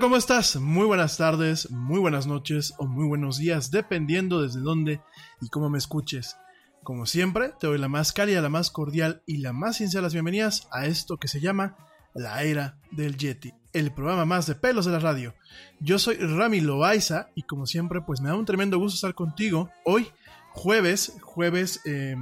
¿Cómo 0.00 0.16
estás? 0.16 0.56
Muy 0.56 0.86
buenas 0.86 1.18
tardes, 1.18 1.70
muy 1.70 2.00
buenas 2.00 2.26
noches 2.26 2.72
o 2.78 2.86
muy 2.86 3.06
buenos 3.06 3.36
días, 3.36 3.70
dependiendo 3.70 4.40
desde 4.40 4.60
dónde 4.60 5.02
y 5.42 5.48
cómo 5.48 5.68
me 5.68 5.76
escuches. 5.76 6.38
Como 6.82 7.04
siempre, 7.04 7.52
te 7.60 7.66
doy 7.66 7.76
la 7.76 7.88
más 7.88 8.12
cálida, 8.12 8.40
la 8.40 8.48
más 8.48 8.70
cordial 8.70 9.22
y 9.26 9.38
la 9.38 9.52
más 9.52 9.76
sincera 9.76 10.00
las 10.00 10.14
bienvenidas 10.14 10.68
a 10.72 10.86
esto 10.86 11.18
que 11.18 11.28
se 11.28 11.40
llama 11.40 11.76
La 12.14 12.42
Era 12.42 12.78
del 12.90 13.18
Yeti, 13.18 13.52
el 13.74 13.92
programa 13.92 14.24
más 14.24 14.46
de 14.46 14.54
pelos 14.54 14.86
de 14.86 14.92
la 14.92 15.00
radio. 15.00 15.34
Yo 15.80 15.98
soy 15.98 16.16
Rami 16.16 16.62
Loaiza 16.62 17.28
y 17.34 17.42
como 17.42 17.66
siempre, 17.66 18.00
pues 18.00 18.22
me 18.22 18.30
da 18.30 18.36
un 18.36 18.46
tremendo 18.46 18.78
gusto 18.78 18.94
estar 18.94 19.14
contigo 19.14 19.70
hoy, 19.84 20.08
jueves, 20.52 21.18
jueves 21.20 21.80
eh, 21.84 22.16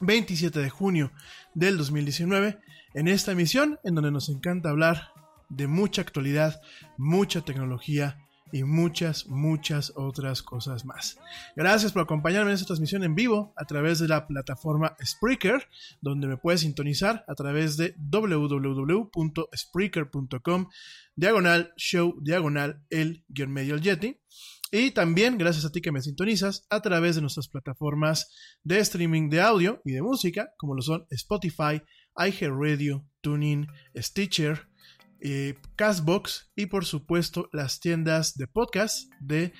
27 0.00 0.60
de 0.60 0.68
junio 0.68 1.12
del 1.54 1.78
2019, 1.78 2.58
en 2.92 3.08
esta 3.08 3.32
emisión 3.32 3.78
en 3.84 3.94
donde 3.94 4.10
nos 4.10 4.28
encanta 4.28 4.68
hablar 4.68 5.13
de 5.48 5.66
mucha 5.66 6.02
actualidad, 6.02 6.60
mucha 6.96 7.42
tecnología 7.42 8.18
y 8.54 8.62
muchas, 8.62 9.26
muchas 9.26 9.92
otras 9.96 10.42
cosas 10.42 10.84
más. 10.84 11.18
Gracias 11.56 11.90
por 11.90 12.02
acompañarme 12.02 12.50
en 12.50 12.54
esta 12.54 12.66
transmisión 12.66 13.02
en 13.02 13.16
vivo 13.16 13.52
a 13.56 13.64
través 13.64 13.98
de 13.98 14.06
la 14.06 14.28
plataforma 14.28 14.94
Spreaker, 15.04 15.66
donde 16.00 16.28
me 16.28 16.36
puedes 16.36 16.60
sintonizar 16.60 17.24
a 17.26 17.34
través 17.34 17.76
de 17.76 17.96
www.spreaker.com, 17.98 20.68
diagonal 21.16 21.72
show, 21.76 22.14
diagonal 22.20 22.80
el 22.90 23.24
guion 23.26 23.52
medio 23.52 23.76
Yeti. 23.76 24.20
Y 24.70 24.92
también, 24.92 25.36
gracias 25.36 25.64
a 25.64 25.72
ti 25.72 25.80
que 25.80 25.90
me 25.90 26.00
sintonizas, 26.00 26.64
a 26.70 26.80
través 26.80 27.16
de 27.16 27.22
nuestras 27.22 27.48
plataformas 27.48 28.32
de 28.62 28.78
streaming 28.78 29.30
de 29.30 29.40
audio 29.40 29.82
y 29.84 29.90
de 29.92 30.02
música, 30.02 30.52
como 30.58 30.76
lo 30.76 30.82
son 30.82 31.08
Spotify, 31.10 31.82
iHeartRadio, 32.16 33.04
TuneIn, 33.20 33.66
Stitcher, 33.96 34.68
eh, 35.26 35.54
Castbox 35.76 36.50
y 36.54 36.66
por 36.66 36.84
supuesto 36.84 37.48
las 37.50 37.80
tiendas 37.80 38.36
de 38.36 38.46
podcast 38.46 39.10
de 39.20 39.54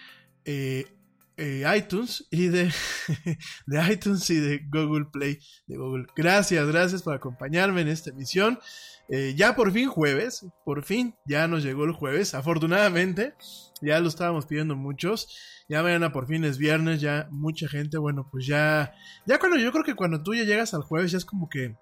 eh, 0.45 0.85
eh, 1.39 1.65
iTunes 1.75 2.29
y 2.31 2.49
de, 2.49 2.71
de 3.67 3.93
iTunes 3.93 4.29
y 4.29 4.41
de 4.41 4.61
Google 4.71 5.07
Play 5.11 5.39
de 5.67 5.79
Google. 5.79 6.07
Gracias, 6.15 6.67
gracias 6.69 7.03
por 7.03 7.15
acompañarme 7.15 7.81
en 7.81 7.89
esta 7.89 8.11
emisión. 8.11 8.59
Ya 9.37 9.55
por 9.55 9.71
fin 9.71 9.91
jueves, 9.91 10.47
por 10.65 10.83
fin 10.83 11.15
ya 11.27 11.47
nos 11.47 11.63
llegó 11.63 11.85
el 11.85 11.93
jueves, 11.93 12.33
afortunadamente, 12.33 13.35
ya 13.83 14.01
lo 14.01 14.09
estábamos 14.09 14.47
pidiendo 14.47 14.77
muchos, 14.77 15.29
ya 15.69 15.83
mañana 15.83 16.11
por 16.11 16.27
fin 16.27 16.43
es 16.45 16.57
viernes, 16.57 17.03
ya 17.03 17.29
mucha 17.31 17.69
gente, 17.69 17.99
bueno, 17.99 18.27
pues 18.33 18.47
ya, 18.47 18.95
ya 19.27 19.39
cuando 19.39 19.59
yo 19.59 19.73
creo 19.73 19.85
que 19.85 19.95
cuando 19.95 20.23
tú 20.23 20.35
ya 20.35 20.45
llegas 20.45 20.73
al 20.73 20.83
jueves 20.83 21.13
ya 21.13 21.19
es 21.19 21.27
como 21.27 21.51
que 21.51 21.77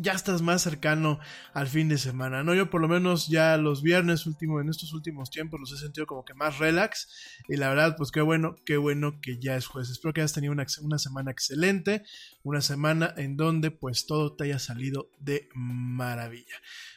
ya 0.00 0.12
estás 0.12 0.42
más 0.42 0.62
cercano 0.62 1.18
al 1.52 1.68
fin 1.68 1.88
de 1.88 1.98
semana, 1.98 2.42
¿no? 2.42 2.54
Yo 2.54 2.70
por 2.70 2.80
lo 2.80 2.88
menos 2.88 3.28
ya 3.28 3.56
los 3.56 3.82
viernes 3.82 4.26
último, 4.26 4.60
en 4.60 4.68
estos 4.68 4.92
últimos 4.92 5.30
tiempos 5.30 5.60
los 5.60 5.72
he 5.72 5.76
sentido 5.76 6.06
como 6.06 6.24
que 6.24 6.34
más 6.34 6.58
relax 6.58 7.08
y 7.48 7.56
la 7.56 7.68
verdad 7.68 7.96
pues 7.96 8.10
qué 8.10 8.20
bueno, 8.20 8.56
qué 8.64 8.76
bueno 8.76 9.20
que 9.20 9.38
ya 9.38 9.56
es 9.56 9.66
jueves. 9.66 9.90
Espero 9.90 10.12
que 10.12 10.20
hayas 10.20 10.32
tenido 10.32 10.52
una, 10.52 10.66
una 10.82 10.98
semana 10.98 11.30
excelente, 11.30 12.02
una 12.42 12.60
semana 12.60 13.14
en 13.16 13.36
donde 13.36 13.70
pues 13.70 14.06
todo 14.06 14.34
te 14.34 14.44
haya 14.44 14.58
salido 14.58 15.10
de 15.18 15.48
maravilla. 15.54 16.56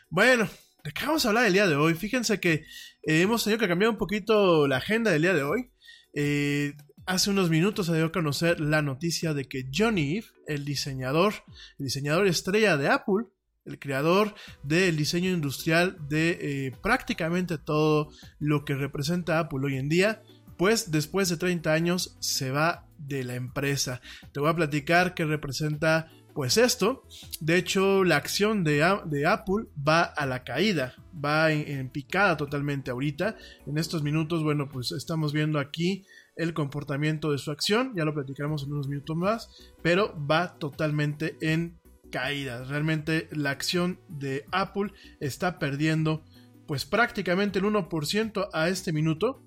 Bueno, 0.10 0.48
¿de 0.84 0.92
qué 0.92 1.06
vamos 1.06 1.26
a 1.26 1.30
hablar 1.30 1.46
el 1.46 1.54
día 1.54 1.68
de 1.68 1.76
hoy? 1.76 1.94
Fíjense 1.96 2.40
que 2.40 2.66
eh, 3.04 3.22
hemos 3.22 3.44
tenido 3.44 3.60
que 3.60 3.68
cambiar 3.68 3.90
un 3.92 3.98
poquito 3.98 4.68
la 4.68 4.78
agenda 4.78 5.12
del 5.12 5.24
día 5.24 5.34
de 5.34 5.44
hoy. 5.44 5.72
Eh, 6.14 6.76
Hace 7.06 7.32
unos 7.32 7.50
minutos 7.50 7.88
se 7.88 7.96
dio 7.96 8.06
a 8.06 8.12
conocer 8.14 8.62
la 8.62 8.82
noticia 8.82 9.34
de 9.34 9.46
que 9.46 9.68
Johnny 9.74 10.16
Ive, 10.16 10.28
el 10.48 10.64
diseñador, 10.64 11.34
el 11.78 11.86
diseñador 11.86 12.28
estrella 12.28 12.78
de 12.78 12.88
Apple, 12.88 13.26
el 13.66 13.78
creador 13.78 14.34
del 14.64 14.96
diseño 14.96 15.30
industrial 15.30 15.98
de 16.08 16.38
eh, 16.40 16.72
prácticamente 16.82 17.58
todo 17.58 18.10
lo 18.40 18.64
que 18.64 18.76
representa 18.76 19.40
Apple 19.40 19.60
hoy 19.66 19.76
en 19.76 19.90
día, 19.90 20.24
pues 20.58 20.92
después 20.92 21.28
de 21.28 21.36
30 21.36 21.74
años 21.74 22.16
se 22.22 22.52
va 22.52 22.88
de 22.98 23.26
la 23.26 23.36
empresa. 23.36 24.00
Te 24.32 24.40
voy 24.40 24.50
a 24.50 24.56
platicar 24.56 25.14
qué 25.14 25.26
representa 25.26 26.10
pues 26.34 26.58
esto. 26.58 27.06
De 27.42 27.58
hecho, 27.58 28.06
la 28.06 28.16
acción 28.16 28.64
de, 28.64 28.78
de 29.06 29.28
Apple 29.28 29.66
va 29.78 30.04
a 30.04 30.26
la 30.26 30.46
caída, 30.46 30.96
va 31.14 31.52
en, 31.52 31.68
en 31.68 31.90
picada 31.90 32.38
totalmente 32.38 32.92
ahorita. 32.92 33.36
En 33.68 33.78
estos 33.78 34.04
minutos, 34.04 34.42
bueno, 34.42 34.70
pues 34.70 34.94
estamos 34.94 35.34
viendo 35.34 35.60
aquí 35.60 36.06
el 36.36 36.54
comportamiento 36.54 37.32
de 37.32 37.38
su 37.38 37.52
acción, 37.52 37.94
ya 37.96 38.06
lo 38.06 38.14
platicaremos 38.14 38.64
en 38.64 38.74
unos 38.74 38.88
minutos 38.88 39.16
más, 39.16 39.50
pero 39.82 40.16
va 40.30 40.58
totalmente 40.58 41.38
en 41.42 41.80
caída. 42.12 42.64
Realmente 42.64 43.28
la 43.32 43.52
acción 43.52 44.00
de 44.08 44.46
Apple 44.52 44.92
está 45.20 45.60
perdiendo 45.60 46.24
pues 46.68 46.86
prácticamente 46.86 47.60
el 47.60 47.66
1% 47.66 48.50
a 48.54 48.70
este 48.70 48.94
minuto, 48.94 49.44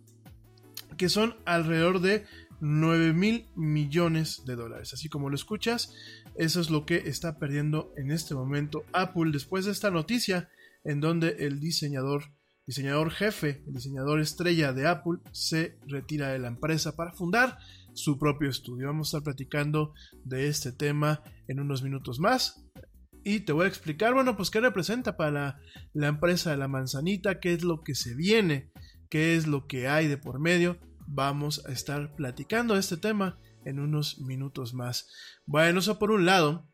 que 0.97 1.09
son 1.09 1.37
alrededor 1.45 2.01
de 2.01 2.25
9 2.61 3.13
mil 3.13 3.49
millones 3.55 4.45
de 4.47 4.57
dólares. 4.57 4.93
Así 4.93 5.09
como 5.09 5.29
lo 5.29 5.35
escuchas, 5.35 5.95
eso 6.37 6.61
es 6.61 6.71
lo 6.71 6.85
que 6.87 6.97
está 6.97 7.39
perdiendo 7.39 7.93
en 7.97 8.11
este 8.11 8.35
momento 8.35 8.85
Apple 8.93 9.31
después 9.33 9.65
de 9.65 9.73
esta 9.73 9.91
noticia 9.91 10.49
en 10.85 11.01
donde 11.01 11.37
el 11.41 11.61
diseñador 11.61 12.36
diseñador 12.67 13.13
jefe, 13.13 13.63
diseñador 13.67 14.21
estrella 14.21 14.73
de 14.73 14.89
Apple, 14.89 15.19
se 15.33 15.79
retira 15.87 16.29
de 16.29 16.41
la 16.41 16.49
empresa 16.49 16.97
para 16.97 17.13
fundar 17.13 17.59
su 17.95 18.19
propio 18.19 18.51
estudio. 18.51 18.89
Vamos 18.89 19.09
a 19.09 19.19
estar 19.19 19.25
platicando 19.25 19.95
de 20.25 20.49
este 20.49 20.73
tema 20.73 21.23
en 21.49 21.61
unos 21.61 21.83
minutos 21.83 22.19
más. 22.19 22.67
Y 23.25 23.41
te 23.41 23.53
voy 23.53 23.65
a 23.65 23.69
explicar, 23.69 24.15
bueno, 24.15 24.37
pues 24.37 24.51
qué 24.51 24.61
representa 24.61 25.17
para 25.17 25.31
la, 25.31 25.61
la 25.95 26.09
empresa 26.09 26.51
de 26.51 26.57
la 26.57 26.69
manzanita, 26.69 27.41
qué 27.41 27.53
es 27.53 27.65
lo 27.65 27.83
que 27.83 27.95
se 27.95 28.15
viene, 28.15 28.71
qué 29.11 29.37
es 29.37 29.47
lo 29.47 29.67
que 29.67 29.89
hay 29.89 30.09
de 30.09 30.19
por 30.19 30.41
medio. 30.41 30.79
Vamos 31.07 31.65
a 31.67 31.73
estar 31.73 32.15
platicando 32.15 32.75
de 32.75 32.81
este 32.81 32.97
tema 32.97 33.39
en 33.65 33.81
unos 33.81 34.21
minutos 34.21 34.75
más. 34.75 35.09
Bueno, 35.45 35.81
eso 35.81 35.99
por 35.99 36.11
un 36.11 36.25
lado. 36.25 36.69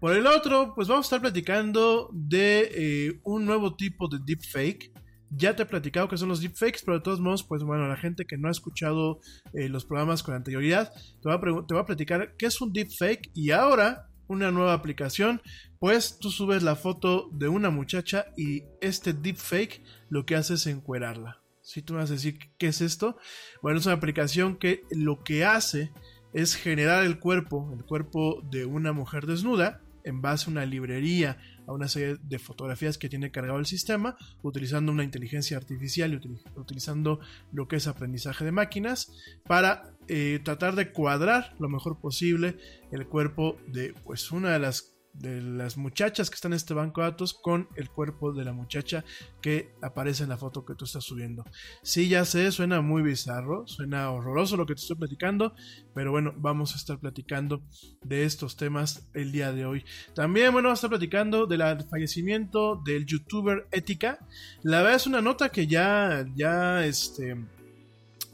Por 0.00 0.14
el 0.14 0.26
otro, 0.26 0.74
pues 0.74 0.88
vamos 0.88 1.06
a 1.06 1.08
estar 1.08 1.20
platicando 1.22 2.10
de 2.12 2.70
eh, 2.74 3.20
un 3.24 3.46
nuevo 3.46 3.76
tipo 3.76 4.08
de 4.08 4.18
deepfake 4.24 4.92
ya 5.30 5.56
te 5.56 5.64
he 5.64 5.66
platicado 5.66 6.08
que 6.08 6.16
son 6.16 6.28
los 6.28 6.40
deepfakes, 6.40 6.80
pero 6.84 6.98
de 6.98 7.04
todos 7.04 7.20
modos, 7.20 7.42
pues 7.42 7.62
bueno, 7.62 7.88
la 7.88 7.96
gente 7.96 8.26
que 8.26 8.38
no 8.38 8.48
ha 8.48 8.52
escuchado 8.52 9.20
eh, 9.52 9.68
los 9.68 9.84
programas 9.84 10.22
con 10.22 10.34
anterioridad, 10.34 10.92
te 11.22 11.28
va, 11.28 11.34
a 11.34 11.80
a 11.80 11.86
platicar 11.86 12.36
qué 12.36 12.46
es 12.46 12.60
un 12.60 12.72
deepfake 12.72 13.30
y 13.34 13.50
ahora 13.50 14.08
una 14.28 14.50
nueva 14.50 14.72
aplicación, 14.72 15.40
pues 15.78 16.18
tú 16.18 16.30
subes 16.30 16.62
la 16.62 16.76
foto 16.76 17.28
de 17.32 17.48
una 17.48 17.70
muchacha 17.70 18.26
y 18.36 18.64
este 18.80 19.12
deepfake 19.12 19.82
lo 20.08 20.26
que 20.26 20.36
hace 20.36 20.54
es 20.54 20.66
encuerarla. 20.66 21.42
Si 21.62 21.82
tú 21.82 21.94
me 21.94 22.00
vas 22.00 22.10
a 22.10 22.14
decir 22.14 22.38
qué 22.58 22.68
es 22.68 22.80
esto, 22.80 23.16
bueno, 23.62 23.78
es 23.78 23.86
una 23.86 23.96
aplicación 23.96 24.56
que 24.56 24.82
lo 24.90 25.22
que 25.22 25.44
hace 25.44 25.92
es 26.32 26.54
generar 26.54 27.04
el 27.04 27.18
cuerpo, 27.18 27.72
el 27.72 27.84
cuerpo 27.84 28.42
de 28.50 28.64
una 28.66 28.92
mujer 28.92 29.26
desnuda, 29.26 29.80
en 30.04 30.22
base 30.22 30.46
a 30.46 30.52
una 30.52 30.64
librería, 30.64 31.38
a 31.66 31.72
una 31.72 31.88
serie 31.88 32.16
de 32.22 32.38
fotografías 32.38 32.98
que 32.98 33.08
tiene 33.08 33.30
cargado 33.30 33.58
el 33.58 33.66
sistema, 33.66 34.16
utilizando 34.42 34.92
una 34.92 35.04
inteligencia 35.04 35.56
artificial 35.56 36.12
y 36.12 36.58
utilizando 36.58 37.20
lo 37.52 37.68
que 37.68 37.76
es 37.76 37.86
aprendizaje 37.86 38.44
de 38.44 38.52
máquinas, 38.52 39.12
para 39.46 39.94
eh, 40.08 40.40
tratar 40.44 40.74
de 40.74 40.92
cuadrar 40.92 41.54
lo 41.58 41.68
mejor 41.68 42.00
posible 42.00 42.56
el 42.90 43.06
cuerpo 43.06 43.56
de 43.68 43.94
pues 44.04 44.30
una 44.32 44.52
de 44.52 44.58
las 44.58 44.95
de 45.18 45.40
las 45.40 45.76
muchachas 45.76 46.30
que 46.30 46.34
están 46.34 46.52
en 46.52 46.56
este 46.56 46.74
banco 46.74 47.00
de 47.00 47.10
datos 47.10 47.34
con 47.34 47.68
el 47.76 47.90
cuerpo 47.90 48.32
de 48.32 48.44
la 48.44 48.52
muchacha 48.52 49.04
que 49.40 49.74
aparece 49.82 50.24
en 50.24 50.28
la 50.28 50.36
foto 50.36 50.64
que 50.64 50.74
tú 50.74 50.84
estás 50.84 51.04
subiendo. 51.04 51.44
Sí, 51.82 52.08
ya 52.08 52.24
sé, 52.24 52.50
suena 52.52 52.80
muy 52.80 53.02
bizarro, 53.02 53.66
suena 53.66 54.10
horroroso 54.10 54.56
lo 54.56 54.66
que 54.66 54.74
te 54.74 54.80
estoy 54.80 54.96
platicando, 54.96 55.54
pero 55.94 56.10
bueno, 56.10 56.34
vamos 56.36 56.74
a 56.74 56.76
estar 56.76 56.98
platicando 56.98 57.62
de 58.02 58.24
estos 58.24 58.56
temas 58.56 59.08
el 59.14 59.32
día 59.32 59.52
de 59.52 59.66
hoy. 59.66 59.84
También, 60.14 60.52
bueno, 60.52 60.68
vamos 60.68 60.78
a 60.78 60.80
estar 60.80 60.90
platicando 60.90 61.46
del 61.46 61.62
fallecimiento 61.88 62.82
del 62.84 63.06
youtuber 63.06 63.66
Ética. 63.70 64.18
La 64.62 64.78
verdad 64.78 64.96
es 64.96 65.06
una 65.06 65.22
nota 65.22 65.48
que 65.48 65.66
ya, 65.66 66.26
ya, 66.34 66.84
este, 66.84 67.36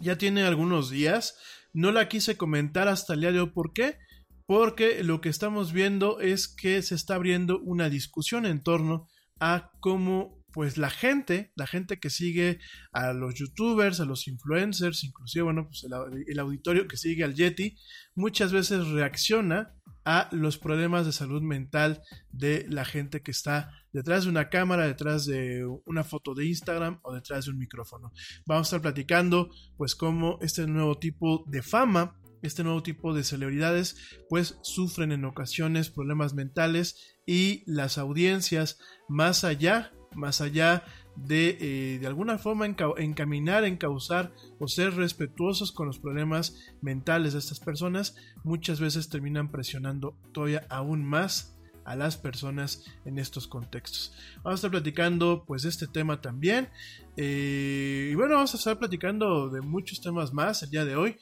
ya 0.00 0.18
tiene 0.18 0.42
algunos 0.42 0.90
días. 0.90 1.36
No 1.72 1.90
la 1.90 2.08
quise 2.08 2.36
comentar 2.36 2.88
hasta 2.88 3.14
el 3.14 3.20
día 3.20 3.32
de 3.32 3.40
hoy. 3.40 3.50
¿Por 3.50 3.72
qué? 3.72 3.98
Porque 4.46 5.02
lo 5.02 5.20
que 5.20 5.28
estamos 5.28 5.72
viendo 5.72 6.20
es 6.20 6.48
que 6.48 6.82
se 6.82 6.94
está 6.94 7.14
abriendo 7.14 7.60
una 7.60 7.88
discusión 7.88 8.46
en 8.46 8.62
torno 8.62 9.08
a 9.40 9.70
cómo 9.80 10.42
pues 10.52 10.76
la 10.76 10.90
gente, 10.90 11.50
la 11.56 11.66
gente 11.66 11.98
que 11.98 12.10
sigue 12.10 12.60
a 12.92 13.12
los 13.12 13.34
youtubers, 13.34 14.00
a 14.00 14.04
los 14.04 14.28
influencers, 14.28 15.02
inclusive 15.02 15.44
bueno, 15.44 15.66
pues 15.66 15.84
el, 15.84 16.38
auditorio 16.38 16.86
que 16.86 16.96
sigue 16.96 17.24
al 17.24 17.34
Yeti, 17.34 17.76
muchas 18.14 18.52
veces 18.52 18.86
reacciona 18.88 19.74
a 20.04 20.28
los 20.32 20.58
problemas 20.58 21.06
de 21.06 21.12
salud 21.12 21.42
mental 21.42 22.02
de 22.30 22.66
la 22.68 22.84
gente 22.84 23.22
que 23.22 23.30
está 23.30 23.70
detrás 23.92 24.24
de 24.24 24.30
una 24.30 24.48
cámara, 24.48 24.86
detrás 24.86 25.26
de 25.26 25.64
una 25.86 26.04
foto 26.04 26.34
de 26.34 26.46
Instagram 26.46 26.98
o 27.02 27.14
detrás 27.14 27.44
de 27.44 27.52
un 27.52 27.58
micrófono. 27.58 28.12
Vamos 28.44 28.66
a 28.66 28.68
estar 28.68 28.82
platicando 28.82 29.50
pues 29.76 29.94
cómo 29.94 30.38
este 30.42 30.66
nuevo 30.66 30.98
tipo 30.98 31.44
de 31.46 31.62
fama 31.62 32.18
este 32.42 32.64
nuevo 32.64 32.82
tipo 32.82 33.14
de 33.14 33.24
celebridades 33.24 33.96
pues 34.28 34.58
sufren 34.62 35.12
en 35.12 35.24
ocasiones 35.24 35.90
problemas 35.90 36.34
mentales 36.34 37.18
y 37.26 37.62
las 37.66 37.98
audiencias 37.98 38.78
más 39.08 39.44
allá 39.44 39.92
más 40.14 40.40
allá 40.40 40.84
de 41.16 41.58
eh, 41.60 41.98
de 41.98 42.06
alguna 42.06 42.38
forma 42.38 42.66
encaminar, 42.66 43.64
encauzar 43.64 44.32
o 44.58 44.68
ser 44.68 44.94
respetuosos 44.94 45.72
con 45.72 45.86
los 45.86 45.98
problemas 45.98 46.56
mentales 46.80 47.32
de 47.32 47.38
estas 47.38 47.60
personas, 47.60 48.16
muchas 48.44 48.80
veces 48.80 49.08
terminan 49.08 49.50
presionando 49.50 50.16
todavía 50.32 50.66
aún 50.70 51.04
más 51.04 51.56
a 51.84 51.96
las 51.96 52.16
personas 52.16 52.84
en 53.04 53.18
estos 53.18 53.48
contextos. 53.48 54.14
Vamos 54.36 54.52
a 54.52 54.54
estar 54.54 54.70
platicando 54.70 55.44
pues 55.46 55.62
de 55.62 55.68
este 55.68 55.86
tema 55.88 56.20
también. 56.20 56.68
Eh, 57.16 58.10
y 58.12 58.14
bueno, 58.14 58.36
vamos 58.36 58.54
a 58.54 58.56
estar 58.56 58.78
platicando 58.78 59.50
de 59.50 59.60
muchos 59.60 60.00
temas 60.00 60.32
más 60.32 60.62
el 60.62 60.70
día 60.70 60.84
de 60.84 60.96
hoy. 60.96 61.18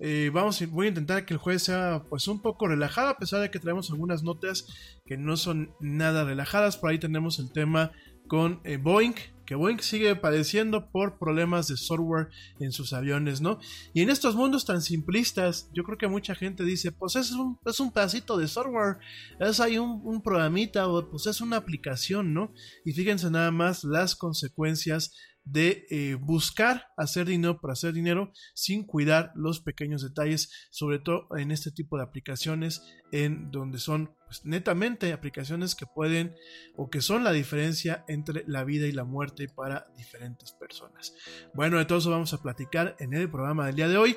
Eh, 0.00 0.30
vamos, 0.32 0.60
voy 0.70 0.86
a 0.86 0.88
intentar 0.88 1.24
que 1.24 1.34
el 1.34 1.38
jueves 1.38 1.62
sea 1.62 2.04
pues 2.08 2.26
un 2.26 2.42
poco 2.42 2.66
relajado, 2.66 3.08
a 3.08 3.16
pesar 3.16 3.40
de 3.40 3.50
que 3.50 3.60
traemos 3.60 3.90
algunas 3.90 4.22
notas 4.22 4.66
que 5.04 5.16
no 5.16 5.36
son 5.36 5.74
nada 5.80 6.24
relajadas. 6.24 6.76
Por 6.76 6.90
ahí 6.90 6.98
tenemos 6.98 7.38
el 7.38 7.52
tema 7.52 7.92
con 8.26 8.60
eh, 8.64 8.78
Boeing, 8.78 9.14
que 9.46 9.54
Boeing 9.54 9.78
sigue 9.80 10.16
padeciendo 10.16 10.90
por 10.90 11.18
problemas 11.18 11.68
de 11.68 11.76
software 11.76 12.28
en 12.58 12.72
sus 12.72 12.92
aviones, 12.92 13.40
¿no? 13.40 13.58
Y 13.92 14.00
en 14.00 14.10
estos 14.10 14.34
mundos 14.34 14.64
tan 14.64 14.80
simplistas, 14.80 15.68
yo 15.74 15.84
creo 15.84 15.98
que 15.98 16.08
mucha 16.08 16.34
gente 16.34 16.64
dice, 16.64 16.90
pues 16.90 17.16
es 17.16 17.32
un, 17.32 17.58
es 17.66 17.78
un 17.80 17.92
pedacito 17.92 18.38
de 18.38 18.48
software, 18.48 18.96
es 19.38 19.60
ahí 19.60 19.78
un, 19.78 20.00
un 20.04 20.22
programita 20.22 20.88
o 20.88 21.10
pues 21.10 21.26
es 21.26 21.40
una 21.40 21.58
aplicación, 21.58 22.32
¿no? 22.32 22.52
Y 22.84 22.92
fíjense 22.92 23.30
nada 23.30 23.50
más 23.50 23.84
las 23.84 24.16
consecuencias 24.16 25.12
de 25.44 25.86
eh, 25.90 26.14
buscar 26.14 26.88
hacer 26.96 27.26
dinero 27.26 27.60
para 27.60 27.72
hacer 27.74 27.92
dinero 27.92 28.32
sin 28.54 28.84
cuidar 28.84 29.32
los 29.34 29.60
pequeños 29.60 30.02
detalles, 30.02 30.50
sobre 30.70 30.98
todo 30.98 31.28
en 31.36 31.50
este 31.50 31.70
tipo 31.70 31.96
de 31.96 32.04
aplicaciones 32.04 32.82
en 33.12 33.50
donde 33.50 33.78
son 33.78 34.14
pues, 34.26 34.44
netamente 34.44 35.12
aplicaciones 35.12 35.74
que 35.74 35.86
pueden 35.86 36.34
o 36.76 36.90
que 36.90 37.00
son 37.00 37.24
la 37.24 37.32
diferencia 37.32 38.04
entre 38.08 38.44
la 38.46 38.64
vida 38.64 38.86
y 38.86 38.92
la 38.92 39.04
muerte 39.04 39.48
para 39.48 39.86
diferentes 39.96 40.52
personas. 40.52 41.14
Bueno, 41.52 41.78
de 41.78 41.84
todo 41.84 41.98
eso 41.98 42.10
vamos 42.10 42.32
a 42.32 42.42
platicar 42.42 42.96
en 42.98 43.12
el 43.14 43.30
programa 43.30 43.66
del 43.66 43.76
día 43.76 43.88
de 43.88 43.98
hoy. 43.98 44.16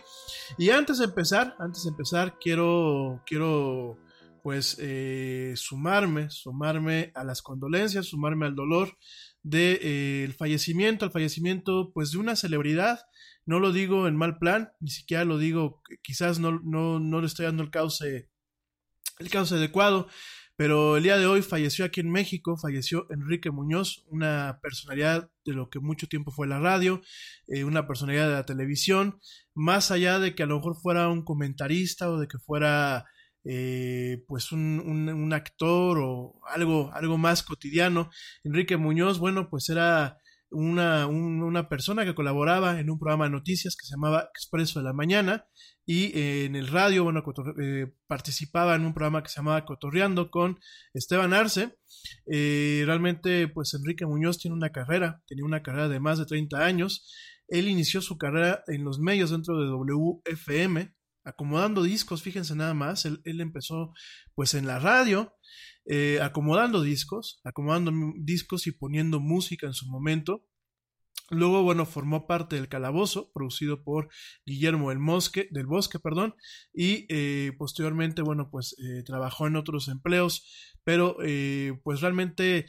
Y 0.57 0.69
antes 0.69 0.99
de 0.99 1.05
empezar, 1.05 1.55
antes 1.59 1.83
de 1.83 1.89
empezar, 1.89 2.37
quiero, 2.39 3.21
quiero 3.25 3.99
pues 4.47 4.77
eh, 4.79 5.53
sumarme, 5.57 6.29
sumarme 6.29 7.11
a 7.15 7.25
las 7.25 7.41
condolencias, 7.41 8.05
sumarme 8.05 8.45
al 8.45 8.55
dolor 8.55 8.97
del 9.47 9.79
de, 9.79 10.25
eh, 10.25 10.35
fallecimiento, 10.37 11.05
al 11.05 11.11
fallecimiento 11.11 11.91
pues 11.93 12.11
de 12.11 12.17
una 12.17 12.35
celebridad. 12.35 12.99
No 13.45 13.59
lo 13.59 13.71
digo 13.71 14.07
en 14.07 14.17
mal 14.17 14.39
plan, 14.39 14.71
ni 14.81 14.89
siquiera 14.89 15.23
lo 15.23 15.37
digo, 15.37 15.81
quizás 16.03 16.39
no, 16.39 16.59
no, 16.63 16.99
no 16.99 17.21
le 17.21 17.27
estoy 17.27 17.45
dando 17.45 17.63
el 17.63 17.71
cauce, 17.71 18.29
el 19.19 19.29
cauce 19.29 19.55
adecuado, 19.55 20.09
pero 20.57 20.97
el 20.97 21.03
día 21.03 21.17
de 21.17 21.27
hoy 21.27 21.41
falleció 21.41 21.85
aquí 21.85 22.01
en 22.01 22.09
México, 22.09 22.57
falleció 22.57 23.07
Enrique 23.09 23.49
Muñoz, 23.49 24.03
una 24.07 24.59
personalidad 24.61 25.31
de 25.45 25.53
lo 25.53 25.69
que 25.69 25.79
mucho 25.79 26.07
tiempo 26.07 26.31
fue 26.31 26.47
la 26.47 26.59
radio, 26.59 27.01
eh, 27.47 27.63
una 27.63 27.87
personalidad 27.87 28.27
de 28.27 28.33
la 28.33 28.45
televisión, 28.45 29.19
más 29.53 29.91
allá 29.91 30.19
de 30.19 30.35
que 30.35 30.43
a 30.43 30.45
lo 30.45 30.57
mejor 30.57 30.75
fuera 30.75 31.07
un 31.07 31.23
comentarista 31.23 32.09
o 32.09 32.19
de 32.19 32.27
que 32.27 32.37
fuera 32.37 33.05
eh, 33.49 34.23
pues 34.27 34.51
un, 34.51 35.31
actor 35.33 35.99
o 36.01 36.41
algo, 36.47 36.91
algo 36.93 37.17
más 37.17 37.43
cotidiano. 37.43 38.09
Enrique 38.43 38.75
Muñoz, 38.75 39.19
bueno, 39.19 39.49
pues 39.49 39.69
era 39.69 40.17
una, 40.49 41.07
una, 41.07 41.69
persona 41.69 42.03
que 42.03 42.15
colaboraba 42.15 42.79
en 42.79 42.89
un 42.89 42.99
programa 42.99 43.25
de 43.25 43.31
noticias 43.31 43.77
que 43.77 43.85
se 43.85 43.91
llamaba 43.91 44.29
Expreso 44.33 44.79
de 44.79 44.85
la 44.85 44.93
Mañana 44.93 45.45
y 45.85 46.17
eh, 46.17 46.45
en 46.45 46.55
el 46.57 46.67
radio, 46.67 47.05
bueno, 47.05 47.23
eh, 47.61 47.87
participaba 48.07 48.75
en 48.75 48.85
un 48.85 48.93
programa 48.93 49.23
que 49.23 49.29
se 49.29 49.37
llamaba 49.37 49.65
Cotorreando 49.65 50.29
con 50.29 50.59
Esteban 50.93 51.33
Arce. 51.33 51.77
realmente, 52.25 53.47
pues 53.47 53.73
Enrique 53.73 54.05
Muñoz 54.05 54.39
tiene 54.39 54.55
una 54.55 54.71
carrera, 54.71 55.21
tenía 55.25 55.45
una 55.45 55.63
carrera 55.63 55.87
de 55.87 56.01
más 56.01 56.17
de 56.19 56.25
30 56.25 56.65
años. 56.65 57.13
Él 57.47 57.69
inició 57.69 58.01
su 58.01 58.17
carrera 58.17 58.63
en 58.67 58.83
los 58.83 58.99
medios 58.99 59.31
dentro 59.31 59.57
de 59.57 59.69
WFM, 59.69 60.96
acomodando 61.27 61.83
discos, 61.83 62.23
fíjense 62.23 62.55
nada 62.55 62.73
más, 62.73 63.05
él, 63.05 63.21
empezó 63.25 63.93
pues 64.33 64.53
en 64.53 64.65
la 64.65 64.79
radio, 64.79 65.33
eh, 65.85 66.19
acomodando 66.21 66.81
discos, 66.81 67.41
acomodando 67.43 67.91
discos 68.17 68.65
y 68.67 68.71
poniendo 68.71 69.19
música 69.19 69.67
en 69.67 69.73
su 69.73 69.89
momento. 69.89 70.46
Luego, 71.29 71.61
bueno, 71.61 71.85
formó 71.85 72.25
parte 72.25 72.55
del 72.55 72.69
Calabozo, 72.69 73.31
producido 73.33 73.83
por 73.83 74.07
Guillermo 74.45 74.91
del, 74.91 75.65
Bosque, 75.67 75.99
perdón, 75.99 76.35
y 76.73 77.05
eh, 77.09 77.51
posteriormente, 77.57 78.21
bueno, 78.21 78.49
pues 78.49 78.77
eh, 78.79 79.03
trabajó 79.03 79.45
en 79.45 79.57
otros 79.57 79.89
empleos, 79.89 80.77
pero 80.85 81.17
pues 81.83 81.99
realmente 81.99 82.65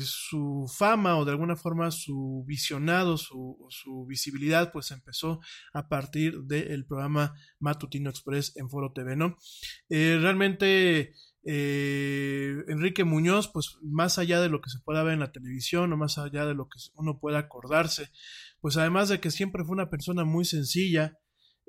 su 0.00 0.66
fama 0.76 1.16
o 1.16 1.24
de 1.24 1.30
alguna 1.30 1.54
forma 1.54 1.92
su 1.92 2.44
visionado, 2.44 3.16
su 3.18 4.04
visibilidad, 4.08 4.72
pues 4.72 4.90
empezó 4.90 5.38
a 5.72 5.88
partir 5.88 6.40
del 6.40 6.84
programa 6.86 7.34
Matutino 7.60 8.10
Express 8.10 8.56
en 8.56 8.68
Foro 8.68 8.92
TV, 8.92 9.14
¿no? 9.14 9.36
realmente 9.88 11.14
eh, 11.48 12.64
Enrique 12.66 13.04
Muñoz, 13.04 13.48
pues 13.52 13.78
más 13.80 14.18
allá 14.18 14.40
de 14.40 14.48
lo 14.48 14.60
que 14.60 14.68
se 14.68 14.80
pueda 14.80 15.04
ver 15.04 15.14
en 15.14 15.20
la 15.20 15.30
televisión 15.30 15.92
o 15.92 15.96
más 15.96 16.18
allá 16.18 16.44
de 16.44 16.54
lo 16.54 16.64
que 16.68 16.80
uno 16.94 17.20
pueda 17.20 17.38
acordarse, 17.38 18.10
pues 18.60 18.76
además 18.76 19.08
de 19.08 19.20
que 19.20 19.30
siempre 19.30 19.64
fue 19.64 19.74
una 19.74 19.88
persona 19.88 20.24
muy 20.24 20.44
sencilla, 20.44 21.18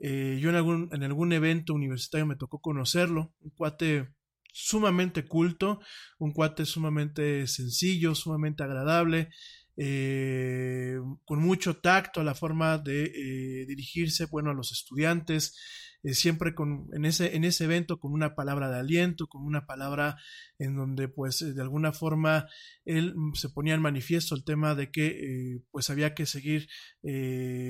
eh, 0.02 0.40
yo 0.42 0.50
en 0.50 0.56
algún, 0.56 0.90
en 0.92 1.04
algún 1.04 1.32
evento 1.32 1.76
universitario 1.76 2.26
me 2.26 2.36
tocó 2.36 2.60
conocerlo, 2.60 3.36
un 3.40 3.52
cuate 3.52 4.10
sumamente 4.52 5.28
culto, 5.28 5.80
un 6.18 6.34
cuate 6.34 6.66
sumamente 6.66 7.46
sencillo, 7.46 8.16
sumamente 8.16 8.64
agradable, 8.64 9.30
eh, 9.76 10.98
con 11.24 11.40
mucho 11.40 11.78
tacto 11.78 12.20
a 12.20 12.24
la 12.24 12.34
forma 12.34 12.80
de 12.80 13.04
eh, 13.04 13.66
dirigirse, 13.68 14.26
bueno, 14.26 14.50
a 14.50 14.56
los 14.56 14.72
estudiantes, 14.72 15.56
eh, 16.04 16.14
siempre 16.14 16.56
con, 16.56 16.88
en, 16.94 17.06
ese, 17.06 17.36
en 17.36 17.44
ese 17.44 17.66
evento 17.66 18.00
con 18.00 18.14
una 18.14 18.36
palabra 18.36 18.70
de 18.70 18.80
aliento, 18.80 19.28
con 19.28 19.44
una 19.44 19.66
palabra 19.66 20.18
en 20.60 20.76
donde 20.76 21.08
pues 21.08 21.40
de 21.40 21.62
alguna 21.62 21.92
forma 21.92 22.48
él 22.86 23.14
mm, 23.16 23.34
se 23.34 23.50
ponía 23.50 23.74
en 23.74 23.82
manifiesto 23.82 24.36
el 24.36 24.44
tema 24.44 24.76
de 24.76 24.92
que 24.92 25.60
pues 25.72 25.90
había 25.90 26.14
que 26.14 26.26
seguir 26.26 26.68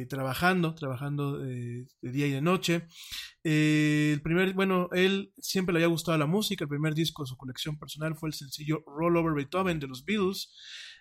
trabajando, 0.10 0.74
trabajando 0.76 1.38
de 1.40 1.88
día 2.02 2.28
y 2.28 2.32
de 2.32 2.42
noche. 2.42 2.88
el 3.44 4.22
primer, 4.22 4.54
bueno, 4.54 4.90
él 4.94 5.34
siempre 5.38 5.74
le 5.74 5.80
había 5.80 5.88
gustado 5.88 6.18
la 6.18 6.26
música, 6.26 6.64
el 6.64 6.70
primer 6.70 6.94
disco 6.94 7.24
de 7.24 7.28
su 7.28 7.38
colección 7.38 7.78
personal 7.78 8.16
fue 8.16 8.30
el 8.30 8.34
sencillo 8.34 8.84
Roll 8.86 9.18
Over 9.18 9.34
Beethoven 9.34 9.80
de 9.80 9.88
los 9.88 10.04
Beatles. 10.06 10.54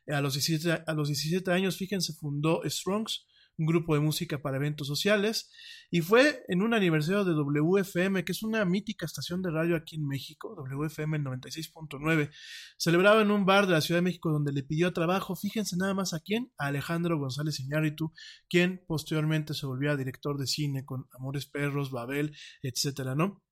A 0.09 0.21
los, 0.21 0.35
17, 0.35 0.85
a 0.87 0.95
los 0.95 1.09
17 1.09 1.50
años, 1.50 1.76
fíjense, 1.76 2.12
fundó 2.12 2.62
Strongs, 2.64 3.26
un 3.58 3.66
grupo 3.66 3.94
de 3.94 4.00
música 4.00 4.42
para 4.42 4.58
eventos 4.58 4.86
sociales, 4.86 5.50
y 5.90 6.02
fue 6.02 6.44
en 6.48 6.62
un 6.62 6.75
aniversario 6.75 7.25
de 7.25 7.32
WFM, 7.32 8.25
que 8.25 8.32
es 8.32 8.42
una 8.42 8.64
mítica 8.64 9.06
estación 9.06 9.42
de 9.42 9.50
radio 9.50 9.76
aquí 9.76 9.96
en 9.96 10.06
México, 10.06 10.54
WFM 10.56 11.18
96.9, 11.18 12.30
celebrado 12.76 13.20
en 13.20 13.30
un 13.30 13.46
bar 13.46 13.66
de 13.66 13.72
la 13.72 13.80
Ciudad 13.80 13.98
de 13.98 14.04
México 14.04 14.30
donde 14.30 14.52
le 14.52 14.62
pidió 14.62 14.92
trabajo, 14.92 15.34
fíjense 15.36 15.76
nada 15.76 15.94
más 15.94 16.12
a 16.12 16.20
quién, 16.20 16.52
a 16.58 16.66
Alejandro 16.66 17.18
González 17.18 17.58
Iñárritu, 17.60 18.12
quien 18.48 18.84
posteriormente 18.86 19.54
se 19.54 19.66
volvió 19.66 19.96
director 19.96 20.38
de 20.38 20.46
cine 20.46 20.84
con 20.84 21.06
Amores 21.12 21.46
Perros, 21.46 21.90
Babel, 21.90 22.36
etcétera, 22.62 23.14
¿no? 23.14 23.42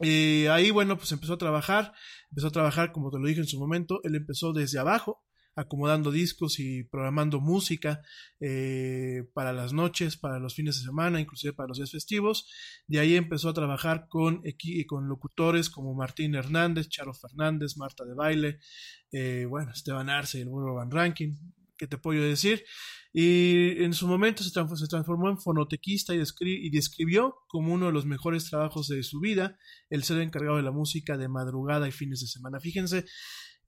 Y 0.00 0.46
ahí, 0.46 0.70
bueno, 0.70 0.96
pues 0.96 1.10
empezó 1.12 1.34
a 1.34 1.38
trabajar, 1.38 1.92
empezó 2.30 2.48
a 2.48 2.52
trabajar, 2.52 2.92
como 2.92 3.10
te 3.10 3.18
lo 3.18 3.26
dije 3.26 3.40
en 3.40 3.46
su 3.48 3.58
momento, 3.58 4.00
él 4.04 4.14
empezó 4.14 4.52
desde 4.52 4.78
abajo, 4.78 5.24
acomodando 5.58 6.12
discos 6.12 6.60
y 6.60 6.84
programando 6.84 7.40
música 7.40 8.00
eh, 8.38 9.24
para 9.34 9.52
las 9.52 9.72
noches, 9.72 10.16
para 10.16 10.38
los 10.38 10.54
fines 10.54 10.78
de 10.78 10.84
semana, 10.84 11.20
inclusive 11.20 11.52
para 11.52 11.66
los 11.66 11.78
días 11.78 11.90
festivos. 11.90 12.48
De 12.86 13.00
ahí 13.00 13.16
empezó 13.16 13.48
a 13.48 13.54
trabajar 13.54 14.06
con, 14.08 14.42
con 14.86 15.08
locutores 15.08 15.68
como 15.68 15.94
Martín 15.94 16.36
Hernández, 16.36 16.88
Charo 16.88 17.12
Fernández, 17.12 17.76
Marta 17.76 18.04
de 18.04 18.14
Baile, 18.14 18.60
eh, 19.10 19.46
bueno, 19.48 19.72
Esteban 19.72 20.08
Arce 20.08 20.38
y 20.38 20.42
el 20.42 20.48
bueno 20.48 20.74
Van 20.74 20.92
Ranking, 20.92 21.34
¿qué 21.76 21.88
te 21.88 21.98
puedo 21.98 22.22
decir? 22.22 22.64
Y 23.12 23.82
en 23.82 23.94
su 23.94 24.06
momento 24.06 24.44
se 24.44 24.52
transformó, 24.52 25.28
en 25.28 25.38
fonotequista 25.38 26.14
y, 26.14 26.22
y, 26.40 26.70
describió 26.70 27.36
como 27.48 27.72
uno 27.72 27.86
de 27.86 27.92
los 27.92 28.06
mejores 28.06 28.48
trabajos 28.48 28.86
de 28.86 29.02
su 29.02 29.18
vida 29.18 29.58
el 29.90 30.04
ser 30.04 30.20
encargado 30.20 30.58
de 30.58 30.62
la 30.62 30.70
música 30.70 31.16
de 31.16 31.26
madrugada 31.26 31.88
y 31.88 31.90
fines 31.90 32.20
de 32.20 32.28
semana. 32.28 32.60
Fíjense, 32.60 33.06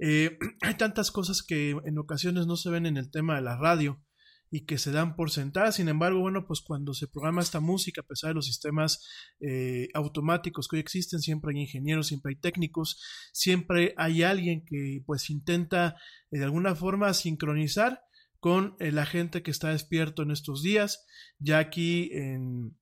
eh, 0.00 0.38
hay 0.62 0.74
tantas 0.74 1.10
cosas 1.10 1.42
que 1.42 1.70
en 1.84 1.98
ocasiones 1.98 2.46
no 2.46 2.56
se 2.56 2.70
ven 2.70 2.86
en 2.86 2.96
el 2.96 3.10
tema 3.10 3.36
de 3.36 3.42
la 3.42 3.56
radio 3.56 4.02
y 4.50 4.64
que 4.64 4.78
se 4.78 4.90
dan 4.90 5.14
por 5.14 5.30
sentadas. 5.30 5.76
Sin 5.76 5.88
embargo, 5.88 6.20
bueno, 6.20 6.44
pues 6.46 6.60
cuando 6.60 6.92
se 6.92 7.06
programa 7.06 7.40
esta 7.40 7.60
música, 7.60 8.00
a 8.00 8.06
pesar 8.06 8.30
de 8.30 8.34
los 8.34 8.46
sistemas 8.46 9.06
eh, 9.40 9.88
automáticos 9.94 10.66
que 10.66 10.76
hoy 10.76 10.80
existen, 10.80 11.20
siempre 11.20 11.52
hay 11.54 11.62
ingenieros, 11.62 12.08
siempre 12.08 12.30
hay 12.30 12.40
técnicos, 12.40 13.00
siempre 13.32 13.94
hay 13.96 14.24
alguien 14.24 14.64
que 14.64 15.02
pues 15.06 15.30
intenta 15.30 15.96
eh, 16.32 16.38
de 16.38 16.44
alguna 16.44 16.74
forma 16.74 17.14
sincronizar 17.14 18.02
con 18.40 18.74
la 18.78 19.04
gente 19.04 19.42
que 19.42 19.50
está 19.50 19.68
despierto 19.68 20.22
en 20.22 20.30
estos 20.30 20.62
días. 20.62 21.06
Ya 21.38 21.58
aquí 21.58 22.08
en, 22.12 22.74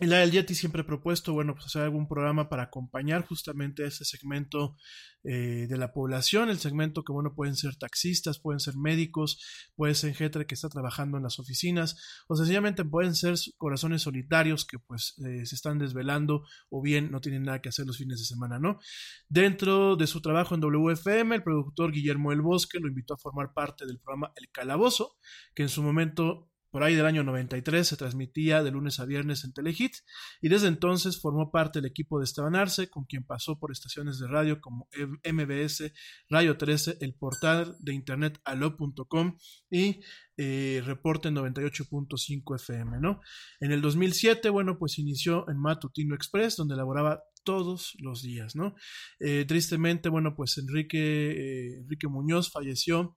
el 0.00 0.10
del 0.10 0.32
Yeti 0.32 0.56
siempre 0.56 0.82
he 0.82 0.84
propuesto, 0.84 1.32
bueno, 1.32 1.54
pues 1.54 1.66
hacer 1.66 1.82
algún 1.82 2.08
programa 2.08 2.48
para 2.48 2.64
acompañar 2.64 3.24
justamente 3.24 3.84
a 3.84 3.86
ese 3.86 4.04
segmento 4.04 4.76
eh, 5.22 5.66
de 5.68 5.76
la 5.78 5.92
población, 5.92 6.50
el 6.50 6.58
segmento 6.58 7.04
que, 7.04 7.12
bueno, 7.12 7.34
pueden 7.34 7.54
ser 7.54 7.76
taxistas, 7.76 8.40
pueden 8.40 8.58
ser 8.58 8.76
médicos, 8.76 9.40
puede 9.76 9.94
ser 9.94 10.12
gente 10.14 10.44
que 10.46 10.54
está 10.54 10.68
trabajando 10.68 11.16
en 11.16 11.22
las 11.22 11.38
oficinas, 11.38 11.96
o 12.26 12.34
sencillamente 12.34 12.84
pueden 12.84 13.14
ser 13.14 13.36
corazones 13.56 14.02
solitarios 14.02 14.64
que 14.64 14.80
pues 14.80 15.14
eh, 15.24 15.46
se 15.46 15.54
están 15.54 15.78
desvelando 15.78 16.44
o 16.70 16.82
bien 16.82 17.12
no 17.12 17.20
tienen 17.20 17.44
nada 17.44 17.62
que 17.62 17.68
hacer 17.68 17.86
los 17.86 17.98
fines 17.98 18.18
de 18.18 18.24
semana, 18.24 18.58
¿no? 18.58 18.80
Dentro 19.28 19.94
de 19.94 20.08
su 20.08 20.20
trabajo 20.20 20.56
en 20.56 20.60
WFM, 20.60 21.36
el 21.36 21.42
productor 21.44 21.92
Guillermo 21.92 22.32
El 22.32 22.42
Bosque 22.42 22.80
lo 22.80 22.88
invitó 22.88 23.14
a 23.14 23.18
formar 23.18 23.54
parte 23.54 23.86
del 23.86 24.00
programa 24.00 24.32
El 24.34 24.50
Calabozo, 24.50 25.16
que 25.54 25.62
en 25.62 25.68
su 25.68 25.84
momento 25.84 26.50
por 26.74 26.82
ahí 26.82 26.96
del 26.96 27.06
año 27.06 27.22
93 27.22 27.86
se 27.86 27.96
transmitía 27.96 28.64
de 28.64 28.72
lunes 28.72 28.98
a 28.98 29.04
viernes 29.04 29.44
en 29.44 29.52
Telehit 29.52 29.94
y 30.42 30.48
desde 30.48 30.66
entonces 30.66 31.20
formó 31.20 31.52
parte 31.52 31.78
del 31.78 31.88
equipo 31.88 32.18
de 32.18 32.24
Esteban 32.24 32.56
Arce, 32.56 32.90
con 32.90 33.04
quien 33.04 33.22
pasó 33.22 33.60
por 33.60 33.70
estaciones 33.70 34.18
de 34.18 34.26
radio 34.26 34.60
como 34.60 34.88
MBS, 35.22 35.92
Radio 36.28 36.56
13, 36.56 36.98
el 37.00 37.14
portal 37.14 37.76
de 37.78 37.94
internet 37.94 38.40
alo.com 38.44 39.38
y 39.70 40.00
eh, 40.36 40.82
Reporte 40.84 41.28
98.5 41.28 42.56
FM, 42.56 42.98
¿no? 42.98 43.20
En 43.60 43.70
el 43.70 43.80
2007, 43.80 44.50
bueno, 44.50 44.76
pues 44.76 44.98
inició 44.98 45.48
en 45.48 45.60
Matutino 45.60 46.16
Express, 46.16 46.56
donde 46.56 46.74
elaboraba 46.74 47.22
todos 47.44 47.92
los 48.00 48.20
días, 48.20 48.56
¿no? 48.56 48.74
Eh, 49.20 49.44
tristemente, 49.46 50.08
bueno, 50.08 50.34
pues 50.34 50.58
Enrique, 50.58 50.98
eh, 50.98 51.78
Enrique 51.82 52.08
Muñoz 52.08 52.50
falleció 52.50 53.16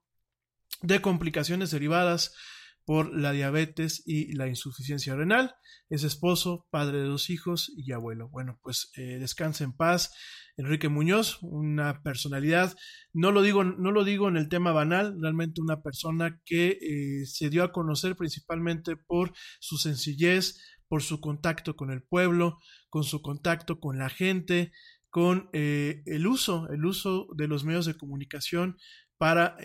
de 0.84 1.02
complicaciones 1.02 1.72
derivadas 1.72 2.36
por 2.88 3.14
la 3.14 3.34
diabetes 3.34 4.02
y 4.06 4.32
la 4.32 4.48
insuficiencia 4.48 5.14
renal. 5.14 5.56
Es 5.90 6.06
esposo, 6.06 6.68
padre 6.70 7.00
de 7.00 7.04
dos 7.04 7.30
hijos 7.30 7.70
y 7.76 7.92
abuelo. 7.92 8.30
Bueno, 8.30 8.62
pues 8.64 8.92
eh, 8.96 9.18
descansa 9.20 9.66
en 9.66 9.74
paz. 9.74 10.14
Enrique 10.56 10.88
Muñoz, 10.88 11.38
una 11.42 12.02
personalidad, 12.02 12.78
no 13.12 13.34
lo 13.34 13.42
digo, 13.42 13.66
no 13.66 13.92
lo 13.92 14.06
digo 14.06 14.30
en 14.30 14.38
el 14.38 14.48
tema 14.48 14.72
banal, 14.72 15.18
realmente 15.22 15.60
una 15.60 15.82
persona 15.82 16.40
que 16.46 16.80
eh, 16.82 17.26
se 17.26 17.50
dio 17.50 17.66
a 17.66 17.74
conocer 17.74 18.16
principalmente 18.16 18.96
por 18.96 19.34
su 19.60 19.78
sencillez, 19.78 20.58
por 20.88 21.04
su 21.04 21.20
contacto 21.20 21.76
con 21.76 21.92
el 21.92 22.04
pueblo, 22.04 22.58
con 22.90 23.04
su 23.04 23.22
contacto 23.22 23.82
con 23.82 23.98
la 23.98 24.10
gente, 24.10 24.72
con 25.10 25.50
eh, 25.52 26.04
el 26.06 26.26
uso, 26.26 26.70
el 26.70 26.86
uso 26.86 27.28
de 27.36 27.50
los 27.50 27.66
medios 27.66 27.86
de 27.86 27.98
comunicación 27.98 28.78
para 29.18 29.58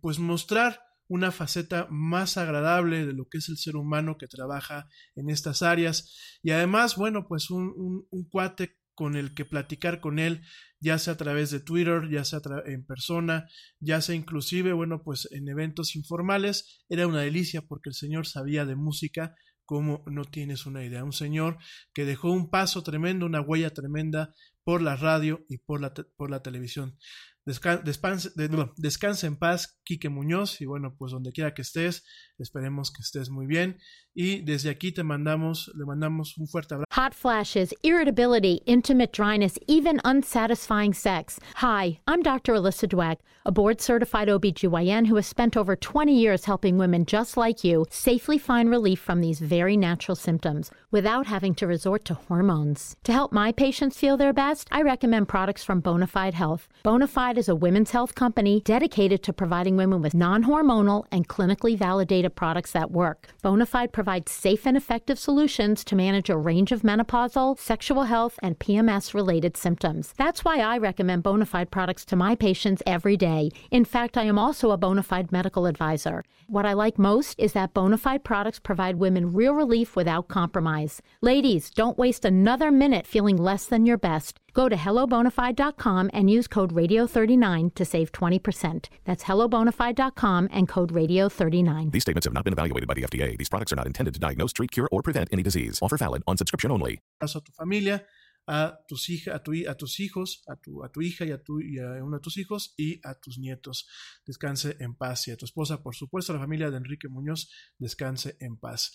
pues 0.00 0.20
mostrar 0.20 0.80
una 1.12 1.30
faceta 1.30 1.86
más 1.90 2.38
agradable 2.38 3.04
de 3.04 3.12
lo 3.12 3.28
que 3.28 3.36
es 3.36 3.50
el 3.50 3.58
ser 3.58 3.76
humano 3.76 4.16
que 4.16 4.28
trabaja 4.28 4.88
en 5.14 5.28
estas 5.28 5.60
áreas 5.60 6.38
y 6.42 6.52
además, 6.52 6.96
bueno, 6.96 7.26
pues 7.28 7.50
un, 7.50 8.06
cuate 8.30 8.78
con 8.94 9.14
el 9.14 9.34
que 9.34 9.44
platicar 9.44 10.00
con 10.00 10.18
él, 10.18 10.40
ya 10.80 10.96
sea 10.96 11.12
a 11.12 11.16
través 11.18 11.50
de 11.50 11.60
Twitter, 11.60 12.08
ya 12.10 12.24
sea 12.24 12.40
en 12.64 12.86
persona, 12.86 13.46
ya 13.78 14.00
sea 14.00 14.14
inclusive, 14.14 14.72
bueno, 14.72 15.02
pues 15.04 15.28
en 15.32 15.48
eventos 15.48 15.96
informales, 15.96 16.82
era 16.88 17.06
una 17.06 17.20
delicia 17.20 17.60
porque 17.60 17.90
el 17.90 17.94
señor 17.94 18.26
sabía 18.26 18.64
de 18.64 18.76
música 18.76 19.34
como 19.66 20.02
no 20.06 20.24
tienes 20.24 20.64
una 20.64 20.82
idea. 20.82 21.04
Un 21.04 21.12
señor 21.12 21.58
que 21.92 22.06
dejó 22.06 22.30
un 22.30 22.48
paso 22.48 22.82
tremendo, 22.82 23.26
una 23.26 23.40
huella 23.40 23.70
tremenda 23.70 24.34
por 24.64 24.80
la 24.80 24.96
radio 24.96 25.44
y 25.48 25.58
por 25.58 25.80
la, 25.80 25.92
por 26.16 26.30
la 26.30 26.42
televisión. 26.42 26.98
Descanse, 27.44 29.26
en 29.26 29.36
paz, 29.36 29.80
Quique 29.84 30.08
Muñoz, 30.08 30.60
y 30.60 30.66
bueno, 30.66 30.94
pues 30.96 31.12
donde 31.12 31.32
quiera 31.32 31.54
que 31.54 31.62
estés, 31.62 32.04
esperemos 32.38 32.92
que 32.92 33.02
estés 33.02 33.30
muy 33.30 33.46
bien. 33.46 33.78
Y 34.14 34.42
desde 34.42 34.68
aquí 34.68 34.92
te 34.92 35.02
mandamos, 35.02 35.70
le 35.74 35.86
mandamos 35.86 36.36
un 36.36 36.46
fuerte 36.46 36.74
abrazo. 36.74 36.84
Hot 36.92 37.14
flashes, 37.14 37.72
irritability, 37.82 38.60
intimate 38.66 39.10
dryness, 39.10 39.58
even 39.66 40.00
unsatisfying 40.04 40.92
sex. 40.92 41.40
Hi, 41.56 41.98
I'm 42.06 42.22
Dr. 42.22 42.52
Alyssa 42.52 42.86
Dweck, 42.86 43.16
a 43.46 43.50
board 43.50 43.80
certified 43.80 44.28
OBGYN 44.28 45.06
who 45.06 45.16
has 45.16 45.26
spent 45.26 45.56
over 45.56 45.74
20 45.76 46.14
years 46.14 46.44
helping 46.44 46.76
women 46.76 47.06
just 47.06 47.38
like 47.38 47.64
you 47.64 47.86
safely 47.88 48.36
find 48.36 48.68
relief 48.68 49.00
from 49.00 49.22
these 49.22 49.40
very 49.40 49.78
natural 49.78 50.14
symptoms 50.14 50.70
without 50.90 51.26
having 51.26 51.54
to 51.54 51.66
resort 51.66 52.04
to 52.04 52.12
hormones. 52.12 52.94
To 53.04 53.12
help 53.12 53.32
my 53.32 53.50
patients 53.50 53.96
feel 53.96 54.18
their 54.18 54.34
best, 54.34 54.68
I 54.70 54.82
recommend 54.82 55.28
products 55.28 55.64
from 55.64 55.80
Bonafide 55.80 56.34
Health. 56.34 56.68
Bonafide 56.84 57.38
is 57.38 57.48
a 57.48 57.56
women's 57.56 57.92
health 57.92 58.14
company 58.14 58.60
dedicated 58.60 59.22
to 59.22 59.32
providing 59.32 59.76
women 59.76 60.02
with 60.02 60.12
non 60.12 60.44
hormonal 60.44 61.06
and 61.10 61.26
clinically 61.26 61.78
validated 61.78 62.36
products 62.36 62.72
that 62.72 62.90
work. 62.90 63.28
Bonafide 63.42 63.90
provides 64.02 64.32
safe 64.32 64.66
and 64.66 64.76
effective 64.76 65.16
solutions 65.16 65.84
to 65.84 65.94
manage 65.94 66.28
a 66.28 66.36
range 66.36 66.72
of 66.72 66.82
menopausal, 66.82 67.56
sexual 67.56 68.02
health, 68.02 68.36
and 68.42 68.58
PMS 68.58 69.14
related 69.14 69.56
symptoms. 69.56 70.12
That's 70.16 70.44
why 70.44 70.58
I 70.58 70.76
recommend 70.78 71.22
Bonafide 71.22 71.70
products 71.70 72.04
to 72.06 72.16
my 72.16 72.34
patients 72.34 72.82
every 72.84 73.16
day. 73.16 73.50
In 73.70 73.84
fact, 73.84 74.18
I 74.18 74.24
am 74.24 74.40
also 74.40 74.72
a 74.72 74.76
Bonafide 74.76 75.30
medical 75.30 75.66
advisor. 75.66 76.24
What 76.52 76.66
I 76.66 76.74
like 76.74 76.98
most 76.98 77.40
is 77.40 77.54
that 77.54 77.72
Bonafide 77.72 78.24
products 78.24 78.58
provide 78.58 78.96
women 78.96 79.32
real 79.32 79.54
relief 79.54 79.96
without 79.96 80.28
compromise. 80.28 81.00
Ladies, 81.22 81.70
don't 81.70 81.96
waste 81.96 82.26
another 82.26 82.70
minute 82.70 83.06
feeling 83.06 83.38
less 83.38 83.64
than 83.64 83.86
your 83.86 83.96
best. 83.96 84.38
Go 84.52 84.68
to 84.68 84.76
hellobonafide.com 84.76 86.10
and 86.12 86.28
use 86.30 86.46
code 86.46 86.74
radio39 86.74 87.74
to 87.74 87.84
save 87.86 88.12
20%. 88.12 88.90
That's 89.06 89.24
hellobonafide.com 89.24 90.50
and 90.52 90.68
code 90.68 90.92
radio39. 90.92 91.90
These 91.90 92.02
statements 92.02 92.26
have 92.26 92.34
not 92.34 92.44
been 92.44 92.52
evaluated 92.52 92.86
by 92.86 92.94
the 92.94 93.04
FDA. 93.04 93.38
These 93.38 93.48
products 93.48 93.72
are 93.72 93.76
not 93.76 93.86
intended 93.86 94.12
to 94.12 94.20
diagnose, 94.20 94.52
treat, 94.52 94.72
cure, 94.72 94.90
or 94.92 95.00
prevent 95.00 95.30
any 95.32 95.42
disease. 95.42 95.78
Offer 95.80 95.96
valid 95.96 96.22
on 96.26 96.36
subscription 96.36 96.70
only. 96.70 97.00
A 97.22 97.28
tu 97.28 97.40
familia, 97.58 98.04
a 98.46 98.80
tus, 98.88 99.08
hija, 99.08 99.36
a, 99.36 99.42
tu, 99.42 99.52
a 99.68 99.74
tus 99.76 100.00
hijos, 100.00 100.42
a 100.46 100.56
tu, 100.56 100.84
a 100.84 100.90
tu 100.90 101.00
hija 101.00 101.24
y 101.24 101.30
a, 101.30 101.42
tu, 101.42 101.60
y 101.60 101.78
a 101.78 102.02
uno 102.02 102.16
de 102.16 102.22
tus 102.22 102.36
hijos 102.38 102.74
y 102.76 103.00
a 103.06 103.14
tus 103.14 103.38
nietos. 103.38 103.88
Descanse 104.26 104.76
en 104.80 104.94
paz. 104.94 105.28
Y 105.28 105.30
a 105.30 105.36
tu 105.36 105.44
esposa, 105.44 105.82
por 105.82 105.94
supuesto, 105.94 106.32
a 106.32 106.36
la 106.36 106.42
familia 106.42 106.70
de 106.70 106.76
Enrique 106.76 107.08
Muñoz, 107.08 107.50
descanse 107.78 108.36
en 108.40 108.56
paz. 108.56 108.92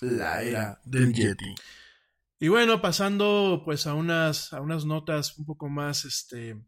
La 0.00 0.42
era 0.42 0.80
del 0.84 1.12
Yeti. 1.12 1.54
Y 2.40 2.48
bueno, 2.48 2.82
pasando 2.82 3.62
pues 3.64 3.86
a 3.86 3.94
unas, 3.94 4.52
a 4.52 4.60
unas 4.60 4.84
notas 4.84 5.38
un 5.38 5.44
poco 5.44 5.68
más, 5.68 6.04
este, 6.04 6.60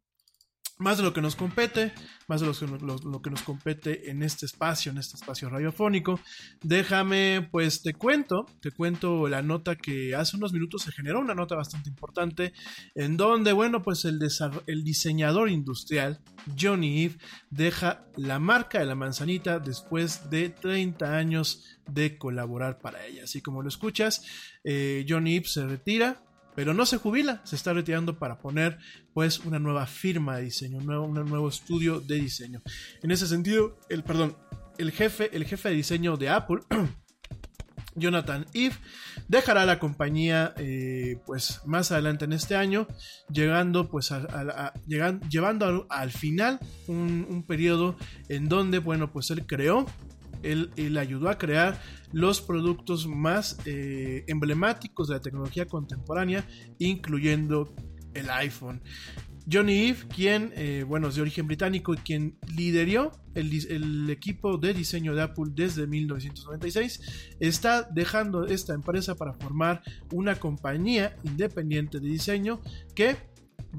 más 0.78 0.98
de 0.98 1.04
lo 1.04 1.12
que 1.12 1.20
nos 1.20 1.36
compete, 1.36 1.92
más 2.26 2.40
de 2.40 2.46
lo 2.46 3.22
que, 3.22 3.30
nos 3.30 3.42
compete 3.42 4.10
en 4.10 4.22
este 4.22 4.46
espacio, 4.46 4.90
en 4.90 4.98
este 4.98 5.16
espacio 5.16 5.48
radiofónico. 5.48 6.18
Déjame, 6.62 7.48
pues 7.50 7.82
te 7.82 7.94
cuento, 7.94 8.46
te 8.60 8.72
cuento 8.72 9.28
la 9.28 9.42
nota 9.42 9.76
que 9.76 10.14
hace 10.14 10.36
unos 10.36 10.52
minutos 10.52 10.82
se 10.82 10.92
generó, 10.92 11.20
una 11.20 11.34
nota 11.34 11.54
bastante 11.54 11.88
importante, 11.90 12.52
en 12.94 13.16
donde, 13.16 13.52
bueno, 13.52 13.82
pues 13.82 14.04
el, 14.04 14.18
el 14.66 14.84
diseñador 14.84 15.48
industrial 15.48 16.20
Johnny 16.58 17.04
Eve 17.04 17.18
deja 17.50 18.06
la 18.16 18.38
marca 18.38 18.80
de 18.80 18.86
la 18.86 18.94
manzanita 18.94 19.60
después 19.60 20.28
de 20.30 20.50
30 20.50 21.16
años 21.16 21.64
de 21.86 22.18
colaborar 22.18 22.80
para 22.80 23.06
ella. 23.06 23.24
Así 23.24 23.40
como 23.40 23.62
lo 23.62 23.68
escuchas, 23.68 24.24
eh, 24.64 25.04
Johnny 25.08 25.36
Eve 25.36 25.46
se 25.46 25.66
retira 25.66 26.20
pero 26.54 26.74
no 26.74 26.86
se 26.86 26.98
jubila, 26.98 27.40
se 27.44 27.56
está 27.56 27.72
retirando 27.72 28.18
para 28.18 28.38
poner 28.38 28.78
pues 29.12 29.40
una 29.40 29.58
nueva 29.58 29.86
firma 29.86 30.36
de 30.36 30.44
diseño, 30.44 30.78
un 30.78 30.86
nuevo, 30.86 31.04
un 31.04 31.14
nuevo 31.14 31.48
estudio 31.48 32.00
de 32.00 32.16
diseño. 32.16 32.62
En 33.02 33.10
ese 33.10 33.26
sentido, 33.26 33.78
el 33.88 34.02
perdón, 34.02 34.36
el 34.78 34.92
jefe, 34.92 35.30
el 35.36 35.44
jefe 35.44 35.70
de 35.70 35.74
diseño 35.76 36.16
de 36.16 36.28
Apple, 36.28 36.60
Jonathan 37.96 38.44
Eve, 38.54 38.74
dejará 39.28 39.64
la 39.66 39.78
compañía 39.78 40.52
eh, 40.56 41.20
pues 41.26 41.60
más 41.64 41.92
adelante 41.92 42.24
en 42.24 42.32
este 42.32 42.56
año, 42.56 42.88
llegando 43.30 43.88
pues 43.88 44.10
a, 44.10 44.72
llevando 44.88 45.86
al, 45.88 46.10
final 46.10 46.58
un, 46.88 47.26
un 47.28 47.44
periodo 47.44 47.96
en 48.28 48.48
donde 48.48 48.78
bueno 48.78 49.12
pues 49.12 49.30
él 49.30 49.46
creó 49.46 49.86
él, 50.44 50.98
ayudó 50.98 51.28
a 51.28 51.38
crear 51.38 51.80
los 52.12 52.40
productos 52.40 53.06
más 53.06 53.58
eh, 53.64 54.24
emblemáticos 54.28 55.08
de 55.08 55.14
la 55.14 55.20
tecnología 55.20 55.66
contemporánea, 55.66 56.46
incluyendo 56.78 57.74
el 58.14 58.30
iPhone. 58.30 58.80
Johnny 59.50 59.88
Eve, 59.88 59.98
quien, 60.08 60.52
eh, 60.56 60.84
bueno, 60.86 61.08
es 61.08 61.16
de 61.16 61.22
origen 61.22 61.46
británico 61.46 61.92
y 61.92 61.98
quien 61.98 62.38
lideró 62.56 63.12
el, 63.34 63.52
el, 63.70 64.08
equipo 64.08 64.56
de 64.56 64.72
diseño 64.72 65.14
de 65.14 65.22
Apple 65.22 65.46
desde 65.50 65.86
1996, 65.86 67.34
está 67.40 67.82
dejando 67.82 68.46
esta 68.46 68.72
empresa 68.72 69.16
para 69.16 69.34
formar 69.34 69.82
una 70.12 70.36
compañía 70.36 71.16
independiente 71.24 72.00
de 72.00 72.08
diseño 72.08 72.60
que 72.94 73.16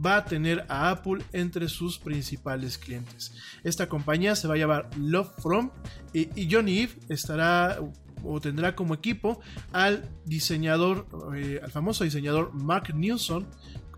va 0.03 0.17
a 0.17 0.25
tener 0.25 0.65
a 0.69 0.89
Apple 0.89 1.23
entre 1.34 1.69
sus 1.69 1.97
principales 1.97 2.77
clientes. 2.77 3.34
Esta 3.63 3.88
compañía 3.88 4.36
se 4.36 4.47
va 4.47 4.55
a 4.55 4.58
llamar 4.58 4.89
Love 4.97 5.31
From 5.41 5.71
y, 6.13 6.49
Johnny 6.49 6.79
Eve 6.79 6.93
estará 7.10 7.79
o 8.23 8.41
tendrá 8.41 8.75
como 8.75 8.93
equipo 8.93 9.39
al 9.71 10.10
diseñador, 10.25 11.08
eh, 11.36 11.60
al 11.63 11.71
famoso 11.71 12.03
diseñador 12.03 12.53
Mark 12.53 12.95
Newson 12.95 13.47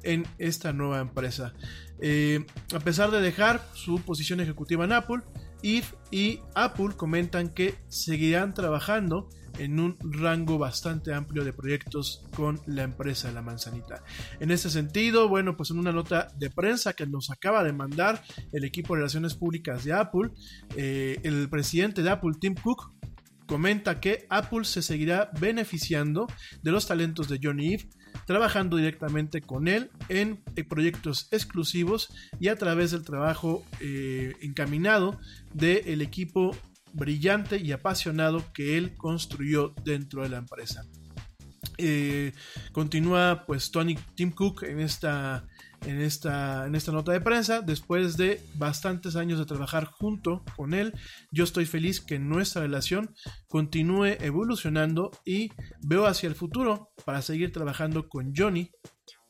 en 0.03 0.25
esta 0.37 0.73
nueva 0.73 0.99
empresa. 0.99 1.53
Eh, 1.99 2.45
a 2.73 2.79
pesar 2.79 3.11
de 3.11 3.21
dejar 3.21 3.65
su 3.73 4.01
posición 4.01 4.39
ejecutiva 4.39 4.85
en 4.85 4.91
Apple, 4.91 5.21
Eve 5.63 5.87
y 6.11 6.39
Apple 6.53 6.89
comentan 6.95 7.49
que 7.49 7.75
seguirán 7.87 8.53
trabajando 8.53 9.29
en 9.59 9.79
un 9.79 9.97
rango 10.01 10.57
bastante 10.57 11.13
amplio 11.13 11.43
de 11.43 11.53
proyectos 11.53 12.25
con 12.35 12.59
la 12.65 12.83
empresa 12.83 13.27
de 13.27 13.33
la 13.33 13.41
manzanita. 13.41 14.03
En 14.39 14.51
este 14.51 14.69
sentido, 14.69 15.27
bueno, 15.27 15.57
pues 15.57 15.71
en 15.71 15.79
una 15.79 15.91
nota 15.91 16.27
de 16.37 16.49
prensa 16.49 16.93
que 16.93 17.05
nos 17.05 17.29
acaba 17.29 17.63
de 17.63 17.73
mandar 17.73 18.23
el 18.51 18.63
equipo 18.63 18.93
de 18.93 19.01
relaciones 19.01 19.33
públicas 19.33 19.83
de 19.83 19.93
Apple, 19.93 20.29
eh, 20.75 21.19
el 21.23 21.49
presidente 21.49 22.03
de 22.03 22.09
Apple, 22.09 22.33
Tim 22.39 22.55
Cook, 22.55 22.91
comenta 23.47 23.99
que 23.99 24.27
Apple 24.29 24.65
se 24.65 24.81
seguirá 24.81 25.31
beneficiando 25.39 26.27
de 26.61 26.71
los 26.71 26.85
talentos 26.85 27.29
de 27.29 27.39
Johnny 27.41 27.73
Eve, 27.73 27.89
trabajando 28.25 28.77
directamente 28.77 29.41
con 29.41 29.67
él 29.67 29.89
en, 30.09 30.43
proyectos 30.67 31.27
exclusivos 31.31 32.09
y 32.39 32.49
a 32.49 32.57
través 32.57 32.91
del 32.91 33.03
trabajo 33.03 33.63
eh, 33.79 34.35
encaminado 34.41 35.19
del 35.53 36.01
equipo 36.01 36.55
brillante 36.97 37.57
y 37.57 37.71
apasionado 37.71 38.43
que 38.53 38.77
él 38.77 38.95
construyó 38.95 39.73
dentro 39.83 40.23
de 40.23 40.29
la 40.29 40.37
empresa. 40.37 40.83
Eh, 41.77 42.33
continúa 42.71 43.43
pues 43.45 43.69
Tony 43.71 43.95
Tim 44.15 44.31
Cook 44.31 44.63
en 44.63 44.79
esta, 44.79 45.45
en, 45.85 46.01
esta, 46.01 46.65
en 46.65 46.75
esta 46.75 46.91
nota 46.91 47.11
de 47.11 47.21
prensa. 47.21 47.61
Después 47.61 48.17
de 48.17 48.41
bastantes 48.55 49.15
años 49.15 49.37
de 49.37 49.45
trabajar 49.45 49.85
junto 49.85 50.43
con 50.55 50.73
él, 50.73 50.93
yo 51.31 51.43
estoy 51.43 51.65
feliz 51.65 52.01
que 52.01 52.19
nuestra 52.19 52.63
relación 52.63 53.13
continúe 53.47 54.17
evolucionando 54.19 55.11
y 55.23 55.51
veo 55.81 56.07
hacia 56.07 56.27
el 56.27 56.35
futuro 56.35 56.89
para 57.05 57.21
seguir 57.21 57.51
trabajando 57.51 58.09
con 58.09 58.33
Johnny 58.35 58.71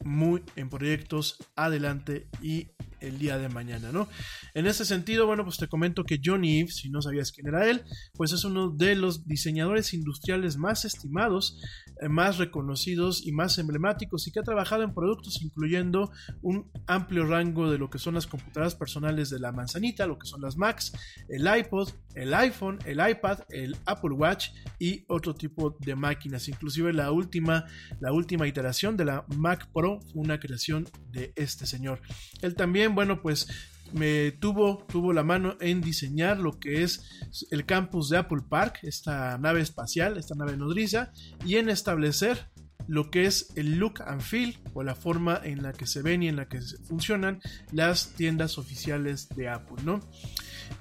muy 0.04 0.44
en 0.56 0.70
proyectos 0.70 1.38
adelante 1.56 2.30
y 2.42 2.70
el 3.00 3.20
día 3.20 3.38
de 3.38 3.50
mañana, 3.50 3.92
¿no? 3.92 4.08
En 4.54 4.68
ese 4.68 4.86
sentido, 4.86 5.26
bueno, 5.26 5.44
pues 5.44 5.58
te 5.58 5.68
comento 5.68 6.04
que 6.04 6.20
Johnny 6.24 6.60
Eve, 6.60 6.72
si 6.72 6.90
no 6.90 7.02
sabías 7.02 7.32
quién 7.32 7.48
era 7.48 7.70
él, 7.70 7.84
pues 8.14 8.32
es 8.32 8.44
uno 8.44 8.70
de 8.70 8.96
los 8.96 9.28
diseñadores 9.28 9.94
industriales 9.94 10.58
más 10.58 10.86
estimados, 10.86 11.60
eh, 12.02 12.10
más 12.10 12.38
reconocidos 12.38 13.26
y 13.26 13.32
más 13.32 13.58
emblemáticos 13.58 14.28
y 14.28 14.32
que 14.32 14.40
ha 14.40 14.44
trabajado 14.44 14.84
en 14.84 14.94
productos 14.94 15.42
incluyendo 15.42 16.12
un 16.42 16.72
amplio 16.88 17.26
rango 17.26 17.70
de 17.70 17.78
lo 17.78 17.90
que 17.90 18.00
son 18.00 18.16
las 18.16 18.28
computadoras 18.28 18.76
personales 18.76 19.30
de 19.30 19.40
la 19.40 19.52
manzanita, 19.52 20.08
lo 20.08 20.18
que 20.18 20.28
son 20.28 20.42
las 20.42 20.58
Macs, 20.58 20.94
el 21.30 21.48
iPod, 21.48 21.90
el 22.16 22.34
iPhone, 22.34 22.80
el 22.86 23.00
iPad, 23.08 23.40
el 23.50 23.76
Apple 23.86 24.14
Watch 24.14 24.50
y 24.80 25.06
otro 25.08 25.36
tipo 25.36 25.76
de 25.80 25.96
máquinas, 25.96 26.48
inclusive 26.48 26.94
la 26.94 27.12
última, 27.12 27.66
la 28.00 28.12
última 28.12 28.48
iteración 28.48 28.98
de 28.98 29.06
la 29.06 29.26
Mac 29.36 29.70
Pro 29.74 30.00
una 30.14 30.40
creación 30.40 30.88
de 31.12 31.32
este 31.36 31.66
señor. 31.66 32.02
Él 32.42 32.56
también, 32.56 32.87
bueno, 32.96 33.22
pues 33.22 33.48
me 33.94 34.32
tuvo, 34.32 34.86
tuvo 34.90 35.14
la 35.14 35.24
mano 35.24 35.56
en 35.62 35.82
diseñar 35.82 36.40
lo 36.40 36.60
que 36.60 36.84
es 36.84 37.04
el 37.52 37.66
campus 37.66 38.10
de 38.10 38.18
Apple 38.18 38.44
Park, 38.48 38.80
esta 38.84 39.38
nave 39.38 39.62
espacial, 39.62 40.18
esta 40.18 40.36
nave 40.36 40.58
nodriza, 40.58 41.12
y 41.46 41.56
en 41.56 41.70
establecer 41.70 42.50
lo 42.88 43.12
que 43.12 43.26
es 43.26 43.52
el 43.56 43.78
look 43.78 44.02
and 44.06 44.22
feel 44.22 44.58
o 44.74 44.84
la 44.84 44.96
forma 44.96 45.40
en 45.44 45.62
la 45.62 45.74
que 45.74 45.86
se 45.86 46.02
ven 46.02 46.24
y 46.24 46.30
en 46.30 46.38
la 46.38 46.48
que 46.48 46.62
funcionan 46.88 47.42
las 47.72 48.14
tiendas 48.14 48.58
oficiales 48.58 49.30
de 49.30 49.50
Apple, 49.50 49.84
¿no? 49.84 50.00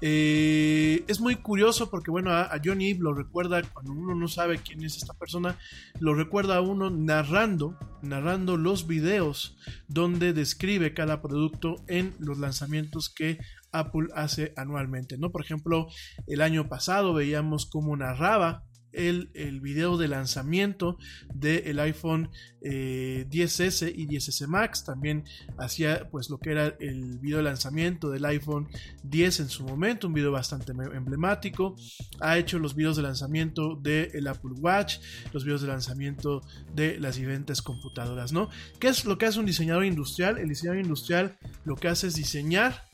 Eh, 0.01 1.03
es 1.07 1.19
muy 1.19 1.35
curioso 1.35 1.89
porque, 1.89 2.11
bueno, 2.11 2.31
a, 2.31 2.51
Johnny 2.63 2.93
lo 2.93 3.13
recuerda, 3.13 3.61
cuando 3.63 3.93
uno 3.93 4.15
no 4.15 4.27
sabe 4.27 4.59
quién 4.59 4.83
es 4.83 4.97
esta 4.97 5.13
persona, 5.13 5.57
lo 5.99 6.13
recuerda 6.13 6.57
a 6.57 6.61
uno 6.61 6.89
narrando, 6.89 7.77
narrando 8.01 8.57
los 8.57 8.87
videos 8.87 9.57
donde 9.87 10.33
describe 10.33 10.93
cada 10.93 11.21
producto 11.21 11.83
en 11.87 12.13
los 12.19 12.37
lanzamientos 12.37 13.09
que 13.09 13.39
Apple 13.71 14.07
hace 14.15 14.53
anualmente, 14.55 15.17
¿no? 15.17 15.31
Por 15.31 15.43
ejemplo, 15.43 15.87
el 16.27 16.41
año 16.41 16.67
pasado 16.67 17.13
veíamos 17.13 17.65
cómo 17.65 17.95
narraba 17.95 18.63
el, 18.97 19.61
video 19.61 19.97
de 19.97 20.07
lanzamiento 20.07 20.97
del 21.33 21.79
iPhone 21.79 22.29
10S 22.61 23.87
eh, 23.87 23.93
y 23.95 24.07
10S 24.07 24.47
Max. 24.47 24.83
También 24.83 25.23
hacía 25.57 26.09
pues 26.09 26.29
lo 26.29 26.39
que 26.39 26.51
era 26.51 26.75
el 26.79 27.19
video 27.19 27.37
de 27.37 27.43
lanzamiento 27.43 28.09
del 28.09 28.25
iPhone 28.25 28.67
10 29.03 29.39
en 29.41 29.49
su 29.49 29.63
momento, 29.63 30.07
un 30.07 30.13
video 30.13 30.31
bastante 30.31 30.71
emblemático. 30.71 31.75
Ha 32.19 32.37
hecho 32.37 32.59
los 32.59 32.75
videos 32.75 32.97
de 32.97 33.03
lanzamiento 33.03 33.75
del 33.75 34.27
Apple 34.27 34.53
Watch, 34.59 34.97
los 35.31 35.43
videos 35.45 35.61
de 35.61 35.67
lanzamiento 35.67 36.41
de 36.73 36.99
las 36.99 37.15
diferentes 37.15 37.61
computadoras, 37.61 38.33
¿no? 38.33 38.49
¿Qué 38.79 38.87
es 38.87 39.05
lo 39.05 39.17
que 39.17 39.27
hace 39.27 39.39
un 39.39 39.45
diseñador 39.45 39.85
industrial? 39.85 40.39
El 40.39 40.49
diseñador 40.49 40.81
industrial 40.81 41.37
lo 41.65 41.75
que 41.75 41.87
hace 41.87 42.07
es 42.07 42.15
diseñar 42.15 42.87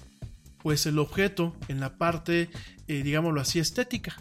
pues 0.61 0.85
el 0.85 0.97
objeto 0.97 1.53
en 1.67 1.81
la 1.81 1.97
parte, 1.97 2.49
eh, 2.87 3.03
digámoslo 3.03 3.41
así, 3.41 3.59
estética 3.59 4.15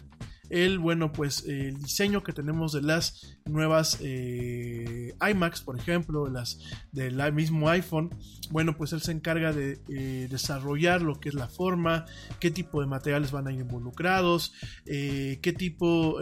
el, 0.53 0.77
bueno, 0.77 1.11
pues 1.11 1.45
el 1.47 1.79
diseño 1.79 2.21
que 2.21 2.31
tenemos 2.31 2.73
de 2.73 2.83
las 2.83 3.39
nuevas 3.45 3.97
eh, 4.01 5.13
iMacs, 5.27 5.61
por 5.61 5.79
ejemplo, 5.79 6.27
las 6.27 6.59
del 6.91 7.33
mismo 7.33 7.69
iPhone, 7.69 8.11
bueno, 8.51 8.77
pues 8.77 8.93
él 8.93 9.01
se 9.01 9.13
encarga 9.13 9.51
de 9.51 9.81
eh, 9.89 10.27
desarrollar 10.29 11.01
lo 11.01 11.19
que 11.19 11.29
es 11.29 11.35
la 11.35 11.47
forma, 11.47 12.05
qué 12.39 12.51
tipo 12.51 12.81
de 12.81 12.87
materiales 12.87 13.31
van 13.31 13.47
a 13.47 13.51
ir 13.51 13.61
involucrados, 13.61 14.53
eh, 14.85 15.39
qué 15.41 15.53
tipo 15.53 16.19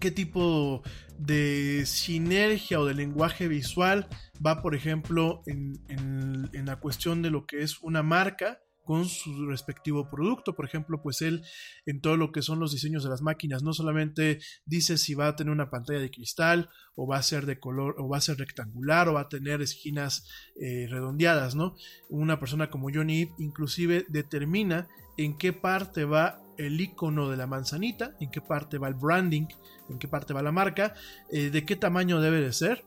qué 0.00 0.10
tipo 0.10 0.82
de 1.18 1.84
sinergia 1.86 2.80
o 2.80 2.86
de 2.86 2.94
lenguaje 2.94 3.48
visual 3.48 4.08
va, 4.44 4.62
por 4.62 4.74
ejemplo, 4.74 5.42
en, 5.46 5.78
en, 5.88 6.66
la 6.66 6.76
cuestión 6.76 7.22
de 7.22 7.30
lo 7.30 7.46
que 7.46 7.62
es 7.62 7.80
una 7.80 8.02
marca 8.02 8.63
con 8.84 9.06
su 9.06 9.46
respectivo 9.46 10.08
producto. 10.10 10.54
Por 10.54 10.66
ejemplo, 10.66 11.02
pues 11.02 11.22
él 11.22 11.42
en 11.86 12.00
todo 12.00 12.16
lo 12.16 12.32
que 12.32 12.42
son 12.42 12.60
los 12.60 12.72
diseños 12.72 13.02
de 13.02 13.10
las 13.10 13.22
máquinas 13.22 13.62
no 13.62 13.72
solamente 13.72 14.40
dice 14.66 14.98
si 14.98 15.14
va 15.14 15.28
a 15.28 15.36
tener 15.36 15.52
una 15.52 15.70
pantalla 15.70 16.00
de 16.00 16.10
cristal 16.10 16.70
o 16.94 17.06
va 17.06 17.16
a 17.16 17.22
ser 17.22 17.46
de 17.46 17.58
color 17.58 17.96
o 17.98 18.08
va 18.08 18.18
a 18.18 18.20
ser 18.20 18.38
rectangular 18.38 19.08
o 19.08 19.14
va 19.14 19.22
a 19.22 19.28
tener 19.28 19.62
esquinas 19.62 20.28
eh, 20.60 20.86
redondeadas, 20.88 21.54
¿no? 21.54 21.74
Una 22.08 22.38
persona 22.38 22.70
como 22.70 22.88
Johnny 22.92 23.20
Ive 23.20 23.32
inclusive 23.38 24.06
determina 24.08 24.88
en 25.16 25.36
qué 25.36 25.52
parte 25.52 26.04
va 26.04 26.40
el 26.56 26.80
icono 26.80 27.30
de 27.30 27.36
la 27.36 27.46
manzanita, 27.46 28.16
en 28.20 28.30
qué 28.30 28.40
parte 28.40 28.78
va 28.78 28.88
el 28.88 28.94
branding, 28.94 29.46
en 29.88 29.98
qué 29.98 30.08
parte 30.08 30.32
va 30.32 30.42
la 30.42 30.52
marca, 30.52 30.94
eh, 31.30 31.50
de 31.50 31.64
qué 31.64 31.76
tamaño 31.76 32.20
debe 32.20 32.40
de 32.40 32.52
ser. 32.52 32.84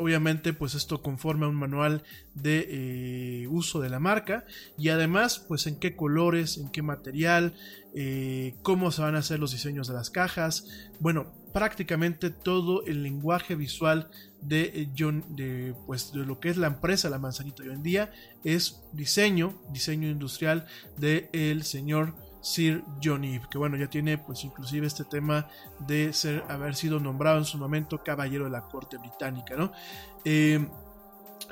Obviamente, 0.00 0.52
pues 0.52 0.76
esto 0.76 1.02
conforma 1.02 1.48
un 1.48 1.56
manual 1.56 2.04
de 2.32 2.66
eh, 3.42 3.48
uso 3.48 3.80
de 3.80 3.90
la 3.90 3.98
marca 3.98 4.44
y 4.78 4.90
además, 4.90 5.40
pues 5.40 5.66
en 5.66 5.74
qué 5.80 5.96
colores, 5.96 6.56
en 6.56 6.70
qué 6.70 6.82
material, 6.82 7.54
eh, 7.96 8.54
cómo 8.62 8.92
se 8.92 9.02
van 9.02 9.16
a 9.16 9.18
hacer 9.18 9.40
los 9.40 9.50
diseños 9.50 9.88
de 9.88 9.94
las 9.94 10.10
cajas. 10.10 10.68
Bueno, 11.00 11.32
prácticamente 11.52 12.30
todo 12.30 12.86
el 12.86 13.02
lenguaje 13.02 13.56
visual 13.56 14.08
de, 14.40 14.88
John, 14.96 15.24
de, 15.30 15.74
pues, 15.88 16.12
de 16.12 16.24
lo 16.24 16.38
que 16.38 16.50
es 16.50 16.56
la 16.58 16.68
empresa 16.68 17.10
La 17.10 17.18
Manzanita 17.18 17.64
hoy 17.64 17.70
en 17.70 17.82
día 17.82 18.12
es 18.44 18.84
diseño, 18.92 19.60
diseño 19.72 20.08
industrial 20.08 20.66
del 20.96 21.28
el 21.32 21.64
señor 21.64 22.14
Sir 22.40 22.84
John 23.02 23.24
Eve, 23.24 23.46
que 23.50 23.58
bueno, 23.58 23.76
ya 23.76 23.88
tiene 23.88 24.18
pues 24.18 24.44
inclusive 24.44 24.86
este 24.86 25.04
tema 25.04 25.48
de 25.86 26.12
ser, 26.12 26.44
haber 26.48 26.74
sido 26.74 27.00
nombrado 27.00 27.38
en 27.38 27.44
su 27.44 27.58
momento 27.58 28.02
caballero 28.02 28.44
de 28.44 28.50
la 28.50 28.62
corte 28.62 28.96
británica, 28.96 29.56
¿no? 29.56 29.72
Eh, 30.24 30.66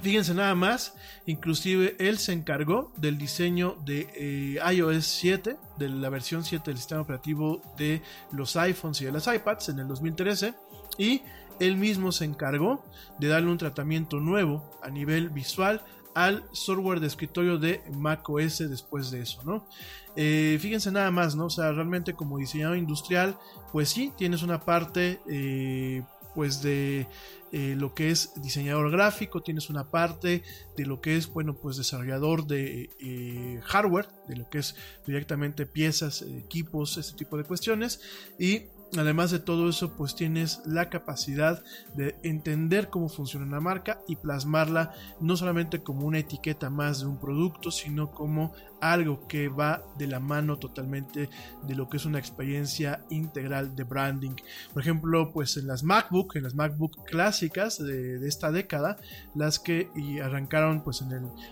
fíjense 0.00 0.34
nada 0.34 0.54
más, 0.54 0.94
inclusive 1.26 1.96
él 1.98 2.18
se 2.18 2.32
encargó 2.32 2.92
del 2.96 3.18
diseño 3.18 3.76
de 3.84 4.08
eh, 4.14 4.74
iOS 4.74 5.06
7, 5.06 5.56
de 5.78 5.88
la 5.88 6.08
versión 6.08 6.44
7 6.44 6.70
del 6.70 6.78
sistema 6.78 7.00
operativo 7.00 7.62
de 7.76 8.02
los 8.32 8.56
iPhones 8.56 9.00
y 9.00 9.06
de 9.06 9.12
las 9.12 9.26
iPads 9.26 9.70
en 9.70 9.80
el 9.80 9.88
2013, 9.88 10.54
y 10.98 11.22
él 11.58 11.76
mismo 11.76 12.12
se 12.12 12.24
encargó 12.24 12.84
de 13.18 13.28
darle 13.28 13.50
un 13.50 13.58
tratamiento 13.58 14.20
nuevo 14.20 14.70
a 14.82 14.90
nivel 14.90 15.30
visual 15.30 15.82
al 16.16 16.48
software 16.52 16.98
de 16.98 17.08
escritorio 17.08 17.58
de 17.58 17.82
macOS 17.94 18.70
después 18.70 19.10
de 19.10 19.20
eso, 19.20 19.42
¿no? 19.44 19.68
Eh, 20.16 20.56
fíjense 20.62 20.90
nada 20.90 21.10
más, 21.10 21.36
¿no? 21.36 21.44
O 21.44 21.50
sea, 21.50 21.70
realmente 21.72 22.14
como 22.14 22.38
diseñador 22.38 22.78
industrial, 22.78 23.36
pues 23.70 23.90
sí, 23.90 24.14
tienes 24.16 24.42
una 24.42 24.60
parte, 24.60 25.20
eh, 25.28 26.02
pues 26.34 26.62
de 26.62 27.06
eh, 27.52 27.74
lo 27.76 27.94
que 27.94 28.10
es 28.10 28.32
diseñador 28.42 28.90
gráfico, 28.90 29.42
tienes 29.42 29.68
una 29.68 29.90
parte 29.90 30.42
de 30.74 30.86
lo 30.86 31.02
que 31.02 31.18
es, 31.18 31.30
bueno, 31.30 31.54
pues 31.54 31.76
desarrollador 31.76 32.46
de 32.46 33.60
hardware, 33.64 34.08
de 34.26 34.36
lo 34.36 34.48
que 34.48 34.58
es 34.58 34.74
directamente 35.06 35.66
piezas, 35.66 36.22
equipos, 36.22 36.96
este 36.96 37.14
tipo 37.14 37.36
de 37.36 37.44
cuestiones, 37.44 38.00
y 38.38 38.68
Además 38.96 39.30
de 39.30 39.40
todo 39.40 39.68
eso, 39.68 39.96
pues 39.96 40.14
tienes 40.14 40.62
la 40.64 40.88
capacidad 40.88 41.62
de 41.94 42.16
entender 42.22 42.88
cómo 42.88 43.08
funciona 43.08 43.44
una 43.44 43.60
marca 43.60 44.00
y 44.06 44.16
plasmarla 44.16 44.92
no 45.20 45.36
solamente 45.36 45.82
como 45.82 46.06
una 46.06 46.18
etiqueta 46.18 46.70
más 46.70 47.00
de 47.00 47.06
un 47.06 47.18
producto, 47.18 47.70
sino 47.70 48.12
como 48.12 48.52
algo 48.80 49.26
que 49.26 49.48
va 49.48 49.82
de 49.98 50.06
la 50.06 50.20
mano 50.20 50.58
totalmente 50.58 51.28
de 51.62 51.74
lo 51.74 51.88
que 51.88 51.96
es 51.96 52.04
una 52.04 52.18
experiencia 52.18 53.04
integral 53.10 53.74
de 53.74 53.84
branding. 53.84 54.36
Por 54.72 54.82
ejemplo, 54.82 55.32
pues 55.32 55.56
en 55.56 55.66
las 55.66 55.82
MacBook, 55.82 56.36
en 56.36 56.44
las 56.44 56.54
MacBook 56.54 57.04
clásicas 57.04 57.78
de, 57.78 58.26
esta 58.26 58.50
década, 58.50 58.98
las 59.34 59.58
que 59.58 59.88
arrancaron 60.22 60.82
pues 60.82 61.02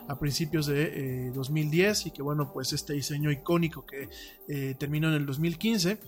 a 0.08 0.18
principios 0.18 0.66
de 0.66 1.30
2010 1.34 2.06
eh, 2.06 2.08
y 2.08 2.10
que 2.10 2.22
bueno, 2.22 2.52
pues 2.52 2.72
este 2.72 2.94
diseño 2.94 3.30
icónico 3.30 3.84
que 3.86 4.08
eh, 4.48 4.74
terminó 4.78 5.08
en 5.08 5.14
el 5.14 5.26
2015, 5.26 5.98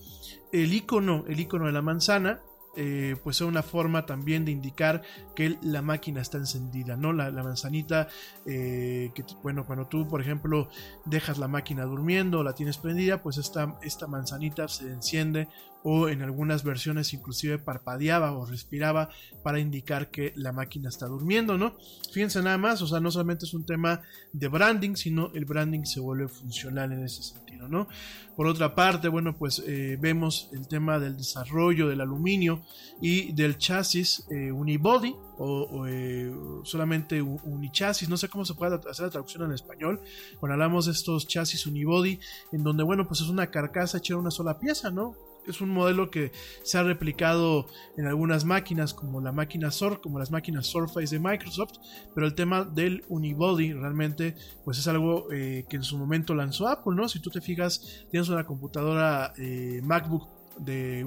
el 0.53 0.73
icono, 0.73 1.25
el 1.29 1.41
icono 1.41 1.67
de 1.67 1.73
la 1.73 1.83
manzana 1.83 2.41
eh, 2.77 3.17
pues 3.23 3.37
es 3.37 3.43
una 3.43 3.63
forma 3.63 4.07
también 4.07 4.45
de 4.45 4.53
indicar 4.53 5.03
que 5.35 5.57
la 5.63 5.83
máquina 5.83 6.21
está 6.21 6.39
encendida, 6.39 6.97
¿no? 6.97 7.13
La, 7.13 7.31
manzanita, 7.31 8.09
eh, 8.45 9.11
que 9.15 9.25
bueno, 9.43 9.65
cuando 9.65 9.87
tú, 9.87 10.07
por 10.07 10.21
ejemplo, 10.21 10.69
dejas 11.05 11.39
la 11.39 11.49
máquina 11.49 11.85
durmiendo 11.85 12.41
o 12.41 12.43
la 12.43 12.55
tienes 12.55 12.79
prendida, 12.79 13.23
pues 13.23 13.39
esta, 13.39 13.77
esta 13.83 14.07
manzanita 14.07 14.69
se 14.69 14.91
enciende 14.93 15.49
o 15.89 16.09
en 16.09 16.21
algunas 16.21 16.65
versiones 16.65 17.13
inclusive 17.13 17.59
parpadeaba 17.59 18.33
o 18.33 18.45
respiraba 18.45 19.09
para 19.45 19.61
indicar 19.61 20.11
que 20.11 20.33
la 20.35 20.51
máquina 20.51 20.89
está 20.89 21.07
durmiendo, 21.07 21.57
¿no? 21.57 21.77
Fíjense 22.13 22.43
nada 22.43 22.59
más, 22.59 22.83
o 22.83 22.89
sea, 22.89 22.99
no 22.99 23.13
solamente 23.13 23.45
es 23.45 23.55
un 23.55 23.65
tema 23.65 24.03
de 24.33 24.49
branding, 24.49 24.97
sino 24.97 25.31
el 25.33 25.45
branding 25.45 25.85
se 25.85 26.01
vuelve 26.01 26.27
funcional 26.27 26.91
en 26.91 27.05
ese 27.05 27.23
sentido, 27.23 27.69
¿no? 27.69 27.87
Por 28.35 28.49
otra 28.49 28.75
parte, 28.75 29.07
bueno, 29.07 29.37
pues 29.39 29.63
eh, 29.65 29.97
vemos 30.01 30.49
el 30.53 30.67
tema 30.67 30.99
del 30.99 31.19
desarrollo 31.19 31.87
del 31.87 32.01
aluminio 32.01 32.63
y 33.01 33.33
del 33.35 33.57
chasis 33.57 34.27
eh, 34.29 34.51
unibody 34.51 35.15
o, 35.39 35.87
eh, 35.87 36.35
solamente 36.65 37.23
unichasis, 37.23 38.09
no 38.09 38.17
sé 38.17 38.29
cómo 38.29 38.45
se 38.45 38.55
puede 38.55 38.75
hacer 38.75 39.05
la 39.05 39.11
traducción 39.11 39.45
en 39.45 39.53
español, 39.53 40.01
cuando 40.41 40.55
hablamos 40.55 40.87
de 40.87 40.93
estos 40.93 41.29
chasis 41.29 41.65
unibody, 41.65 42.19
en 42.51 42.65
donde, 42.65 42.83
bueno, 42.83 43.07
pues 43.07 43.21
es 43.21 43.29
una 43.29 43.53
carcasa 43.53 43.99
hecha 43.99 44.15
de 44.15 44.21
una 44.21 44.33
sola 44.33 44.59
pieza, 44.59 44.91
¿no? 44.91 45.15
Es 45.47 45.61
un 45.61 45.71
modelo 45.71 46.11
que 46.11 46.33
se 46.63 46.79
ha 46.79 46.83
replicado 46.83 47.67
en 47.97 48.07
algunas 48.07 48.45
máquinas 48.45 48.95
como 48.95 49.21
la 49.21 49.33
máquina 49.33 49.71
Sur, 49.71 50.01
como 50.01 50.19
las 50.19 50.31
máquinas 50.31 50.67
Surface 50.67 51.15
de 51.15 51.21
Microsoft, 51.21 51.79
pero 52.15 52.27
el 52.27 52.35
tema 52.35 52.65
del 52.65 53.05
unibody 53.09 53.73
realmente 53.73 54.35
pues 54.65 54.79
es 54.79 54.89
algo 54.89 55.31
eh, 55.33 55.65
que 55.69 55.77
en 55.77 55.83
su 55.83 55.99
momento 55.99 56.35
lanzó 56.35 56.69
Apple, 56.69 56.95
¿no? 56.95 57.09
Si 57.09 57.21
tú 57.21 57.31
te 57.31 57.41
fijas, 57.41 58.07
tienes 58.11 58.29
una 58.29 58.45
computadora 58.45 59.33
eh, 59.39 59.81
MacBook 59.83 60.29
de, 60.59 61.05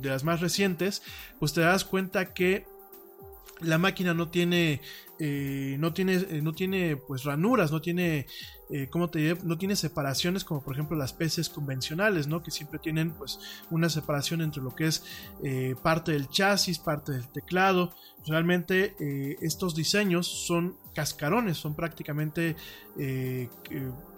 de 0.00 0.08
las 0.08 0.24
más 0.24 0.40
recientes, 0.40 1.02
pues 1.38 1.52
te 1.52 1.60
das 1.60 1.84
cuenta 1.84 2.32
que 2.32 2.66
la 3.60 3.78
máquina 3.78 4.14
no 4.14 4.28
tiene 4.28 4.80
eh, 5.18 5.76
no 5.78 5.92
tiene 5.92 6.40
no 6.40 6.54
tiene 6.54 6.96
pues 6.96 7.24
ranuras 7.24 7.70
no 7.70 7.80
tiene 7.80 8.26
eh, 8.72 8.88
¿cómo 8.90 9.10
te 9.10 9.18
diré? 9.18 9.38
no 9.42 9.58
tiene 9.58 9.76
separaciones 9.76 10.44
como 10.44 10.62
por 10.62 10.74
ejemplo 10.74 10.96
las 10.96 11.12
PCs 11.12 11.48
convencionales 11.48 12.26
no 12.26 12.42
que 12.42 12.50
siempre 12.50 12.78
tienen 12.78 13.12
pues 13.12 13.38
una 13.70 13.88
separación 13.88 14.40
entre 14.40 14.62
lo 14.62 14.74
que 14.74 14.86
es 14.86 15.04
parte 15.82 16.12
del 16.12 16.28
chasis 16.28 16.78
parte 16.78 17.12
del 17.12 17.28
teclado 17.28 17.92
realmente 18.26 18.94
estos 19.40 19.74
diseños 19.74 20.26
son 20.26 20.76
cascarones 20.94 21.56
son 21.56 21.74
prácticamente 21.74 22.56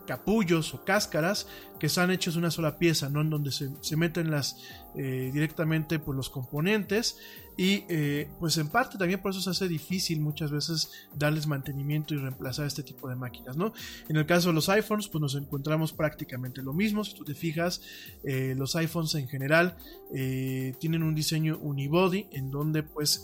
capullos 0.07 0.75
o 0.75 0.85
cáscaras 0.85 1.47
que 1.79 1.87
están 1.87 2.11
hechos 2.11 2.35
de 2.35 2.41
una 2.41 2.51
sola 2.51 2.79
pieza, 2.79 3.09
¿no? 3.09 3.21
En 3.21 3.31
donde 3.31 3.51
se, 3.53 3.97
meten 3.97 4.31
las 4.31 4.57
directamente 4.95 5.99
pues, 5.99 6.17
los 6.17 6.29
componentes 6.29 7.17
y 7.57 7.85
eh, 7.89 8.31
pues 8.41 8.57
en 8.57 8.69
parte 8.69 8.97
también 8.97 9.21
por 9.21 9.31
eso 9.31 9.41
se 9.41 9.51
hace 9.51 9.69
difícil 9.69 10.21
muchas 10.21 10.51
veces 10.51 10.91
darles 11.15 11.47
mantenimiento 11.47 12.15
y 12.15 12.19
reemplazar 12.19 12.67
este 12.67 12.83
tipo 12.83 13.09
de 13.09 13.15
máquinas, 13.15 13.57
¿no? 13.57 13.73
En 14.09 14.17
el 14.17 14.27
caso 14.27 14.49
de 14.49 14.55
los 14.55 14.69
iPhones, 14.69 15.09
pues 15.09 15.21
nos 15.21 15.35
encontramos 15.35 15.93
prácticamente 15.93 16.63
lo 16.63 16.73
mismo. 16.73 17.05
Si 17.05 17.15
tú 17.15 17.25
te 17.25 17.35
fijas, 17.35 17.83
eh, 18.25 18.55
los 18.57 18.75
iPhones 18.77 19.15
en 19.17 19.29
general 19.29 19.77
eh, 20.15 20.75
tienen 20.79 21.03
un 21.03 21.15
diseño 21.15 21.59
unibody 21.59 22.27
en 22.33 22.51
donde 22.51 22.83
pues 22.83 23.23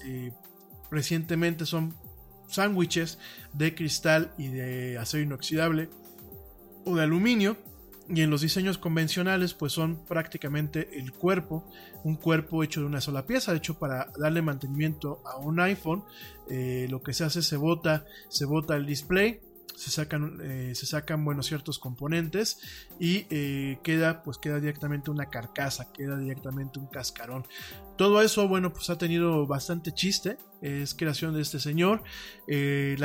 recientemente 0.90 1.66
son 1.66 1.94
sándwiches 2.48 3.18
de 3.52 3.74
cristal 3.74 4.32
y 4.38 4.48
de 4.48 4.98
acero 4.98 5.22
inoxidable 5.22 5.90
o 6.88 6.96
de 6.96 7.02
aluminio 7.02 7.56
y 8.08 8.22
en 8.22 8.30
los 8.30 8.40
diseños 8.40 8.78
convencionales, 8.78 9.52
pues 9.52 9.72
son 9.72 10.04
prácticamente 10.06 10.98
el 10.98 11.12
cuerpo, 11.12 11.64
un 12.04 12.16
cuerpo 12.16 12.64
hecho 12.64 12.80
de 12.80 12.86
una 12.86 13.02
sola 13.02 13.26
pieza. 13.26 13.52
De 13.52 13.58
hecho, 13.58 13.78
para 13.78 14.10
darle 14.18 14.40
mantenimiento 14.40 15.22
a 15.26 15.36
un 15.36 15.60
iPhone, 15.60 16.04
eh, 16.48 16.86
lo 16.88 17.02
que 17.02 17.12
se 17.12 17.24
hace 17.24 17.42
se 17.42 17.56
bota, 17.56 18.06
se 18.28 18.46
bota 18.46 18.76
el 18.76 18.86
display, 18.86 19.40
se 19.76 19.90
sacan, 19.90 20.38
eh, 20.42 20.74
se 20.74 20.86
sacan 20.86 21.24
bueno, 21.24 21.42
ciertos 21.42 21.78
componentes 21.78 22.58
y 22.98 23.26
eh, 23.30 23.78
queda, 23.82 24.22
pues 24.22 24.38
queda 24.38 24.58
directamente 24.58 25.10
una 25.10 25.26
carcasa, 25.26 25.92
queda 25.92 26.16
directamente 26.18 26.78
un 26.78 26.86
cascarón. 26.86 27.46
Todo 27.98 28.22
eso, 28.22 28.46
bueno, 28.46 28.72
pues 28.72 28.90
ha 28.90 28.96
tenido 28.96 29.44
bastante 29.48 29.92
chiste. 29.92 30.38
Es 30.62 30.94
creación 30.94 31.34
de 31.34 31.42
este 31.42 31.58
señor. 31.58 32.04
Eh, 32.46 32.96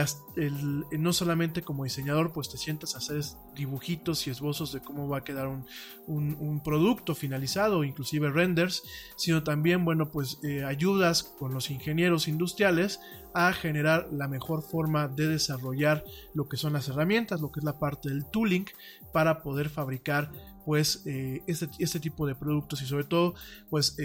no 0.91 1.13
solamente 1.13 1.63
como 1.63 1.83
diseñador, 1.83 2.31
pues 2.31 2.49
te 2.49 2.59
sientas 2.59 2.93
a 2.93 2.99
hacer 2.99 3.23
dibujitos 3.55 4.27
y 4.27 4.29
esbozos 4.29 4.71
de 4.71 4.81
cómo 4.81 5.09
va 5.09 5.17
a 5.17 5.23
quedar 5.23 5.47
un, 5.47 6.61
producto 6.63 7.15
finalizado, 7.15 7.83
inclusive 7.83 8.29
renders, 8.29 8.83
sino 9.17 9.41
también, 9.41 9.83
bueno, 9.83 10.11
pues 10.11 10.37
eh, 10.43 10.63
ayudas 10.63 11.23
con 11.23 11.55
los 11.55 11.71
ingenieros 11.71 12.27
industriales 12.27 12.99
a 13.33 13.51
generar 13.51 14.09
la 14.11 14.27
mejor 14.27 14.61
forma 14.61 15.07
de 15.07 15.27
desarrollar 15.27 16.03
lo 16.35 16.47
que 16.47 16.57
son 16.57 16.73
las 16.73 16.87
herramientas, 16.87 17.41
lo 17.41 17.51
que 17.51 17.61
es 17.61 17.63
la 17.63 17.79
parte 17.79 18.09
del 18.09 18.27
tooling 18.27 18.65
para 19.11 19.41
poder 19.41 19.69
fabricar 19.69 20.31
pues 20.65 21.01
eh, 21.07 21.41
este, 21.47 21.67
este, 21.79 21.99
tipo 21.99 22.25
de 22.25 22.35
productos 22.35 22.81
y 22.81 22.85
sobre 22.85 23.03
todo 23.03 23.33
pues 23.69 23.97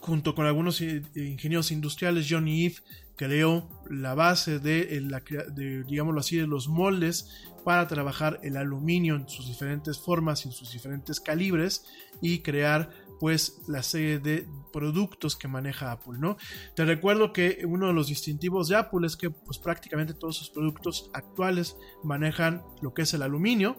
junto 0.00 0.34
con 0.34 0.46
algunos 0.46 0.80
eh, 0.80 1.02
ingenieros 1.14 1.70
industriales, 1.70 2.26
Johnny 2.28 2.66
Eve 2.66 2.76
creó 3.16 3.68
la 3.88 4.14
base 4.14 4.58
de, 4.58 5.00
la, 5.02 5.22
de, 5.54 5.84
digámoslo 5.84 6.20
así, 6.20 6.36
de 6.36 6.46
los 6.46 6.68
moldes 6.68 7.30
para 7.64 7.86
trabajar 7.88 8.40
el 8.42 8.56
aluminio 8.56 9.16
en 9.16 9.28
sus 9.28 9.46
diferentes 9.46 9.98
formas 9.98 10.44
y 10.44 10.48
en 10.48 10.52
sus 10.52 10.72
diferentes 10.72 11.20
calibres 11.20 11.86
y 12.20 12.40
crear 12.40 12.90
pues 13.20 13.60
la 13.68 13.82
serie 13.82 14.18
de 14.18 14.46
productos 14.72 15.36
que 15.36 15.48
maneja 15.48 15.92
Apple, 15.92 16.18
¿no? 16.18 16.36
Te 16.74 16.84
recuerdo 16.84 17.32
que 17.32 17.62
uno 17.66 17.86
de 17.86 17.92
los 17.92 18.08
distintivos 18.08 18.68
de 18.68 18.76
Apple 18.76 19.06
es 19.06 19.16
que 19.16 19.30
pues 19.30 19.58
prácticamente 19.58 20.14
todos 20.14 20.36
sus 20.36 20.50
productos 20.50 21.10
actuales 21.14 21.76
manejan 22.02 22.62
lo 22.82 22.92
que 22.92 23.02
es 23.02 23.14
el 23.14 23.22
aluminio, 23.22 23.76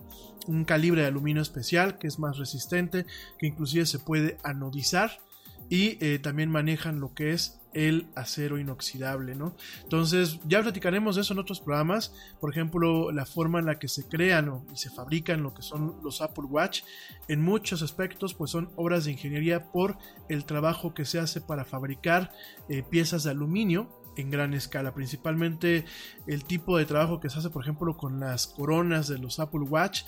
un 0.47 0.63
calibre 0.63 1.01
de 1.01 1.07
aluminio 1.07 1.41
especial 1.41 1.99
que 1.99 2.07
es 2.07 2.17
más 2.17 2.37
resistente, 2.37 3.05
que 3.37 3.47
inclusive 3.47 3.85
se 3.85 3.99
puede 3.99 4.37
anodizar 4.43 5.19
y 5.69 5.97
eh, 6.03 6.19
también 6.19 6.49
manejan 6.51 6.99
lo 6.99 7.13
que 7.13 7.31
es 7.31 7.59
el 7.73 8.07
acero 8.15 8.57
inoxidable, 8.57 9.35
¿no? 9.35 9.53
Entonces, 9.83 10.39
ya 10.45 10.61
platicaremos 10.61 11.15
de 11.15 11.23
eso 11.23 11.33
en 11.33 11.39
otros 11.39 11.59
programas, 11.59 12.13
por 12.39 12.49
ejemplo, 12.49 13.11
la 13.11 13.25
forma 13.25 13.59
en 13.59 13.65
la 13.65 13.79
que 13.79 13.89
se 13.89 14.07
crean 14.07 14.63
y 14.73 14.77
se 14.77 14.89
fabrican 14.89 15.43
lo 15.43 15.53
que 15.53 15.61
son 15.61 15.97
los 16.01 16.21
Apple 16.21 16.45
Watch, 16.45 16.83
en 17.27 17.41
muchos 17.41 17.81
aspectos, 17.81 18.33
pues 18.33 18.51
son 18.51 18.71
obras 18.77 19.03
de 19.03 19.11
ingeniería 19.11 19.71
por 19.71 19.97
el 20.29 20.45
trabajo 20.45 20.93
que 20.93 21.03
se 21.03 21.19
hace 21.19 21.41
para 21.41 21.65
fabricar 21.65 22.31
eh, 22.69 22.81
piezas 22.81 23.23
de 23.25 23.31
aluminio 23.31 23.89
en 24.15 24.31
gran 24.31 24.53
escala, 24.53 24.93
principalmente 24.93 25.85
el 26.27 26.43
tipo 26.43 26.77
de 26.77 26.85
trabajo 26.85 27.19
que 27.19 27.29
se 27.29 27.39
hace, 27.39 27.49
por 27.49 27.63
ejemplo, 27.63 27.97
con 27.97 28.19
las 28.19 28.47
coronas 28.47 29.07
de 29.07 29.17
los 29.17 29.39
Apple 29.39 29.61
Watch, 29.61 30.03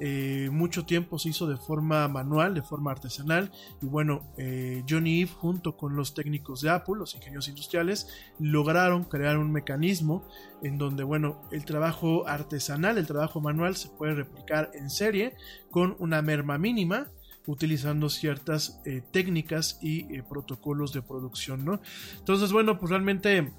eh, 0.00 0.48
mucho 0.50 0.84
tiempo 0.84 1.18
se 1.18 1.28
hizo 1.28 1.46
de 1.46 1.56
forma 1.56 2.08
manual, 2.08 2.54
de 2.54 2.62
forma 2.62 2.90
artesanal. 2.90 3.52
Y 3.80 3.86
bueno, 3.86 4.22
eh, 4.36 4.82
Johnny 4.88 5.22
Eve 5.22 5.30
junto 5.30 5.76
con 5.76 5.96
los 5.96 6.14
técnicos 6.14 6.60
de 6.62 6.70
Apple, 6.70 6.96
los 6.98 7.14
ingenieros 7.14 7.48
industriales, 7.48 8.08
lograron 8.38 9.04
crear 9.04 9.38
un 9.38 9.52
mecanismo 9.52 10.26
en 10.62 10.78
donde, 10.78 11.04
bueno, 11.04 11.40
el 11.50 11.64
trabajo 11.64 12.26
artesanal, 12.26 12.98
el 12.98 13.06
trabajo 13.06 13.40
manual 13.40 13.76
se 13.76 13.88
puede 13.88 14.14
replicar 14.14 14.70
en 14.74 14.90
serie 14.90 15.34
con 15.70 15.96
una 15.98 16.22
merma 16.22 16.58
mínima 16.58 17.08
utilizando 17.46 18.08
ciertas 18.08 18.80
eh, 18.84 19.02
técnicas 19.10 19.78
y 19.82 20.22
protocolos 20.22 20.92
de 20.92 21.02
producción, 21.02 21.64
¿no? 21.64 21.80
Entonces, 22.18 22.52
bueno, 22.52 22.78
pues 22.78 22.90
realmente 22.90 23.52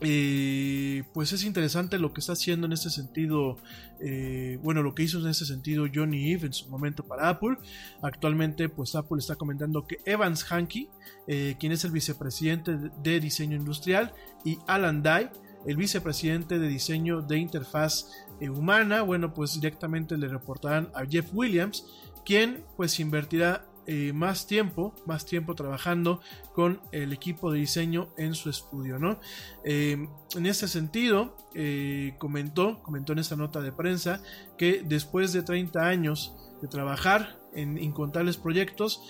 eh, 0.00 1.02
pues 1.12 1.32
es 1.32 1.42
interesante 1.42 1.98
lo 1.98 2.12
que 2.12 2.20
está 2.20 2.34
haciendo 2.34 2.66
en 2.66 2.72
este 2.72 2.88
sentido, 2.88 3.56
eh, 4.00 4.58
bueno, 4.62 4.82
lo 4.82 4.94
que 4.94 5.02
hizo 5.02 5.18
en 5.18 5.26
este 5.26 5.44
sentido 5.44 5.86
Johnny 5.92 6.32
Eve 6.32 6.46
en 6.46 6.52
su 6.52 6.68
momento 6.68 7.04
para 7.04 7.28
Apple. 7.28 7.56
Actualmente, 8.02 8.68
pues 8.68 8.94
Apple 8.94 9.18
está 9.18 9.34
comentando 9.34 9.86
que 9.86 9.98
Evans 10.04 10.50
Hankey, 10.50 10.88
eh, 11.26 11.56
quien 11.58 11.72
es 11.72 11.84
el 11.84 11.90
vicepresidente 11.90 12.76
de 13.02 13.20
diseño 13.20 13.56
industrial, 13.56 14.12
y 14.44 14.58
Alan 14.68 15.02
Dye, 15.02 15.30
el 15.66 15.76
vicepresidente 15.76 16.60
de 16.60 16.68
diseño 16.68 17.22
de 17.22 17.38
interfaz 17.38 18.12
humana, 18.40 19.02
bueno, 19.02 19.34
pues 19.34 19.54
directamente 19.54 20.16
le 20.16 20.28
reportarán 20.28 20.90
a 20.94 21.04
Jeff 21.04 21.28
Williams, 21.32 21.84
quien 22.28 22.62
pues 22.76 23.00
invertirá 23.00 23.64
eh, 23.86 24.12
más 24.12 24.46
tiempo, 24.46 24.94
más 25.06 25.24
tiempo 25.24 25.54
trabajando 25.54 26.20
con 26.52 26.78
el 26.92 27.14
equipo 27.14 27.50
de 27.50 27.60
diseño 27.60 28.10
en 28.18 28.34
su 28.34 28.50
estudio, 28.50 28.98
¿no? 28.98 29.18
Eh, 29.64 30.06
en 30.36 30.46
ese 30.46 30.68
sentido, 30.68 31.34
eh, 31.54 32.16
comentó, 32.18 32.82
comentó 32.82 33.14
en 33.14 33.20
esta 33.20 33.34
nota 33.34 33.62
de 33.62 33.72
prensa 33.72 34.20
que 34.58 34.82
después 34.84 35.32
de 35.32 35.42
30 35.42 35.80
años 35.86 36.36
de 36.60 36.68
trabajar 36.68 37.38
en 37.54 37.78
incontables 37.78 38.36
proyectos, 38.36 39.00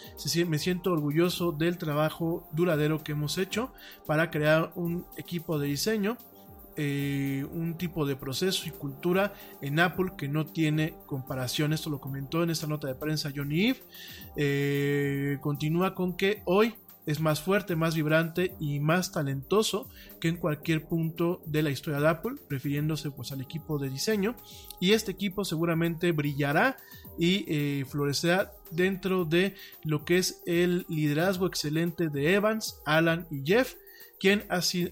me 0.46 0.60
siento 0.60 0.92
orgulloso 0.92 1.50
del 1.50 1.76
trabajo 1.76 2.48
duradero 2.52 3.02
que 3.02 3.12
hemos 3.12 3.36
hecho 3.36 3.72
para 4.06 4.30
crear 4.30 4.70
un 4.76 5.06
equipo 5.16 5.58
de 5.58 5.66
diseño 5.66 6.18
eh, 6.80 7.44
un 7.50 7.76
tipo 7.76 8.06
de 8.06 8.14
proceso 8.14 8.68
y 8.68 8.70
cultura 8.70 9.34
en 9.60 9.80
Apple 9.80 10.12
que 10.16 10.28
no 10.28 10.46
tiene 10.46 10.94
comparación. 11.06 11.72
Esto 11.72 11.90
lo 11.90 12.00
comentó 12.00 12.44
en 12.44 12.50
esta 12.50 12.68
nota 12.68 12.86
de 12.86 12.94
prensa 12.94 13.32
Johnny 13.34 13.70
Eve. 13.70 13.80
Eh, 14.36 15.38
continúa 15.40 15.96
con 15.96 16.16
que 16.16 16.40
hoy 16.44 16.76
es 17.04 17.18
más 17.18 17.40
fuerte, 17.40 17.74
más 17.74 17.96
vibrante 17.96 18.54
y 18.60 18.78
más 18.78 19.10
talentoso 19.10 19.88
que 20.20 20.28
en 20.28 20.36
cualquier 20.36 20.86
punto 20.86 21.42
de 21.46 21.62
la 21.64 21.70
historia 21.70 21.98
de 21.98 22.06
Apple, 22.06 22.36
refiriéndose 22.48 23.10
pues 23.10 23.32
al 23.32 23.40
equipo 23.40 23.80
de 23.80 23.90
diseño. 23.90 24.36
Y 24.78 24.92
este 24.92 25.10
equipo 25.10 25.44
seguramente 25.44 26.12
brillará 26.12 26.76
y 27.18 27.44
eh, 27.48 27.86
florecerá 27.86 28.52
dentro 28.70 29.24
de 29.24 29.56
lo 29.82 30.04
que 30.04 30.18
es 30.18 30.42
el 30.46 30.86
liderazgo 30.88 31.48
excelente 31.48 32.08
de 32.08 32.34
Evans, 32.34 32.80
Alan 32.86 33.26
y 33.32 33.42
Jeff 33.44 33.74
quien 34.18 34.44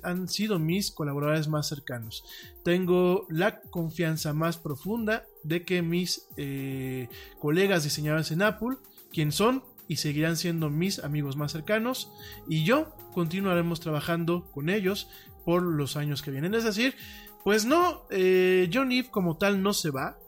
han 0.02 0.28
sido 0.28 0.58
mis 0.58 0.90
colaboradores 0.90 1.48
más 1.48 1.68
cercanos. 1.68 2.24
Tengo 2.62 3.26
la 3.28 3.60
confianza 3.60 4.32
más 4.32 4.56
profunda 4.56 5.26
de 5.42 5.64
que 5.64 5.82
mis 5.82 6.28
eh, 6.36 7.08
colegas 7.38 7.84
diseñadores 7.84 8.30
en 8.30 8.42
Apple, 8.42 8.76
quien 9.12 9.32
son 9.32 9.64
y 9.88 9.96
seguirán 9.96 10.36
siendo 10.36 10.70
mis 10.70 10.98
amigos 11.00 11.36
más 11.36 11.52
cercanos, 11.52 12.10
y 12.48 12.64
yo 12.64 12.96
continuaremos 13.12 13.80
trabajando 13.80 14.50
con 14.52 14.68
ellos 14.68 15.08
por 15.44 15.62
los 15.62 15.96
años 15.96 16.22
que 16.22 16.30
vienen. 16.30 16.54
Es 16.54 16.64
decir, 16.64 16.94
pues 17.44 17.64
no, 17.64 18.04
eh, 18.10 18.68
John 18.72 18.90
Eve 18.90 19.08
como 19.10 19.36
tal 19.36 19.62
no 19.62 19.72
se 19.72 19.90
va. 19.90 20.18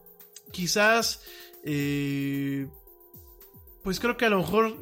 Quizás, 0.52 1.22
eh, 1.64 2.68
pues 3.82 4.00
creo 4.00 4.16
que 4.16 4.26
a 4.26 4.30
lo 4.30 4.38
mejor 4.38 4.76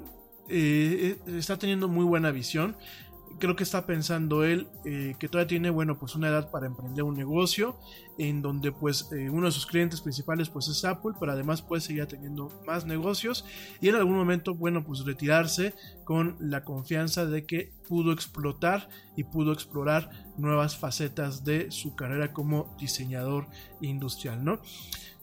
está 0.49 1.59
teniendo 1.59 1.89
muy 1.89 2.05
buena 2.05 2.31
visión 2.31 2.77
creo 3.39 3.57
que 3.57 3.63
está 3.63 3.87
pensando 3.87 4.45
él 4.45 4.69
eh, 4.85 5.15
que 5.19 5.29
todavía 5.29 5.49
tiene, 5.49 5.71
bueno, 5.71 5.99
pues 5.99 6.15
una 6.15 6.29
edad 6.29 6.51
para 6.51 6.67
emprender 6.67 7.05
un 7.05 7.15
negocio 7.15 7.79
en 8.19 8.43
donde 8.43 8.73
pues 8.73 9.11
eh, 9.13 9.29
uno 9.31 9.47
de 9.47 9.53
sus 9.53 9.67
clientes 9.67 10.01
principales 10.01 10.49
pues 10.49 10.69
es 10.69 10.85
Apple, 10.85 11.13
pero 11.19 11.33
además 11.33 11.63
puede 11.63 11.81
seguir 11.81 12.07
teniendo 12.07 12.51
más 12.67 12.87
negocios 12.87 13.45
y 13.81 13.89
en 13.89 13.97
algún 13.97 14.17
momento, 14.17 14.55
bueno, 14.55 14.85
pues 14.85 15.05
retirarse 15.05 15.75
con 16.05 16.37
la 16.41 16.65
confianza 16.65 17.27
de 17.27 17.45
que 17.45 17.73
pudo 17.89 18.13
explotar 18.13 18.89
y 19.17 19.25
pudo 19.25 19.53
explorar 19.53 20.11
nuevas 20.37 20.77
facetas 20.77 21.45
de 21.45 21.71
su 21.71 21.95
carrera 21.95 22.33
como 22.33 22.75
diseñador 22.79 23.47
industrial, 23.81 24.45
¿no? 24.45 24.61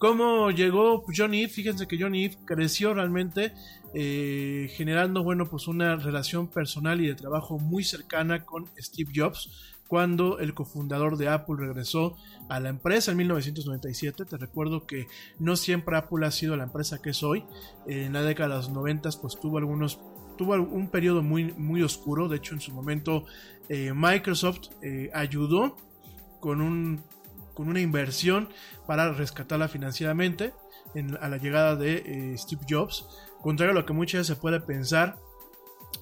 ¿Cómo 0.03 0.51
llegó 0.51 1.01
Johnny 1.15 1.47
Fíjense 1.47 1.87
que 1.87 1.97
Johnny 1.97 2.25
Eve 2.25 2.37
creció 2.43 2.93
realmente 2.93 3.53
eh, 3.93 4.69
generando, 4.75 5.23
bueno, 5.23 5.45
pues 5.45 5.69
una 5.69 5.95
relación 5.95 6.49
personal 6.49 6.99
y 6.99 7.07
de 7.07 7.15
trabajo 7.15 7.57
muy 7.57 7.85
cercana 7.85 8.43
con 8.43 8.67
Steve 8.77 9.13
Jobs 9.15 9.77
cuando 9.87 10.39
el 10.39 10.53
cofundador 10.53 11.15
de 11.15 11.29
Apple 11.29 11.55
regresó 11.57 12.17
a 12.49 12.59
la 12.59 12.67
empresa 12.67 13.11
en 13.11 13.17
1997. 13.19 14.25
Te 14.25 14.35
recuerdo 14.35 14.85
que 14.85 15.07
no 15.39 15.55
siempre 15.55 15.95
Apple 15.95 16.25
ha 16.25 16.31
sido 16.31 16.57
la 16.57 16.65
empresa 16.65 17.01
que 17.01 17.11
es 17.11 17.23
hoy. 17.23 17.45
En 17.87 18.11
la 18.11 18.23
década 18.23 18.49
de 18.49 18.55
los 18.55 18.71
90 18.71 19.09
pues 19.21 19.39
tuvo 19.39 19.57
algunos 19.57 20.01
tuvo 20.37 20.55
un 20.55 20.89
periodo 20.89 21.23
muy, 21.23 21.53
muy 21.53 21.81
oscuro. 21.81 22.27
De 22.27 22.35
hecho, 22.35 22.55
en 22.55 22.59
su 22.59 22.73
momento 22.73 23.23
eh, 23.69 23.93
Microsoft 23.95 24.67
eh, 24.81 25.09
ayudó 25.13 25.77
con, 26.41 26.59
un, 26.59 27.01
con 27.53 27.67
una 27.69 27.79
inversión 27.79 28.49
para 28.87 29.11
rescatarla 29.13 29.67
financieramente 29.67 30.53
a 31.19 31.27
la 31.27 31.37
llegada 31.37 31.75
de 31.75 32.35
Steve 32.37 32.61
Jobs. 32.69 33.07
Contrario 33.41 33.71
a 33.71 33.75
lo 33.75 33.85
que 33.85 33.93
muchas 33.93 34.19
veces 34.19 34.35
se 34.35 34.41
puede 34.41 34.59
pensar, 34.59 35.17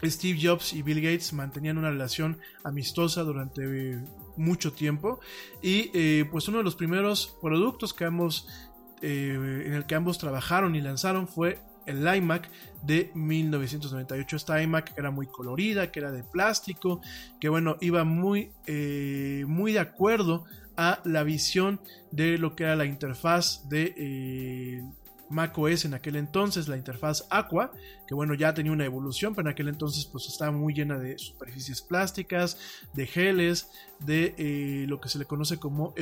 Steve 0.10 0.40
Jobs 0.42 0.74
y 0.74 0.82
Bill 0.82 1.02
Gates 1.02 1.34
mantenían 1.34 1.78
una 1.78 1.92
relación 1.92 2.40
amistosa 2.64 3.24
durante 3.24 3.62
eh, 3.64 4.04
mucho 4.38 4.74
tiempo 4.74 5.20
y 5.62 5.92
eh, 5.94 6.26
pues 6.32 6.48
uno 6.48 6.60
de 6.60 6.64
los 6.64 6.76
primeros 6.76 7.38
productos 7.42 7.94
que 7.94 8.06
ambos 8.06 8.48
eh, 9.02 9.64
en 9.66 9.74
el 9.74 9.86
que 9.86 9.96
ambos 9.96 10.18
trabajaron 10.18 10.76
y 10.76 10.82
lanzaron 10.82 11.28
fue 11.28 11.60
el 11.88 12.08
iMac 12.16 12.50
de 12.84 13.12
1998. 13.16 14.36
Esta 14.36 14.62
iMac 14.62 14.98
era 14.98 15.10
muy 15.10 15.26
colorida, 15.26 15.92
que 15.92 16.00
era 16.00 16.12
de 16.12 16.24
plástico, 16.24 17.02
que 17.40 17.50
bueno, 17.50 17.78
iba 17.82 18.04
muy, 18.04 18.52
muy 19.48 19.74
de 19.74 19.80
acuerdo 19.80 20.46
a 20.78 21.02
la 21.04 21.24
visión 21.24 21.80
de 22.12 22.38
lo 22.38 22.56
que 22.56 22.64
era 22.64 22.76
la 22.76 22.86
interfaz 22.86 23.68
de 23.70 24.84
macOS 25.32 25.86
en 25.86 25.94
aquel 25.94 26.18
entonces, 26.18 26.68
la 26.68 26.78
interfaz 26.78 27.26
Aqua, 27.30 27.72
que 28.08 28.14
bueno, 28.14 28.34
ya 28.34 28.54
tenía 28.54 28.72
una 28.72 28.86
evolución, 28.86 29.34
pero 29.34 29.48
en 29.48 29.54
aquel 29.54 29.70
entonces 29.70 30.06
pues 30.06 30.28
estaba 30.28 30.52
muy 30.52 30.74
llena 30.74 31.00
de 31.00 31.18
superficies 31.18 31.82
plásticas, 31.82 32.58
de 32.94 33.08
geles, 33.08 33.72
de 34.00 34.36
eh, 34.38 34.86
lo 34.88 35.00
que 35.00 35.10
se 35.10 35.18
le 35.18 35.26
conoce 35.26 35.58
como 35.58 35.94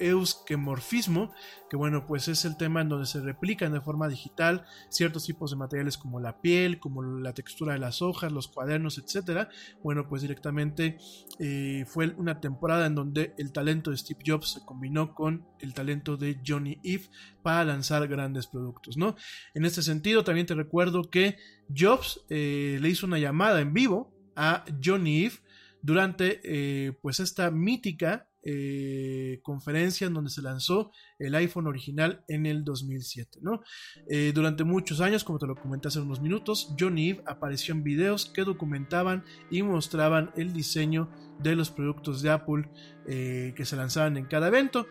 euskemorfismo, 0.00 1.32
que 1.72 1.76
bueno, 1.78 2.04
pues 2.06 2.28
es 2.28 2.44
el 2.44 2.58
tema 2.58 2.82
en 2.82 2.90
donde 2.90 3.06
se 3.06 3.22
replican 3.22 3.72
de 3.72 3.80
forma 3.80 4.06
digital 4.06 4.66
ciertos 4.90 5.24
tipos 5.24 5.52
de 5.52 5.56
materiales 5.56 5.96
como 5.96 6.20
la 6.20 6.38
piel, 6.42 6.78
como 6.78 7.02
la 7.02 7.32
textura 7.32 7.72
de 7.72 7.78
las 7.78 8.02
hojas, 8.02 8.30
los 8.30 8.48
cuadernos, 8.48 8.98
etcétera. 8.98 9.48
Bueno, 9.82 10.06
pues 10.06 10.20
directamente 10.20 10.98
eh, 11.38 11.86
fue 11.88 12.08
una 12.18 12.42
temporada 12.42 12.84
en 12.84 12.94
donde 12.94 13.32
el 13.38 13.52
talento 13.52 13.90
de 13.90 13.96
Steve 13.96 14.20
Jobs 14.22 14.50
se 14.50 14.66
combinó 14.66 15.14
con 15.14 15.46
el 15.60 15.72
talento 15.72 16.18
de 16.18 16.42
Johnny 16.46 16.78
Eve 16.84 17.04
para 17.42 17.64
lanzar 17.64 18.06
grandes 18.06 18.48
productos, 18.48 18.98
¿no? 18.98 19.16
En 19.54 19.64
este 19.64 19.80
sentido, 19.80 20.24
también 20.24 20.46
te 20.46 20.54
recuerdo 20.54 21.08
que 21.08 21.38
Jobs 21.74 22.20
eh, 22.28 22.80
le 22.82 22.88
hizo 22.90 23.06
una 23.06 23.18
llamada 23.18 23.62
en 23.62 23.72
vivo 23.72 24.12
a 24.36 24.62
John 24.84 25.06
Eve 25.06 25.36
durante 25.80 26.42
eh, 26.44 26.92
pues 27.00 27.18
esta 27.18 27.50
mítica 27.50 28.28
eh, 28.44 29.38
conferencia 29.42 30.08
en 30.08 30.14
donde 30.14 30.30
se 30.30 30.42
lanzó 30.42 30.90
el 31.18 31.34
iPhone 31.36 31.68
original 31.68 32.24
en 32.26 32.46
el 32.46 32.64
2007. 32.64 33.38
¿no? 33.40 33.62
Eh, 34.08 34.32
durante 34.34 34.64
muchos 34.64 35.00
años, 35.00 35.22
como 35.22 35.38
te 35.38 35.46
lo 35.46 35.54
comenté 35.54 35.88
hace 35.88 36.00
unos 36.00 36.20
minutos, 36.20 36.74
John 36.78 36.98
Eve 36.98 37.22
apareció 37.26 37.72
en 37.72 37.84
videos 37.84 38.26
que 38.26 38.42
documentaban 38.42 39.24
y 39.50 39.62
mostraban 39.62 40.32
el 40.36 40.52
diseño 40.52 41.08
de 41.38 41.54
los 41.54 41.70
productos 41.70 42.20
de 42.20 42.30
Apple 42.30 42.68
eh, 43.06 43.52
que 43.56 43.64
se 43.64 43.76
lanzaban 43.76 44.16
en 44.16 44.26
cada 44.26 44.48
evento. 44.48 44.86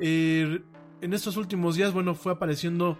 en 0.00 1.12
estos 1.12 1.36
últimos 1.36 1.76
días, 1.76 1.92
bueno, 1.92 2.14
fue 2.14 2.32
apareciendo 2.32 2.98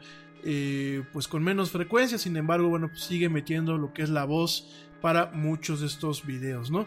pues 1.13 1.27
con 1.27 1.43
menos 1.43 1.73
frecuencia, 1.73 2.19
sin 2.19 2.37
embargo, 2.37 2.69
bueno, 2.69 2.87
pues 2.89 3.01
sigue 3.01 3.29
metiendo 3.29 3.79
lo 3.79 3.93
que 3.93 4.03
es 4.03 4.11
la 4.11 4.25
voz 4.25 4.86
para 5.01 5.27
muchos 5.27 5.81
de 5.81 5.87
estos 5.87 6.25
videos, 6.25 6.71
¿no? 6.71 6.87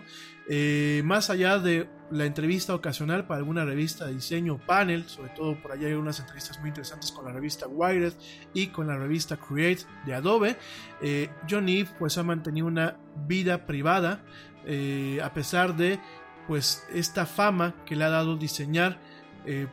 Eh, 0.51 1.03
más 1.05 1.29
allá 1.29 1.59
de 1.59 1.87
la 2.09 2.25
entrevista 2.25 2.73
ocasional 2.73 3.27
para 3.27 3.37
alguna 3.37 3.65
revista 3.65 4.07
de 4.07 4.15
diseño 4.15 4.57
panel, 4.57 5.07
sobre 5.07 5.29
todo 5.29 5.61
por 5.61 5.71
allá 5.71 5.87
hay 5.87 5.93
unas 5.93 6.19
entrevistas 6.19 6.59
muy 6.59 6.69
interesantes 6.69 7.11
con 7.11 7.25
la 7.25 7.31
revista 7.31 7.67
Wired 7.67 8.13
y 8.53 8.67
con 8.67 8.87
la 8.87 8.97
revista 8.97 9.37
Create 9.37 9.83
de 10.07 10.15
Adobe, 10.15 10.57
eh, 11.03 11.29
John 11.47 11.69
Eve 11.69 11.89
pues 11.99 12.17
ha 12.17 12.23
mantenido 12.23 12.65
una 12.65 12.97
vida 13.27 13.67
privada 13.67 14.23
eh, 14.65 15.19
a 15.23 15.31
pesar 15.33 15.75
de 15.77 15.99
pues 16.47 16.83
esta 16.91 17.27
fama 17.27 17.75
que 17.85 17.95
le 17.95 18.05
ha 18.05 18.09
dado 18.09 18.35
diseñar 18.35 18.99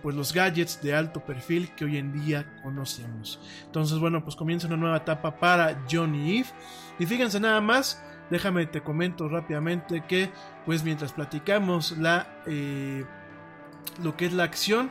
pues 0.01 0.17
los 0.17 0.33
gadgets 0.33 0.81
de 0.81 0.95
alto 0.95 1.23
perfil 1.23 1.71
que 1.75 1.85
hoy 1.85 1.99
en 1.99 2.11
día 2.11 2.61
conocemos. 2.63 3.39
Entonces, 3.67 3.99
bueno, 3.99 4.25
pues 4.25 4.35
comienza 4.35 4.67
una 4.69 4.79
nueva 4.79 4.97
etapa 4.97 5.39
para 5.39 5.85
Johnny 5.91 6.39
Eve. 6.39 6.49
Y 6.99 7.05
fíjense 7.05 7.39
nada 7.41 7.61
más, 7.61 8.03
déjame 8.31 8.67
te 8.67 8.83
comento 8.83 9.29
rápidamente 9.29 10.05
que 10.07 10.31
pues 10.65 10.85
mientras 10.85 11.13
platicamos 11.13 11.97
la 11.99 12.41
eh, 12.47 13.05
lo 14.03 14.17
que 14.17 14.27
es 14.27 14.33
la 14.33 14.45
acción 14.45 14.91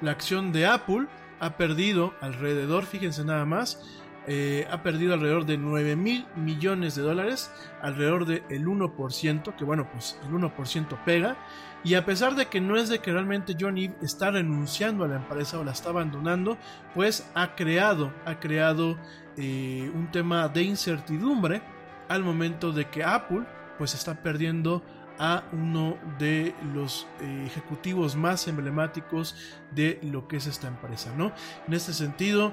la 0.00 0.12
acción 0.12 0.52
de 0.52 0.66
Apple 0.66 1.06
ha 1.40 1.56
perdido 1.56 2.14
alrededor 2.20 2.84
fíjense 2.84 3.24
nada 3.24 3.44
más 3.44 3.80
eh, 4.28 4.66
ha 4.72 4.82
perdido 4.82 5.14
alrededor 5.14 5.46
de 5.46 5.56
9 5.56 5.94
mil 5.94 6.26
millones 6.34 6.96
de 6.96 7.02
dólares, 7.02 7.52
alrededor 7.80 8.26
del 8.26 8.66
1%, 8.66 9.54
que 9.54 9.64
bueno, 9.64 9.88
pues 9.92 10.18
el 10.24 10.32
1% 10.32 11.04
pega. 11.04 11.36
Y 11.84 11.94
a 11.94 12.04
pesar 12.04 12.34
de 12.34 12.46
que 12.46 12.60
no 12.60 12.76
es 12.76 12.88
de 12.88 12.98
que 12.98 13.12
realmente 13.12 13.56
John 13.58 13.78
Eve 13.78 13.94
está 14.02 14.32
renunciando 14.32 15.04
a 15.04 15.08
la 15.08 15.16
empresa 15.16 15.60
o 15.60 15.64
la 15.64 15.70
está 15.70 15.90
abandonando, 15.90 16.58
pues 16.92 17.30
ha 17.34 17.54
creado, 17.54 18.12
ha 18.24 18.40
creado 18.40 18.98
eh, 19.36 19.88
un 19.94 20.10
tema 20.10 20.48
de 20.48 20.64
incertidumbre 20.64 21.62
al 22.08 22.22
momento 22.22 22.72
de 22.72 22.88
que 22.88 23.04
Apple 23.04 23.44
pues 23.78 23.94
está 23.94 24.22
perdiendo 24.22 24.82
a 25.18 25.44
uno 25.52 25.96
de 26.18 26.54
los 26.74 27.06
eh, 27.20 27.44
ejecutivos 27.46 28.16
más 28.16 28.48
emblemáticos 28.48 29.34
de 29.74 29.98
lo 30.02 30.28
que 30.28 30.36
es 30.36 30.46
esta 30.46 30.68
empresa, 30.68 31.12
¿no? 31.16 31.32
En 31.66 31.74
este 31.74 31.92
sentido, 31.92 32.52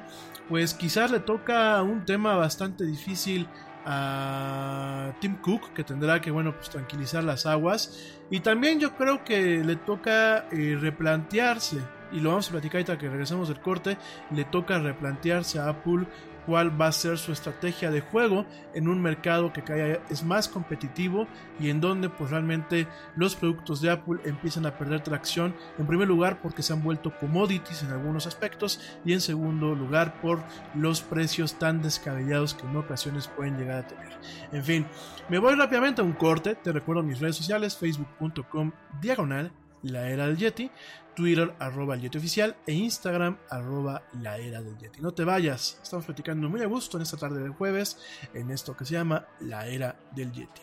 pues 0.49 0.73
quizás 0.73 1.11
le 1.11 1.19
toca 1.19 1.81
un 1.83 2.05
tema 2.05 2.35
bastante 2.35 2.85
difícil 2.85 3.47
a 3.85 5.13
Tim 5.19 5.35
Cook, 5.37 5.73
que 5.73 5.83
tendrá 5.83 6.21
que, 6.21 6.31
bueno, 6.31 6.55
pues 6.55 6.69
tranquilizar 6.69 7.23
las 7.23 7.45
aguas. 7.45 8.17
Y 8.29 8.39
también 8.39 8.79
yo 8.79 8.95
creo 8.95 9.23
que 9.23 9.63
le 9.63 9.75
toca 9.75 10.45
eh, 10.51 10.77
replantearse, 10.79 11.81
y 12.11 12.19
lo 12.19 12.29
vamos 12.29 12.47
a 12.47 12.51
platicar 12.51 12.77
ahorita 12.77 12.97
que 12.97 13.09
regresemos 13.09 13.47
del 13.49 13.59
corte, 13.59 13.97
le 14.31 14.45
toca 14.45 14.79
replantearse 14.79 15.59
a 15.59 15.69
Apple 15.69 16.07
cuál 16.45 16.79
va 16.79 16.87
a 16.87 16.91
ser 16.91 17.17
su 17.17 17.31
estrategia 17.31 17.91
de 17.91 18.01
juego 18.01 18.45
en 18.73 18.87
un 18.87 19.01
mercado 19.01 19.53
que 19.53 19.63
cada 19.63 19.99
es 20.09 20.23
más 20.23 20.47
competitivo 20.47 21.27
y 21.59 21.69
en 21.69 21.81
donde 21.81 22.09
pues 22.09 22.31
realmente 22.31 22.87
los 23.15 23.35
productos 23.35 23.81
de 23.81 23.91
Apple 23.91 24.19
empiezan 24.25 24.65
a 24.65 24.77
perder 24.77 25.01
tracción 25.01 25.55
en 25.77 25.87
primer 25.87 26.07
lugar 26.07 26.41
porque 26.41 26.63
se 26.63 26.73
han 26.73 26.83
vuelto 26.83 27.13
commodities 27.19 27.83
en 27.83 27.91
algunos 27.91 28.27
aspectos 28.27 28.79
y 29.05 29.13
en 29.13 29.21
segundo 29.21 29.75
lugar 29.75 30.21
por 30.21 30.43
los 30.75 31.01
precios 31.01 31.59
tan 31.59 31.81
descabellados 31.81 32.53
que 32.53 32.65
en 32.65 32.75
ocasiones 32.75 33.27
pueden 33.27 33.57
llegar 33.57 33.79
a 33.79 33.87
tener. 33.87 34.11
En 34.51 34.63
fin, 34.63 34.85
me 35.29 35.39
voy 35.39 35.55
rápidamente 35.55 36.01
a 36.01 36.05
un 36.05 36.13
corte, 36.13 36.55
te 36.55 36.71
recuerdo 36.71 37.03
mis 37.03 37.19
redes 37.19 37.35
sociales 37.35 37.77
facebook.com 37.77 38.71
diagonal 39.01 39.51
la 39.83 40.09
era 40.09 40.27
del 40.27 40.37
Yeti, 40.37 40.71
Twitter 41.15 41.53
arroba 41.59 41.95
el 41.95 42.01
Yeti 42.01 42.17
oficial 42.17 42.55
e 42.65 42.73
Instagram 42.73 43.37
arroba 43.49 44.03
la 44.21 44.37
era 44.37 44.61
del 44.61 44.77
Yeti. 44.77 45.01
No 45.01 45.13
te 45.13 45.23
vayas, 45.23 45.79
estamos 45.81 46.05
platicando 46.05 46.49
muy 46.49 46.61
a 46.61 46.67
gusto 46.67 46.97
en 46.97 47.03
esta 47.03 47.17
tarde 47.17 47.41
del 47.41 47.51
jueves 47.51 47.97
en 48.33 48.51
esto 48.51 48.75
que 48.75 48.85
se 48.85 48.93
llama 48.93 49.27
la 49.39 49.67
era 49.67 49.95
del 50.15 50.31
Yeti. 50.31 50.61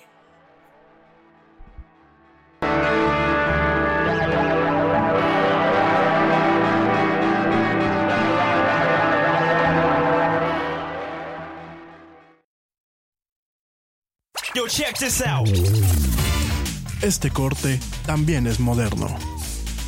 Yo, 14.53 14.67
check 14.67 14.99
this 14.99 15.23
out. 15.23 15.49
Este 17.03 17.31
corte 17.31 17.79
también 18.05 18.47
es 18.47 18.59
moderno. 18.59 19.39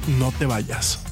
No 0.06 0.32
te 0.32 0.46
vayas. 0.46 1.11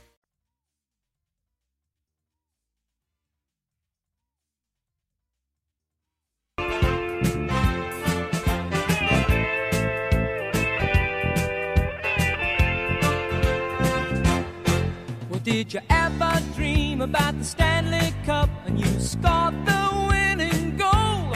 Did 15.51 15.73
you 15.73 15.81
ever 15.89 16.41
dream 16.55 17.01
about 17.01 17.37
the 17.37 17.43
Stanley 17.43 18.13
Cup 18.25 18.49
and 18.65 18.79
you 18.79 18.87
scored 18.99 19.53
the 19.65 20.07
winning 20.09 20.77
goal? 20.77 21.33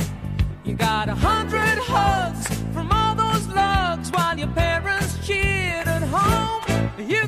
You 0.63 0.74
got 0.74 1.09
a 1.09 1.16
hundred 1.16 1.78
hugs 1.80 2.47
from 2.74 2.91
all 2.93 3.13
those 3.13 3.45
lugs 3.49 4.09
while 4.11 4.38
your 4.39 4.47
parents 4.49 5.18
cheered 5.28 5.88
at 5.88 6.03
home. 6.03 6.63
You 6.97 7.28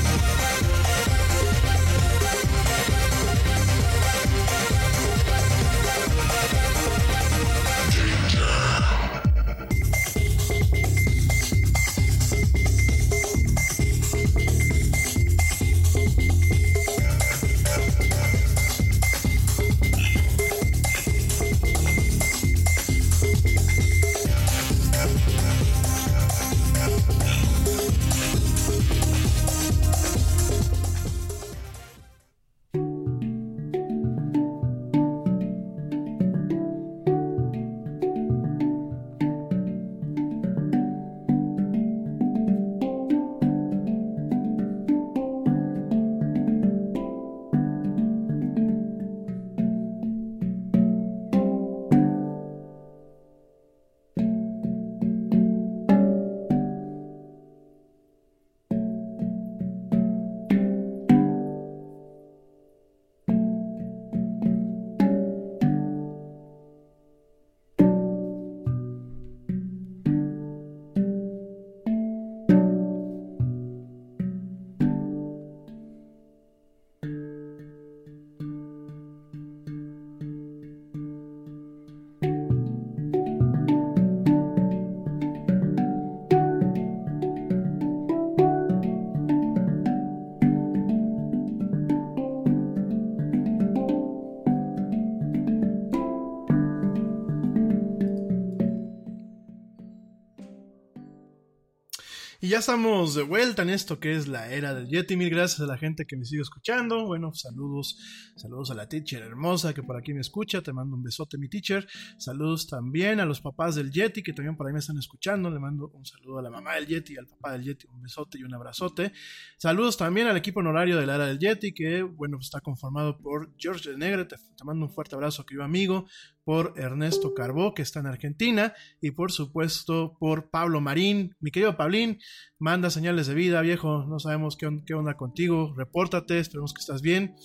Estamos 102.61 103.15
de 103.15 103.23
vuelta 103.23 103.63
en 103.63 103.71
esto 103.71 103.99
que 103.99 104.11
es 104.11 104.27
la 104.27 104.51
era 104.51 104.75
del 104.75 104.87
Yeti. 104.87 105.17
Mil 105.17 105.31
gracias 105.31 105.61
a 105.61 105.65
la 105.65 105.79
gente 105.79 106.05
que 106.05 106.15
me 106.15 106.25
sigue 106.25 106.43
escuchando. 106.43 107.07
Bueno, 107.07 107.33
saludos, 107.33 107.97
saludos 108.35 108.69
a 108.69 108.75
la 108.75 108.87
teacher 108.87 109.23
hermosa 109.23 109.73
que 109.73 109.81
por 109.81 109.97
aquí 109.97 110.13
me 110.13 110.19
escucha. 110.19 110.61
Te 110.61 110.71
mando 110.71 110.95
un 110.95 111.01
besote, 111.01 111.39
mi 111.39 111.49
teacher. 111.49 111.87
Saludos 112.19 112.67
también 112.67 113.19
a 113.19 113.25
los 113.25 113.41
papás 113.41 113.73
del 113.73 113.89
Yeti 113.89 114.21
que 114.21 114.33
también 114.33 114.55
por 114.55 114.67
ahí 114.67 114.73
me 114.73 114.77
están 114.77 114.99
escuchando. 114.99 115.49
Le 115.49 115.57
mando 115.57 115.89
un 115.95 116.05
saludo 116.05 116.37
a 116.37 116.43
la 116.43 116.51
mamá 116.51 116.75
del 116.75 116.85
Yeti 116.85 117.17
al 117.17 117.25
papá 117.25 117.53
del 117.53 117.63
Yeti. 117.63 117.87
Un 117.87 118.03
besote 118.03 118.37
y 118.37 118.43
un 118.43 118.53
abrazote. 118.53 119.11
Saludos 119.57 119.97
también 119.97 120.27
al 120.27 120.37
equipo 120.37 120.59
honorario 120.59 120.97
de 120.97 121.07
la 121.07 121.15
era 121.15 121.25
del 121.25 121.39
Yeti 121.39 121.73
que, 121.73 122.03
bueno, 122.03 122.37
está 122.39 122.61
conformado 122.61 123.17
por 123.17 123.55
George 123.57 123.89
de 123.89 123.97
Negre. 123.97 124.25
Te, 124.25 124.35
te 124.35 124.63
mando 124.63 124.85
un 124.85 124.91
fuerte 124.91 125.15
abrazo, 125.15 125.47
querido 125.47 125.63
amigo. 125.63 126.05
Por 126.51 126.73
Ernesto 126.75 127.33
Carbó, 127.33 127.73
que 127.73 127.81
está 127.81 128.01
en 128.01 128.07
Argentina. 128.07 128.73
Y 128.99 129.11
por 129.11 129.31
supuesto 129.31 130.17
por 130.19 130.49
Pablo 130.49 130.81
Marín. 130.81 131.33
Mi 131.39 131.49
querido 131.49 131.77
Pablín, 131.77 132.19
manda 132.59 132.89
señales 132.89 133.27
de 133.27 133.35
vida, 133.35 133.61
viejo. 133.61 134.05
No 134.09 134.19
sabemos 134.19 134.57
qué, 134.57 134.65
on- 134.65 134.83
qué 134.85 134.93
onda 134.93 135.15
contigo. 135.15 135.73
Repórtate, 135.77 136.39
esperemos 136.39 136.73
que 136.73 136.81
estás 136.81 137.01
bien. 137.01 137.35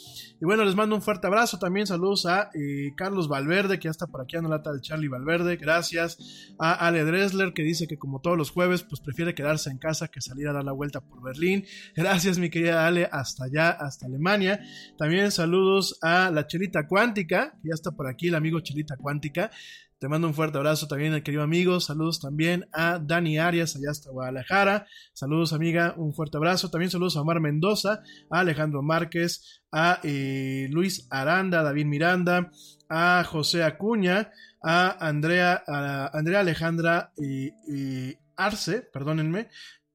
Y 0.40 0.44
bueno, 0.44 0.64
les 0.64 0.74
mando 0.74 0.96
un 0.96 1.02
fuerte 1.02 1.28
abrazo. 1.28 1.60
También 1.60 1.86
saludos 1.86 2.26
a 2.26 2.50
eh, 2.52 2.94
Carlos 2.96 3.28
Valverde, 3.28 3.78
que 3.78 3.84
ya 3.84 3.92
está 3.92 4.08
por 4.08 4.22
aquí 4.22 4.34
la 4.36 4.48
lata 4.48 4.72
del 4.72 4.80
Charlie 4.80 5.06
Valverde. 5.06 5.56
Gracias. 5.56 6.54
A 6.58 6.72
Ale 6.72 7.04
Dressler, 7.04 7.52
que 7.52 7.62
dice 7.62 7.86
que 7.86 7.98
como 7.98 8.20
todos 8.20 8.36
los 8.36 8.50
jueves, 8.50 8.82
pues 8.82 9.00
prefiere 9.00 9.36
quedarse 9.36 9.70
en 9.70 9.78
casa 9.78 10.08
que 10.08 10.20
salir 10.20 10.48
a 10.48 10.52
dar 10.52 10.64
la 10.64 10.72
vuelta 10.72 11.00
por 11.00 11.22
Berlín. 11.22 11.64
Gracias, 11.94 12.40
mi 12.40 12.50
querida 12.50 12.84
Ale, 12.88 13.08
hasta 13.12 13.44
allá, 13.44 13.70
hasta 13.70 14.06
Alemania. 14.06 14.58
También 14.98 15.30
saludos 15.30 15.96
a 16.02 16.32
la 16.32 16.48
Chelita 16.48 16.88
Cuántica, 16.88 17.52
que 17.62 17.68
ya 17.68 17.74
está 17.74 17.92
por 17.92 18.08
aquí, 18.08 18.26
el 18.28 18.34
amigo 18.34 18.58
Chelita 18.58 18.95
Cuántica. 18.96 19.50
Te 19.98 20.08
mando 20.08 20.28
un 20.28 20.34
fuerte 20.34 20.58
abrazo 20.58 20.88
también, 20.88 21.14
el 21.14 21.22
querido 21.22 21.42
amigo. 21.42 21.80
Saludos 21.80 22.20
también 22.20 22.68
a 22.74 22.98
Dani 22.98 23.38
Arias, 23.38 23.76
allá 23.76 23.90
hasta 23.90 24.10
Guadalajara. 24.10 24.86
Saludos, 25.14 25.54
amiga, 25.54 25.94
un 25.96 26.12
fuerte 26.12 26.36
abrazo. 26.36 26.70
También 26.70 26.90
saludos 26.90 27.16
a 27.16 27.22
Omar 27.22 27.40
Mendoza, 27.40 28.02
a 28.30 28.40
Alejandro 28.40 28.82
Márquez, 28.82 29.62
a 29.72 29.98
eh, 30.02 30.68
Luis 30.70 31.06
Aranda, 31.08 31.62
David 31.62 31.86
Miranda, 31.86 32.50
a 32.90 33.24
José 33.24 33.64
Acuña, 33.64 34.32
a 34.62 35.06
Andrea, 35.06 35.62
Andrea 36.12 36.40
Alejandra 36.40 37.12
eh, 37.16 37.52
eh, 37.72 38.18
Arce, 38.36 38.82
perdónenme. 38.82 39.48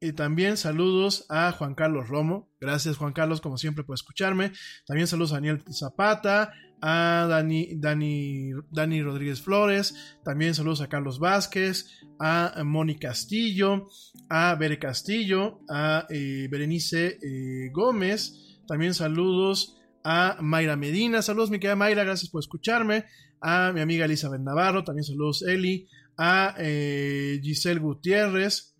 Y 0.03 0.13
también 0.13 0.57
saludos 0.57 1.27
a 1.29 1.51
Juan 1.51 1.75
Carlos 1.75 2.07
Romo. 2.07 2.49
Gracias, 2.59 2.97
Juan 2.97 3.13
Carlos, 3.13 3.39
como 3.39 3.59
siempre, 3.59 3.83
por 3.83 3.93
escucharme. 3.93 4.51
También 4.87 5.05
saludos 5.05 5.31
a 5.31 5.35
Daniel 5.35 5.63
Zapata, 5.71 6.53
a 6.81 7.27
Dani, 7.29 7.75
Dani, 7.75 8.51
Dani 8.71 9.01
Rodríguez 9.01 9.41
Flores. 9.41 10.17
También 10.23 10.55
saludos 10.55 10.81
a 10.81 10.89
Carlos 10.89 11.19
Vázquez, 11.19 11.85
a 12.19 12.61
Moni 12.65 12.97
Castillo, 12.97 13.87
a 14.29 14.55
Bere 14.55 14.79
Castillo, 14.79 15.59
a 15.69 16.05
eh, 16.09 16.47
Berenice 16.49 17.19
eh, 17.21 17.69
Gómez. 17.71 18.59
También 18.67 18.93
saludos 18.93 19.77
a 20.03 20.37
Mayra 20.41 20.75
Medina. 20.75 21.21
Saludos, 21.21 21.51
mi 21.51 21.59
querida 21.59 21.75
Mayra, 21.75 22.03
gracias 22.03 22.29
por 22.29 22.39
escucharme. 22.39 23.05
A 23.41 23.71
mi 23.73 23.81
amiga 23.81 24.05
Elizabeth 24.05 24.41
Navarro. 24.41 24.83
También 24.83 25.03
saludos, 25.03 25.43
Eli. 25.43 25.87
A 26.17 26.55
eh, 26.57 27.39
Giselle 27.41 27.79
Gutiérrez 27.79 28.70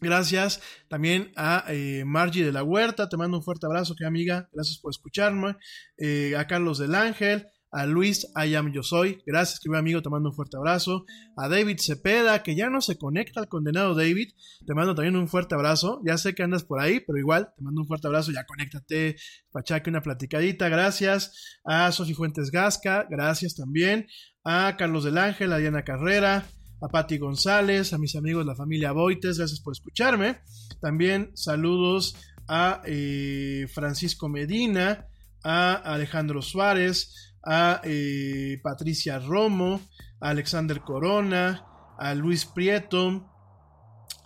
Gracias 0.00 0.60
también 0.88 1.32
a 1.36 1.64
eh, 1.68 2.04
Margie 2.04 2.44
de 2.44 2.52
la 2.52 2.64
Huerta, 2.64 3.08
te 3.08 3.16
mando 3.16 3.36
un 3.36 3.44
fuerte 3.44 3.66
abrazo, 3.66 3.94
que 3.94 4.04
amiga, 4.04 4.48
gracias 4.52 4.78
por 4.78 4.90
escucharme. 4.90 5.56
Eh, 5.96 6.34
a 6.36 6.46
Carlos 6.46 6.78
del 6.78 6.94
Ángel, 6.94 7.46
a 7.72 7.86
Luis 7.86 8.26
I 8.36 8.54
am 8.54 8.70
yo 8.70 8.82
soy, 8.82 9.22
gracias 9.24 9.58
querido 9.58 9.78
amigo, 9.78 10.02
te 10.02 10.10
mando 10.10 10.28
un 10.28 10.34
fuerte 10.34 10.58
abrazo. 10.58 11.06
A 11.36 11.48
David 11.48 11.78
Cepeda, 11.78 12.42
que 12.42 12.54
ya 12.54 12.68
no 12.68 12.82
se 12.82 12.98
conecta 12.98 13.40
al 13.40 13.48
condenado 13.48 13.94
David, 13.94 14.32
te 14.66 14.74
mando 14.74 14.94
también 14.94 15.16
un 15.16 15.26
fuerte 15.26 15.54
abrazo. 15.54 16.02
Ya 16.04 16.18
sé 16.18 16.34
que 16.34 16.42
andas 16.42 16.64
por 16.64 16.80
ahí, 16.80 17.00
pero 17.00 17.18
igual, 17.18 17.52
te 17.56 17.62
mando 17.62 17.80
un 17.80 17.86
fuerte 17.86 18.08
abrazo, 18.08 18.30
ya 18.30 18.44
conéctate, 18.44 19.16
pachaque, 19.52 19.88
una 19.88 20.02
platicadita, 20.02 20.68
gracias. 20.68 21.60
A 21.64 21.90
Sofi 21.92 22.12
Fuentes 22.12 22.50
Gasca, 22.50 23.06
gracias 23.08 23.54
también. 23.54 24.06
A 24.44 24.76
Carlos 24.76 25.04
del 25.04 25.16
Ángel, 25.16 25.52
a 25.52 25.58
Diana 25.58 25.82
Carrera, 25.82 26.44
a 26.82 26.88
Patti 26.88 27.16
González, 27.16 27.92
a 27.92 27.98
mis 27.98 28.16
amigos 28.16 28.44
la 28.44 28.56
familia 28.56 28.90
Boites, 28.90 29.38
gracias 29.38 29.60
por 29.60 29.72
escucharme. 29.72 30.40
También 30.80 31.30
saludos 31.34 32.16
a 32.48 32.82
eh, 32.84 33.66
Francisco 33.72 34.28
Medina, 34.28 35.06
a 35.44 35.74
Alejandro 35.74 36.42
Suárez, 36.42 37.36
a 37.44 37.80
eh, 37.84 38.58
Patricia 38.62 39.20
Romo, 39.20 39.80
a 40.20 40.30
Alexander 40.30 40.80
Corona, 40.80 41.64
a 41.98 42.14
Luis 42.14 42.46
Prieto, 42.46 43.30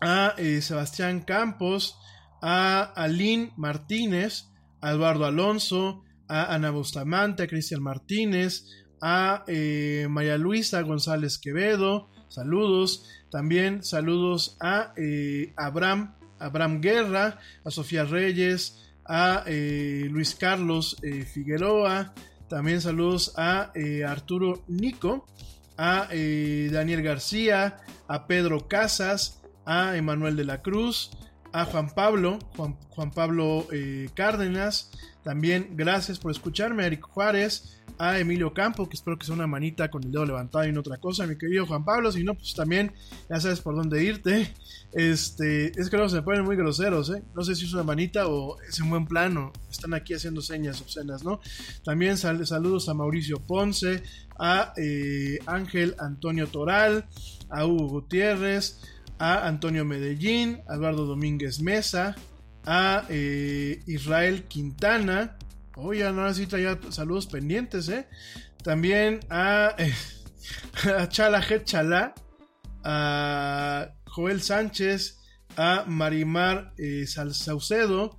a 0.00 0.34
eh, 0.38 0.62
Sebastián 0.62 1.20
Campos, 1.20 1.98
a 2.40 2.82
Aline 2.96 3.52
Martínez, 3.58 4.46
a 4.80 4.92
Eduardo 4.92 5.26
Alonso, 5.26 6.04
a 6.26 6.54
Ana 6.54 6.70
Bustamante, 6.70 7.42
a 7.42 7.48
Cristian 7.48 7.82
Martínez, 7.82 8.64
a 9.02 9.44
María 10.08 10.38
Luisa 10.38 10.80
González 10.80 11.38
Quevedo, 11.38 12.08
Saludos. 12.28 13.04
También 13.30 13.82
saludos 13.82 14.56
a 14.60 14.92
eh, 14.96 15.52
Abraham, 15.56 16.14
Abraham 16.38 16.80
Guerra, 16.80 17.38
a 17.64 17.70
Sofía 17.70 18.04
Reyes, 18.04 18.82
a 19.04 19.44
eh, 19.46 20.08
Luis 20.10 20.34
Carlos 20.34 20.96
eh, 21.02 21.24
Figueroa. 21.24 22.14
También 22.48 22.80
saludos 22.80 23.32
a 23.36 23.72
Arturo 24.06 24.62
Nico, 24.68 25.26
a 25.76 26.08
Daniel 26.10 27.02
García, 27.02 27.78
a 28.06 28.28
Pedro 28.28 28.68
Casas, 28.68 29.42
a 29.64 29.96
Emanuel 29.96 30.36
de 30.36 30.44
la 30.44 30.62
Cruz, 30.62 31.10
a 31.52 31.64
Juan 31.64 31.92
Pablo, 31.92 32.38
Juan, 32.56 33.10
Pablo 33.10 33.66
Cárdenas. 34.14 34.92
También 35.24 35.70
gracias 35.72 36.20
por 36.20 36.30
escucharme, 36.30 36.84
a 36.84 36.86
Eric 36.86 37.02
Juárez, 37.02 37.75
a 37.98 38.18
Emilio 38.18 38.52
Campo, 38.52 38.88
que 38.88 38.94
espero 38.94 39.18
que 39.18 39.26
sea 39.26 39.34
una 39.34 39.46
manita 39.46 39.90
con 39.90 40.04
el 40.04 40.12
dedo 40.12 40.26
levantado 40.26 40.66
y 40.66 40.72
no 40.72 40.80
otra 40.80 40.98
cosa, 40.98 41.26
mi 41.26 41.36
querido 41.36 41.66
Juan 41.66 41.84
Pablo, 41.84 42.12
si 42.12 42.24
no, 42.24 42.34
pues 42.34 42.54
también 42.54 42.92
ya 43.28 43.40
sabes 43.40 43.60
por 43.60 43.74
dónde 43.74 44.02
irte. 44.04 44.52
Este, 44.92 45.78
es 45.78 45.90
que 45.90 45.96
luego 45.96 46.08
se 46.08 46.22
ponen 46.22 46.44
muy 46.44 46.56
groseros, 46.56 47.10
¿eh? 47.10 47.22
No 47.34 47.42
sé 47.42 47.54
si 47.54 47.66
es 47.66 47.72
una 47.74 47.82
manita 47.82 48.28
o 48.28 48.60
es 48.62 48.78
en 48.80 48.88
buen 48.88 49.06
plano, 49.06 49.52
están 49.70 49.94
aquí 49.94 50.14
haciendo 50.14 50.40
señas 50.40 50.80
obscenas, 50.80 51.24
¿no? 51.24 51.40
También 51.84 52.16
saludos 52.16 52.88
a 52.88 52.94
Mauricio 52.94 53.38
Ponce, 53.38 54.02
a 54.38 54.72
eh, 54.76 55.38
Ángel 55.46 55.94
Antonio 55.98 56.46
Toral, 56.46 57.06
a 57.50 57.66
Hugo 57.66 57.88
Gutiérrez, 57.88 58.80
a 59.18 59.46
Antonio 59.46 59.84
Medellín, 59.84 60.60
a 60.68 60.74
Eduardo 60.74 61.06
Domínguez 61.06 61.60
Mesa, 61.60 62.16
a 62.64 63.04
eh, 63.08 63.82
Israel 63.86 64.44
Quintana, 64.44 65.36
Oye, 65.76 66.06
ahora 66.06 66.32
sí 66.32 66.46
ya 66.46 66.78
saludos 66.90 67.26
pendientes, 67.26 67.88
¿eh? 67.90 68.08
También 68.64 69.20
a, 69.28 69.74
eh, 69.78 69.92
Chala 71.08 71.44
Chala, 71.64 72.14
a 72.82 73.92
Joel 74.06 74.40
Sánchez, 74.40 75.20
a 75.56 75.84
Marimar 75.86 76.72
eh, 76.78 77.06
Saucedo, 77.06 78.18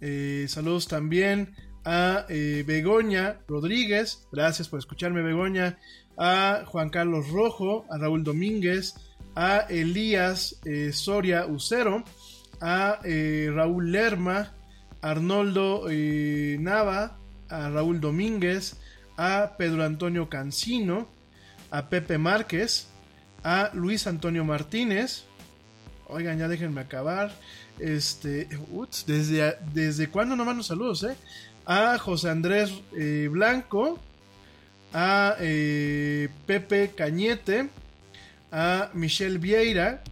eh, 0.00 0.46
saludos 0.48 0.86
también 0.88 1.54
a 1.84 2.26
eh, 2.28 2.62
Begoña 2.66 3.40
Rodríguez, 3.48 4.26
gracias 4.30 4.68
por 4.68 4.78
escucharme 4.78 5.22
Begoña, 5.22 5.78
a 6.18 6.64
Juan 6.66 6.90
Carlos 6.90 7.30
Rojo, 7.30 7.86
a 7.90 7.96
Raúl 7.96 8.24
Domínguez, 8.24 8.94
a 9.34 9.60
Elías 9.70 10.60
Soria 10.92 11.46
Ucero, 11.46 12.04
a 12.60 13.00
Raúl 13.02 13.92
Lerma, 13.92 14.52
Arnoldo 15.02 15.86
eh, 15.90 16.56
Nava, 16.60 17.16
a 17.48 17.68
Raúl 17.68 18.00
Domínguez, 18.00 18.76
a 19.16 19.54
Pedro 19.56 19.84
Antonio 19.84 20.28
Cancino, 20.28 21.08
a 21.70 21.88
Pepe 21.88 22.18
Márquez, 22.18 22.88
a 23.44 23.70
Luis 23.74 24.06
Antonio 24.06 24.44
Martínez. 24.44 25.24
Oigan, 26.08 26.38
ya 26.38 26.48
déjenme 26.48 26.80
acabar. 26.80 27.32
Este, 27.78 28.48
desde, 29.06 29.56
desde 29.72 30.08
cuándo 30.08 30.34
no 30.34 30.44
mando 30.44 30.62
saludos, 30.62 31.04
eh? 31.04 31.16
A 31.64 31.98
José 31.98 32.30
Andrés 32.30 32.72
eh, 32.96 33.28
Blanco, 33.30 34.00
a 34.92 35.36
Pepe 36.46 36.92
Cañete, 36.96 37.68
a 38.50 38.90
Michelle 38.94 39.38
Vieira, 39.38 40.02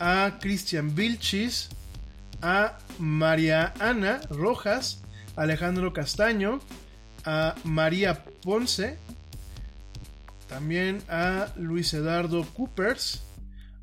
a 0.00 0.38
Cristian 0.40 0.94
Vilchis, 0.94 1.68
a 2.40 2.78
María 2.98 3.74
Ana 3.80 4.20
Rojas, 4.30 5.02
Alejandro 5.36 5.92
Castaño, 5.92 6.60
a 7.24 7.54
María 7.64 8.24
Ponce, 8.42 8.98
también 10.48 11.02
a 11.08 11.48
Luis 11.56 11.92
Eduardo 11.94 12.44
Coopers, 12.54 13.24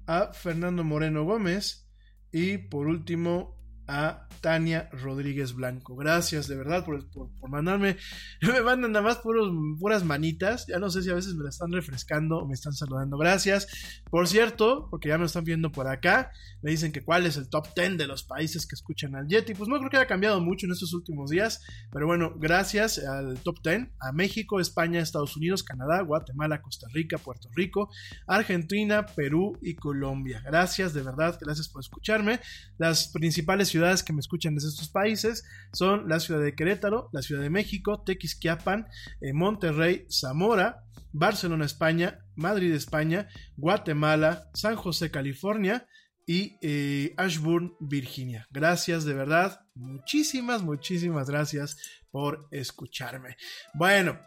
a 0.07 0.33
Fernando 0.33 0.83
Moreno 0.83 1.23
Gómez 1.23 1.87
y 2.31 2.57
por 2.57 2.87
último 2.87 3.60
a 3.87 4.27
Tania 4.41 4.89
Rodríguez 4.91 5.53
Blanco. 5.53 5.95
Gracias 5.95 6.47
de 6.47 6.55
verdad 6.55 6.83
por, 6.83 7.05
mandarme. 7.49 7.97
Me 8.41 8.61
mandan 8.61 8.91
nada 8.91 9.05
más 9.05 9.17
puras 9.17 10.03
manitas. 10.03 10.65
Ya 10.67 10.79
no 10.79 10.89
sé 10.89 11.03
si 11.03 11.09
a 11.09 11.15
veces 11.15 11.35
me 11.35 11.43
la 11.43 11.49
están 11.49 11.71
refrescando 11.71 12.39
o 12.39 12.47
me 12.47 12.53
están 12.53 12.73
saludando. 12.73 13.17
Gracias. 13.17 14.01
Por 14.09 14.27
cierto, 14.27 14.87
porque 14.89 15.09
ya 15.09 15.17
me 15.17 15.25
están 15.25 15.43
viendo 15.43 15.71
por 15.71 15.87
acá, 15.87 16.31
me 16.61 16.71
dicen 16.71 16.91
que 16.91 17.01
cuál 17.01 17.25
es 17.25 17.37
el 17.37 17.49
top 17.49 17.67
10 17.75 17.97
de 17.97 18.07
los 18.07 18.23
países 18.23 18.65
que 18.65 18.75
escuchan 18.75 19.15
al 19.15 19.27
Yeti. 19.27 19.53
Pues 19.53 19.69
no 19.69 19.77
creo 19.77 19.89
que 19.89 19.97
haya 19.97 20.07
cambiado 20.07 20.41
mucho 20.41 20.65
en 20.65 20.71
estos 20.71 20.93
últimos 20.93 21.29
días. 21.29 21.61
Pero 21.91 22.07
bueno, 22.07 22.33
gracias 22.37 22.97
al 22.99 23.39
top 23.39 23.61
10 23.63 23.89
a 23.99 24.11
México, 24.11 24.59
España, 24.59 24.99
Estados 24.99 25.37
Unidos, 25.37 25.63
Canadá, 25.63 26.01
Guatemala, 26.01 26.61
Costa 26.61 26.87
Rica, 26.93 27.17
Puerto 27.17 27.49
Rico, 27.55 27.89
Argentina, 28.27 29.05
Perú 29.05 29.57
y 29.61 29.75
Colombia. 29.75 30.41
Gracias 30.45 30.93
de 30.93 31.03
verdad. 31.03 31.37
Gracias 31.39 31.69
por 31.69 31.81
escucharme. 31.81 32.39
Las 32.77 33.09
principales 33.09 33.70
ciudades 33.71 34.03
que 34.03 34.13
me 34.13 34.19
escuchan 34.19 34.55
desde 34.55 34.69
estos 34.69 34.89
países 34.89 35.43
son 35.73 36.07
la 36.07 36.19
ciudad 36.19 36.41
de 36.41 36.53
Querétaro, 36.55 37.09
la 37.11 37.21
ciudad 37.21 37.41
de 37.41 37.49
México, 37.49 38.03
Tequisquiapan, 38.05 38.87
eh, 39.21 39.33
Monterrey, 39.33 40.05
Zamora, 40.09 40.83
Barcelona, 41.11 41.65
España, 41.65 42.19
Madrid, 42.35 42.73
España, 42.73 43.27
Guatemala, 43.57 44.49
San 44.53 44.75
José, 44.75 45.11
California 45.11 45.87
y 46.25 46.57
eh, 46.61 47.13
Ashburn, 47.17 47.73
Virginia. 47.79 48.47
Gracias 48.51 49.05
de 49.05 49.13
verdad, 49.13 49.61
muchísimas, 49.73 50.61
muchísimas 50.61 51.29
gracias 51.29 51.77
por 52.11 52.47
escucharme. 52.51 53.37
Bueno, 53.73 54.19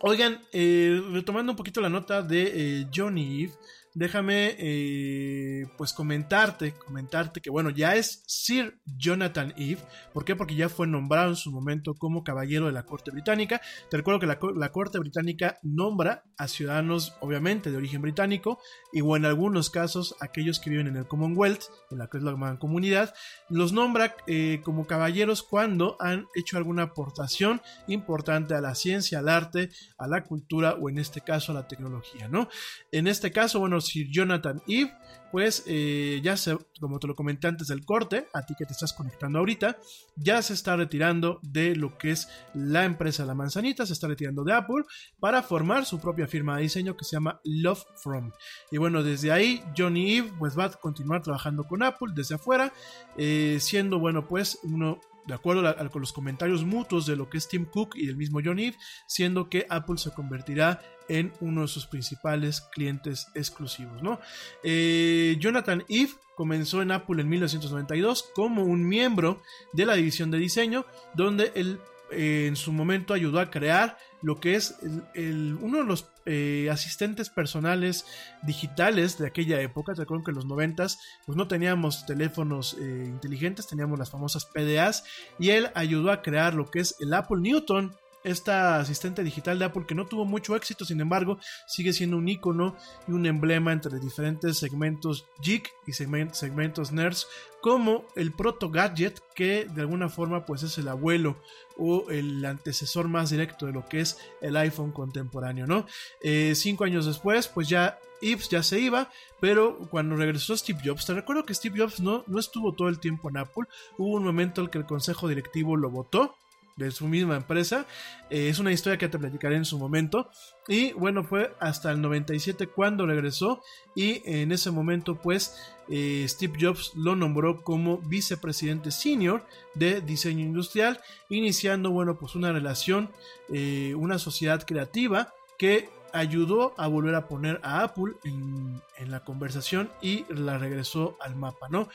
oigan, 0.00 0.42
eh, 0.52 1.00
retomando 1.12 1.52
un 1.52 1.56
poquito 1.56 1.80
la 1.80 1.88
nota 1.88 2.22
de 2.22 2.86
Johnny 2.94 3.44
Eve 3.44 3.54
déjame 3.96 4.54
eh, 4.58 5.66
pues 5.78 5.94
comentarte, 5.94 6.74
comentarte 6.74 7.40
que 7.40 7.48
bueno, 7.48 7.70
ya 7.70 7.96
es 7.96 8.22
Sir 8.26 8.78
Jonathan 8.84 9.54
Eve. 9.56 9.80
¿Por 10.12 10.26
qué? 10.26 10.36
Porque 10.36 10.54
ya 10.54 10.68
fue 10.68 10.86
nombrado 10.86 11.30
en 11.30 11.36
su 11.36 11.50
momento 11.50 11.94
como 11.94 12.22
caballero 12.22 12.66
de 12.66 12.72
la 12.72 12.84
corte 12.84 13.10
británica. 13.10 13.62
Te 13.90 13.96
recuerdo 13.96 14.20
que 14.20 14.26
la, 14.26 14.70
corte 14.70 14.98
británica 14.98 15.58
nombra 15.62 16.24
a 16.36 16.46
ciudadanos 16.46 17.14
obviamente 17.20 17.70
de 17.70 17.78
origen 17.78 18.02
británico 18.02 18.58
y 18.92 19.00
o 19.00 19.16
en 19.16 19.24
algunos 19.24 19.70
casos 19.70 20.14
aquellos 20.20 20.60
que 20.60 20.68
viven 20.68 20.88
en 20.88 20.96
el 20.96 21.06
Commonwealth, 21.06 21.62
en 21.90 21.96
la 21.96 22.08
que 22.08 22.18
es 22.18 22.22
la 22.22 22.58
comunidad, 22.58 23.14
los 23.48 23.72
nombra 23.72 24.14
eh, 24.26 24.60
como 24.62 24.86
caballeros 24.86 25.42
cuando 25.42 25.96
han 26.00 26.26
hecho 26.34 26.58
alguna 26.58 26.82
aportación 26.82 27.62
importante 27.86 28.54
a 28.54 28.60
la 28.60 28.74
ciencia, 28.74 29.20
al 29.20 29.30
arte, 29.30 29.70
a 29.96 30.06
la 30.06 30.22
cultura 30.24 30.74
o 30.74 30.90
en 30.90 30.98
este 30.98 31.22
caso 31.22 31.52
a 31.52 31.54
la 31.54 31.66
tecnología, 31.66 32.28
¿no? 32.28 32.48
En 32.92 33.06
este 33.06 33.32
caso, 33.32 33.58
bueno, 33.58 33.80
Sir 33.86 34.08
Jonathan 34.10 34.62
Eve, 34.66 34.92
pues 35.32 35.64
eh, 35.66 36.20
ya 36.22 36.36
se, 36.36 36.56
como 36.80 36.98
te 36.98 37.06
lo 37.06 37.14
comenté 37.14 37.46
antes 37.46 37.68
del 37.68 37.84
corte, 37.84 38.26
a 38.32 38.46
ti 38.46 38.54
que 38.56 38.64
te 38.64 38.72
estás 38.72 38.92
conectando 38.92 39.38
ahorita, 39.38 39.76
ya 40.16 40.40
se 40.42 40.54
está 40.54 40.76
retirando 40.76 41.40
de 41.42 41.76
lo 41.76 41.98
que 41.98 42.12
es 42.12 42.28
la 42.54 42.84
empresa 42.84 43.24
La 43.24 43.34
Manzanita, 43.34 43.86
se 43.86 43.92
está 43.92 44.08
retirando 44.08 44.44
de 44.44 44.54
Apple 44.54 44.84
para 45.20 45.42
formar 45.42 45.84
su 45.84 46.00
propia 46.00 46.26
firma 46.26 46.56
de 46.56 46.62
diseño 46.62 46.96
que 46.96 47.04
se 47.04 47.16
llama 47.16 47.40
Love 47.44 47.84
From. 47.96 48.32
Y 48.70 48.78
bueno, 48.78 49.02
desde 49.02 49.32
ahí 49.32 49.62
Johnny 49.76 50.16
Eve 50.16 50.32
pues 50.38 50.58
va 50.58 50.64
a 50.66 50.70
continuar 50.70 51.22
trabajando 51.22 51.64
con 51.64 51.82
Apple 51.82 52.12
desde 52.14 52.36
afuera, 52.36 52.72
eh, 53.16 53.58
siendo 53.60 53.98
bueno 53.98 54.26
pues 54.26 54.58
uno 54.62 55.00
de 55.26 55.34
acuerdo 55.34 55.66
a, 55.68 55.88
con 55.88 56.00
los 56.00 56.12
comentarios 56.12 56.64
mutuos 56.64 57.06
de 57.06 57.16
lo 57.16 57.28
que 57.28 57.38
es 57.38 57.48
Tim 57.48 57.64
Cook 57.64 57.96
y 57.96 58.08
el 58.08 58.16
mismo 58.16 58.40
John 58.44 58.58
Eve, 58.58 58.76
siendo 59.06 59.48
que 59.48 59.66
Apple 59.68 59.98
se 59.98 60.12
convertirá 60.12 60.80
en 61.08 61.32
uno 61.40 61.62
de 61.62 61.68
sus 61.68 61.86
principales 61.86 62.60
clientes 62.72 63.28
exclusivos. 63.34 64.02
¿no? 64.02 64.20
Eh, 64.62 65.36
Jonathan 65.38 65.84
Eve 65.88 66.12
comenzó 66.36 66.82
en 66.82 66.92
Apple 66.92 67.20
en 67.20 67.28
1992 67.28 68.30
como 68.34 68.64
un 68.64 68.86
miembro 68.86 69.42
de 69.72 69.86
la 69.86 69.94
división 69.94 70.30
de 70.30 70.38
diseño, 70.38 70.84
donde 71.14 71.52
él 71.54 71.80
eh, 72.10 72.46
en 72.46 72.56
su 72.56 72.72
momento 72.72 73.14
ayudó 73.14 73.40
a 73.40 73.50
crear 73.50 73.98
lo 74.26 74.40
que 74.40 74.56
es 74.56 74.74
el- 75.14 75.54
uno 75.62 75.78
de 75.78 75.84
los 75.84 76.08
eh, 76.28 76.68
asistentes 76.72 77.30
personales 77.30 78.04
digitales 78.42 79.16
de 79.18 79.28
aquella 79.28 79.60
época. 79.60 79.94
Te 79.94 80.02
acuerdo 80.02 80.24
que 80.24 80.32
en 80.32 80.34
los 80.34 80.46
90s 80.46 80.98
pues 81.24 81.36
no 81.36 81.46
teníamos 81.46 82.04
teléfonos 82.06 82.74
eh, 82.80 83.04
inteligentes, 83.06 83.68
teníamos 83.68 84.00
las 84.00 84.10
famosas 84.10 84.44
PDAs 84.46 85.04
y 85.38 85.50
él 85.50 85.70
ayudó 85.76 86.10
a 86.10 86.22
crear 86.22 86.54
lo 86.54 86.68
que 86.68 86.80
es 86.80 86.96
el 86.98 87.14
Apple 87.14 87.38
Newton. 87.40 87.94
Esta 88.26 88.80
asistente 88.80 89.22
digital 89.22 89.56
de 89.56 89.66
Apple 89.66 89.84
que 89.86 89.94
no 89.94 90.04
tuvo 90.04 90.24
mucho 90.24 90.56
éxito, 90.56 90.84
sin 90.84 91.00
embargo, 91.00 91.38
sigue 91.68 91.92
siendo 91.92 92.16
un 92.16 92.28
icono 92.28 92.76
y 93.06 93.12
un 93.12 93.24
emblema 93.24 93.72
entre 93.72 94.00
diferentes 94.00 94.58
segmentos 94.58 95.26
geek 95.40 95.72
y 95.86 95.92
segmen- 95.92 96.32
segmentos 96.32 96.90
nerds, 96.90 97.28
como 97.60 98.04
el 98.16 98.32
proto 98.32 98.68
gadget 98.68 99.20
que 99.36 99.66
de 99.72 99.80
alguna 99.82 100.08
forma 100.08 100.44
pues 100.44 100.64
es 100.64 100.76
el 100.76 100.88
abuelo 100.88 101.40
o 101.78 102.10
el 102.10 102.44
antecesor 102.44 103.06
más 103.06 103.30
directo 103.30 103.66
de 103.66 103.72
lo 103.72 103.88
que 103.88 104.00
es 104.00 104.18
el 104.40 104.56
iPhone 104.56 104.90
contemporáneo, 104.90 105.68
¿no? 105.68 105.86
Eh, 106.20 106.54
cinco 106.56 106.82
años 106.82 107.06
después, 107.06 107.46
pues 107.46 107.68
ya 107.68 107.96
Ives 108.22 108.48
ya 108.48 108.64
se 108.64 108.80
iba, 108.80 109.08
pero 109.40 109.78
cuando 109.88 110.16
regresó 110.16 110.56
Steve 110.56 110.80
Jobs, 110.84 111.06
te 111.06 111.14
recuerdo 111.14 111.44
que 111.44 111.54
Steve 111.54 111.78
Jobs 111.78 112.00
no, 112.00 112.24
no 112.26 112.40
estuvo 112.40 112.72
todo 112.74 112.88
el 112.88 112.98
tiempo 112.98 113.28
en 113.28 113.36
Apple, 113.36 113.66
hubo 113.98 114.16
un 114.16 114.24
momento 114.24 114.62
en 114.62 114.68
que 114.68 114.78
el 114.78 114.86
consejo 114.86 115.28
directivo 115.28 115.76
lo 115.76 115.90
votó 115.90 116.34
de 116.76 116.90
su 116.90 117.08
misma 117.08 117.36
empresa, 117.36 117.86
Eh, 118.28 118.48
es 118.48 118.58
una 118.58 118.72
historia 118.72 118.98
que 118.98 119.08
te 119.08 119.20
platicaré 119.20 119.54
en 119.54 119.64
su 119.64 119.78
momento, 119.78 120.28
y 120.66 120.92
bueno, 120.94 121.22
fue 121.22 121.54
hasta 121.60 121.92
el 121.92 122.00
97 122.00 122.66
cuando 122.66 123.06
regresó, 123.06 123.62
y 123.94 124.20
en 124.24 124.50
ese 124.50 124.72
momento 124.72 125.14
pues 125.14 125.56
eh, 125.88 126.26
Steve 126.28 126.58
Jobs 126.60 126.92
lo 126.96 127.14
nombró 127.14 127.62
como 127.62 127.98
vicepresidente 127.98 128.90
senior 128.90 129.46
de 129.74 130.00
diseño 130.00 130.44
industrial, 130.44 131.00
iniciando, 131.28 131.90
bueno, 131.92 132.18
pues 132.18 132.34
una 132.34 132.52
relación, 132.52 133.10
eh, 133.52 133.94
una 133.96 134.18
sociedad 134.18 134.66
creativa 134.66 135.32
que 135.56 135.88
ayudó 136.12 136.74
a 136.78 136.88
volver 136.88 137.14
a 137.14 137.28
poner 137.28 137.60
a 137.62 137.82
Apple 137.84 138.14
en, 138.24 138.82
en 138.96 139.10
la 139.12 139.20
conversación 139.20 139.90
y 140.02 140.24
la 140.30 140.58
regresó 140.58 141.16
al 141.20 141.36
mapa, 141.36 141.68
¿no? 141.70 141.88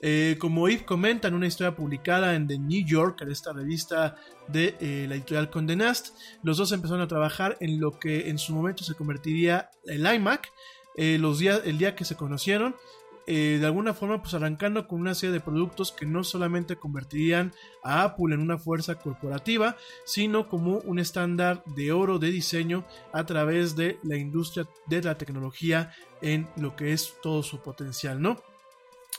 Eh, 0.00 0.36
como 0.38 0.68
Yves 0.68 0.82
comenta 0.82 1.28
en 1.28 1.34
una 1.34 1.46
historia 1.46 1.74
publicada 1.74 2.34
en 2.34 2.46
The 2.46 2.58
New 2.58 2.84
Yorker, 2.84 3.28
esta 3.28 3.52
revista 3.52 4.16
de 4.48 4.76
eh, 4.80 5.06
la 5.08 5.14
editorial 5.14 5.50
Condé 5.50 5.74
Nast, 5.76 6.14
los 6.42 6.58
dos 6.58 6.72
empezaron 6.72 7.02
a 7.02 7.08
trabajar 7.08 7.56
en 7.60 7.80
lo 7.80 7.98
que 7.98 8.28
en 8.28 8.38
su 8.38 8.54
momento 8.54 8.84
se 8.84 8.94
convertiría 8.94 9.70
el 9.84 10.06
iMac. 10.06 10.52
Eh, 10.96 11.18
los 11.18 11.38
días, 11.38 11.62
el 11.64 11.78
día 11.78 11.94
que 11.94 12.04
se 12.04 12.16
conocieron, 12.16 12.74
de 13.26 13.66
alguna 13.66 13.92
forma 13.92 14.22
pues 14.22 14.34
arrancando 14.34 14.86
con 14.86 15.00
una 15.00 15.12
serie 15.12 15.32
de 15.32 15.40
productos 15.40 15.90
que 15.90 16.06
no 16.06 16.22
solamente 16.22 16.76
convertirían 16.76 17.52
a 17.82 18.04
Apple 18.04 18.32
en 18.32 18.40
una 18.40 18.56
fuerza 18.56 19.00
corporativa, 19.00 19.76
sino 20.04 20.48
como 20.48 20.78
un 20.78 21.00
estándar 21.00 21.64
de 21.74 21.90
oro 21.90 22.20
de 22.20 22.30
diseño 22.30 22.84
a 23.12 23.26
través 23.26 23.74
de 23.74 23.98
la 24.04 24.16
industria 24.16 24.68
de 24.86 25.02
la 25.02 25.18
tecnología 25.18 25.90
en 26.22 26.46
lo 26.56 26.76
que 26.76 26.92
es 26.92 27.14
todo 27.20 27.42
su 27.42 27.58
potencial, 27.58 28.22
¿no? 28.22 28.36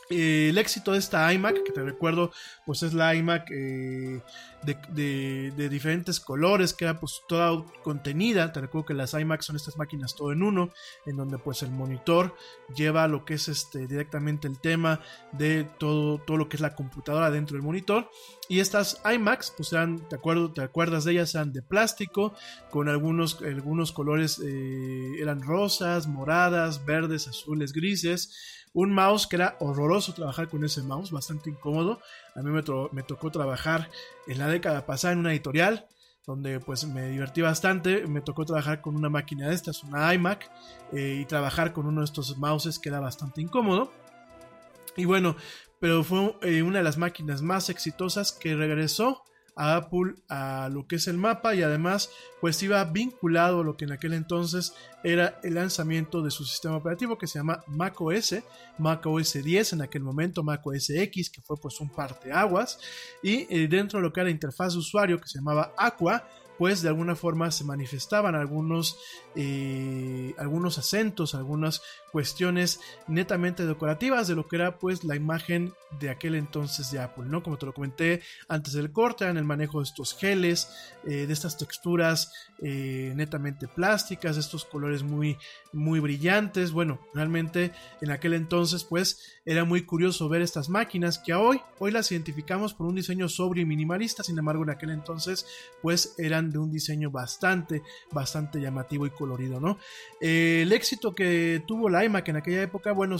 Eh, 0.10 0.50
el 0.50 0.58
éxito 0.58 0.94
de 0.94 1.00
esta 1.00 1.32
iMac, 1.34 1.64
que 1.64 1.72
te 1.72 1.84
recuerdo, 1.84 2.32
pues 2.66 2.82
es 2.84 2.94
la 2.94 3.14
iMac 3.14 3.50
eh, 3.52 4.22
de, 4.64 5.70
diferentes 5.70 6.20
colores, 6.20 6.74
que 6.74 6.86
era 6.86 7.00
pues 7.00 7.22
toda 7.28 7.64
contenida. 7.84 8.54
Te 8.54 8.62
recuerdo 8.62 8.86
que 8.86 8.94
las 8.94 9.14
iMac 9.14 9.42
son 9.42 9.58
estas 9.58 9.78
máquinas 9.78 10.16
todo 10.16 10.32
en 10.32 10.44
uno, 10.44 10.72
en 11.06 11.18
donde 11.18 11.38
pues 11.38 11.62
el 11.62 11.72
monitor 11.72 12.36
lleva 12.76 13.08
lo 13.08 13.26
que 13.26 13.34
es 13.34 13.50
este 13.50 13.88
directamente 13.88 14.48
el 14.48 14.60
tema 14.60 15.02
de 15.34 15.66
todo, 15.78 16.20
todo 16.20 16.38
lo 16.38 16.48
que 16.48 16.56
es 16.56 16.62
la 16.62 16.76
computadora 16.76 17.30
dentro 17.30 17.56
del 17.56 17.64
monitor. 17.64 18.10
Y 18.50 18.62
estas 18.62 19.02
iMacs, 19.14 19.54
pues 19.58 19.74
eran, 19.74 20.08
¿te, 20.08 20.16
acuerdo, 20.16 20.54
te 20.54 20.62
acuerdas 20.62 21.04
de 21.04 21.14
ellas? 21.14 21.36
Eran 21.36 21.52
de 21.52 21.62
plástico, 21.62 22.34
con 22.70 22.88
algunos, 22.88 23.42
algunos 23.42 23.92
colores, 23.92 24.40
eh, 24.40 25.16
eran 25.20 25.42
rosas, 25.42 26.08
moradas, 26.08 26.86
verdes, 26.86 27.28
azules, 27.28 27.74
grises 27.74 28.57
un 28.78 28.92
mouse 28.92 29.26
que 29.26 29.38
era 29.38 29.58
horroroso 29.60 30.14
trabajar 30.14 30.50
con 30.50 30.64
ese 30.64 30.84
mouse, 30.84 31.10
bastante 31.10 31.50
incómodo. 31.50 32.00
A 32.36 32.44
mí 32.44 32.52
me, 32.52 32.62
tocó 33.02 33.32
trabajar 33.32 33.90
en 34.28 34.38
la 34.38 34.48
década 34.48 34.86
pasada 34.86 35.14
en 35.14 35.20
una 35.20 35.32
editorial 35.32 35.88
donde 36.28 36.60
pues 36.60 36.86
me 36.86 37.10
divertí 37.10 37.42
bastante. 37.42 38.06
Me 38.06 38.22
tocó 38.22 38.46
trabajar 38.46 38.82
con 38.82 38.96
una 38.96 39.10
máquina 39.10 39.50
de 39.50 39.56
estas, 39.56 39.84
una 39.84 40.14
iMac, 40.14 40.52
eh, 40.94 41.18
y 41.20 41.26
trabajar 41.26 41.74
con 41.74 41.88
uno 41.88 42.02
de 42.02 42.06
estos 42.06 42.38
mouses 42.38 42.78
que 42.78 42.90
era 42.90 43.00
bastante 43.00 43.42
incómodo. 43.42 43.92
Y 44.96 45.06
bueno, 45.06 45.36
pero 45.80 46.04
fue 46.04 46.36
eh, 46.44 46.62
una 46.62 46.78
de 46.78 46.84
las 46.84 47.00
máquinas 47.00 47.42
más 47.42 47.72
exitosas 47.72 48.32
que 48.32 48.56
regresó 48.56 49.24
a 49.58 49.76
Apple 49.76 50.16
a 50.30 50.70
lo 50.72 50.88
que 50.88 50.98
es 50.98 51.08
el 51.08 51.18
mapa 51.18 51.56
y 51.56 51.64
además 51.64 52.10
pues 52.40 52.62
iba 52.64 52.84
vinculado 52.86 53.62
a 53.62 53.64
lo 53.64 53.76
que 53.76 53.86
en 53.86 53.92
aquel 53.92 54.14
entonces 54.14 54.74
era 55.04 55.40
el 55.44 55.56
lanzamiento 55.56 56.22
de 56.22 56.32
su 56.32 56.46
sistema 56.46 56.78
operativo 56.78 57.18
que 57.18 57.28
se 57.28 57.40
llama 57.40 57.64
macOS, 57.68 58.36
macOS 58.78 59.34
10 59.34 59.74
en 59.74 59.82
aquel 59.82 60.04
momento, 60.04 60.44
macOS 60.44 60.92
X 60.92 61.30
que 61.30 61.42
fue 61.42 61.58
pues 61.58 61.80
un 61.82 61.90
parteaguas. 61.90 62.80
Y 63.24 63.48
eh, 63.54 63.68
dentro 63.68 64.00
de 64.00 64.04
lo 64.04 64.14
que 64.14 64.20
era 64.20 64.26
la 64.26 64.32
interfaz 64.32 64.74
de 64.74 64.80
usuario 64.80 65.20
que 65.20 65.28
se 65.28 65.40
llamaba 65.40 65.74
Aqua 65.78 66.24
pues 66.58 66.82
de 66.82 66.90
alguna 66.90 67.16
forma 67.16 67.52
se 67.52 67.64
manifestaban 67.64 68.36
algunos, 68.36 68.98
eh, 69.40 70.34
algunos 70.40 70.80
acentos, 70.80 71.36
algunas 71.36 71.84
cuestiones 72.12 72.80
netamente 73.08 73.68
decorativas 73.68 74.28
de 74.28 74.34
lo 74.34 74.48
que 74.48 74.56
era 74.56 74.80
pues 74.80 75.04
la 75.04 75.16
imagen 75.16 75.74
de 76.00 76.10
aquel 76.10 76.34
entonces 76.34 76.90
de 76.90 77.00
Apple, 77.00 77.26
¿no? 77.28 77.44
Como 77.44 77.58
te 77.58 77.68
lo 77.68 77.74
comenté 77.74 78.22
antes 78.48 78.74
del 78.74 78.92
corte, 78.92 79.26
en 79.26 79.38
el 79.38 79.44
manejo 79.44 79.78
de 79.78 79.84
estos 79.84 80.16
geles, 80.16 80.70
eh, 81.06 81.28
de 81.28 81.34
estas 81.34 81.56
texturas 81.56 82.34
eh, 82.64 83.14
netamente 83.16 83.68
plásticas, 83.68 84.36
de 84.36 84.42
estos 84.42 84.66
colores 84.66 85.04
muy, 85.04 85.38
muy 85.72 86.00
brillantes. 86.00 86.72
Bueno, 86.72 87.00
realmente 87.14 87.72
en 88.02 88.10
aquel 88.10 88.34
entonces 88.34 88.84
pues 88.84 89.38
era 89.46 89.66
muy 89.66 89.84
curioso 89.86 90.28
ver 90.30 90.42
estas 90.42 90.68
máquinas 90.68 91.20
que 91.20 91.36
hoy, 91.36 91.62
hoy 91.78 91.92
las 91.92 92.12
identificamos 92.12 92.74
por 92.74 92.88
un 92.88 92.96
diseño 92.96 93.30
sobrio 93.30 93.62
y 93.62 93.68
minimalista, 93.68 94.24
sin 94.24 94.40
embargo 94.40 94.64
en 94.64 94.72
aquel 94.72 94.90
entonces 94.90 95.46
pues 95.84 96.16
eran 96.18 96.52
de 96.52 96.58
un 96.58 96.72
diseño 96.72 97.12
bastante, 97.12 97.84
bastante 98.12 98.60
llamativo 98.60 99.06
y 99.06 99.12
colorido, 99.12 99.27
¿no? 99.60 99.78
Eh, 100.22 100.62
el 100.64 100.72
éxito 100.72 101.14
que 101.14 101.62
tuvo 101.68 101.90
la 101.90 102.06
iMac 102.06 102.28
en 102.30 102.38
aquella 102.38 102.62
época, 102.62 102.92
bueno, 102.92 103.18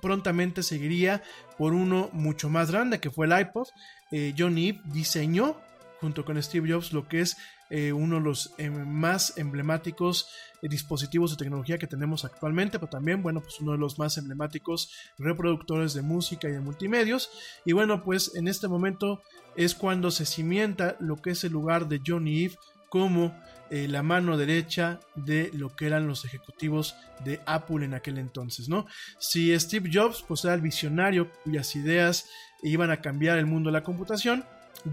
prontamente 0.00 0.62
seguiría 0.62 1.22
por 1.58 1.72
uno 1.72 2.10
mucho 2.12 2.48
más 2.48 2.70
grande 2.70 3.00
que 3.00 3.10
fue 3.10 3.26
el 3.26 3.38
iPod. 3.38 3.68
Eh, 4.10 4.34
John 4.36 4.58
Eve 4.58 4.80
diseñó 4.84 5.56
junto 6.00 6.24
con 6.24 6.42
Steve 6.42 6.72
Jobs 6.72 6.92
lo 6.92 7.06
que 7.06 7.20
es 7.20 7.36
eh, 7.70 7.92
uno 7.92 8.16
de 8.16 8.22
los 8.22 8.52
eh, 8.58 8.68
más 8.68 9.38
emblemáticos 9.38 10.28
dispositivos 10.60 11.30
de 11.30 11.38
tecnología 11.38 11.78
que 11.78 11.86
tenemos 11.86 12.24
actualmente, 12.24 12.78
pero 12.78 12.90
también, 12.90 13.22
bueno, 13.22 13.40
pues 13.40 13.60
uno 13.60 13.72
de 13.72 13.78
los 13.78 13.98
más 13.98 14.18
emblemáticos 14.18 14.92
reproductores 15.18 15.94
de 15.94 16.02
música 16.02 16.48
y 16.48 16.52
de 16.52 16.60
multimedios. 16.60 17.30
Y 17.64 17.72
bueno, 17.72 18.04
pues 18.04 18.34
en 18.34 18.46
este 18.46 18.68
momento 18.68 19.22
es 19.56 19.74
cuando 19.74 20.10
se 20.10 20.26
cimienta 20.26 20.96
lo 21.00 21.16
que 21.16 21.30
es 21.30 21.44
el 21.44 21.52
lugar 21.52 21.88
de 21.88 22.00
Johnny 22.06 22.44
Eve 22.44 22.58
como 22.90 23.34
eh, 23.74 23.88
la 23.88 24.02
mano 24.02 24.36
derecha 24.36 25.00
de 25.14 25.50
lo 25.54 25.74
que 25.74 25.86
eran 25.86 26.06
los 26.06 26.26
ejecutivos 26.26 26.94
de 27.24 27.40
Apple 27.46 27.86
en 27.86 27.94
aquel 27.94 28.18
entonces, 28.18 28.68
¿no? 28.68 28.84
Si 29.18 29.58
Steve 29.58 29.88
Jobs 29.90 30.22
pues 30.28 30.44
era 30.44 30.52
el 30.52 30.60
visionario 30.60 31.30
cuyas 31.42 31.74
ideas 31.74 32.28
iban 32.62 32.90
a 32.90 33.00
cambiar 33.00 33.38
el 33.38 33.46
mundo 33.46 33.70
de 33.70 33.72
la 33.72 33.82
computación, 33.82 34.44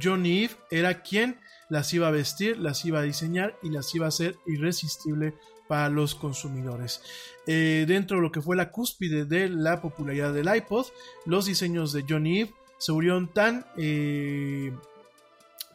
Johnny 0.02 0.46
Eve 0.46 0.56
era 0.72 1.02
quien 1.02 1.42
las 1.68 1.94
iba 1.94 2.08
a 2.08 2.12
vestir, 2.12 2.58
las 2.58 2.86
iba 2.86 3.00
a 3.00 3.04
diseñar 3.04 3.54
y 3.62 3.70
las 3.70 3.94
iba 3.94 4.06
a 4.06 4.10
hacer 4.16 4.38
irresistible 4.48 5.34
para 5.68 5.90
los 5.90 6.16
consumidores. 6.16 7.02
Eh, 7.48 7.84
dentro 7.86 8.16
de 8.16 8.24
lo 8.24 8.32
que 8.32 8.42
fue 8.42 8.56
la 8.56 8.72
cúspide 8.72 9.26
de 9.26 9.50
la 9.50 9.82
popularidad 9.82 10.34
del 10.34 10.56
iPod, 10.56 10.86
los 11.26 11.48
diseños 11.48 11.92
de 11.92 12.06
Johnny 12.08 12.40
Eve 12.44 12.54
se 12.78 12.94
volvieron 12.94 13.28
tan, 13.28 13.66
eh, 13.76 14.72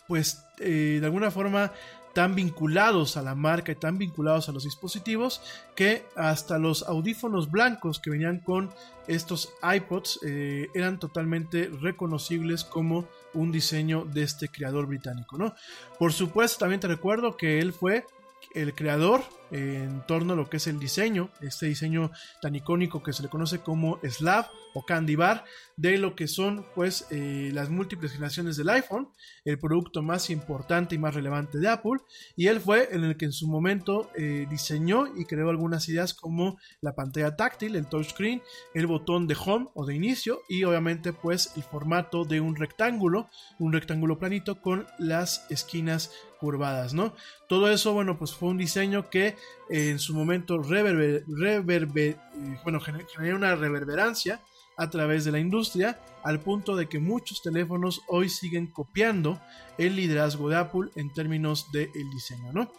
pues, 0.08 0.40
de 0.56 1.02
alguna 1.04 1.30
forma 1.30 1.70
tan 2.14 2.34
vinculados 2.34 3.16
a 3.16 3.22
la 3.22 3.34
marca 3.34 3.72
y 3.72 3.74
tan 3.74 3.98
vinculados 3.98 4.48
a 4.48 4.52
los 4.52 4.64
dispositivos 4.64 5.42
que 5.74 6.06
hasta 6.16 6.58
los 6.58 6.84
audífonos 6.84 7.50
blancos 7.50 7.98
que 7.98 8.10
venían 8.10 8.38
con 8.38 8.70
estos 9.06 9.52
iPods 9.62 10.20
eh, 10.24 10.68
eran 10.74 10.98
totalmente 10.98 11.70
reconocibles 11.80 12.64
como 12.64 13.06
un 13.34 13.52
diseño 13.52 14.04
de 14.04 14.22
este 14.22 14.48
creador 14.48 14.86
británico, 14.86 15.36
¿no? 15.36 15.54
Por 15.98 16.12
supuesto, 16.12 16.60
también 16.60 16.80
te 16.80 16.88
recuerdo 16.88 17.36
que 17.36 17.58
él 17.58 17.72
fue 17.72 18.06
el 18.54 18.74
creador 18.74 19.22
en 19.50 20.04
torno 20.06 20.32
a 20.32 20.36
lo 20.36 20.50
que 20.50 20.56
es 20.56 20.66
el 20.66 20.80
diseño, 20.80 21.30
este 21.40 21.66
diseño 21.66 22.10
tan 22.42 22.56
icónico 22.56 23.02
que 23.02 23.12
se 23.12 23.22
le 23.22 23.28
conoce 23.28 23.60
como 23.60 24.00
Slav 24.02 24.48
o 24.74 24.84
Candy 24.84 25.14
Bar, 25.14 25.44
de 25.76 25.98
lo 25.98 26.16
que 26.16 26.26
son 26.26 26.66
pues 26.74 27.06
eh, 27.10 27.50
las 27.52 27.70
múltiples 27.70 28.12
generaciones 28.12 28.56
del 28.56 28.68
iPhone, 28.70 29.08
el 29.44 29.58
producto 29.58 30.02
más 30.02 30.30
importante 30.30 30.96
y 30.96 30.98
más 30.98 31.14
relevante 31.14 31.58
de 31.58 31.68
Apple, 31.68 32.00
y 32.36 32.48
él 32.48 32.60
fue 32.60 32.88
en 32.92 33.04
el 33.04 33.16
que 33.16 33.26
en 33.26 33.32
su 33.32 33.46
momento 33.46 34.10
eh, 34.16 34.46
diseñó 34.50 35.06
y 35.16 35.24
creó 35.24 35.50
algunas 35.50 35.88
ideas 35.88 36.14
como 36.14 36.58
la 36.80 36.96
pantalla 36.96 37.36
táctil, 37.36 37.76
el 37.76 37.86
touchscreen, 37.86 38.42
el 38.74 38.88
botón 38.88 39.28
de 39.28 39.36
home 39.38 39.68
o 39.74 39.86
de 39.86 39.94
inicio 39.94 40.42
y 40.48 40.64
obviamente 40.64 41.12
pues 41.12 41.52
el 41.56 41.62
formato 41.62 42.24
de 42.24 42.40
un 42.40 42.56
rectángulo, 42.56 43.28
un 43.60 43.72
rectángulo 43.72 44.18
planito 44.18 44.60
con 44.60 44.86
las 44.98 45.46
esquinas 45.50 46.10
curvadas, 46.44 46.92
¿no? 46.92 47.14
Todo 47.48 47.70
eso, 47.70 47.94
bueno, 47.94 48.18
pues 48.18 48.34
fue 48.34 48.50
un 48.50 48.58
diseño 48.58 49.08
que 49.08 49.28
eh, 49.28 49.36
en 49.70 49.98
su 49.98 50.14
momento 50.14 50.58
reverber, 50.58 51.24
reverber, 51.26 52.18
bueno, 52.64 52.80
generó 52.80 53.36
una 53.36 53.54
reverberancia 53.54 54.42
a 54.76 54.90
través 54.90 55.24
de 55.24 55.32
la 55.32 55.38
industria, 55.38 55.98
al 56.22 56.40
punto 56.40 56.76
de 56.76 56.86
que 56.86 56.98
muchos 56.98 57.40
teléfonos 57.40 58.02
hoy 58.08 58.28
siguen 58.28 58.66
copiando 58.66 59.40
el 59.78 59.96
liderazgo 59.96 60.50
de 60.50 60.56
Apple 60.56 60.90
en 60.96 61.14
términos 61.14 61.72
del 61.72 62.10
diseño, 62.12 62.52
¿no? 62.52 62.70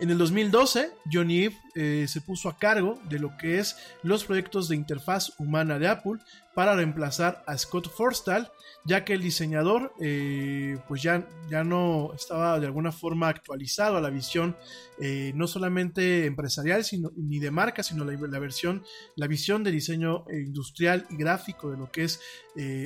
En 0.00 0.10
el 0.10 0.16
2012, 0.16 0.92
Johnny 1.12 1.44
Ive 1.44 1.56
eh, 1.74 2.06
se 2.08 2.20
puso 2.20 2.48
a 2.48 2.56
cargo 2.56 3.00
de 3.08 3.18
lo 3.18 3.36
que 3.36 3.58
es 3.58 3.76
los 4.02 4.24
proyectos 4.24 4.68
de 4.68 4.76
interfaz 4.76 5.32
humana 5.38 5.78
de 5.78 5.88
Apple 5.88 6.20
para 6.54 6.76
reemplazar 6.76 7.42
a 7.48 7.58
Scott 7.58 7.88
Forstall, 7.88 8.48
ya 8.84 9.04
que 9.04 9.14
el 9.14 9.22
diseñador 9.22 9.92
eh, 10.00 10.78
pues 10.86 11.02
ya, 11.02 11.26
ya 11.50 11.64
no 11.64 12.12
estaba 12.14 12.60
de 12.60 12.66
alguna 12.66 12.92
forma 12.92 13.28
actualizado 13.28 13.96
a 13.96 14.00
la 14.00 14.10
visión 14.10 14.56
eh, 15.00 15.32
no 15.34 15.48
solamente 15.48 16.26
empresarial 16.26 16.84
sino, 16.84 17.10
ni 17.16 17.40
de 17.40 17.50
marca, 17.50 17.82
sino 17.82 18.04
la, 18.04 18.12
la 18.12 18.38
versión, 18.38 18.84
la 19.16 19.26
visión 19.26 19.64
de 19.64 19.72
diseño 19.72 20.26
industrial 20.32 21.06
y 21.10 21.16
gráfico 21.16 21.72
de 21.72 21.76
lo 21.76 21.90
que 21.90 22.04
es 22.04 22.20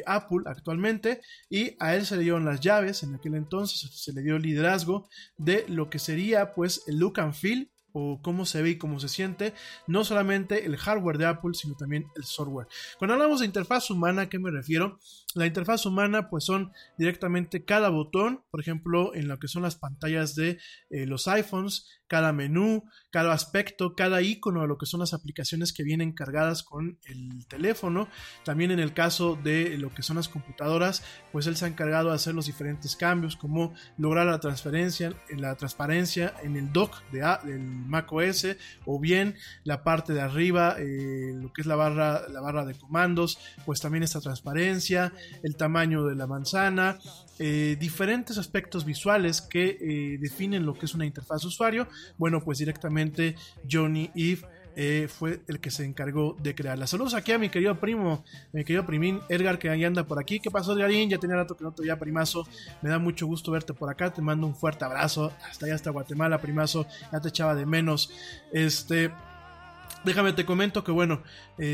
Apple 0.06 0.44
actualmente. 0.46 1.20
Y 1.50 1.76
a 1.78 1.94
él 1.94 2.06
se 2.06 2.16
le 2.16 2.22
dieron 2.22 2.46
las 2.46 2.60
llaves 2.60 3.02
en 3.02 3.14
aquel 3.14 3.34
entonces 3.34 3.90
se 3.92 4.12
le 4.14 4.22
dio 4.22 4.36
el 4.36 4.42
liderazgo 4.42 5.08
de 5.36 5.66
lo 5.68 5.90
que 5.90 5.98
sería 5.98 6.54
pues 6.54 6.84
el 6.86 6.98
look 6.98 7.20
and 7.20 7.34
feel 7.34 7.70
o 7.98 8.20
cómo 8.22 8.46
se 8.46 8.62
ve 8.62 8.70
y 8.70 8.78
cómo 8.78 9.00
se 9.00 9.08
siente, 9.08 9.54
no 9.86 10.04
solamente 10.04 10.66
el 10.66 10.76
hardware 10.76 11.18
de 11.18 11.26
Apple, 11.26 11.54
sino 11.54 11.74
también 11.74 12.06
el 12.16 12.24
software. 12.24 12.68
Cuando 12.98 13.14
hablamos 13.14 13.40
de 13.40 13.46
interfaz 13.46 13.90
humana, 13.90 14.22
¿a 14.22 14.28
qué 14.28 14.38
me 14.38 14.50
refiero? 14.50 14.98
La 15.34 15.44
interfaz 15.44 15.84
humana 15.84 16.30
pues 16.30 16.44
son 16.44 16.72
directamente 16.96 17.64
cada 17.64 17.90
botón, 17.90 18.42
por 18.50 18.60
ejemplo, 18.60 19.14
en 19.14 19.28
lo 19.28 19.38
que 19.38 19.46
son 19.46 19.62
las 19.62 19.76
pantallas 19.76 20.34
de 20.34 20.58
eh, 20.88 21.04
los 21.04 21.28
iPhones, 21.28 21.86
cada 22.08 22.32
menú, 22.32 22.84
cada 23.10 23.34
aspecto, 23.34 23.94
cada 23.94 24.22
icono 24.22 24.62
de 24.62 24.68
lo 24.68 24.78
que 24.78 24.86
son 24.86 25.00
las 25.00 25.12
aplicaciones 25.12 25.74
que 25.74 25.82
vienen 25.82 26.12
cargadas 26.12 26.62
con 26.62 26.98
el 27.04 27.46
teléfono. 27.46 28.08
También 28.44 28.70
en 28.70 28.80
el 28.80 28.94
caso 28.94 29.38
de 29.44 29.76
lo 29.76 29.94
que 29.94 30.02
son 30.02 30.16
las 30.16 30.28
computadoras, 30.28 31.04
pues 31.30 31.46
él 31.46 31.56
se 31.56 31.66
ha 31.66 31.68
encargado 31.68 32.08
de 32.08 32.14
hacer 32.14 32.34
los 32.34 32.46
diferentes 32.46 32.96
cambios, 32.96 33.36
como 33.36 33.74
lograr 33.98 34.26
la 34.26 34.40
transferencia, 34.40 35.12
la 35.36 35.54
transparencia 35.56 36.34
en 36.42 36.56
el 36.56 36.72
dock 36.72 37.02
de 37.12 37.18
del 37.44 37.60
Mac 37.60 38.10
OS, 38.10 38.46
o 38.86 38.98
bien 38.98 39.36
la 39.64 39.84
parte 39.84 40.14
de 40.14 40.22
arriba, 40.22 40.76
eh, 40.78 41.32
lo 41.34 41.52
que 41.52 41.60
es 41.60 41.66
la 41.66 41.76
barra, 41.76 42.26
la 42.28 42.40
barra 42.40 42.64
de 42.64 42.74
comandos, 42.74 43.38
pues 43.66 43.80
también 43.80 44.02
esta 44.02 44.20
transparencia, 44.20 45.12
el 45.42 45.56
tamaño 45.56 46.04
de 46.04 46.14
la 46.14 46.26
manzana, 46.26 46.98
eh, 47.40 47.76
diferentes 47.78 48.36
aspectos 48.36 48.84
visuales 48.84 49.40
que 49.40 49.78
eh, 49.80 50.18
definen 50.18 50.66
lo 50.66 50.74
que 50.74 50.86
es 50.86 50.94
una 50.94 51.06
interfaz 51.06 51.44
usuario. 51.44 51.86
Bueno, 52.16 52.42
pues 52.42 52.58
directamente 52.58 53.36
Johnny 53.70 54.10
Eve 54.16 54.42
eh, 54.74 55.08
fue 55.08 55.40
el 55.46 55.60
que 55.60 55.70
se 55.70 55.84
encargó 55.84 56.36
de 56.40 56.54
crearla. 56.56 56.88
Saludos 56.88 57.14
aquí 57.14 57.30
a 57.30 57.38
mi 57.38 57.48
querido 57.48 57.78
primo, 57.78 58.24
mi 58.52 58.64
querido 58.64 58.84
primín 58.84 59.20
Edgar, 59.28 59.58
que 59.58 59.70
ahí 59.70 59.84
anda 59.84 60.04
por 60.04 60.18
aquí. 60.18 60.40
¿Qué 60.40 60.50
pasó, 60.50 60.76
Edgarín? 60.76 61.08
Ya 61.10 61.18
tenía 61.18 61.36
rato 61.36 61.56
que 61.56 61.62
no 61.62 61.72
te 61.72 61.82
veía, 61.82 61.96
primazo. 61.96 62.44
Me 62.82 62.90
da 62.90 62.98
mucho 62.98 63.26
gusto 63.26 63.52
verte 63.52 63.72
por 63.72 63.88
acá. 63.88 64.12
Te 64.12 64.20
mando 64.20 64.46
un 64.46 64.56
fuerte 64.56 64.84
abrazo. 64.84 65.32
Hasta 65.48 65.66
allá, 65.66 65.76
hasta 65.76 65.90
Guatemala, 65.90 66.40
primazo. 66.40 66.86
Ya 67.12 67.20
te 67.20 67.28
echaba 67.28 67.54
de 67.54 67.66
menos. 67.66 68.10
Este. 68.52 69.12
Déjame 70.04 70.32
te 70.32 70.44
comento 70.44 70.84
que 70.84 70.92
bueno, 70.92 71.22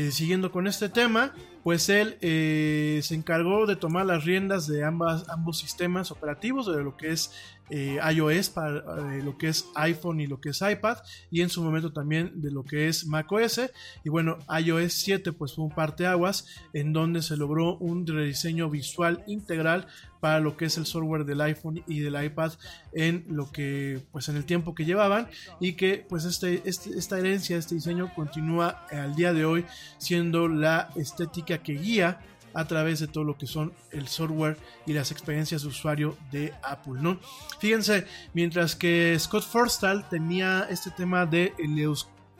siguiendo 0.09 0.51
con 0.51 0.65
este 0.65 0.89
tema, 0.89 1.31
pues 1.65 1.89
él 1.89 2.19
eh, 2.21 2.99
se 3.01 3.15
encargó 3.15 3.65
de 3.65 3.75
tomar 3.75 4.05
las 4.05 4.23
riendas 4.23 4.67
de 4.67 4.83
ambas, 4.83 5.27
ambos 5.29 5.57
sistemas 5.57 6.11
operativos, 6.11 6.67
de 6.67 6.83
lo 6.83 6.95
que 6.95 7.11
es 7.11 7.31
eh, 7.71 7.97
iOS 8.13 8.51
para 8.51 8.83
lo 9.23 9.39
que 9.39 9.47
es 9.47 9.65
iPhone 9.73 10.19
y 10.19 10.27
lo 10.27 10.39
que 10.39 10.49
es 10.49 10.61
iPad, 10.61 10.99
y 11.31 11.41
en 11.41 11.49
su 11.49 11.63
momento 11.63 11.91
también 11.91 12.39
de 12.39 12.51
lo 12.51 12.63
que 12.63 12.87
es 12.87 13.07
macOS. 13.07 13.61
Y 14.03 14.09
bueno, 14.09 14.37
iOS 14.63 14.93
7 14.93 15.33
pues 15.33 15.55
fue 15.55 15.65
un 15.65 15.71
parteaguas 15.71 16.45
en 16.73 16.93
donde 16.93 17.23
se 17.23 17.35
logró 17.35 17.77
un 17.77 18.05
rediseño 18.05 18.69
visual 18.69 19.23
integral 19.25 19.87
para 20.25 20.39
lo 20.39 20.57
que 20.57 20.65
es 20.65 20.77
el 20.77 20.87
software 20.87 21.23
del 21.23 21.39
iPhone 21.41 21.83
y 21.87 21.99
del 21.99 22.23
iPad 22.23 22.53
en 22.93 23.25
lo 23.29 23.51
que 23.51 24.01
pues 24.11 24.27
en 24.27 24.35
el 24.35 24.45
tiempo 24.45 24.73
que 24.73 24.83
llevaban 24.83 25.27
y 25.59 25.73
que 25.73 26.03
pues 26.09 26.25
este, 26.25 26.63
este 26.65 26.97
esta 26.97 27.19
herencia 27.19 27.57
este 27.57 27.75
diseño 27.75 28.11
continúa 28.15 28.87
al 28.89 29.15
día 29.15 29.33
de 29.33 29.45
hoy 29.45 29.65
siendo 29.99 30.47
la 30.47 30.89
estética 30.95 31.54
que 31.59 31.73
guía 31.73 32.19
a 32.55 32.65
través 32.65 32.99
de 32.99 33.07
todo 33.07 33.23
lo 33.25 33.37
que 33.37 33.47
son 33.47 33.73
el 33.91 34.07
software 34.07 34.57
y 34.85 34.93
las 34.93 35.11
experiencias 35.11 35.63
de 35.63 35.67
usuario 35.67 36.17
de 36.31 36.53
Apple, 36.63 37.01
¿no? 37.01 37.19
Fíjense, 37.59 38.07
mientras 38.33 38.75
que 38.75 39.15
Scott 39.19 39.43
Forstall 39.43 40.07
tenía 40.09 40.65
este 40.69 40.89
tema 40.89 41.25
de 41.25 41.53
el 41.59 41.77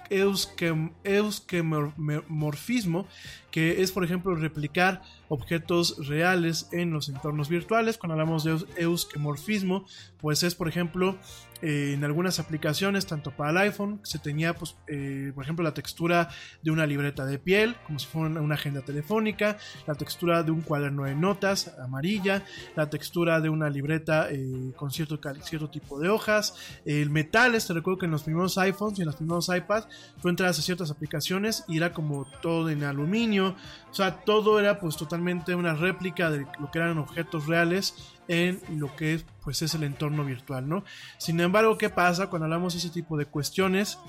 euskemorfismo, 0.10 3.08
que 3.52 3.82
es 3.82 3.92
por 3.92 4.06
ejemplo 4.06 4.34
replicar 4.36 5.02
objetos 5.30 6.08
reales 6.08 6.70
en 6.72 6.92
los 6.92 7.10
entornos 7.10 7.50
virtuales. 7.50 7.98
Cuando 7.98 8.14
hablamos 8.14 8.44
de 8.44 8.58
euskemorfismo, 8.78 9.86
pues 10.20 10.44
es 10.44 10.56
por 10.56 10.68
ejemplo 10.68 11.18
eh, 11.62 11.94
en 11.94 12.04
algunas 12.04 12.40
aplicaciones, 12.40 13.06
tanto 13.06 13.32
para 13.32 13.52
el 13.52 13.58
iPhone, 13.58 14.00
se 14.04 14.20
tenía 14.20 14.54
pues, 14.54 14.76
eh, 14.88 15.32
por 15.34 15.44
ejemplo 15.44 15.64
la 15.64 15.74
textura 15.74 16.30
de 16.62 16.72
una 16.72 16.86
libreta 16.86 17.26
de 17.26 17.40
piel, 17.40 17.76
como 17.86 17.98
si 17.98 18.08
fuera 18.08 18.40
una, 18.42 18.56
agenda 18.56 18.82
telefónica, 18.82 19.58
la 19.88 19.96
textura 19.96 20.44
de 20.44 20.52
un 20.52 20.62
cuaderno 20.62 21.06
de 21.06 21.16
notas 21.16 21.74
amarilla, 21.80 22.44
la 22.76 22.90
textura 22.90 23.42
de 23.42 23.50
una 23.50 23.70
libreta 23.70 24.30
eh, 24.30 24.74
con 24.76 24.92
cierto, 24.92 25.20
cierto 25.42 25.70
tipo 25.70 26.00
de 26.00 26.10
hojas, 26.10 26.56
el 26.86 27.10
metal, 27.10 27.56
este 27.56 27.74
recuerdo 27.74 28.00
que 28.00 28.06
en 28.06 28.12
los 28.12 28.24
primeros 28.24 28.58
iPhones 28.58 29.00
y 29.00 29.02
en 29.02 29.08
los 29.08 29.16
primeros 29.16 29.50
iPads 29.50 29.88
tú 30.22 30.30
entras 30.30 30.60
a 30.60 30.62
ciertas 30.62 30.92
aplicaciones 30.92 31.64
y 31.68 31.78
era 31.78 31.94
como 31.94 32.26
todo 32.42 32.70
en 32.70 32.84
aluminio, 32.84 33.56
o 33.90 33.94
sea, 33.94 34.24
todo 34.24 34.60
era 34.60 34.80
pues 34.80 34.98
totalmente 34.98 35.15
una 35.20 35.74
réplica 35.74 36.30
de 36.30 36.46
lo 36.60 36.72
que 36.72 36.80
eran 36.80 36.98
objetos 36.98 37.48
reales 37.48 38.16
en 38.28 38.60
lo 38.80 38.96
que 38.96 39.16
es, 39.16 39.26
pues 39.44 39.62
es 39.62 39.74
el 39.76 39.84
entorno 39.84 40.26
virtual, 40.26 40.68
¿no? 40.68 40.84
Sin 41.18 41.40
embargo, 41.40 41.78
¿qué 41.78 41.90
pasa 41.90 42.28
cuando 42.28 42.46
hablamos 42.46 42.74
de 42.74 42.80
ese 42.80 42.90
tipo 42.90 43.18
de 43.18 43.26
cuestiones? 43.26 44.00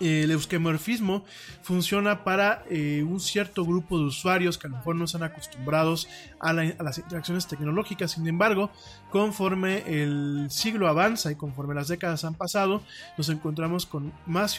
el 0.00 0.30
euskemorfismo 0.30 1.24
funciona 1.62 2.24
para 2.24 2.64
eh, 2.70 3.04
un 3.06 3.20
cierto 3.20 3.64
grupo 3.64 3.98
de 3.98 4.04
usuarios 4.04 4.58
que 4.58 4.66
a 4.66 4.70
lo 4.70 4.76
mejor 4.76 4.96
no 4.96 5.04
están 5.04 5.22
acostumbrados 5.22 6.08
a, 6.40 6.52
las 6.52 6.98
interacciones 6.98 7.46
tecnológicas. 7.46 8.12
Sin 8.12 8.26
embargo, 8.28 8.70
conforme 9.10 9.82
el 9.86 10.46
siglo 10.50 10.88
avanza 10.88 11.32
y 11.32 11.36
conforme 11.36 11.74
las 11.74 11.88
décadas 11.88 12.24
han 12.24 12.34
pasado, 12.34 12.82
nos 13.16 13.28
encontramos 13.28 13.86
con 13.86 14.12
más, 14.26 14.58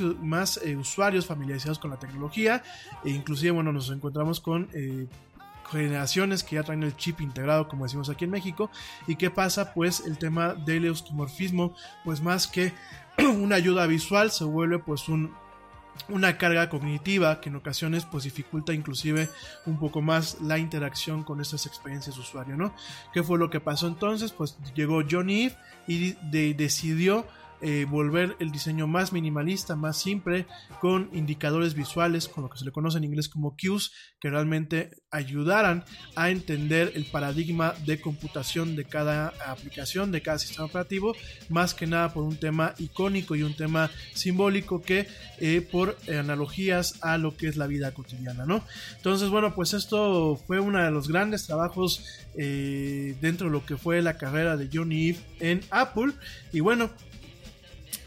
eh, 0.63 0.75
usuarios 0.75 1.25
familiarizados 1.25 1.79
con 1.79 1.91
la 1.91 1.97
tecnología 1.97 2.63
e 3.03 3.11
inclusive, 3.11 3.51
bueno, 3.51 3.71
nos 3.71 3.89
encontramos 3.89 4.39
con 4.39 4.67
eh, 4.73 5.07
generaciones 5.71 6.43
que 6.43 6.55
ya 6.55 6.63
traen 6.63 6.83
el 6.83 6.95
chip 6.95 7.21
integrado, 7.21 7.67
como 7.67 7.85
decimos 7.85 8.09
aquí 8.09 8.25
en 8.25 8.31
México. 8.31 8.69
¿Y 9.07 9.15
qué 9.15 9.29
pasa? 9.29 9.73
Pues 9.73 10.01
el 10.05 10.17
tema 10.17 10.53
del 10.53 10.85
euskimorfismo, 10.85 11.75
pues 12.03 12.21
más 12.21 12.47
que 12.47 12.73
una 13.17 13.55
ayuda 13.55 13.87
visual, 13.87 14.31
se 14.31 14.43
vuelve 14.43 14.79
pues 14.79 15.09
un 15.09 15.33
una 16.07 16.37
carga 16.37 16.69
cognitiva 16.69 17.41
que 17.41 17.49
en 17.49 17.57
ocasiones 17.57 18.05
pues 18.05 18.23
dificulta 18.23 18.73
inclusive 18.73 19.29
un 19.65 19.77
poco 19.77 20.01
más 20.01 20.39
la 20.41 20.57
interacción 20.57 21.23
con 21.23 21.41
estas 21.41 21.65
experiencias 21.65 22.15
de 22.15 22.21
usuario, 22.21 22.55
¿no? 22.55 22.73
¿Qué 23.13 23.21
fue 23.21 23.37
lo 23.37 23.49
que 23.49 23.59
pasó 23.59 23.87
entonces? 23.87 24.31
Pues 24.31 24.57
llegó 24.73 25.01
Johnny 25.09 25.51
y 25.87 26.13
decidió 26.53 27.27
eh, 27.61 27.85
volver 27.89 28.35
el 28.39 28.51
diseño 28.51 28.87
más 28.87 29.11
minimalista, 29.11 29.75
más 29.75 29.97
simple, 29.97 30.45
con 30.79 31.09
indicadores 31.13 31.73
visuales, 31.73 32.27
con 32.27 32.43
lo 32.43 32.49
que 32.49 32.57
se 32.57 32.65
le 32.65 32.71
conoce 32.71 32.97
en 32.97 33.03
inglés 33.03 33.29
como 33.29 33.55
cues, 33.55 33.91
que 34.19 34.29
realmente 34.29 34.91
ayudaran 35.11 35.83
a 36.15 36.29
entender 36.29 36.91
el 36.95 37.05
paradigma 37.05 37.73
de 37.85 37.99
computación 37.99 38.75
de 38.75 38.85
cada 38.85 39.33
aplicación, 39.45 40.11
de 40.11 40.21
cada 40.21 40.39
sistema 40.39 40.65
operativo, 40.65 41.15
más 41.49 41.73
que 41.73 41.87
nada 41.87 42.13
por 42.13 42.23
un 42.23 42.37
tema 42.37 42.73
icónico 42.77 43.35
y 43.35 43.43
un 43.43 43.55
tema 43.55 43.89
simbólico 44.13 44.81
que 44.81 45.07
eh, 45.39 45.61
por 45.61 45.97
analogías 46.07 46.99
a 47.01 47.17
lo 47.17 47.35
que 47.35 47.47
es 47.47 47.57
la 47.57 47.67
vida 47.67 47.93
cotidiana, 47.93 48.45
¿no? 48.45 48.63
Entonces, 48.97 49.29
bueno, 49.29 49.53
pues 49.55 49.73
esto 49.73 50.39
fue 50.47 50.59
uno 50.59 50.83
de 50.83 50.91
los 50.91 51.07
grandes 51.07 51.45
trabajos 51.45 52.03
eh, 52.35 53.15
dentro 53.21 53.47
de 53.47 53.51
lo 53.51 53.65
que 53.65 53.77
fue 53.77 54.01
la 54.01 54.17
carrera 54.17 54.57
de 54.57 54.69
Johnny 54.71 55.09
Eve 55.09 55.19
en 55.39 55.61
Apple. 55.71 56.13
Y 56.51 56.59
bueno, 56.59 56.89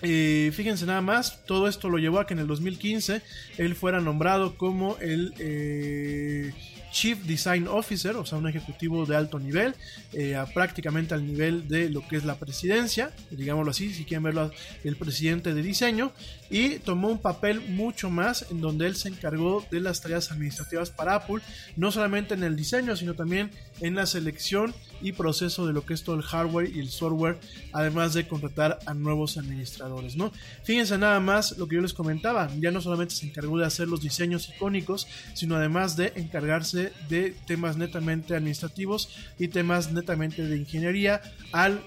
Fíjense 0.03 0.84
nada 0.84 1.00
más, 1.00 1.44
todo 1.46 1.68
esto 1.68 1.88
lo 1.88 1.98
llevó 1.98 2.18
a 2.18 2.26
que 2.26 2.34
en 2.34 2.40
el 2.40 2.48
2015 2.48 3.22
él 3.59 3.74
fuera 3.76 4.00
nombrado 4.00 4.57
como 4.57 4.96
el 4.98 5.32
eh, 5.38 6.53
Chief 6.92 7.18
Design 7.24 7.66
Officer, 7.66 8.16
o 8.16 8.26
sea, 8.26 8.38
un 8.38 8.48
ejecutivo 8.48 9.07
de 9.07 9.16
alto 9.16 9.38
nivel, 9.38 9.74
eh, 10.12 10.36
prácticamente 10.55 11.14
al 11.14 11.26
nivel 11.26 11.66
de 11.66 11.88
lo 11.88 12.07
que 12.07 12.16
es 12.16 12.24
la 12.24 12.36
presidencia, 12.36 13.11
digámoslo 13.30 13.70
así, 13.70 13.92
si 13.92 14.05
quieren 14.05 14.22
verlo, 14.22 14.53
el 14.84 14.96
presidente 14.96 15.55
de 15.55 15.62
diseño, 15.62 16.12
y 16.53 16.78
tomó 16.80 17.09
un 17.09 17.18
papel 17.18 17.62
mucho 17.70 18.11
más 18.11 18.46
en 18.50 18.61
donde 18.61 18.86
él 18.86 18.94
se 18.94 19.09
encargó 19.09 19.64
de 19.70 19.80
las 19.80 20.03
tareas 20.03 20.30
administrativas 20.30 20.90
para 20.90 21.14
Apple, 21.14 21.42
no 21.76 21.90
solamente 21.90 22.34
en 22.34 22.44
el 22.44 22.57
diseño, 22.57 22.94
sino 22.94 23.14
también 23.14 23.50
en 23.80 23.94
la 23.94 24.05
selección 24.05 24.74
y 25.00 25.12
proceso 25.12 25.66
de 25.66 25.72
lo 25.72 25.86
que 25.86 25.94
es 25.94 26.05
todo 26.05 26.14
el 26.14 26.22
hardware 26.22 26.70
y 26.70 26.78
el 26.78 26.90
software, 26.90 27.40
además 27.72 28.12
de 28.12 28.28
contratar 28.28 28.78
a 28.84 28.92
nuevos 28.92 29.38
administradores, 29.38 30.14
¿no? 30.14 30.30
Fíjense 30.62 30.98
nada 30.98 31.20
más 31.20 31.57
lo 31.57 31.66
que 31.66 31.76
yo 31.76 31.80
les 31.80 31.94
comentaba, 31.94 32.50
ya 32.61 32.70
no 32.70 32.82
solamente 32.82 33.14
se 33.14 33.26
encargó 33.26 33.59
de 33.59 33.64
hacer 33.64 33.88
los 33.88 34.03
diseños 34.03 34.50
icónicos, 34.55 35.09
sino 35.32 35.57
además 35.57 35.96
de 35.96 36.12
encargarse 36.16 36.92
de 37.09 37.34
temas 37.46 37.78
netamente 37.78 38.36
administrativos 38.36 39.09
y 39.38 39.48
temas 39.48 39.90
netamente 39.90 40.46
de 40.46 40.59
ingeniería 40.59 41.22
al 41.50 41.82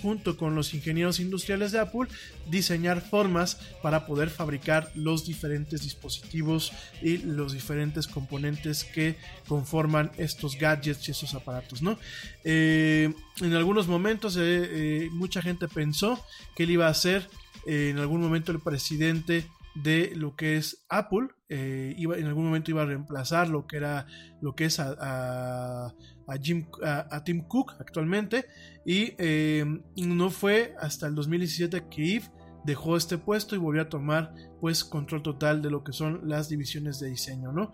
junto 0.00 0.36
con 0.36 0.54
los 0.54 0.74
ingenieros 0.74 1.20
industriales 1.20 1.72
de 1.72 1.80
Apple, 1.80 2.08
diseñar 2.50 3.00
formas 3.00 3.60
para 3.82 4.06
poder 4.06 4.30
fabricar 4.30 4.90
los 4.94 5.26
diferentes 5.26 5.82
dispositivos 5.82 6.72
y 7.02 7.18
los 7.18 7.52
diferentes 7.52 8.06
componentes 8.06 8.84
que 8.84 9.16
conforman 9.46 10.10
estos 10.16 10.56
gadgets 10.56 11.08
y 11.08 11.10
estos 11.10 11.34
aparatos, 11.34 11.82
¿no? 11.82 11.98
Eh, 12.44 13.12
en 13.40 13.54
algunos 13.54 13.88
momentos 13.88 14.36
eh, 14.36 14.40
eh, 14.42 15.08
mucha 15.12 15.42
gente 15.42 15.68
pensó 15.68 16.24
que 16.56 16.64
él 16.64 16.70
iba 16.70 16.88
a 16.88 16.94
ser 16.94 17.28
en 17.66 17.98
algún 17.98 18.20
momento 18.22 18.50
el 18.52 18.60
presidente 18.60 19.46
de 19.74 20.12
lo 20.16 20.34
que 20.36 20.56
es 20.56 20.84
Apple. 20.88 21.28
iba, 21.48 22.16
en 22.16 22.26
algún 22.26 22.46
momento 22.46 22.70
iba 22.70 22.82
a 22.82 22.86
reemplazar 22.86 23.48
lo 23.48 23.66
que 23.66 23.76
era 23.76 24.06
lo 24.40 24.54
que 24.54 24.64
es 24.64 24.80
a, 24.80 25.92
A, 26.28 27.24
Tim 27.24 27.42
Cook 27.42 27.74
actualmente. 27.80 28.46
Y 28.84 29.14
no 29.96 30.30
fue 30.30 30.74
hasta 30.80 31.06
el 31.06 31.14
2017 31.14 31.86
que 31.90 32.16
Eve 32.16 32.26
dejó 32.64 32.96
este 32.96 33.18
puesto 33.18 33.54
y 33.54 33.58
volvió 33.58 33.82
a 33.82 33.88
tomar 33.88 34.34
pues 34.60 34.84
control 34.84 35.22
total 35.22 35.62
de 35.62 35.70
lo 35.70 35.82
que 35.84 35.92
son 35.92 36.28
las 36.28 36.48
divisiones 36.48 36.98
de 37.00 37.08
diseño, 37.08 37.52
¿no? 37.52 37.72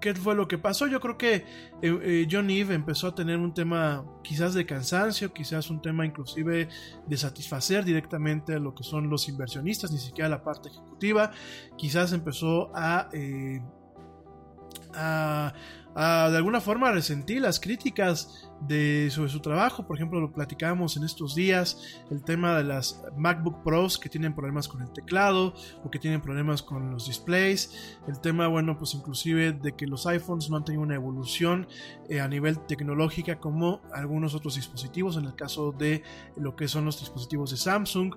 ¿Qué 0.00 0.14
fue 0.14 0.34
lo 0.34 0.48
que 0.48 0.56
pasó? 0.56 0.86
Yo 0.86 0.98
creo 0.98 1.18
que 1.18 1.34
eh, 1.34 1.44
eh, 1.82 2.26
John 2.30 2.48
Eve 2.48 2.74
empezó 2.74 3.08
a 3.08 3.14
tener 3.14 3.38
un 3.38 3.52
tema 3.52 4.04
quizás 4.24 4.54
de 4.54 4.64
cansancio, 4.64 5.32
quizás 5.34 5.68
un 5.68 5.82
tema 5.82 6.06
inclusive 6.06 6.68
de 7.06 7.16
satisfacer 7.18 7.84
directamente 7.84 8.54
a 8.54 8.58
lo 8.58 8.74
que 8.74 8.82
son 8.82 9.10
los 9.10 9.28
inversionistas, 9.28 9.92
ni 9.92 9.98
siquiera 9.98 10.30
la 10.30 10.42
parte 10.42 10.70
ejecutiva. 10.70 11.32
Quizás 11.76 12.14
empezó 12.14 12.74
a, 12.74 13.10
eh, 13.12 13.60
a, 14.94 15.52
a 15.94 16.28
de 16.30 16.36
alguna 16.36 16.60
forma 16.60 16.92
resentir 16.92 17.40
las 17.40 17.60
críticas 17.60 18.49
de, 18.60 19.10
su 19.10 19.40
trabajo. 19.40 19.86
Por 19.86 19.96
ejemplo, 19.96 20.20
lo 20.20 20.32
platicábamos 20.32 20.96
en 20.96 21.04
estos 21.04 21.34
días, 21.34 22.02
el 22.10 22.22
tema 22.22 22.56
de 22.56 22.64
las 22.64 23.02
MacBook 23.16 23.62
Pros 23.62 23.98
que 23.98 24.08
tienen 24.08 24.34
problemas 24.34 24.68
con 24.68 24.82
el 24.82 24.90
teclado 24.92 25.54
o 25.84 25.90
que 25.90 25.98
tienen 25.98 26.20
problemas 26.20 26.62
con 26.62 26.90
los 26.90 27.06
displays. 27.06 27.98
El 28.06 28.20
tema, 28.20 28.48
bueno, 28.48 28.76
pues 28.78 28.94
inclusive 28.94 29.52
de 29.52 29.72
que 29.72 29.86
los 29.86 30.06
iPhones 30.06 30.50
no 30.50 30.56
han 30.56 30.64
tenido 30.64 30.82
una 30.82 30.94
evolución 30.94 31.68
eh, 32.08 32.20
a 32.20 32.28
nivel 32.28 32.58
tecnológica 32.66 33.38
como 33.38 33.82
algunos 33.92 34.34
otros 34.34 34.56
dispositivos, 34.56 35.16
en 35.16 35.24
el 35.24 35.34
caso 35.34 35.72
de 35.72 36.02
lo 36.36 36.56
que 36.56 36.68
son 36.68 36.84
los 36.84 37.00
dispositivos 37.00 37.50
de 37.50 37.56
Samsung. 37.56 38.14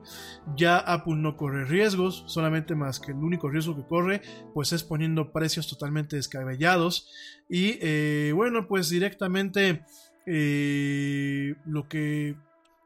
Ya 0.56 0.78
Apple 0.78 1.16
no 1.16 1.38
corre 1.38 1.66
riesgos, 1.66 2.24
solamente 2.28 2.76
más 2.76 3.00
que 3.00 3.12
el 3.12 3.18
único 3.18 3.50
riesgo 3.50 3.76
que 3.76 3.86
corre, 3.88 4.22
pues 4.54 4.74
es 4.74 4.84
poniendo 4.84 5.32
precios 5.32 5.68
totalmente 5.68 6.16
descabellados. 6.16 7.10
Y 7.50 7.78
eh, 7.82 8.32
bueno, 8.34 8.68
pues 8.68 8.90
directamente 8.90 9.84
eh, 10.26 11.56
lo 11.66 11.88
que 11.88 12.36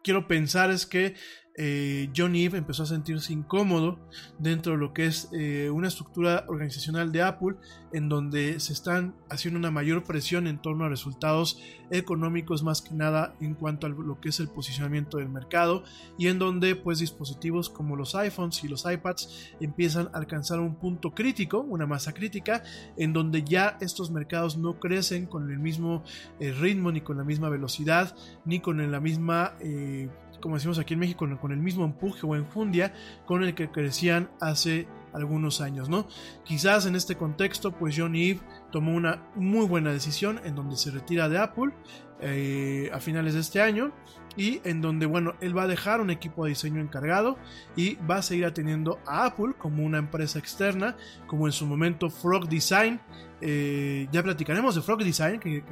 quiero 0.03 0.27
pensar 0.27 0.71
es 0.71 0.85
que 0.85 1.15
eh, 1.59 2.09
John 2.15 2.35
Eve 2.35 2.59
empezó 2.59 2.83
a 2.83 2.85
sentirse 2.85 3.33
incómodo 3.33 3.97
dentro 4.37 4.73
de 4.73 4.77
lo 4.77 4.93
que 4.93 5.07
es 5.07 5.27
eh, 5.33 5.71
una 5.71 5.87
estructura 5.87 6.45
organizacional 6.47 7.11
de 7.11 7.23
Apple 7.23 7.55
en 7.91 8.09
donde 8.09 8.59
se 8.59 8.73
están 8.73 9.15
haciendo 9.27 9.59
una 9.59 9.71
mayor 9.71 10.03
presión 10.03 10.45
en 10.45 10.61
torno 10.61 10.85
a 10.85 10.89
resultados 10.89 11.59
económicos 11.89 12.61
más 12.61 12.83
que 12.83 12.93
nada 12.93 13.33
en 13.41 13.55
cuanto 13.55 13.87
a 13.87 13.89
lo 13.89 14.19
que 14.21 14.29
es 14.29 14.39
el 14.39 14.49
posicionamiento 14.49 15.17
del 15.17 15.29
mercado 15.29 15.83
y 16.17 16.27
en 16.27 16.37
donde 16.37 16.75
pues 16.75 16.99
dispositivos 16.99 17.69
como 17.69 17.95
los 17.95 18.13
iPhones 18.13 18.63
y 18.63 18.67
los 18.67 18.85
iPads 18.85 19.55
empiezan 19.59 20.09
a 20.13 20.19
alcanzar 20.19 20.59
un 20.59 20.75
punto 20.75 21.15
crítico, 21.15 21.61
una 21.61 21.87
masa 21.87 22.13
crítica 22.13 22.61
en 22.97 23.13
donde 23.13 23.43
ya 23.43 23.77
estos 23.81 24.11
mercados 24.11 24.57
no 24.57 24.79
crecen 24.79 25.25
con 25.25 25.49
el 25.49 25.57
mismo 25.57 26.03
eh, 26.39 26.51
ritmo 26.51 26.91
ni 26.91 27.01
con 27.01 27.17
la 27.17 27.23
misma 27.23 27.49
velocidad 27.49 28.15
ni 28.45 28.59
con 28.59 28.91
la 28.91 28.99
misma 28.99 29.53
como 30.41 30.55
decimos 30.55 30.79
aquí 30.79 30.93
en 30.93 30.99
México, 30.99 31.27
con 31.39 31.51
el 31.51 31.59
mismo 31.59 31.85
empuje 31.85 32.25
o 32.25 32.35
enjundia 32.35 32.93
con 33.25 33.43
el 33.43 33.55
que 33.55 33.69
crecían 33.69 34.29
hace 34.39 34.87
algunos 35.13 35.61
años, 35.61 35.89
¿no? 35.89 36.07
Quizás 36.43 36.85
en 36.85 36.95
este 36.95 37.15
contexto, 37.15 37.71
pues 37.71 37.95
John 37.97 38.15
Eve 38.15 38.39
tomó 38.71 38.93
una 38.93 39.23
muy 39.35 39.65
buena 39.65 39.91
decisión 39.91 40.39
en 40.43 40.55
donde 40.55 40.75
se 40.77 40.91
retira 40.91 41.29
de 41.29 41.37
Apple 41.37 41.73
eh, 42.21 42.89
a 42.93 42.99
finales 42.99 43.33
de 43.33 43.41
este 43.41 43.61
año 43.61 43.91
y 44.37 44.61
en 44.63 44.81
donde, 44.81 45.07
bueno, 45.07 45.33
él 45.41 45.57
va 45.57 45.63
a 45.63 45.67
dejar 45.67 45.99
un 45.99 46.11
equipo 46.11 46.45
de 46.45 46.49
diseño 46.49 46.79
encargado 46.79 47.37
y 47.75 47.95
va 47.95 48.17
a 48.17 48.21
seguir 48.21 48.45
atendiendo 48.45 48.99
a 49.05 49.25
Apple 49.25 49.55
como 49.57 49.83
una 49.83 49.97
empresa 49.97 50.37
externa, 50.37 50.95
como 51.25 51.47
en 51.47 51.51
su 51.51 51.65
momento 51.65 52.09
Frog 52.09 52.47
Design. 52.47 53.01
Eh, 53.41 54.07
ya 54.11 54.23
platicaremos 54.23 54.75
de 54.75 54.81
Frog 54.81 55.03
Design, 55.03 55.39
que, 55.39 55.63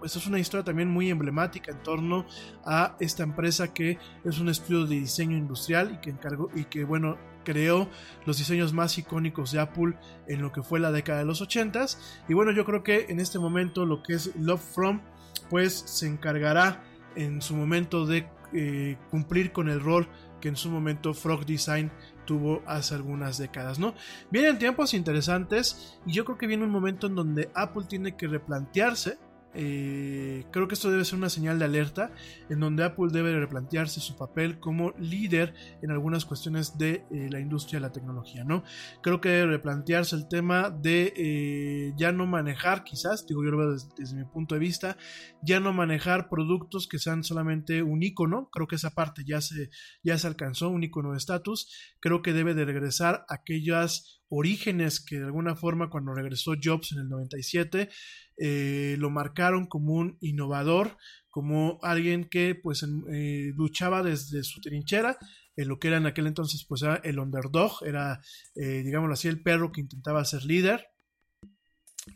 pues, 0.00 0.16
es 0.16 0.26
una 0.26 0.40
historia 0.40 0.64
también 0.64 0.88
muy 0.88 1.08
emblemática 1.10 1.70
en 1.70 1.82
torno 1.82 2.26
a 2.64 2.96
esta 2.98 3.22
empresa 3.22 3.72
que 3.72 3.98
es 4.24 4.38
un 4.40 4.48
estudio 4.48 4.84
de 4.84 4.96
diseño 4.96 5.36
industrial 5.36 5.92
y 5.94 6.00
que 6.00 6.10
encargó 6.10 6.50
y 6.54 6.64
que, 6.64 6.84
bueno, 6.84 7.16
creó 7.44 7.88
los 8.26 8.36
diseños 8.36 8.72
más 8.72 8.98
icónicos 8.98 9.52
de 9.52 9.60
Apple 9.60 9.94
en 10.26 10.42
lo 10.42 10.52
que 10.52 10.62
fue 10.62 10.80
la 10.80 10.90
década 10.90 11.20
de 11.20 11.24
los 11.24 11.40
80s. 11.40 11.98
Y 12.28 12.34
bueno, 12.34 12.50
yo 12.50 12.64
creo 12.64 12.82
que 12.82 13.06
en 13.08 13.20
este 13.20 13.38
momento 13.38 13.86
lo 13.86 14.02
que 14.02 14.14
es 14.14 14.34
Love 14.36 14.60
From, 14.74 15.00
pues 15.48 15.72
se 15.72 16.06
encargará 16.06 16.82
en 17.18 17.42
su 17.42 17.54
momento 17.54 18.06
de 18.06 18.26
eh, 18.52 18.96
cumplir 19.10 19.52
con 19.52 19.68
el 19.68 19.80
rol 19.80 20.08
que 20.40 20.48
en 20.48 20.56
su 20.56 20.70
momento 20.70 21.12
Frog 21.12 21.44
Design 21.44 21.90
tuvo 22.24 22.62
hace 22.66 22.94
algunas 22.94 23.36
décadas, 23.38 23.78
¿no? 23.78 23.94
Vienen 24.30 24.58
tiempos 24.58 24.94
interesantes 24.94 25.98
y 26.06 26.12
yo 26.12 26.24
creo 26.24 26.38
que 26.38 26.46
viene 26.46 26.64
un 26.64 26.70
momento 26.70 27.08
en 27.08 27.14
donde 27.14 27.50
Apple 27.54 27.84
tiene 27.88 28.16
que 28.16 28.28
replantearse 28.28 29.18
eh, 29.60 30.44
creo 30.52 30.68
que 30.68 30.74
esto 30.74 30.88
debe 30.88 31.04
ser 31.04 31.18
una 31.18 31.28
señal 31.28 31.58
de 31.58 31.64
alerta 31.64 32.12
en 32.48 32.60
donde 32.60 32.84
Apple 32.84 33.08
debe 33.10 33.36
replantearse 33.36 33.98
su 33.98 34.16
papel 34.16 34.60
como 34.60 34.92
líder 35.00 35.52
en 35.82 35.90
algunas 35.90 36.24
cuestiones 36.24 36.78
de 36.78 37.04
eh, 37.10 37.28
la 37.28 37.40
industria 37.40 37.80
de 37.80 37.86
la 37.86 37.92
tecnología, 37.92 38.44
¿no? 38.44 38.62
Creo 39.02 39.20
que 39.20 39.30
debe 39.30 39.52
replantearse 39.52 40.14
el 40.14 40.28
tema 40.28 40.70
de 40.70 41.12
eh, 41.16 41.92
ya 41.96 42.12
no 42.12 42.24
manejar, 42.24 42.84
quizás, 42.84 43.26
digo 43.26 43.44
yo 43.44 43.50
lo 43.50 43.58
veo 43.58 43.72
desde, 43.72 44.16
mi 44.16 44.24
punto 44.24 44.54
de 44.54 44.60
vista, 44.60 44.96
ya 45.42 45.58
no 45.58 45.72
manejar 45.72 46.28
productos 46.28 46.86
que 46.86 47.00
sean 47.00 47.24
solamente 47.24 47.82
un 47.82 48.00
icono, 48.04 48.50
creo 48.52 48.68
que 48.68 48.76
esa 48.76 48.90
parte 48.90 49.24
ya 49.26 49.40
se, 49.40 49.70
ya 50.04 50.16
se 50.18 50.28
alcanzó, 50.28 50.68
un 50.68 50.84
icono 50.84 51.10
de 51.10 51.18
estatus, 51.18 51.68
creo 51.98 52.22
que 52.22 52.32
debe 52.32 52.54
de 52.54 52.64
regresar 52.64 53.24
aquellas 53.28 54.17
orígenes 54.28 55.00
que 55.00 55.18
de 55.18 55.24
alguna 55.24 55.56
forma 55.56 55.90
cuando 55.90 56.14
regresó 56.14 56.52
Jobs 56.62 56.92
en 56.92 56.98
el 57.00 57.08
97 57.08 57.88
eh, 58.36 58.96
lo 58.98 59.10
marcaron 59.10 59.66
como 59.66 59.94
un 59.94 60.16
innovador, 60.20 60.96
como 61.28 61.78
alguien 61.82 62.28
que 62.28 62.54
pues 62.54 62.84
eh, 63.12 63.52
luchaba 63.56 64.02
desde 64.02 64.42
su 64.44 64.60
trinchera, 64.60 65.18
en 65.56 65.68
lo 65.68 65.78
que 65.78 65.88
era 65.88 65.96
en 65.96 66.06
aquel 66.06 66.26
entonces 66.26 66.64
pues 66.68 66.82
era 66.82 66.96
el 67.04 67.18
underdog, 67.18 67.84
era 67.84 68.20
eh, 68.54 68.82
digámoslo 68.84 69.14
así 69.14 69.28
el 69.28 69.42
perro 69.42 69.72
que 69.72 69.80
intentaba 69.80 70.24
ser 70.24 70.44
líder 70.44 70.86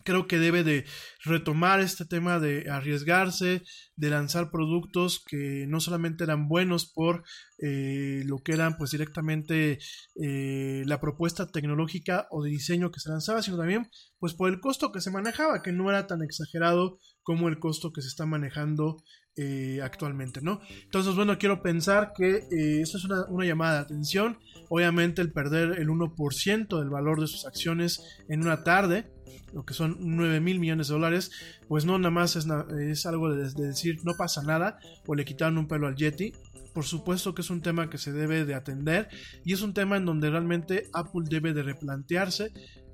creo 0.05 0.27
que 0.27 0.39
debe 0.39 0.65
de 0.65 0.85
retomar 1.25 1.81
este 1.81 2.05
tema 2.05 2.39
de 2.39 2.71
arriesgarse, 2.71 3.63
de 3.97 4.11
lanzar 4.11 4.51
productos 4.51 5.23
que 5.25 5.67
no 5.69 5.81
solamente 5.81 6.25
eran 6.25 6.49
buenos 6.49 6.91
por 6.91 7.23
eh, 7.59 8.23
lo 8.27 8.39
que 8.39 8.53
eran 8.53 8.77
pues 8.77 8.91
directamente 8.91 9.79
eh, 10.21 10.83
la 10.87 11.01
propuesta 11.01 11.51
tecnológica 11.51 12.27
o 12.31 12.43
de 12.43 12.51
diseño 12.51 12.91
que 12.91 13.01
se 13.01 13.11
lanzaba, 13.11 13.43
sino 13.43 13.57
también 13.57 13.89
pues 14.19 14.35
por 14.35 14.51
el 14.51 14.61
costo 14.61 14.93
que 14.93 15.01
se 15.01 15.11
manejaba, 15.11 15.63
que 15.63 15.73
no 15.73 15.89
era 15.91 16.07
tan 16.07 16.23
exagerado 16.23 16.99
como 17.23 17.49
el 17.49 17.59
costo 17.59 17.93
que 17.93 18.03
se 18.03 18.09
está 18.09 18.27
manejando 18.27 19.03
eh, 19.37 19.81
actualmente, 19.83 20.41
¿no? 20.43 20.61
Entonces, 20.83 21.15
bueno, 21.15 21.39
quiero 21.39 21.63
pensar 21.63 22.13
que 22.15 22.43
esto 22.83 22.99
es 22.99 23.05
una, 23.05 23.25
una 23.29 23.47
llamada 23.47 23.75
de 23.75 23.81
atención. 23.81 24.39
Obviamente 24.69 25.23
el 25.23 25.33
perder 25.33 25.79
el 25.79 25.89
1% 25.89 26.79
del 26.79 26.91
valor 26.91 27.21
de 27.21 27.29
sus 27.29 27.47
acciones 27.47 28.01
en 28.29 28.43
una 28.43 28.65
tarde, 28.65 29.11
lo 29.53 29.65
que 29.65 29.75
son 29.75 29.97
9 30.01 30.41
mil 30.41 30.61
millones 30.61 30.89
de 30.89 30.95
dólares, 30.95 31.31
pues 31.69 31.85
no 31.85 31.99
nada 31.99 32.11
más 32.11 32.37
es, 32.37 32.47
es 32.81 33.07
algo 33.07 33.35
de, 33.35 33.51
decir 33.51 34.01
no 34.05 34.13
pasa 34.17 34.43
nada 34.43 34.79
o 35.07 35.15
le 35.15 35.25
quitaron 35.25 35.59
un 35.59 35.69
pelo 35.69 35.87
al 35.87 35.97
Yeti. 35.97 36.33
por 36.73 36.85
supuesto 36.85 37.35
que 37.35 37.43
es 37.43 37.51
un 37.51 37.61
tema 37.61 37.91
que 37.91 37.99
se 37.99 38.13
debe 38.13 38.45
de 38.45 38.55
atender 38.55 39.09
y 39.45 39.53
es 39.53 39.63
un 39.63 39.75
tema 39.75 39.97
en 39.97 40.07
donde 40.07 40.31
realmente 40.31 40.89
Apple 40.93 41.23
debe 41.29 41.53
de 41.53 41.63
replantearse 41.63 42.53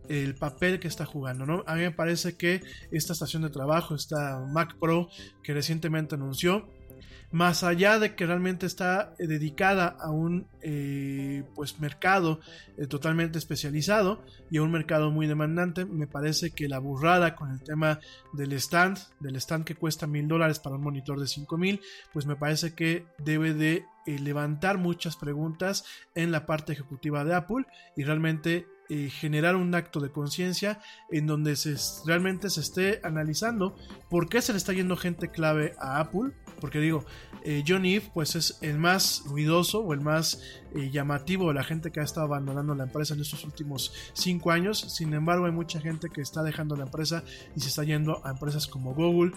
el 0.09 0.35
papel 0.35 0.81
que 0.81 0.89
está 0.89 1.05
jugando. 1.05 1.65
A 1.67 1.75
mí 1.75 1.83
me 1.83 1.91
parece 1.91 2.37
que 2.37 2.63
esta 2.91 3.13
estación 3.13 3.43
de 3.43 3.51
trabajo, 3.51 3.95
esta 3.95 4.41
Mac 4.53 4.77
Pro 4.81 5.09
que 5.43 5.53
recientemente 5.53 6.15
anunció, 6.15 6.67
más 7.31 7.63
allá 7.63 7.99
de 7.99 8.15
que 8.15 8.27
realmente 8.27 8.67
está 8.67 9.15
eh, 9.19 9.27
dedicada 9.27 9.97
a 10.01 10.11
un 10.11 10.47
eh, 10.63 11.45
pues 11.55 11.79
mercado 11.79 12.41
eh, 12.77 12.87
totalmente 12.87 13.39
especializado 13.39 14.25
y 14.51 14.59
a 14.59 14.63
un 14.63 14.71
mercado 14.71 15.11
muy 15.11 15.27
demandante, 15.27 15.85
me 15.85 16.07
parece 16.07 16.51
que 16.51 16.69
la 16.69 16.79
burrada 16.79 17.37
con 17.37 17.51
el 17.51 17.63
tema 17.63 18.01
del 18.33 18.53
stand, 18.55 18.99
del 19.21 19.37
stand 19.37 19.65
que 19.65 19.75
cuesta 19.75 20.07
mil 20.07 20.27
dólares 20.27 20.59
para 20.59 20.77
un 20.77 20.83
monitor 20.83 21.21
de 21.21 21.27
cinco 21.27 21.59
mil, 21.59 21.81
pues 22.13 22.25
me 22.27 22.37
parece 22.37 22.75
que 22.75 23.07
debe 23.19 23.53
de 23.53 23.85
levantar 24.07 24.79
muchas 24.79 25.17
preguntas 25.17 25.85
en 26.15 26.33
la 26.33 26.47
parte 26.47 26.73
ejecutiva 26.73 27.25
de 27.25 27.35
Apple 27.35 27.67
y 27.95 28.05
realmente 28.05 28.67
generar 29.11 29.55
un 29.55 29.75
acto 29.75 30.01
de 30.01 30.11
conciencia 30.11 30.81
en 31.11 31.27
donde 31.27 31.57
realmente 32.07 32.49
se 32.49 32.61
esté 32.61 33.01
analizando 33.05 33.77
por 34.09 34.29
qué 34.29 34.41
se 34.41 34.53
le 34.53 34.59
está 34.59 34.73
yendo 34.73 34.97
gente 34.97 35.31
clave 35.31 35.75
a 35.79 36.01
Apple, 36.01 36.33
porque 36.61 36.81
digo, 36.81 37.05
eh, 37.45 37.65
John 37.67 37.85
Eve 37.87 38.11
pues 38.13 38.35
es 38.35 38.59
el 38.63 38.79
más 38.79 39.23
ruidoso 39.27 39.81
o 39.81 39.93
el 39.93 40.01
más 40.01 40.43
eh, 40.75 40.91
llamativo 40.91 41.49
de 41.49 41.55
la 41.55 41.65
gente 41.65 41.91
que 41.91 42.01
ha 42.01 42.03
estado 42.03 42.27
abandonando 42.27 42.75
la 42.75 42.85
empresa 42.85 43.15
en 43.15 43.21
estos 43.21 43.45
últimos 43.45 43.93
cinco 44.13 44.51
años. 44.51 44.79
Sin 44.79 45.15
embargo, 45.15 45.47
hay 45.47 45.53
mucha 45.53 45.81
gente 45.81 46.09
que 46.09 46.21
está 46.21 46.43
dejando 46.43 46.77
la 46.77 46.85
empresa 46.85 47.25
y 47.55 47.61
se 47.61 47.69
está 47.69 47.85
yendo 47.85 48.25
a 48.27 48.31
empresas 48.31 48.67
como 48.67 48.95
Google, 48.95 49.33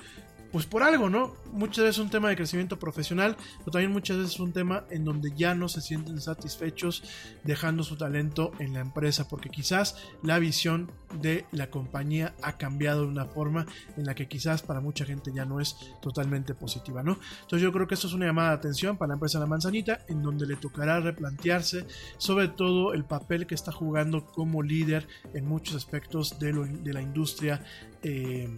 pues 0.51 0.65
por 0.65 0.83
algo, 0.83 1.09
¿no? 1.09 1.33
Muchas 1.51 1.83
veces 1.83 1.97
es 1.97 2.03
un 2.03 2.09
tema 2.09 2.29
de 2.29 2.35
crecimiento 2.35 2.79
profesional, 2.79 3.37
pero 3.59 3.71
también 3.71 3.91
muchas 3.91 4.17
veces 4.17 4.33
es 4.33 4.39
un 4.39 4.53
tema 4.53 4.85
en 4.89 5.05
donde 5.05 5.31
ya 5.35 5.55
no 5.55 5.69
se 5.69 5.81
sienten 5.81 6.19
satisfechos 6.21 7.03
dejando 7.43 7.83
su 7.83 7.95
talento 7.95 8.51
en 8.59 8.73
la 8.73 8.79
empresa, 8.79 9.27
porque 9.27 9.49
quizás 9.49 9.95
la 10.23 10.39
visión 10.39 10.91
de 11.21 11.45
la 11.51 11.69
compañía 11.69 12.35
ha 12.41 12.57
cambiado 12.57 13.01
de 13.01 13.07
una 13.07 13.25
forma 13.25 13.65
en 13.97 14.05
la 14.05 14.15
que 14.15 14.27
quizás 14.27 14.61
para 14.61 14.81
mucha 14.81 15.05
gente 15.05 15.31
ya 15.33 15.45
no 15.45 15.59
es 15.59 15.75
totalmente 16.01 16.53
positiva, 16.53 17.03
¿no? 17.03 17.17
Entonces 17.41 17.61
yo 17.61 17.71
creo 17.71 17.87
que 17.87 17.95
esto 17.95 18.07
es 18.07 18.13
una 18.13 18.25
llamada 18.25 18.49
de 18.49 18.55
atención 18.55 18.97
para 18.97 19.09
la 19.09 19.13
empresa 19.15 19.39
La 19.39 19.45
Manzanita, 19.45 20.05
en 20.07 20.21
donde 20.21 20.45
le 20.45 20.55
tocará 20.55 20.99
replantearse 20.99 21.85
sobre 22.17 22.47
todo 22.47 22.93
el 22.93 23.05
papel 23.05 23.47
que 23.47 23.55
está 23.55 23.71
jugando 23.71 24.25
como 24.25 24.63
líder 24.63 25.07
en 25.33 25.45
muchos 25.45 25.75
aspectos 25.75 26.39
de, 26.39 26.51
de 26.53 26.93
la 26.93 27.01
industria. 27.01 27.63
Eh, 28.03 28.49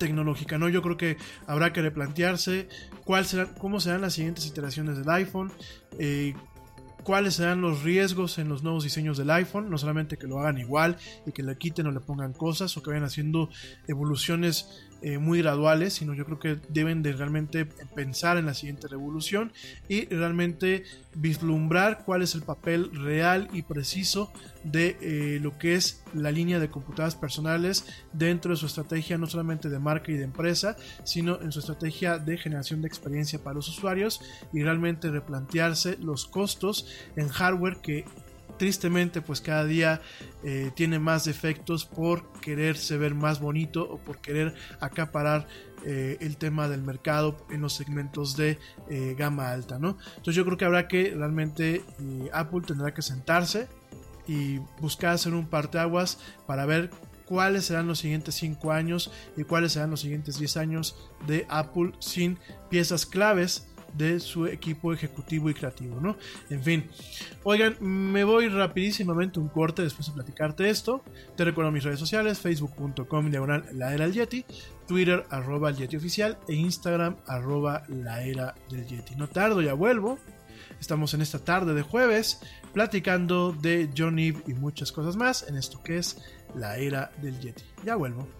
tecnológica, 0.00 0.58
¿no? 0.58 0.68
Yo 0.68 0.82
creo 0.82 0.96
que 0.96 1.16
habrá 1.46 1.72
que 1.72 1.82
replantearse 1.82 2.68
cuál 3.04 3.24
será, 3.24 3.54
cómo 3.54 3.78
serán 3.78 4.00
las 4.00 4.14
siguientes 4.14 4.46
iteraciones 4.46 4.98
del 4.98 5.08
iPhone, 5.10 5.52
eh, 6.00 6.34
cuáles 7.04 7.34
serán 7.34 7.60
los 7.60 7.84
riesgos 7.84 8.38
en 8.38 8.48
los 8.48 8.62
nuevos 8.64 8.82
diseños 8.82 9.16
del 9.18 9.30
iPhone, 9.30 9.70
no 9.70 9.78
solamente 9.78 10.16
que 10.16 10.26
lo 10.26 10.40
hagan 10.40 10.58
igual 10.58 10.96
y 11.26 11.32
que 11.32 11.42
le 11.42 11.56
quiten 11.56 11.86
o 11.86 11.92
le 11.92 12.00
pongan 12.00 12.32
cosas 12.32 12.76
o 12.76 12.82
que 12.82 12.90
vayan 12.90 13.04
haciendo 13.04 13.50
evoluciones 13.86 14.88
eh, 15.02 15.18
muy 15.18 15.40
graduales, 15.40 15.94
sino 15.94 16.14
yo 16.14 16.24
creo 16.24 16.38
que 16.38 16.58
deben 16.68 17.02
de 17.02 17.12
realmente 17.12 17.66
pensar 17.94 18.36
en 18.36 18.46
la 18.46 18.54
siguiente 18.54 18.88
revolución 18.88 19.52
y 19.88 20.06
realmente 20.06 20.84
vislumbrar 21.14 22.04
cuál 22.04 22.22
es 22.22 22.34
el 22.34 22.42
papel 22.42 22.90
real 22.92 23.48
y 23.52 23.62
preciso 23.62 24.32
de 24.62 24.96
eh, 25.00 25.38
lo 25.40 25.58
que 25.58 25.74
es 25.74 26.02
la 26.12 26.30
línea 26.30 26.60
de 26.60 26.68
computadoras 26.68 27.14
personales 27.14 27.86
dentro 28.12 28.52
de 28.52 28.56
su 28.56 28.66
estrategia 28.66 29.16
no 29.18 29.26
solamente 29.26 29.68
de 29.68 29.78
marca 29.78 30.12
y 30.12 30.16
de 30.16 30.24
empresa, 30.24 30.76
sino 31.04 31.40
en 31.40 31.50
su 31.52 31.60
estrategia 31.60 32.18
de 32.18 32.36
generación 32.36 32.82
de 32.82 32.88
experiencia 32.88 33.42
para 33.42 33.54
los 33.54 33.68
usuarios 33.68 34.20
y 34.52 34.62
realmente 34.62 35.10
replantearse 35.10 35.96
los 35.98 36.26
costos 36.26 36.86
en 37.16 37.28
hardware 37.28 37.78
que 37.78 38.04
tristemente 38.60 39.22
pues 39.22 39.40
cada 39.40 39.64
día 39.64 40.02
eh, 40.44 40.70
tiene 40.74 40.98
más 40.98 41.24
defectos 41.24 41.86
por 41.86 42.30
quererse 42.42 42.98
ver 42.98 43.14
más 43.14 43.40
bonito 43.40 43.90
o 43.90 43.96
por 43.96 44.18
querer 44.18 44.54
acaparar 44.80 45.48
eh, 45.86 46.18
el 46.20 46.36
tema 46.36 46.68
del 46.68 46.82
mercado 46.82 47.38
en 47.48 47.62
los 47.62 47.72
segmentos 47.72 48.36
de 48.36 48.58
eh, 48.90 49.14
gama 49.16 49.50
alta, 49.50 49.78
¿no? 49.78 49.96
Entonces 50.08 50.34
yo 50.34 50.44
creo 50.44 50.58
que 50.58 50.66
habrá 50.66 50.88
que 50.88 51.14
realmente 51.16 51.82
Apple 52.34 52.60
tendrá 52.66 52.92
que 52.92 53.00
sentarse 53.00 53.66
y 54.28 54.58
buscar 54.78 55.14
hacer 55.14 55.32
un 55.32 55.46
parteaguas 55.46 56.18
para 56.46 56.66
ver 56.66 56.90
cuáles 57.24 57.64
serán 57.64 57.86
los 57.86 58.00
siguientes 58.00 58.34
5 58.34 58.72
años 58.72 59.10
y 59.38 59.44
cuáles 59.44 59.72
serán 59.72 59.88
los 59.88 60.02
siguientes 60.02 60.38
10 60.38 60.58
años 60.58 60.96
de 61.26 61.46
Apple 61.48 61.92
sin 61.98 62.38
piezas 62.68 63.06
claves 63.06 63.69
de 63.94 64.20
su 64.20 64.46
equipo 64.46 64.92
ejecutivo 64.92 65.50
y 65.50 65.54
creativo, 65.54 66.00
¿no? 66.00 66.16
En 66.48 66.62
fin, 66.62 66.88
oigan, 67.42 67.76
me 67.80 68.24
voy 68.24 68.48
rapidísimamente 68.48 69.40
un 69.40 69.48
corte 69.48 69.82
después 69.82 70.06
de 70.06 70.14
platicarte 70.14 70.68
esto. 70.68 71.02
Te 71.36 71.44
recuerdo 71.44 71.70
mis 71.70 71.84
redes 71.84 71.98
sociales, 71.98 72.38
facebook.com 72.38 73.30
diagonal 73.30 73.64
la 73.72 73.94
era 73.94 74.04
del 74.04 74.14
Yeti, 74.14 74.44
Twitter 74.86 75.24
arroba 75.30 75.70
el 75.70 75.76
Yeti 75.76 75.96
oficial 75.96 76.38
e 76.48 76.54
Instagram 76.54 77.16
arroba 77.26 77.84
la 77.88 78.22
era 78.22 78.54
del 78.68 78.86
Yeti. 78.86 79.14
No 79.16 79.28
tardo, 79.28 79.60
ya 79.62 79.74
vuelvo. 79.74 80.18
Estamos 80.80 81.12
en 81.14 81.20
esta 81.20 81.38
tarde 81.38 81.74
de 81.74 81.82
jueves 81.82 82.40
platicando 82.72 83.52
de 83.52 83.90
John 83.96 84.18
Eve 84.18 84.40
y 84.46 84.54
muchas 84.54 84.92
cosas 84.92 85.16
más 85.16 85.46
en 85.48 85.56
esto 85.56 85.82
que 85.82 85.98
es 85.98 86.18
la 86.54 86.78
era 86.78 87.10
del 87.20 87.38
Yeti. 87.38 87.64
Ya 87.84 87.96
vuelvo. 87.96 88.39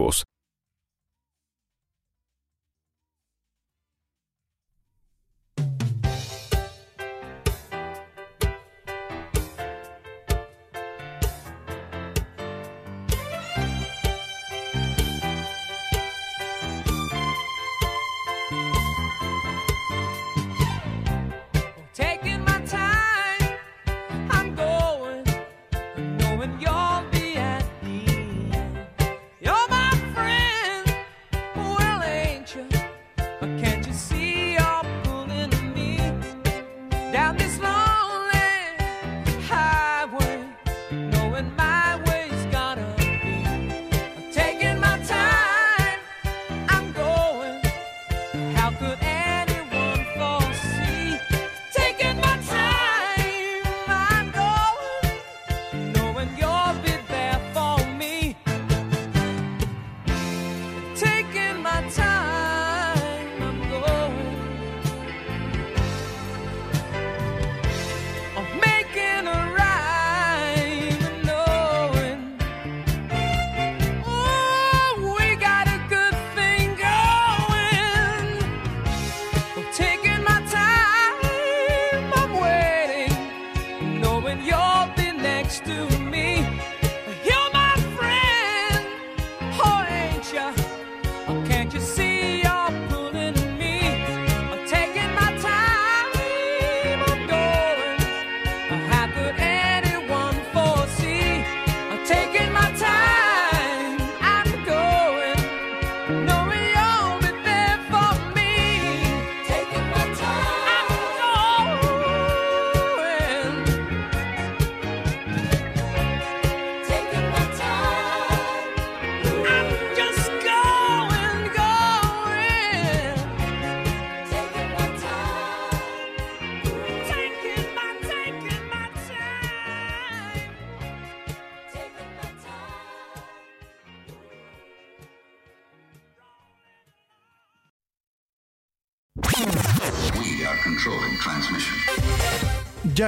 course 0.00 0.24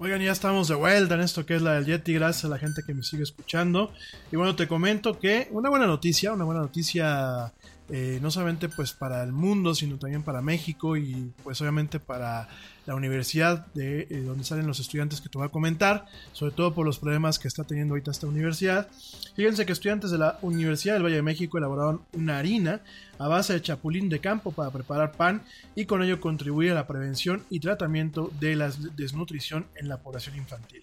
Oigan, 0.00 0.20
ya 0.20 0.30
estamos 0.30 0.68
de 0.68 0.76
vuelta 0.76 1.16
en 1.16 1.22
esto 1.22 1.44
que 1.44 1.56
es 1.56 1.62
la 1.62 1.74
del 1.74 1.86
Yeti. 1.86 2.14
Gracias 2.14 2.44
a 2.44 2.48
la 2.48 2.58
gente 2.58 2.82
que 2.86 2.94
me 2.94 3.02
sigue 3.02 3.24
escuchando. 3.24 3.92
Y 4.30 4.36
bueno, 4.36 4.54
te 4.54 4.68
comento 4.68 5.18
que 5.18 5.48
una 5.50 5.70
buena 5.70 5.88
noticia, 5.88 6.32
una 6.32 6.44
buena 6.44 6.60
noticia 6.60 7.52
eh, 7.90 8.18
no 8.20 8.30
solamente 8.30 8.68
pues 8.68 8.92
para 8.92 9.22
el 9.22 9.32
mundo, 9.32 9.74
sino 9.74 9.98
también 9.98 10.22
para 10.22 10.42
México 10.42 10.96
y 10.96 11.32
pues 11.42 11.60
obviamente 11.62 11.98
para 11.98 12.48
la 12.84 12.94
universidad 12.94 13.66
de 13.74 14.06
eh, 14.10 14.22
donde 14.22 14.44
salen 14.44 14.66
los 14.66 14.80
estudiantes 14.80 15.20
que 15.20 15.28
te 15.28 15.38
voy 15.38 15.46
a 15.46 15.50
comentar, 15.50 16.06
sobre 16.32 16.52
todo 16.52 16.74
por 16.74 16.86
los 16.86 16.98
problemas 16.98 17.38
que 17.38 17.48
está 17.48 17.64
teniendo 17.64 17.92
ahorita 17.92 18.10
esta 18.10 18.26
universidad. 18.26 18.88
Fíjense 19.36 19.66
que 19.66 19.72
estudiantes 19.72 20.10
de 20.10 20.18
la 20.18 20.38
Universidad 20.42 20.94
del 20.94 21.02
Valle 21.02 21.16
de 21.16 21.22
México 21.22 21.58
elaboraron 21.58 22.02
una 22.12 22.38
harina 22.38 22.80
a 23.18 23.28
base 23.28 23.52
de 23.52 23.62
chapulín 23.62 24.08
de 24.08 24.20
campo 24.20 24.52
para 24.52 24.70
preparar 24.70 25.12
pan 25.12 25.42
y 25.74 25.86
con 25.86 26.02
ello 26.02 26.20
contribuir 26.20 26.72
a 26.72 26.74
la 26.74 26.86
prevención 26.86 27.44
y 27.50 27.60
tratamiento 27.60 28.30
de 28.38 28.56
la 28.56 28.70
desnutrición 28.96 29.66
en 29.76 29.88
la 29.88 29.98
población 29.98 30.36
infantil. 30.36 30.82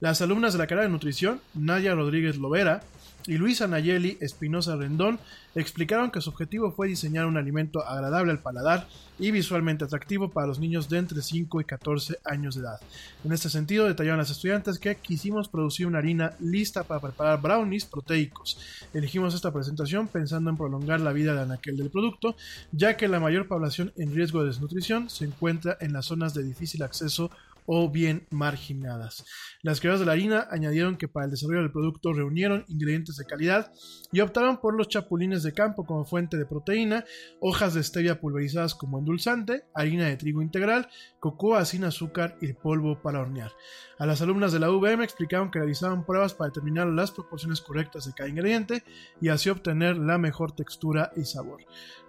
Las 0.00 0.20
alumnas 0.20 0.52
de 0.52 0.58
la 0.58 0.66
carrera 0.66 0.86
de 0.86 0.92
nutrición, 0.92 1.40
Nadia 1.54 1.94
Rodríguez 1.94 2.36
Lovera, 2.36 2.82
y 3.26 3.38
Luisa 3.38 3.66
Nayeli 3.66 4.18
Espinosa 4.20 4.76
Rendón 4.76 5.18
explicaron 5.54 6.10
que 6.10 6.20
su 6.20 6.30
objetivo 6.30 6.72
fue 6.72 6.88
diseñar 6.88 7.26
un 7.26 7.36
alimento 7.36 7.86
agradable 7.86 8.32
al 8.32 8.40
paladar 8.40 8.86
y 9.18 9.30
visualmente 9.30 9.84
atractivo 9.84 10.30
para 10.30 10.46
los 10.46 10.58
niños 10.58 10.88
de 10.88 10.98
entre 10.98 11.22
5 11.22 11.60
y 11.60 11.64
14 11.64 12.18
años 12.24 12.54
de 12.54 12.60
edad. 12.60 12.80
En 13.24 13.32
este 13.32 13.48
sentido, 13.48 13.86
detallaron 13.86 14.18
las 14.18 14.30
estudiantes 14.30 14.78
que 14.78 14.94
quisimos 14.96 15.48
producir 15.48 15.86
una 15.86 15.98
harina 15.98 16.34
lista 16.40 16.84
para 16.84 17.00
preparar 17.00 17.40
brownies 17.40 17.86
proteicos. 17.86 18.58
Elegimos 18.92 19.34
esta 19.34 19.52
presentación 19.52 20.08
pensando 20.08 20.50
en 20.50 20.56
prolongar 20.56 21.00
la 21.00 21.12
vida 21.12 21.34
de 21.34 21.40
anaquel 21.40 21.76
del 21.76 21.90
producto, 21.90 22.36
ya 22.72 22.96
que 22.96 23.08
la 23.08 23.20
mayor 23.20 23.48
población 23.48 23.92
en 23.96 24.14
riesgo 24.14 24.40
de 24.40 24.48
desnutrición 24.48 25.08
se 25.08 25.24
encuentra 25.24 25.78
en 25.80 25.92
las 25.94 26.06
zonas 26.06 26.34
de 26.34 26.44
difícil 26.44 26.82
acceso 26.82 27.30
o 27.66 27.90
bien 27.90 28.26
marginadas. 28.30 29.24
Las 29.62 29.80
creadoras 29.80 30.00
de 30.00 30.06
la 30.06 30.12
harina 30.12 30.46
añadieron 30.50 30.96
que 30.96 31.08
para 31.08 31.26
el 31.26 31.30
desarrollo 31.30 31.62
del 31.62 31.72
producto 31.72 32.12
reunieron 32.12 32.64
ingredientes 32.68 33.16
de 33.16 33.24
calidad 33.24 33.72
y 34.12 34.20
optaron 34.20 34.58
por 34.58 34.76
los 34.76 34.88
chapulines 34.88 35.42
de 35.42 35.52
campo 35.52 35.84
como 35.84 36.04
fuente 36.04 36.36
de 36.36 36.46
proteína, 36.46 37.04
hojas 37.40 37.74
de 37.74 37.82
stevia 37.82 38.20
pulverizadas 38.20 38.74
como 38.74 38.98
endulzante, 38.98 39.64
harina 39.74 40.06
de 40.06 40.16
trigo 40.16 40.42
integral, 40.42 40.88
cocoa 41.20 41.64
sin 41.64 41.84
azúcar 41.84 42.38
y 42.40 42.52
polvo 42.52 43.02
para 43.02 43.20
hornear. 43.20 43.52
A 43.98 44.04
las 44.04 44.20
alumnas 44.20 44.52
de 44.52 44.60
la 44.60 44.70
UVM 44.70 45.02
explicaron 45.02 45.50
que 45.50 45.58
realizaban 45.58 46.04
pruebas 46.04 46.34
para 46.34 46.48
determinar 46.48 46.86
las 46.86 47.10
proporciones 47.10 47.62
correctas 47.62 48.04
de 48.04 48.12
cada 48.12 48.28
ingrediente 48.28 48.84
y 49.20 49.28
así 49.28 49.48
obtener 49.48 49.96
la 49.96 50.18
mejor 50.18 50.52
textura 50.52 51.12
y 51.16 51.24
sabor. 51.24 51.62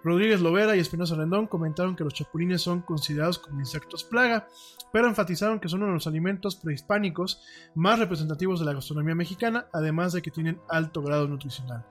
Rodríguez 0.04 0.40
Lovera 0.40 0.76
y 0.76 0.80
Espinosa 0.80 1.16
Rendón 1.16 1.46
comentaron 1.46 1.96
que 1.96 2.04
los 2.04 2.12
chapulines 2.12 2.60
son 2.60 2.82
considerados 2.82 3.38
como 3.38 3.60
insectos 3.60 4.04
plaga, 4.04 4.48
pero 4.92 5.08
enfatizaron 5.08 5.47
que 5.60 5.68
son 5.68 5.80
uno 5.80 5.88
de 5.88 5.94
los 5.94 6.06
alimentos 6.06 6.56
prehispánicos 6.56 7.42
más 7.74 7.98
representativos 7.98 8.60
de 8.60 8.66
la 8.66 8.74
gastronomía 8.74 9.14
mexicana, 9.14 9.66
además 9.72 10.12
de 10.12 10.22
que 10.22 10.30
tienen 10.30 10.60
alto 10.68 11.02
grado 11.02 11.26
nutricional. 11.26 11.86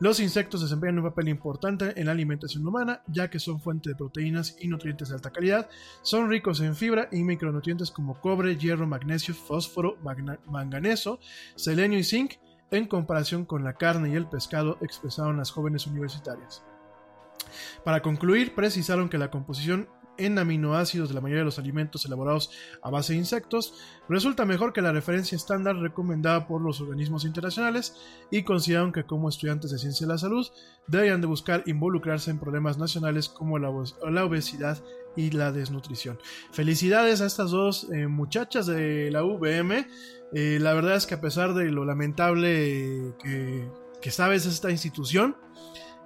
Los 0.00 0.18
insectos 0.18 0.60
desempeñan 0.60 0.98
un 0.98 1.04
papel 1.04 1.28
importante 1.28 1.98
en 1.98 2.06
la 2.06 2.12
alimentación 2.12 2.66
humana, 2.66 3.02
ya 3.06 3.30
que 3.30 3.38
son 3.38 3.60
fuente 3.60 3.90
de 3.90 3.94
proteínas 3.94 4.56
y 4.60 4.66
nutrientes 4.66 5.08
de 5.08 5.14
alta 5.14 5.30
calidad, 5.30 5.68
son 6.02 6.28
ricos 6.28 6.60
en 6.60 6.74
fibra 6.74 7.08
y 7.12 7.22
micronutrientes 7.22 7.92
como 7.92 8.20
cobre, 8.20 8.56
hierro, 8.56 8.86
magnesio, 8.86 9.34
fósforo, 9.34 9.96
manganeso, 10.46 11.20
selenio 11.54 11.98
y 11.98 12.04
zinc, 12.04 12.34
en 12.72 12.88
comparación 12.88 13.44
con 13.44 13.62
la 13.62 13.74
carne 13.74 14.10
y 14.10 14.16
el 14.16 14.26
pescado, 14.26 14.78
expresaron 14.80 15.36
las 15.36 15.52
jóvenes 15.52 15.86
universitarias. 15.86 16.64
Para 17.84 18.02
concluir, 18.02 18.54
precisaron 18.54 19.08
que 19.08 19.18
la 19.18 19.30
composición 19.30 19.88
en 20.18 20.38
aminoácidos 20.38 21.08
de 21.08 21.14
la 21.14 21.20
mayoría 21.20 21.40
de 21.40 21.46
los 21.46 21.58
alimentos 21.58 22.04
elaborados 22.04 22.50
a 22.82 22.90
base 22.90 23.12
de 23.12 23.18
insectos 23.18 23.74
resulta 24.08 24.44
mejor 24.44 24.72
que 24.72 24.82
la 24.82 24.92
referencia 24.92 25.36
estándar 25.36 25.76
recomendada 25.76 26.46
por 26.46 26.60
los 26.60 26.80
organismos 26.80 27.24
internacionales 27.24 27.96
y 28.30 28.42
consideraron 28.42 28.92
que 28.92 29.04
como 29.04 29.28
estudiantes 29.28 29.70
de 29.70 29.78
ciencia 29.78 30.06
de 30.06 30.12
la 30.12 30.18
salud 30.18 30.46
deberían 30.86 31.20
de 31.20 31.26
buscar 31.26 31.62
involucrarse 31.66 32.30
en 32.30 32.38
problemas 32.38 32.78
nacionales 32.78 33.28
como 33.28 33.58
la, 33.58 33.70
obesidad 33.70 34.82
y 35.16 35.30
la 35.30 35.52
desnutrición. 35.52 36.18
Felicidades 36.52 37.20
a 37.20 37.26
estas 37.26 37.50
dos 37.50 37.88
eh, 37.92 38.06
muchachas 38.06 38.66
de 38.66 39.10
la 39.10 39.24
UVM. 39.24 39.86
Eh, 40.32 40.58
la 40.60 40.74
verdad 40.74 40.96
es 40.96 41.06
que 41.06 41.14
a 41.14 41.20
pesar 41.20 41.54
de 41.54 41.70
lo 41.70 41.84
lamentable 41.84 43.14
que, 43.22 43.68
que 44.02 44.10
sabes 44.10 44.46
esta 44.46 44.70
institución, 44.70 45.36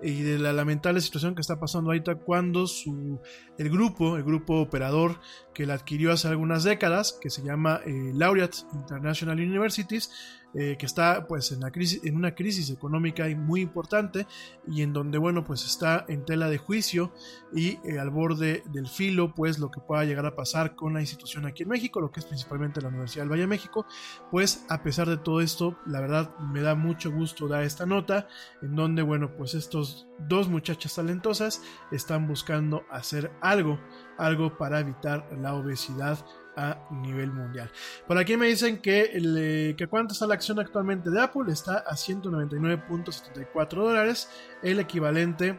y 0.03 0.23
de 0.23 0.39
la 0.39 0.53
lamentable 0.53 1.01
situación 1.01 1.35
que 1.35 1.41
está 1.41 1.59
pasando 1.59 1.91
ahorita 1.91 2.17
cuando 2.17 2.67
su, 2.67 3.21
el 3.59 3.71
grupo, 3.71 4.17
el 4.17 4.25
grupo 4.25 4.61
operador 4.61 5.21
que 5.55 5.67
la 5.67 5.75
adquirió 5.75 6.13
hace 6.13 6.29
algunas 6.29 6.65
décadas, 6.65 7.19
que 7.21 7.31
se 7.31 7.43
llama 7.43 7.81
eh, 7.85 8.13
Laureate 8.15 8.59
International 8.75 9.37
Universities, 9.39 10.11
eh, 10.55 10.77
que 10.79 10.87
está 10.87 11.27
pues 11.27 11.53
en, 11.53 12.17
una 12.17 12.35
crisis 12.35 12.71
económica 12.71 13.27
muy 13.37 13.61
importante 13.61 14.27
y 14.67 14.81
en 14.81 14.95
donde 14.95 15.19
bueno 15.19 15.45
pues 15.45 15.65
está 15.67 16.07
en 16.09 16.25
tela 16.25 16.49
de 16.49 16.57
juicio 16.57 17.13
y 17.53 17.79
eh, 17.85 17.99
al 18.01 18.09
borde 18.09 18.63
del 18.73 18.89
filo 18.89 19.35
pues 19.35 19.59
lo 19.59 19.71
que 19.71 19.81
pueda 19.81 20.05
llegar 20.05 20.25
a 20.25 20.35
pasar 20.35 20.75
con 20.75 20.95
la 20.95 21.01
institución 21.01 21.45
aquí 21.45 21.65
en 21.65 21.69
México, 21.69 22.01
lo 22.01 22.11
que 22.11 22.21
es 22.21 22.27
principalmente 22.27 22.81
la 22.81 22.89
Universidad 22.89 23.25
del 23.25 23.33
Valle 23.33 23.43
de 23.43 23.49
México, 23.49 23.85
pues 24.31 24.65
a 24.71 24.83
pesar 24.83 25.09
de 25.09 25.19
todo 25.19 25.43
esto, 25.43 25.79
la 25.87 26.01
verdad 26.01 26.35
me 26.39 26.63
da 26.63 26.75
mucho 26.75 27.11
gusto 27.11 27.47
dar 27.47 27.63
esta 27.63 27.85
nota 27.85 28.27
en 28.63 28.75
donde 28.75 29.03
bueno 29.03 29.37
pues 29.37 29.55
estos 29.55 30.09
dos 30.19 30.49
muchachas 30.49 30.95
talentosas 30.95 31.63
están 31.93 32.27
buscando 32.27 32.85
hacer 32.91 33.31
algo, 33.41 33.79
algo 34.17 34.57
para 34.57 34.81
evitar 34.81 35.29
la 35.39 35.55
obesidad 35.55 36.25
a 36.59 36.77
nivel 36.91 37.31
mundial. 37.31 37.71
Por 38.09 38.19
aquí 38.19 38.37
me 38.37 38.49
dicen 38.49 38.83
que, 38.83 39.75
que 39.79 39.87
cuánto 39.87 40.13
está 40.13 40.27
la 40.27 40.35
acción 40.35 40.59
actualmente 40.59 41.09
de 41.09 41.21
Apple, 41.21 41.53
está 41.53 41.79
a 41.79 41.93
199.74 41.93 43.69
dólares, 43.71 44.29
el 44.63 44.81
equivalente 44.81 45.57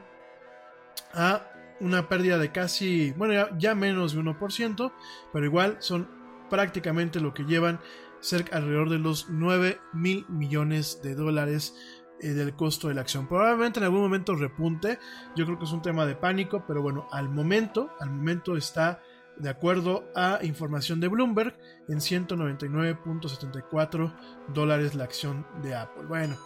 a 1.14 1.50
una 1.80 2.10
pérdida 2.10 2.38
de 2.38 2.52
casi, 2.52 3.12
bueno, 3.14 3.48
ya, 3.58 3.76
menos 3.76 4.14
de 4.14 4.20
1%, 4.20 4.92
pero 5.32 5.46
igual 5.46 5.78
son 5.80 6.10
prácticamente 6.50 7.22
lo 7.22 7.34
que 7.34 7.46
llevan 7.46 7.80
cerca 8.20 8.58
alrededor 8.58 8.90
de 8.90 9.00
los 9.00 9.30
9 9.30 9.80
mil 9.94 10.26
millones 10.28 11.02
de 11.02 11.16
dólares 11.16 11.74
eh, 12.20 12.32
del 12.32 12.54
costo 12.58 12.90
de 12.90 12.96
la 12.96 13.02
acción. 13.02 13.30
Probablemente 13.30 13.80
en 13.80 13.86
algún 13.86 14.02
momento 14.02 14.36
repunte, 14.36 15.00
yo 15.38 15.46
creo 15.46 15.58
que 15.58 15.64
es 15.64 15.72
un 15.72 15.82
tema 15.82 16.06
de 16.06 16.16
pánico, 16.16 16.66
pero 16.68 16.82
bueno, 16.82 17.08
al 17.14 17.30
momento, 17.30 17.92
al 18.02 18.10
momento 18.10 18.58
está 18.58 19.02
de 19.40 19.50
acuerdo 19.50 20.12
a 20.16 20.40
información 20.44 21.00
de 21.00 21.08
Bloomberg, 21.08 21.58
en 21.88 22.00
199.74 22.00 24.14
dólares 24.54 24.94
la 24.96 25.06
acción 25.06 25.48
de 25.64 25.76
Apple. 25.76 26.04
Bueno, 26.08 26.38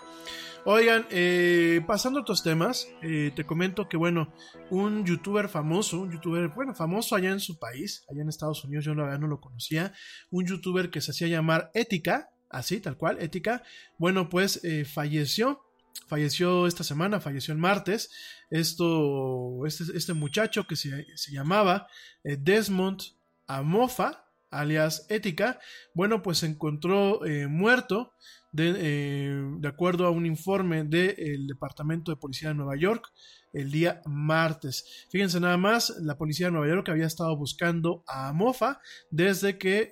oigan, 0.65 1.07
eh, 1.10 1.82
pasando 1.88 2.20
a 2.20 2.22
otros 2.22 2.44
temas, 2.44 2.88
eh, 3.02 3.32
te 3.36 3.45
comento 3.45 3.90
que, 3.90 3.98
bueno, 3.98 4.32
un 4.70 5.03
youtuber 5.06 5.49
famoso, 5.49 5.99
un 5.99 6.11
youtuber, 6.11 6.49
bueno, 6.49 6.76
famoso 6.76 7.15
allá 7.15 7.32
en 7.32 7.40
su 7.40 7.57
país, 7.60 8.06
allá 8.10 8.22
en 8.22 8.30
Estados 8.30 8.64
Unidos, 8.64 8.86
yo 8.86 8.95
no 8.95 9.28
lo 9.28 9.41
conocía, 9.41 9.94
un 10.30 10.45
youtuber 10.45 10.90
que 10.90 11.02
se 11.02 11.11
hacía 11.11 11.28
llamar 11.28 11.72
Ética, 11.74 12.30
así, 12.49 12.80
tal 12.80 12.98
cual, 12.98 13.18
Ética, 13.20 13.64
bueno, 13.98 14.30
pues 14.30 14.64
eh, 14.64 14.86
falleció 14.86 15.61
falleció 16.07 16.68
esta 16.68 16.84
semana, 16.84 17.20
falleció 17.20 17.53
el 17.53 17.60
martes. 17.60 18.11
Esto, 18.54 19.66
este, 19.66 19.84
este 19.96 20.14
muchacho 20.14 20.68
que 20.68 20.76
se, 20.76 21.08
llamaba 21.32 21.88
eh, 22.24 22.38
Desmond 22.40 23.02
Amofa, 23.48 24.26
alias 24.52 25.08
Ética, 25.10 25.60
bueno, 25.96 26.22
pues 26.22 26.38
se 26.38 26.46
encontró 26.46 27.26
eh, 27.26 27.48
muerto 27.48 28.14
de, 28.52 28.76
eh, 28.78 29.44
de, 29.58 29.68
acuerdo 29.68 30.06
a 30.06 30.12
un 30.12 30.28
informe 30.28 30.84
del 30.84 31.48
Departamento 31.48 32.12
de 32.12 32.18
Policía 32.18 32.50
de 32.50 32.54
Nueva 32.54 32.76
York 32.76 33.12
el 33.54 33.72
día 33.72 34.04
martes. 34.06 35.08
Fíjense 35.10 35.40
nada 35.40 35.58
más, 35.58 35.90
la 36.02 36.20
policía 36.20 36.46
de 36.46 36.52
Nueva 36.52 36.68
York 36.68 36.88
había 36.90 37.08
estado 37.08 37.36
buscando 37.36 38.04
a 38.06 38.28
Amofa 38.28 38.82
desde 39.10 39.58
que 39.58 39.90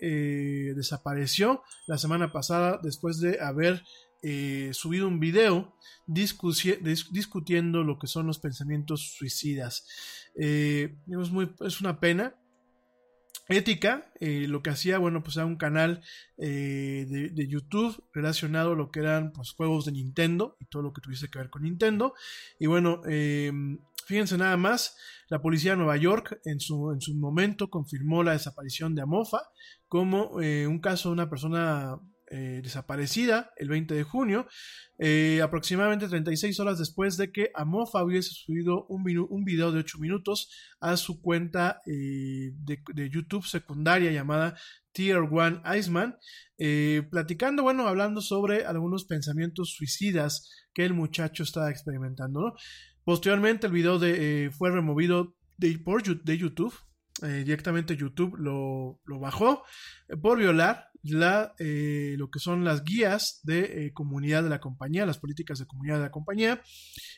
desapareció 0.75 1.63
la 1.87 1.97
semana 1.97 2.31
pasada 2.31 2.79
después 2.83 3.19
de 3.19 3.39
haber 3.41 3.81
eh, 4.23 4.69
subido 4.73 5.07
un 5.07 5.19
video 5.19 5.75
discutiendo 6.05 7.83
lo 7.83 7.97
que 7.97 8.07
son 8.07 8.27
los 8.27 8.37
pensamientos 8.39 9.13
suicidas. 9.17 9.87
Eh, 10.35 10.95
es, 11.61 11.81
una 11.81 11.99
pena. 11.99 12.35
Ética, 13.47 14.13
eh, 14.21 14.45
lo 14.47 14.61
que 14.61 14.69
hacía, 14.69 14.97
bueno, 14.97 15.23
pues 15.23 15.35
era 15.35 15.45
un 15.45 15.57
canal 15.57 16.01
de, 16.37 17.47
YouTube 17.49 18.01
relacionado 18.13 18.73
a 18.73 18.75
lo 18.75 18.91
que 18.91 19.01
eran 19.01 19.33
pues, 19.33 19.51
juegos 19.51 19.85
de 19.85 19.91
Nintendo 19.91 20.55
y 20.59 20.65
todo 20.65 20.83
lo 20.83 20.93
que 20.93 21.01
tuviese 21.01 21.29
que 21.29 21.39
ver 21.39 21.49
con 21.49 21.63
Nintendo. 21.63 22.13
Y 22.59 22.67
bueno, 22.67 23.01
fíjense 24.05 24.37
nada 24.37 24.55
más, 24.55 24.95
la 25.27 25.41
policía 25.41 25.71
de 25.71 25.77
Nueva 25.77 25.97
York 25.97 26.39
en 26.45 26.61
su, 26.61 26.91
en 26.91 27.01
su 27.01 27.13
momento 27.15 27.69
confirmó 27.69 28.23
la 28.23 28.33
desaparición 28.33 28.95
de 28.95 29.01
Amofa 29.01 29.41
como 29.89 30.35
un 30.35 30.79
caso 30.79 31.09
de 31.09 31.13
una 31.13 31.29
persona 31.29 31.99
eh, 32.33 32.61
desaparecida 32.63 33.51
el 33.57 33.67
20 33.67 33.93
de 33.93 34.03
junio, 34.03 34.47
eh, 34.97 35.41
aproximadamente 35.43 36.07
36 36.07 36.61
horas 36.61 36.79
después 36.79 37.17
de 37.17 37.29
que 37.29 37.51
Amofa 37.53 38.01
hubiese 38.05 38.29
subido 38.31 38.85
un, 38.85 39.03
video 39.43 39.73
de 39.73 39.79
8 39.79 39.97
minutos 39.99 40.49
a 40.79 40.95
su 40.95 41.21
cuenta 41.21 41.81
eh, 41.85 42.53
de, 42.55 43.09
YouTube 43.09 43.45
secundaria 43.45 44.13
llamada 44.13 44.55
Tier 44.93 45.17
One 45.17 45.61
Iceman, 45.77 46.15
platicando, 47.09 47.63
bueno, 47.63 47.85
hablando 47.85 48.21
sobre 48.21 48.63
algunos 48.65 49.03
pensamientos 49.03 49.73
suicidas 49.75 50.49
que 50.73 50.85
el 50.85 50.93
muchacho 50.93 51.43
estaba 51.43 51.69
experimentando. 51.69 52.55
Posteriormente 53.03 53.67
el 53.67 53.73
video 53.73 53.99
de, 53.99 54.51
fue 54.57 54.71
removido 54.71 55.35
de, 55.57 55.77
de 56.23 56.37
YouTube, 56.37 56.73
directamente 57.21 57.97
YouTube 57.97 58.37
lo, 58.37 59.01
lo 59.03 59.19
bajó 59.19 59.65
por 60.21 60.39
violar 60.39 60.90
la, 61.03 61.55
eh, 61.57 62.15
lo 62.17 62.29
que 62.29 62.39
son 62.39 62.63
las 62.63 62.83
guías 62.83 63.39
de 63.43 63.85
eh, 63.85 63.93
comunidad 63.93 64.43
de 64.43 64.49
la 64.49 64.59
compañía, 64.59 65.05
las 65.05 65.17
políticas 65.17 65.59
de 65.59 65.65
comunidad 65.65 65.97
de 65.97 66.03
la 66.03 66.11
compañía. 66.11 66.61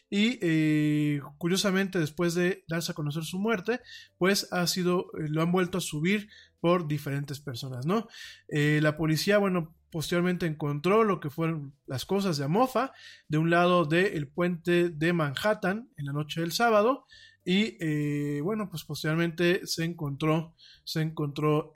Y 0.09 0.39
eh, 0.41 1.21
curiosamente, 1.37 1.99
después 1.99 2.33
de 2.35 2.63
darse 2.67 2.91
a 2.91 2.95
conocer 2.95 3.23
su 3.23 3.39
muerte, 3.39 3.81
pues 4.17 4.47
ha 4.51 4.65
sido, 4.67 5.07
lo 5.13 5.41
han 5.41 5.51
vuelto 5.51 5.79
a 5.79 5.81
subir 5.81 6.29
por 6.59 6.87
diferentes 6.87 7.41
personas, 7.41 7.85
¿no? 7.85 8.07
la 8.47 8.95
policía, 8.95 9.37
bueno, 9.37 9.75
posteriormente 9.91 10.45
encontró 10.45 11.03
lo 11.03 11.19
que 11.19 11.29
fueron 11.29 11.73
las 11.87 12.05
cosas 12.05 12.37
de 12.37 12.45
Amofa, 12.45 12.93
de 13.27 13.37
un 13.37 13.49
lado 13.49 13.83
del 13.83 14.29
puente 14.29 14.87
de 14.87 15.11
Manhattan 15.11 15.89
en 15.97 16.05
la 16.05 16.13
noche 16.13 16.39
del 16.39 16.53
sábado. 16.53 17.05
Y 17.43 18.39
bueno, 18.39 18.69
pues 18.69 18.85
posteriormente 18.85 19.67
se 19.67 19.83
encontró, 19.83 20.55
se 20.85 21.01
encontró 21.01 21.73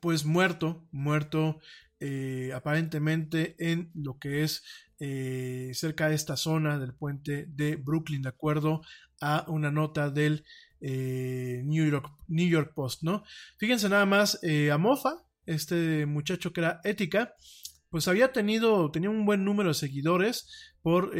pues 0.00 0.24
muerto, 0.24 0.86
muerto 0.92 1.60
eh, 1.98 2.52
aparentemente 2.54 3.56
en 3.58 3.90
lo 3.94 4.18
que 4.18 4.42
es 4.42 4.62
eh, 4.98 5.70
cerca 5.72 6.10
de 6.10 6.14
esta 6.14 6.36
zona 6.36 6.78
del 6.78 6.94
puente 6.94 7.46
de 7.48 7.76
Brooklyn, 7.76 8.20
de 8.20 8.28
acuerdo 8.28 8.82
a 9.22 9.46
una 9.48 9.70
nota 9.70 10.10
del 10.10 10.44
eh, 10.82 11.62
New, 11.64 11.90
York, 11.90 12.12
New 12.28 12.48
York 12.48 12.74
Post, 12.74 13.02
¿no? 13.02 13.24
Fíjense 13.56 13.88
nada 13.88 14.04
más, 14.04 14.38
a 14.70 14.76
Mofa, 14.76 15.24
este 15.46 16.04
muchacho 16.04 16.52
que 16.52 16.60
era 16.60 16.80
ética, 16.84 17.34
pues 17.88 18.08
había 18.08 18.30
tenido, 18.30 18.90
tenía 18.90 19.08
un 19.08 19.24
buen 19.24 19.42
número 19.42 19.70
de 19.70 19.74
seguidores 19.74 20.74
por 20.82 21.12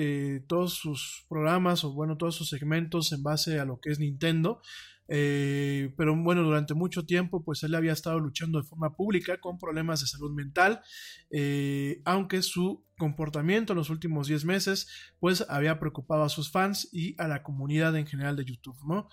todos 0.46 0.74
sus 0.74 1.24
programas 1.28 1.84
o 1.84 1.92
bueno, 1.94 2.18
todos 2.18 2.36
sus 2.36 2.50
segmentos 2.50 3.12
en 3.12 3.22
base 3.22 3.58
a 3.58 3.64
lo 3.64 3.80
que 3.80 3.90
es 3.90 3.98
Nintendo. 3.98 4.60
Eh, 5.08 5.92
pero 5.96 6.16
bueno, 6.16 6.42
durante 6.42 6.74
mucho 6.74 7.04
tiempo, 7.04 7.44
pues 7.44 7.62
él 7.62 7.74
había 7.74 7.92
estado 7.92 8.18
luchando 8.18 8.60
de 8.60 8.66
forma 8.66 8.94
pública 8.96 9.38
con 9.38 9.58
problemas 9.58 10.00
de 10.00 10.06
salud 10.06 10.32
mental, 10.32 10.82
eh, 11.30 12.00
aunque 12.04 12.42
su 12.42 12.84
comportamiento 12.98 13.74
en 13.74 13.78
los 13.78 13.90
últimos 13.90 14.26
10 14.26 14.46
meses, 14.46 14.88
pues 15.20 15.44
había 15.50 15.78
preocupado 15.78 16.22
a 16.22 16.30
sus 16.30 16.50
fans 16.50 16.88
y 16.92 17.14
a 17.20 17.28
la 17.28 17.42
comunidad 17.42 17.94
en 17.96 18.06
general 18.06 18.36
de 18.36 18.46
YouTube, 18.46 18.78
¿no? 18.86 19.08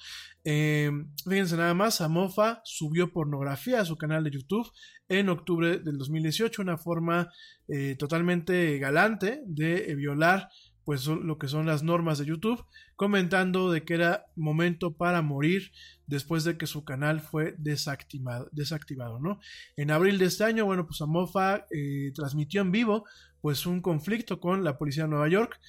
Eh, 0.45 0.90
fíjense 1.28 1.57
nada 1.57 1.74
más, 1.74 1.99
Amofa 1.99 2.61
subió 2.64 3.11
pornografía 3.11 3.82
a 3.82 3.86
su 3.86 3.98
canal 3.98 4.24
de 4.24 4.32
YouTube 4.32 4.72
en 5.10 5.28
octubre 5.28 5.80
del 5.80 5.98
2018, 5.98 6.61
una 6.61 6.78
forma 6.78 7.30
totalmente 7.98 8.78
galante 8.78 9.41
de 9.48 9.95
violar 9.95 10.49
pues 10.85 11.07
lo 11.07 11.38
que 11.38 11.47
son 11.47 11.65
las 11.65 11.84
normas 11.84 12.18
de 12.18 12.26
YouTube, 12.26 12.65
comentando 12.95 13.72
de 13.72 13.84
que 13.84 13.93
era 13.93 14.26
momento 14.35 14.95
para 14.95 15.22
morir 15.22 15.72
después 16.07 16.43
de 16.43 16.57
que 16.57 16.68
su 16.68 16.84
canal 16.84 17.22
fue 17.22 17.55
desactivado, 17.57 18.49
desactivado 18.51 19.19
¿no? 19.19 19.39
En 19.77 19.91
abril 19.91 20.18
de 20.18 20.26
este 20.26 20.43
año, 20.43 20.65
bueno, 20.65 20.85
pues 20.85 21.01
Amofa 21.01 21.65
eh, 21.72 22.11
transmitió 22.14 22.61
en 22.61 22.72
vivo 22.72 23.05
pues 23.41 23.65
un 23.65 23.81
conflicto 23.81 24.39
con 24.39 24.64
la 24.64 24.77
policía 24.77 25.03
de 25.03 25.10
Nueva 25.10 25.27
York, 25.27 25.60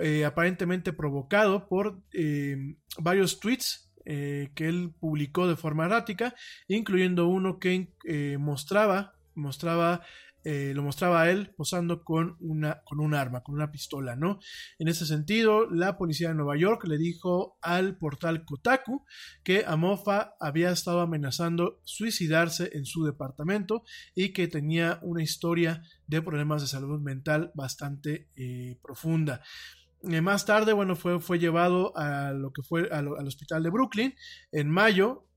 eh, 0.00 0.24
aparentemente 0.24 0.92
provocado 0.92 1.68
por 1.68 2.00
eh, 2.12 2.76
varios 2.98 3.40
tweets 3.40 3.88
que 4.04 4.50
él 4.56 4.92
publicó 4.98 5.46
de 5.46 5.54
forma 5.54 5.84
errática, 5.84 6.34
incluyendo 6.66 7.28
uno 7.28 7.60
que 7.60 7.88
mostraba 8.36 9.14
mostraba 9.34 10.02
eh, 10.44 10.72
lo 10.74 10.82
mostraba 10.82 11.22
a 11.22 11.30
él 11.30 11.54
posando 11.56 12.02
con 12.02 12.36
una 12.40 12.82
con 12.84 12.98
un 12.98 13.14
arma, 13.14 13.42
con 13.42 13.54
una 13.54 13.70
pistola, 13.70 14.16
¿no? 14.16 14.40
En 14.78 14.88
ese 14.88 15.06
sentido, 15.06 15.70
la 15.70 15.96
policía 15.96 16.28
de 16.28 16.34
Nueva 16.34 16.56
York 16.56 16.84
le 16.86 16.98
dijo 16.98 17.58
al 17.62 17.96
portal 17.96 18.44
Kotaku 18.44 19.04
que 19.44 19.64
Amofa 19.66 20.34
había 20.40 20.70
estado 20.70 21.00
amenazando 21.00 21.80
suicidarse 21.84 22.70
en 22.72 22.86
su 22.86 23.04
departamento 23.04 23.84
y 24.14 24.32
que 24.32 24.48
tenía 24.48 24.98
una 25.02 25.22
historia 25.22 25.82
de 26.08 26.22
problemas 26.22 26.62
de 26.62 26.68
salud 26.68 27.00
mental 27.00 27.52
bastante 27.54 28.28
eh, 28.34 28.78
profunda. 28.82 29.42
Eh, 30.10 30.20
más 30.20 30.44
tarde, 30.44 30.72
bueno, 30.72 30.96
fue, 30.96 31.20
fue 31.20 31.38
llevado 31.38 31.96
a 31.96 32.32
lo 32.32 32.52
que 32.52 32.62
fue 32.62 32.88
al, 32.90 33.06
hospital 33.08 33.62
de 33.62 33.70
Brooklyn. 33.70 34.14
En 34.50 34.68
mayo, 34.68 35.28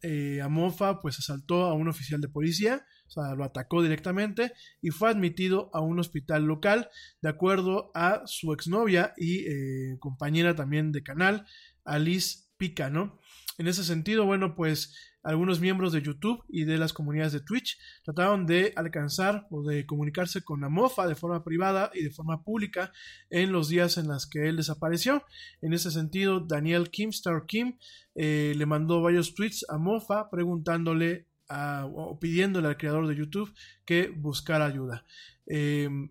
Amofa 0.43 1.01
pues 1.01 1.19
asaltó 1.19 1.65
a 1.65 1.73
un 1.73 1.87
oficial 1.87 2.21
de 2.21 2.27
policía 2.27 2.85
o 3.07 3.09
sea, 3.09 3.35
lo 3.35 3.43
atacó 3.43 3.81
directamente 3.81 4.51
y 4.81 4.89
fue 4.89 5.09
admitido 5.09 5.69
a 5.73 5.81
un 5.81 5.99
hospital 5.99 6.43
local, 6.43 6.89
de 7.21 7.29
acuerdo 7.29 7.91
a 7.93 8.23
su 8.25 8.53
exnovia 8.53 9.13
y 9.17 9.45
eh, 9.47 9.97
compañera 9.99 10.55
también 10.55 10.91
de 10.91 11.03
canal, 11.03 11.45
Alice 11.83 12.45
Pica, 12.57 12.89
¿no? 12.89 13.19
En 13.57 13.67
ese 13.67 13.83
sentido, 13.83 14.25
bueno, 14.25 14.55
pues 14.55 14.93
algunos 15.25 15.59
miembros 15.59 15.91
de 15.91 16.03
YouTube 16.03 16.43
y 16.49 16.65
de 16.65 16.77
las 16.77 16.93
comunidades 16.93 17.33
de 17.33 17.39
Twitch 17.39 17.79
trataron 18.03 18.45
de 18.45 18.73
alcanzar 18.75 19.47
o 19.49 19.63
de 19.63 19.85
comunicarse 19.85 20.43
con 20.43 20.63
Amofa 20.63 21.07
de 21.07 21.15
forma 21.15 21.43
privada 21.43 21.89
y 21.95 22.03
de 22.03 22.11
forma 22.11 22.43
pública 22.43 22.91
en 23.31 23.51
los 23.51 23.67
días 23.67 23.97
en 23.97 24.07
los 24.07 24.27
que 24.27 24.47
él 24.47 24.57
desapareció. 24.57 25.23
En 25.61 25.73
ese 25.73 25.89
sentido, 25.89 26.41
Daniel 26.41 26.91
Kimstar 26.91 27.45
Kim 27.47 27.77
eh, 28.13 28.53
le 28.55 28.65
mandó 28.67 29.01
varios 29.01 29.33
tweets 29.33 29.65
a 29.67 29.79
Mofa 29.79 30.29
preguntándole 30.29 31.27
o 31.49 32.19
pidiéndole 32.19 32.67
al 32.67 32.77
creador 32.77 33.07
de 33.07 33.15
YouTube 33.15 33.53
que 33.85 34.09
buscara 34.09 34.65
ayuda. 34.65 35.05
Em, 35.45 36.09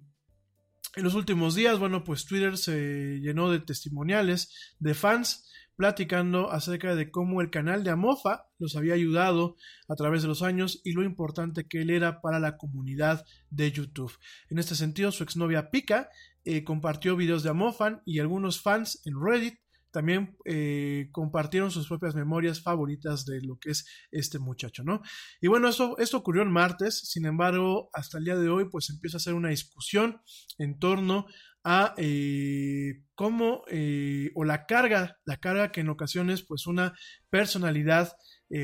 en 0.97 1.03
los 1.03 1.15
últimos 1.15 1.55
días, 1.55 1.79
bueno, 1.79 2.05
pues 2.05 2.25
Twitter 2.25 2.57
se 2.57 3.19
llenó 3.21 3.51
de 3.51 3.61
testimoniales 3.61 4.75
de 4.79 4.95
fans 4.95 5.51
platicando 5.77 6.53
acerca 6.53 6.95
de 6.95 7.11
cómo 7.11 7.41
el 7.41 7.51
canal 7.51 7.83
de 7.83 7.91
Amofa 7.91 8.47
los 8.59 8.77
había 8.77 8.95
ayudado 8.95 9.57
a 9.89 9.97
través 9.97 10.23
de 10.23 10.29
los 10.29 10.43
años 10.43 10.81
y 10.85 10.93
lo 10.93 11.03
importante 11.03 11.67
que 11.67 11.83
él 11.83 11.91
era 11.91 12.21
para 12.21 12.39
la 12.39 12.57
comunidad 12.57 13.25
de 13.51 13.73
YouTube. 13.73 14.17
En 14.51 14.59
este 14.59 14.77
sentido, 14.77 15.11
su 15.11 15.25
exnovia 15.25 15.71
Pika 15.71 16.11
eh, 16.45 16.63
compartió 16.63 17.17
videos 17.17 17.43
de 17.43 17.51
Amofan 17.51 18.03
y 18.05 18.21
algunos 18.21 18.61
fans 18.61 19.03
en 19.05 19.15
Reddit 19.21 19.59
también 19.95 20.37
eh, 20.45 21.09
compartieron 21.13 21.71
sus 21.71 21.87
propias 21.87 22.17
memorias 22.17 22.61
favoritas 22.61 23.25
de 23.25 23.41
lo 23.41 23.61
que 23.61 23.71
es 23.71 23.87
este 24.11 24.41
muchacho, 24.41 24.83
¿no? 24.83 25.03
Y 25.41 25.47
bueno, 25.47 25.69
esto, 25.69 25.97
esto 25.99 26.17
ocurrió 26.17 26.43
el 26.43 26.51
martes, 26.51 26.99
sin 26.99 27.27
embargo, 27.27 27.91
hasta 27.93 28.19
el 28.19 28.25
día 28.25 28.37
de 28.37 28.49
hoy, 28.49 28.69
pues 28.69 28.91
empieza 28.91 29.19
a 29.19 29.21
ser 29.21 29.35
una 29.35 29.51
discusión 29.51 30.21
en 30.59 30.81
torno 30.81 31.27
a 31.63 31.95
eh, 31.97 33.05
cómo, 33.15 33.63
eh, 33.71 34.33
o 34.35 34.43
la 34.43 34.67
carga, 34.67 35.21
la 35.25 35.37
carga 35.37 35.71
que 35.71 35.83
en 35.83 35.91
ocasiones, 35.91 36.43
pues 36.43 36.67
una 36.67 36.95
personalidad 37.31 38.17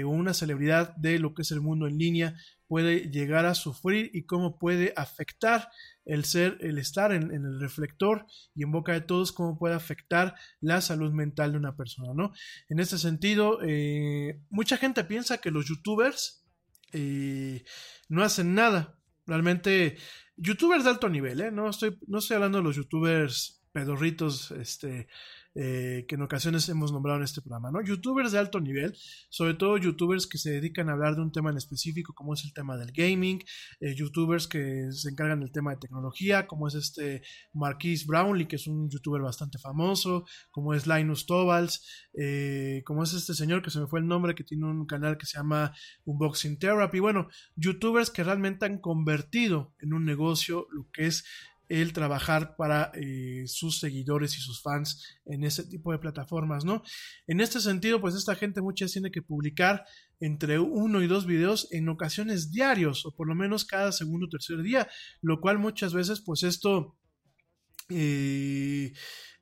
o 0.05 0.09
una 0.09 0.35
celebridad 0.35 0.95
de 0.97 1.19
lo 1.19 1.35
que 1.35 1.43
es 1.43 1.51
el 1.51 1.61
mundo 1.61 1.87
en 1.89 1.99
línea 1.99 2.37
puede 2.71 3.11
llegar 3.11 3.47
a 3.47 3.57
sufrir 3.57 4.12
y 4.15 4.27
cómo 4.27 4.57
puede 4.57 4.93
afectar 4.97 5.71
el 6.05 6.25
ser, 6.25 6.57
el 6.61 6.79
estar 6.79 7.11
en, 7.11 7.33
el 7.33 7.59
reflector 7.59 8.27
y 8.55 8.62
en 8.62 8.71
boca 8.71 8.93
de 8.93 9.01
todos, 9.01 9.33
cómo 9.33 9.59
puede 9.59 9.75
afectar 9.75 10.37
la 10.61 10.81
salud 10.81 11.12
mental 11.12 11.51
de 11.51 11.59
una 11.59 11.77
persona, 11.77 12.12
¿no? 12.15 12.33
En 12.69 12.79
este 12.79 12.97
sentido, 12.97 13.59
eh, 13.65 14.41
mucha 14.51 14.77
gente 14.77 15.03
piensa 15.03 15.39
que 15.39 15.51
los 15.51 15.67
youtubers 15.67 16.47
eh, 16.93 17.65
no 18.09 18.23
hacen 18.23 18.55
nada. 18.55 18.97
Realmente, 19.27 19.97
youtubers 20.37 20.85
de 20.85 20.91
alto 20.91 21.09
nivel, 21.09 21.41
¿eh? 21.41 21.51
No 21.51 21.69
estoy, 21.71 21.99
no 22.07 22.19
estoy 22.19 22.37
hablando 22.37 22.59
de 22.59 22.65
los 22.65 22.77
youtubers 22.77 23.65
pedorritos, 23.73 24.53
este, 24.53 25.09
eh, 25.55 26.05
que 26.07 26.15
en 26.15 26.23
ocasiones 26.23 26.69
hemos 26.69 26.93
nombrado 26.93 27.19
en 27.19 27.25
este 27.25 27.41
programa, 27.41 27.71
¿no? 27.71 27.83
Youtubers 27.83 28.33
de 28.33 28.39
alto 28.39 28.61
nivel, 28.61 28.97
sobre 29.29 29.55
todo 29.55 29.79
youtubers 29.79 30.27
que 30.27 30.39
se 30.39 30.51
dedican 30.51 30.89
a 30.89 30.93
hablar 30.93 31.17
de 31.17 31.23
un 31.23 31.33
tema 31.33 31.51
en 31.51 31.57
específico, 31.57 32.15
como 32.15 32.35
es 32.35 32.45
el 32.45 32.53
tema 32.53 32.77
del 32.77 32.93
gaming, 32.93 33.43
eh, 33.81 33.95
youtubers 33.95 34.47
que 34.47 34.87
se 34.93 35.09
encargan 35.09 35.41
del 35.41 35.51
tema 35.51 35.73
de 35.73 35.79
tecnología, 35.79 36.47
como 36.47 36.69
es 36.69 36.75
este 36.75 37.23
Marquis 37.53 38.07
Brownlee, 38.07 38.47
que 38.47 38.57
es 38.57 38.67
un 38.67 38.89
youtuber 38.89 39.23
bastante 39.23 39.59
famoso, 39.59 40.25
como 40.51 40.73
es 40.73 40.87
Linus 40.87 41.27
Torvalds, 41.27 42.09
eh, 42.15 42.83
como 42.85 43.03
es 43.03 43.13
este 43.13 43.35
señor 43.35 43.63
que 43.63 43.71
se 43.71 43.81
me 43.81 43.87
fue 43.87 44.01
el 44.01 44.07
nombre, 44.07 44.35
que 44.35 44.45
tiene 44.45 44.67
un 44.67 44.87
canal 44.87 45.19
que 45.19 45.27
se 45.27 45.39
llama 45.39 45.73
Unboxing 46.05 46.59
Therapy, 46.59 47.01
bueno, 47.01 47.29
youtubers 47.57 48.11
que 48.11 48.23
realmente 48.23 48.67
han 48.67 48.79
convertido 48.79 49.75
en 49.81 49.95
un 49.95 50.05
negocio 50.05 50.69
lo 50.71 50.89
que 50.93 51.07
es 51.07 51.25
el 51.71 51.93
trabajar 51.93 52.57
para 52.57 52.91
eh, 52.95 53.45
sus 53.47 53.79
seguidores 53.79 54.37
y 54.37 54.41
sus 54.41 54.61
fans 54.61 55.21
en 55.25 55.45
ese 55.45 55.65
tipo 55.65 55.93
de 55.93 56.01
plataformas, 56.01 56.65
¿no? 56.65 56.83
En 57.29 57.41
este 57.41 57.61
sentido, 57.61 58.01
pues 58.01 58.17
esta 58.17 58.35
gente 58.35 58.61
muchas 58.61 58.91
tiene 58.91 59.13
que 59.13 59.23
publicar 59.23 59.85
entre 60.19 60.59
uno 60.59 61.01
y 61.01 61.07
dos 61.07 61.27
videos 61.27 61.69
en 61.71 61.89
ocasiones 61.89 62.51
diarios 62.51 63.07
o 63.07 63.15
por 63.15 63.29
lo 63.29 63.37
menos 63.37 63.65
cada 63.65 63.93
segundo 63.93 64.27
o 64.27 64.29
tercer 64.29 64.63
día, 64.63 64.89
lo 65.23 65.41
cual 65.41 65.61
muchas 65.61 65.95
veces 65.95 66.21
pues 66.21 66.43
esto 66.43 66.99
eh, 67.89 68.93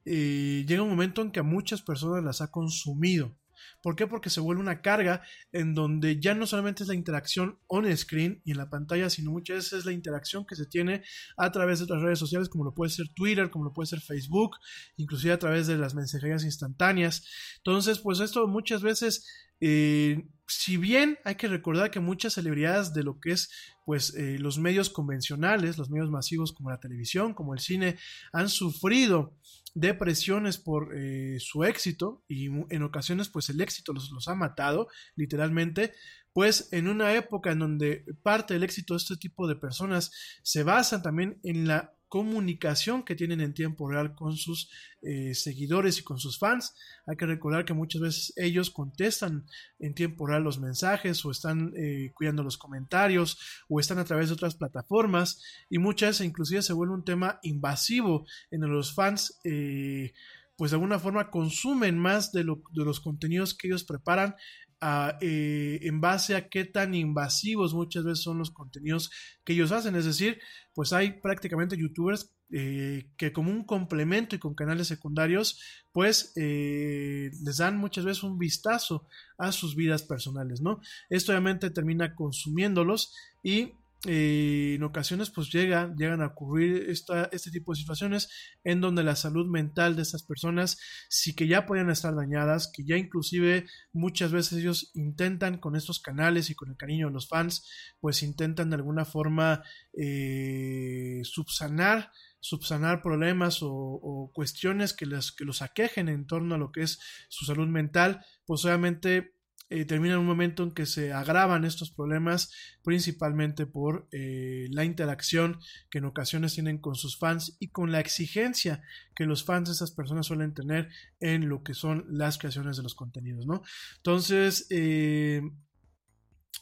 eh, 0.04 0.64
llega 0.68 0.82
un 0.82 0.90
momento 0.90 1.22
en 1.22 1.30
que 1.30 1.40
a 1.40 1.44
muchas 1.44 1.80
personas 1.80 2.22
las 2.22 2.42
ha 2.42 2.50
consumido. 2.50 3.37
¿Por 3.82 3.96
qué? 3.96 4.06
Porque 4.06 4.30
se 4.30 4.40
vuelve 4.40 4.60
una 4.60 4.80
carga 4.82 5.22
en 5.52 5.74
donde 5.74 6.20
ya 6.20 6.34
no 6.34 6.46
solamente 6.46 6.82
es 6.82 6.88
la 6.88 6.94
interacción 6.94 7.58
on 7.66 7.96
screen 7.96 8.42
y 8.44 8.50
en 8.50 8.58
la 8.58 8.70
pantalla, 8.70 9.08
sino 9.10 9.30
muchas 9.30 9.56
veces 9.56 9.72
es 9.80 9.84
la 9.84 9.92
interacción 9.92 10.46
que 10.46 10.56
se 10.56 10.66
tiene 10.66 11.02
a 11.36 11.52
través 11.52 11.78
de 11.78 11.84
otras 11.84 12.02
redes 12.02 12.18
sociales, 12.18 12.48
como 12.48 12.64
lo 12.64 12.74
puede 12.74 12.90
ser 12.90 13.08
Twitter, 13.14 13.50
como 13.50 13.64
lo 13.64 13.72
puede 13.72 13.86
ser 13.86 14.00
Facebook, 14.00 14.56
inclusive 14.96 15.32
a 15.32 15.38
través 15.38 15.66
de 15.66 15.76
las 15.76 15.94
mensajerías 15.94 16.44
instantáneas. 16.44 17.24
Entonces, 17.58 17.98
pues 17.98 18.20
esto 18.20 18.46
muchas 18.48 18.82
veces 18.82 19.48
eh, 19.60 20.28
si 20.46 20.76
bien 20.76 21.18
hay 21.24 21.34
que 21.34 21.48
recordar 21.48 21.90
que 21.90 22.00
muchas 22.00 22.34
celebridades 22.34 22.94
de 22.94 23.02
lo 23.02 23.20
que 23.20 23.32
es 23.32 23.50
pues 23.84 24.14
eh, 24.14 24.38
los 24.38 24.58
medios 24.58 24.90
convencionales, 24.90 25.78
los 25.78 25.90
medios 25.90 26.10
masivos 26.10 26.52
como 26.52 26.70
la 26.70 26.78
televisión, 26.78 27.34
como 27.34 27.54
el 27.54 27.60
cine, 27.60 27.96
han 28.32 28.48
sufrido 28.48 29.34
de 29.74 29.94
presiones 29.94 30.58
por 30.58 30.96
eh, 30.96 31.38
su 31.40 31.64
éxito 31.64 32.24
y 32.28 32.46
en 32.46 32.82
ocasiones 32.82 33.28
pues 33.28 33.48
el 33.48 33.60
éxito 33.60 33.92
los, 33.92 34.10
los 34.10 34.28
ha 34.28 34.34
matado 34.34 34.88
literalmente, 35.14 35.92
pues 36.32 36.68
en 36.72 36.88
una 36.88 37.14
época 37.14 37.52
en 37.52 37.58
donde 37.58 38.04
parte 38.22 38.54
del 38.54 38.64
éxito 38.64 38.94
de 38.94 38.98
este 38.98 39.16
tipo 39.16 39.46
de 39.48 39.56
personas 39.56 40.12
se 40.42 40.62
basa 40.62 41.02
también 41.02 41.40
en 41.42 41.66
la 41.66 41.97
comunicación 42.08 43.02
que 43.02 43.14
tienen 43.14 43.40
en 43.40 43.54
tiempo 43.54 43.88
real 43.88 44.14
con 44.14 44.36
sus 44.36 44.70
eh, 45.02 45.34
seguidores 45.34 45.98
y 45.98 46.02
con 46.02 46.18
sus 46.18 46.38
fans. 46.38 46.74
Hay 47.06 47.16
que 47.16 47.26
recordar 47.26 47.64
que 47.64 47.74
muchas 47.74 48.00
veces 48.00 48.32
ellos 48.36 48.70
contestan 48.70 49.46
en 49.78 49.94
tiempo 49.94 50.26
real 50.26 50.42
los 50.42 50.58
mensajes 50.58 51.24
o 51.24 51.30
están 51.30 51.72
eh, 51.76 52.12
cuidando 52.14 52.42
los 52.42 52.58
comentarios 52.58 53.38
o 53.68 53.78
están 53.78 53.98
a 53.98 54.04
través 54.04 54.28
de 54.28 54.34
otras 54.34 54.54
plataformas 54.54 55.42
y 55.68 55.78
muchas 55.78 56.10
veces 56.10 56.26
inclusive 56.26 56.62
se 56.62 56.72
vuelve 56.72 56.94
un 56.94 57.04
tema 57.04 57.38
invasivo 57.42 58.26
en 58.50 58.60
los 58.62 58.94
fans. 58.94 59.38
Eh, 59.44 60.12
pues 60.56 60.72
de 60.72 60.74
alguna 60.74 60.98
forma 60.98 61.30
consumen 61.30 61.96
más 61.96 62.32
de, 62.32 62.40
de 62.40 62.84
los 62.84 62.98
contenidos 62.98 63.54
que 63.54 63.68
ellos 63.68 63.84
preparan 63.84 64.34
eh, 64.80 65.80
en 65.82 66.00
base 66.00 66.36
a 66.36 66.48
qué 66.48 66.64
tan 66.64 66.94
invasivos 66.94 67.74
muchas 67.74 68.04
veces 68.04 68.22
son 68.22 68.38
los 68.38 68.50
contenidos 68.50 69.10
que 69.44 69.52
ellos 69.52 69.72
hacen. 69.72 69.96
Es 69.96 70.04
decir, 70.04 70.40
pues 70.74 70.92
hay 70.92 71.20
prácticamente 71.20 71.76
youtubers 71.76 72.32
eh, 72.50 73.10
que 73.18 73.30
como 73.32 73.50
un 73.50 73.64
complemento 73.64 74.34
y 74.34 74.38
con 74.38 74.54
canales 74.54 74.86
secundarios, 74.86 75.60
pues 75.92 76.32
eh, 76.36 77.30
les 77.44 77.58
dan 77.58 77.76
muchas 77.76 78.06
veces 78.06 78.22
un 78.22 78.38
vistazo 78.38 79.06
a 79.36 79.52
sus 79.52 79.76
vidas 79.76 80.02
personales, 80.02 80.62
¿no? 80.62 80.80
Esto 81.10 81.32
obviamente 81.32 81.68
termina 81.68 82.14
consumiéndolos 82.14 83.14
y 83.42 83.72
eh, 84.06 84.74
en 84.76 84.82
ocasiones 84.84 85.30
pues 85.30 85.50
llegan, 85.50 85.96
llegan 85.96 86.22
a 86.22 86.26
ocurrir 86.26 86.88
esta, 86.88 87.24
este 87.32 87.50
tipo 87.50 87.72
de 87.72 87.80
situaciones 87.80 88.28
en 88.62 88.80
donde 88.80 89.02
la 89.02 89.16
salud 89.16 89.46
mental 89.48 89.96
de 89.96 90.02
estas 90.02 90.22
personas 90.22 90.78
sí 91.08 91.34
que 91.34 91.48
ya 91.48 91.66
pueden 91.66 91.90
estar 91.90 92.14
dañadas, 92.14 92.70
que 92.72 92.84
ya 92.84 92.96
inclusive 92.96 93.66
muchas 93.92 94.30
veces 94.30 94.60
ellos 94.60 94.92
intentan 94.94 95.58
con 95.58 95.74
estos 95.74 95.98
canales 95.98 96.48
y 96.48 96.54
con 96.54 96.70
el 96.70 96.76
cariño 96.76 97.08
de 97.08 97.12
los 97.12 97.28
fans, 97.28 97.68
pues 98.00 98.22
intentan 98.22 98.70
de 98.70 98.76
alguna 98.76 99.04
forma 99.04 99.64
eh, 99.92 101.20
subsanar 101.24 102.12
subsanar 102.40 103.02
problemas 103.02 103.64
o, 103.64 103.68
o 103.72 104.30
cuestiones 104.32 104.92
que, 104.92 105.06
les, 105.06 105.32
que 105.32 105.44
los 105.44 105.60
aquejen 105.60 106.08
en 106.08 106.24
torno 106.24 106.54
a 106.54 106.58
lo 106.58 106.70
que 106.70 106.82
es 106.82 107.00
su 107.28 107.44
salud 107.44 107.66
mental, 107.66 108.24
pues 108.46 108.64
obviamente 108.64 109.34
eh, 109.70 109.84
termina 109.84 110.14
en 110.14 110.20
un 110.20 110.26
momento 110.26 110.62
en 110.62 110.70
que 110.70 110.86
se 110.86 111.12
agravan 111.12 111.64
estos 111.64 111.90
problemas 111.90 112.50
principalmente 112.82 113.66
por 113.66 114.08
eh, 114.12 114.66
la 114.70 114.84
interacción 114.84 115.60
que 115.90 115.98
en 115.98 116.06
ocasiones 116.06 116.54
tienen 116.54 116.78
con 116.78 116.94
sus 116.94 117.18
fans 117.18 117.56
y 117.60 117.68
con 117.68 117.92
la 117.92 118.00
exigencia 118.00 118.82
que 119.14 119.26
los 119.26 119.44
fans 119.44 119.68
de 119.68 119.74
esas 119.74 119.90
personas 119.90 120.26
suelen 120.26 120.54
tener 120.54 120.88
en 121.20 121.50
lo 121.50 121.62
que 121.62 121.74
son 121.74 122.06
las 122.08 122.38
creaciones 122.38 122.78
de 122.78 122.82
los 122.82 122.94
contenidos, 122.94 123.46
¿no? 123.46 123.62
Entonces, 123.96 124.66
eh, 124.70 125.42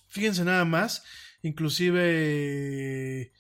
fíjense 0.09 0.45
nada 0.45 0.65
más, 0.65 1.05
inclusive 1.43 3.33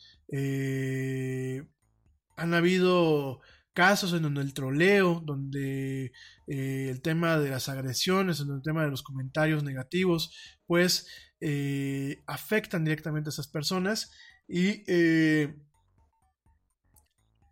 han 2.36 2.54
habido 2.54 3.40
casos 3.76 4.14
en 4.14 4.22
donde 4.22 4.40
el 4.40 4.54
troleo, 4.54 5.20
donde 5.20 6.10
eh, 6.46 6.88
el 6.90 7.02
tema 7.02 7.38
de 7.38 7.50
las 7.50 7.68
agresiones, 7.68 8.40
en 8.40 8.50
el 8.50 8.62
tema 8.62 8.82
de 8.82 8.90
los 8.90 9.02
comentarios 9.02 9.62
negativos, 9.62 10.34
pues 10.66 11.06
eh, 11.42 12.22
afectan 12.26 12.84
directamente 12.84 13.28
a 13.28 13.32
esas 13.32 13.48
personas. 13.48 14.12
Y 14.48 14.82
eh, 14.86 15.54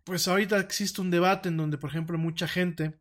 pues 0.03 0.27
ahorita 0.27 0.57
existe 0.59 0.99
un 0.99 1.11
debate 1.11 1.49
en 1.49 1.57
donde 1.57 1.77
por 1.77 1.91
ejemplo 1.91 2.17
mucha 2.17 2.47
gente 2.47 2.99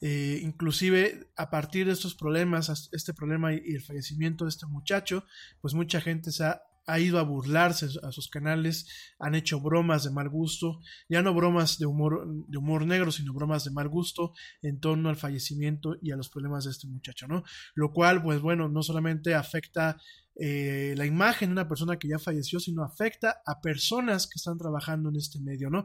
inclusive 0.00 1.30
a 1.36 1.50
partir 1.50 1.86
de 1.86 1.92
estos 1.92 2.14
problemas, 2.14 2.90
este 2.92 3.12
problema 3.12 3.52
y 3.54 3.74
el 3.74 3.82
fallecimiento 3.82 4.44
de 4.44 4.50
este 4.50 4.66
muchacho, 4.66 5.24
pues 5.60 5.74
mucha 5.74 6.00
gente 6.00 6.32
se 6.32 6.44
ha 6.44 6.62
ha 6.86 6.98
ido 6.98 7.18
a 7.18 7.22
burlarse 7.22 7.88
a 8.02 8.12
sus 8.12 8.28
canales, 8.28 8.86
han 9.18 9.34
hecho 9.34 9.60
bromas 9.60 10.04
de 10.04 10.10
mal 10.10 10.28
gusto, 10.28 10.80
ya 11.08 11.22
no 11.22 11.34
bromas 11.34 11.78
de 11.78 11.86
humor, 11.86 12.26
de 12.48 12.58
humor 12.58 12.86
negro, 12.86 13.12
sino 13.12 13.32
bromas 13.32 13.64
de 13.64 13.70
mal 13.70 13.88
gusto 13.88 14.32
en 14.62 14.80
torno 14.80 15.08
al 15.08 15.16
fallecimiento 15.16 15.96
y 16.02 16.10
a 16.10 16.16
los 16.16 16.28
problemas 16.28 16.64
de 16.64 16.70
este 16.70 16.88
muchacho, 16.88 17.26
¿no? 17.28 17.44
Lo 17.74 17.92
cual, 17.92 18.22
pues 18.22 18.40
bueno, 18.40 18.68
no 18.68 18.82
solamente 18.82 19.34
afecta 19.34 19.96
eh, 20.34 20.94
la 20.96 21.06
imagen 21.06 21.50
de 21.50 21.52
una 21.52 21.68
persona 21.68 21.98
que 21.98 22.08
ya 22.08 22.18
falleció, 22.18 22.58
sino 22.58 22.82
afecta 22.82 23.42
a 23.46 23.60
personas 23.60 24.26
que 24.26 24.36
están 24.36 24.58
trabajando 24.58 25.10
en 25.10 25.16
este 25.16 25.40
medio, 25.40 25.70
¿no? 25.70 25.84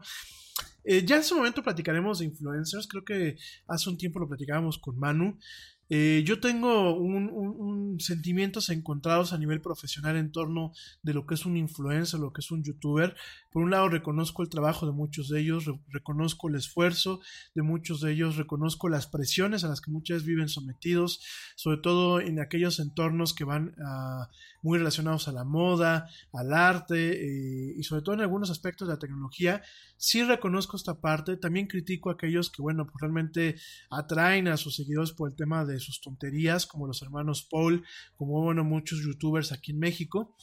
Eh, 0.84 1.06
ya 1.06 1.18
en 1.18 1.24
su 1.24 1.36
momento 1.36 1.62
platicaremos 1.62 2.20
de 2.20 2.26
influencers, 2.26 2.88
creo 2.88 3.04
que 3.04 3.38
hace 3.68 3.90
un 3.90 3.98
tiempo 3.98 4.20
lo 4.20 4.28
platicábamos 4.28 4.80
con 4.80 4.98
Manu. 4.98 5.38
Eh, 5.90 6.24
yo 6.26 6.40
tengo 6.40 6.98
un, 6.98 7.98
sentimientos 8.00 8.70
encontrados 8.70 9.34
a 9.34 9.38
nivel 9.38 9.62
profesional 9.62 10.18
en 10.18 10.32
torno 10.32 10.72
de 11.02 11.14
lo 11.14 11.26
que 11.26 11.36
es 11.36 11.46
un 11.46 11.58
influencer, 11.58 12.20
lo 12.20 12.34
que 12.34 12.42
es 12.42 12.52
un 12.52 12.64
youtuber. 12.64 13.16
Por 13.52 13.64
un 13.64 13.72
lado 13.72 13.90
reconozco 13.90 14.44
el 14.44 14.50
trabajo 14.50 14.86
de 14.86 14.92
muchos 14.92 15.30
de 15.30 15.40
ellos, 15.40 15.66
re- 15.66 15.80
reconozco 15.90 16.50
el 16.50 16.56
esfuerzo 16.56 17.22
de 17.56 17.62
muchos 17.62 18.02
de 18.02 18.12
ellos, 18.12 18.36
reconozco 18.36 18.90
las 18.90 19.08
presiones 19.08 19.64
a 19.64 19.70
las 19.70 19.82
que 19.82 19.92
muchas 19.92 20.18
veces 20.18 20.28
viven 20.28 20.50
sometidos, 20.50 21.22
sobre 21.56 21.78
todo 21.78 22.20
en 22.20 22.40
aquellos 22.40 22.80
entornos 22.80 23.34
que 23.34 23.46
van 23.46 23.74
ah, 23.84 24.30
muy 24.62 24.78
relacionados 24.78 25.28
a 25.28 25.32
la 25.32 25.44
moda, 25.44 26.10
al 26.34 26.54
arte 26.54 27.14
eh, 27.14 27.74
y 27.78 27.84
sobre 27.84 28.02
todo 28.02 28.16
en 28.16 28.22
algunos 28.22 28.50
aspectos 28.50 28.88
de 28.88 28.94
la 28.94 29.00
tecnología. 29.00 29.62
Sí 29.96 30.24
reconozco 30.24 30.78
esta 30.78 31.00
parte, 31.02 31.38
también 31.38 31.66
critico 31.68 32.10
a 32.10 32.14
aquellos 32.14 32.52
que, 32.52 32.62
bueno, 32.62 32.86
pues 32.86 32.98
realmente 33.02 33.56
atraen 33.90 34.48
a 34.48 34.58
sus 34.58 34.76
seguidores 34.76 35.12
por 35.12 35.30
el 35.30 35.36
tema 35.36 35.66
de 35.66 35.77
sus 35.80 36.02
tonterías, 36.02 36.66
como 36.66 36.88
los 36.88 37.02
hermanos 37.02 37.48
Paul, 37.50 37.84
como 38.16 38.42
bueno, 38.42 38.64
muchos 38.64 39.00
youtubers 39.00 39.52
aquí 39.52 39.72
en 39.72 39.80
México. 39.80 40.36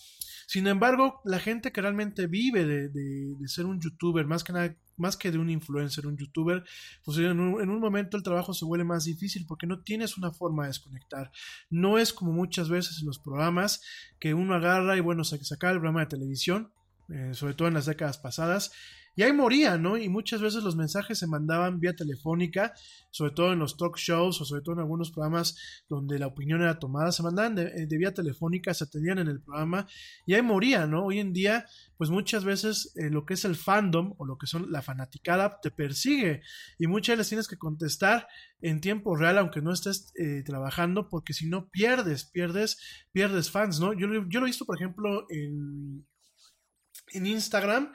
Sin 0.47 0.67
embargo, 0.67 1.21
la 1.25 1.39
gente 1.39 1.73
que 1.73 1.81
realmente 1.81 2.27
vive 2.27 2.65
de, 2.67 2.89
de- 2.91 3.35
de 3.39 3.49
ser 3.49 3.65
un 3.67 3.81
youtuber, 3.81 4.27
más 4.27 4.45
que 4.45 4.53
nada, 4.53 4.77
más 4.97 5.17
que 5.17 5.31
de 5.33 5.39
un 5.39 5.49
influencer, 5.51 6.07
un 6.07 6.17
youtuber, 6.19 6.63
pues 7.03 7.17
en 7.19 7.41
un, 7.41 7.61
en 7.63 7.71
un 7.71 7.81
momento 7.81 8.17
el 8.17 8.23
trabajo 8.23 8.53
se 8.53 8.65
vuelve 8.67 8.85
más 8.85 9.05
difícil 9.05 9.47
porque 9.47 9.67
no 9.67 9.81
tienes 9.83 10.19
una 10.19 10.31
forma 10.33 10.65
de 10.65 10.69
desconectar. 10.69 11.33
No 11.71 11.99
es 11.99 12.13
como 12.13 12.33
muchas 12.33 12.69
veces 12.69 12.99
en 13.01 13.07
los 13.07 13.19
programas 13.19 13.81
que 14.21 14.35
uno 14.35 14.55
agarra 14.55 14.97
y 14.97 15.01
bueno, 15.01 15.25
saca 15.25 15.71
el 15.71 15.77
programa 15.79 16.01
de 16.01 16.07
televisión, 16.07 16.71
eh, 17.09 17.31
sobre 17.33 17.55
todo 17.55 17.69
en 17.69 17.75
las 17.75 17.87
décadas 17.87 18.19
pasadas, 18.19 18.71
y 19.17 19.23
ahí 19.23 19.33
moría, 19.33 19.79
¿no? 19.79 19.97
Y 19.97 20.09
muchas 20.09 20.41
veces 20.41 20.65
los 20.65 20.77
mensajes 20.77 21.19
se 21.19 21.27
mandaban 21.27 21.79
vía 21.79 21.95
telefónica, 21.95 22.75
sobre 23.11 23.33
todo 23.33 23.53
en 23.53 23.61
los 23.61 23.77
talk 23.77 23.97
shows 23.97 24.41
o 24.41 24.45
sobre 24.45 24.63
todo 24.63 24.75
en 24.75 24.81
algunos 24.81 25.11
programas 25.13 25.57
donde 25.89 26.19
la 26.19 26.27
opinión 26.27 26.63
era 26.63 26.79
tomada, 26.79 27.13
se 27.13 27.23
mandaban 27.23 27.55
de, 27.55 27.65
eh, 27.65 27.87
vía 27.91 28.13
telefónica, 28.13 28.75
se 28.75 28.85
atendían 28.85 29.19
en 29.19 29.29
el 29.29 29.41
programa 29.41 29.87
y 30.27 30.35
ahí 30.35 30.43
moría, 30.43 30.87
¿no? 30.87 31.05
Hoy 31.05 31.21
en 31.21 31.33
día, 31.33 31.67
pues 31.97 32.11
muchas 32.11 32.45
veces 32.45 32.93
eh, 32.97 33.11
lo 33.11 33.25
que 33.25 33.35
es 33.35 33.45
el 33.45 33.55
fandom 33.55 34.15
o 34.19 34.27
lo 34.27 34.37
que 34.37 34.47
son 34.47 34.71
la 34.73 34.83
fanaticada 34.83 35.61
te 35.61 35.71
persigue 35.71 36.43
y 36.79 36.87
muchas 36.87 37.17
veces 37.17 37.29
tienes 37.29 37.49
que 37.49 37.57
contestar 37.57 38.27
en 38.61 38.81
tiempo 38.81 39.15
real 39.17 39.39
aunque 39.39 39.63
no 39.63 39.73
estés 39.73 40.13
eh, 40.17 40.43
trabajando 40.45 41.09
porque 41.09 41.35
si 41.35 41.49
no 41.49 41.69
pierdes, 41.71 42.25
pierdes, 42.25 42.79
pierdes 43.13 43.51
fans, 43.51 43.79
¿no? 43.79 43.93
Yo, 43.93 44.09
yo 44.29 44.41
lo 44.41 44.47
he 44.47 44.51
visto, 44.51 44.65
por 44.65 44.77
ejemplo, 44.77 45.27
en, 45.29 46.07
en 47.13 47.27
Instagram, 47.27 47.93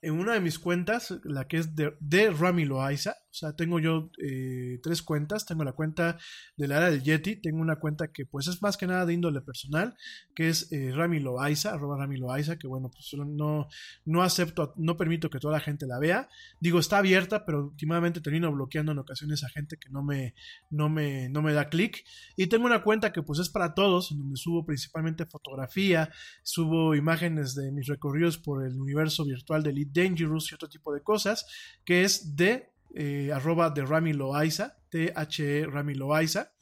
en 0.00 0.14
una 0.14 0.34
de 0.34 0.40
mis 0.40 0.58
cuentas, 0.58 1.14
la 1.24 1.48
que 1.48 1.58
es 1.58 1.74
de, 1.74 1.96
de 2.00 2.30
Rami 2.30 2.64
Loaiza, 2.64 3.16
sea, 3.38 3.54
tengo 3.54 3.78
yo 3.80 4.10
eh, 4.22 4.78
tres 4.82 5.02
cuentas, 5.02 5.46
tengo 5.46 5.64
la 5.64 5.72
cuenta 5.72 6.18
del 6.56 6.72
área 6.72 6.90
del 6.90 7.02
Yeti, 7.02 7.36
tengo 7.36 7.60
una 7.60 7.76
cuenta 7.76 8.12
que 8.12 8.26
pues 8.26 8.46
es 8.48 8.62
más 8.62 8.76
que 8.76 8.86
nada 8.86 9.06
de 9.06 9.14
índole 9.14 9.40
personal, 9.40 9.96
que 10.34 10.48
es 10.48 10.70
eh, 10.72 10.92
Rami 10.92 11.20
Loaiza, 11.20 11.76
Rami 11.76 12.16
Loaiza, 12.16 12.58
que 12.58 12.66
bueno, 12.66 12.90
pues 12.90 13.12
no, 13.16 13.68
no 14.04 14.22
acepto, 14.22 14.74
no 14.76 14.96
permito 14.96 15.30
que 15.30 15.38
toda 15.38 15.54
la 15.54 15.60
gente 15.60 15.86
la 15.86 15.98
vea, 15.98 16.28
digo, 16.60 16.78
está 16.78 16.98
abierta, 16.98 17.44
pero 17.44 17.66
últimamente 17.66 18.20
termino 18.20 18.52
bloqueando 18.52 18.92
en 18.92 18.98
ocasiones 18.98 19.44
a 19.44 19.48
gente 19.48 19.76
que 19.76 19.90
no 19.90 20.02
me, 20.02 20.34
no 20.70 20.88
me, 20.88 21.28
no 21.28 21.42
me 21.42 21.52
da 21.52 21.68
clic, 21.68 22.04
y 22.36 22.46
tengo 22.46 22.66
una 22.66 22.82
cuenta 22.82 23.12
que 23.12 23.22
pues 23.22 23.38
es 23.38 23.48
para 23.48 23.74
todos, 23.74 24.10
en 24.12 24.18
donde 24.18 24.36
subo 24.36 24.64
principalmente 24.64 25.26
fotografía, 25.26 26.10
subo 26.42 26.94
imágenes 26.94 27.54
de 27.54 27.72
mis 27.72 27.86
recorridos 27.86 28.38
por 28.38 28.64
el 28.64 28.78
universo 28.80 29.24
virtual 29.24 29.62
de 29.62 29.70
Elite 29.70 30.02
Dangerous 30.02 30.50
y 30.50 30.54
otro 30.54 30.68
tipo 30.68 30.92
de 30.92 31.02
cosas, 31.02 31.46
que 31.84 32.02
es 32.02 32.36
de 32.36 32.70
eh, 32.94 33.30
arroba 33.32 33.70
de 33.70 33.84
Rami 33.84 34.12
Loaiza, 34.12 34.76
T-H-E 34.90 35.66
Rami 35.66 35.94
Loaiza. 35.94 36.52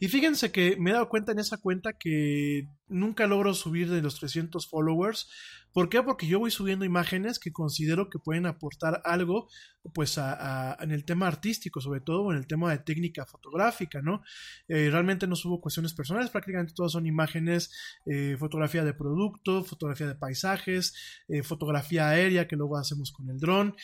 Y 0.00 0.08
fíjense 0.08 0.50
que 0.50 0.76
me 0.78 0.90
he 0.90 0.92
dado 0.94 1.10
cuenta 1.10 1.32
en 1.32 1.38
esa 1.38 1.58
cuenta 1.58 1.92
que 1.92 2.66
nunca 2.88 3.26
logro 3.26 3.52
subir 3.52 3.90
de 3.90 4.00
los 4.00 4.18
300 4.18 4.66
followers. 4.66 5.28
¿Por 5.74 5.90
qué? 5.90 6.02
Porque 6.02 6.26
yo 6.26 6.38
voy 6.38 6.50
subiendo 6.50 6.86
imágenes 6.86 7.38
que 7.38 7.52
considero 7.52 8.08
que 8.08 8.18
pueden 8.18 8.46
aportar 8.46 9.02
algo, 9.04 9.48
pues, 9.92 10.16
a, 10.16 10.76
en 10.80 10.90
el 10.90 11.04
tema 11.04 11.28
artístico, 11.28 11.82
sobre 11.82 12.00
todo 12.00 12.32
en 12.32 12.38
el 12.38 12.46
tema 12.46 12.70
de 12.70 12.78
técnica 12.78 13.26
fotográfica, 13.26 14.00
¿no? 14.00 14.22
Eh, 14.68 14.88
realmente 14.90 15.26
no 15.26 15.36
subo 15.36 15.60
cuestiones 15.60 15.92
personales, 15.92 16.30
prácticamente 16.30 16.72
todas 16.74 16.92
son 16.92 17.06
imágenes, 17.06 17.70
eh, 18.06 18.36
fotografía 18.38 18.82
de 18.84 18.94
producto, 18.94 19.62
fotografía 19.64 20.08
de 20.08 20.14
paisajes, 20.14 20.94
eh, 21.28 21.42
fotografía 21.42 22.08
aérea 22.08 22.48
que 22.48 22.56
luego 22.56 22.78
hacemos 22.78 23.12
con 23.12 23.28
el 23.28 23.38
dron, 23.38 23.76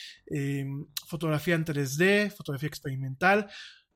fotografía 1.07 1.53
en 1.53 1.63
3D, 1.63 2.31
fotografía 2.31 2.67
experimental. 2.67 3.47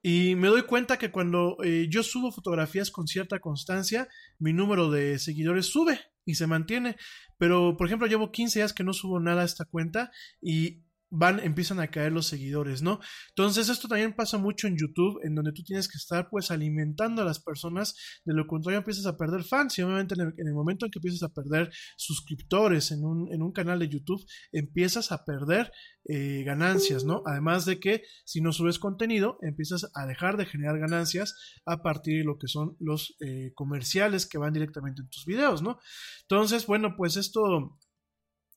Y 0.03 0.35
me 0.35 0.47
doy 0.47 0.63
cuenta 0.63 0.97
que 0.97 1.11
cuando 1.11 1.57
eh, 1.63 1.87
yo 1.89 2.01
subo 2.01 2.31
fotografías 2.31 2.89
con 2.89 3.07
cierta 3.07 3.39
constancia, 3.39 4.07
mi 4.39 4.51
número 4.51 4.89
de 4.89 5.19
seguidores 5.19 5.67
sube 5.67 5.99
y 6.25 6.35
se 6.35 6.47
mantiene. 6.47 6.95
Pero, 7.37 7.77
por 7.77 7.87
ejemplo, 7.87 8.07
llevo 8.07 8.31
15 8.31 8.59
días 8.59 8.73
que 8.73 8.83
no 8.83 8.93
subo 8.93 9.19
nada 9.19 9.43
a 9.43 9.45
esta 9.45 9.65
cuenta 9.65 10.11
y 10.41 10.83
van, 11.11 11.39
empiezan 11.39 11.79
a 11.79 11.91
caer 11.91 12.11
los 12.11 12.25
seguidores, 12.25 12.81
¿no? 12.81 12.99
Entonces, 13.29 13.69
esto 13.69 13.87
también 13.87 14.15
pasa 14.15 14.37
mucho 14.37 14.67
en 14.67 14.77
YouTube, 14.77 15.19
en 15.23 15.35
donde 15.35 15.51
tú 15.51 15.63
tienes 15.63 15.87
que 15.87 15.97
estar, 15.97 16.29
pues, 16.29 16.49
alimentando 16.49 17.21
a 17.21 17.25
las 17.25 17.39
personas, 17.39 17.95
de 18.25 18.33
lo 18.33 18.47
contrario 18.47 18.79
empiezas 18.79 19.05
a 19.05 19.17
perder 19.17 19.43
fans 19.43 19.77
y 19.77 19.81
obviamente 19.83 20.15
en 20.15 20.21
el, 20.21 20.33
en 20.37 20.47
el 20.47 20.53
momento 20.53 20.85
en 20.85 20.91
que 20.91 20.99
empiezas 20.99 21.23
a 21.23 21.33
perder 21.33 21.71
suscriptores 21.97 22.91
en 22.91 23.05
un, 23.05 23.31
en 23.31 23.41
un 23.41 23.51
canal 23.51 23.79
de 23.79 23.89
YouTube, 23.89 24.25
empiezas 24.51 25.11
a 25.11 25.25
perder 25.25 25.71
eh, 26.05 26.43
ganancias, 26.43 27.03
¿no? 27.03 27.21
Además 27.25 27.65
de 27.65 27.79
que 27.79 28.03
si 28.25 28.41
no 28.41 28.51
subes 28.53 28.79
contenido, 28.79 29.37
empiezas 29.41 29.91
a 29.93 30.07
dejar 30.07 30.37
de 30.37 30.45
generar 30.45 30.79
ganancias 30.79 31.35
a 31.65 31.83
partir 31.83 32.19
de 32.19 32.23
lo 32.23 32.39
que 32.39 32.47
son 32.47 32.75
los 32.79 33.15
eh, 33.19 33.51
comerciales 33.53 34.25
que 34.25 34.37
van 34.37 34.53
directamente 34.53 35.01
en 35.01 35.09
tus 35.09 35.25
videos, 35.25 35.61
¿no? 35.61 35.79
Entonces, 36.23 36.65
bueno, 36.65 36.95
pues 36.97 37.17
esto 37.17 37.77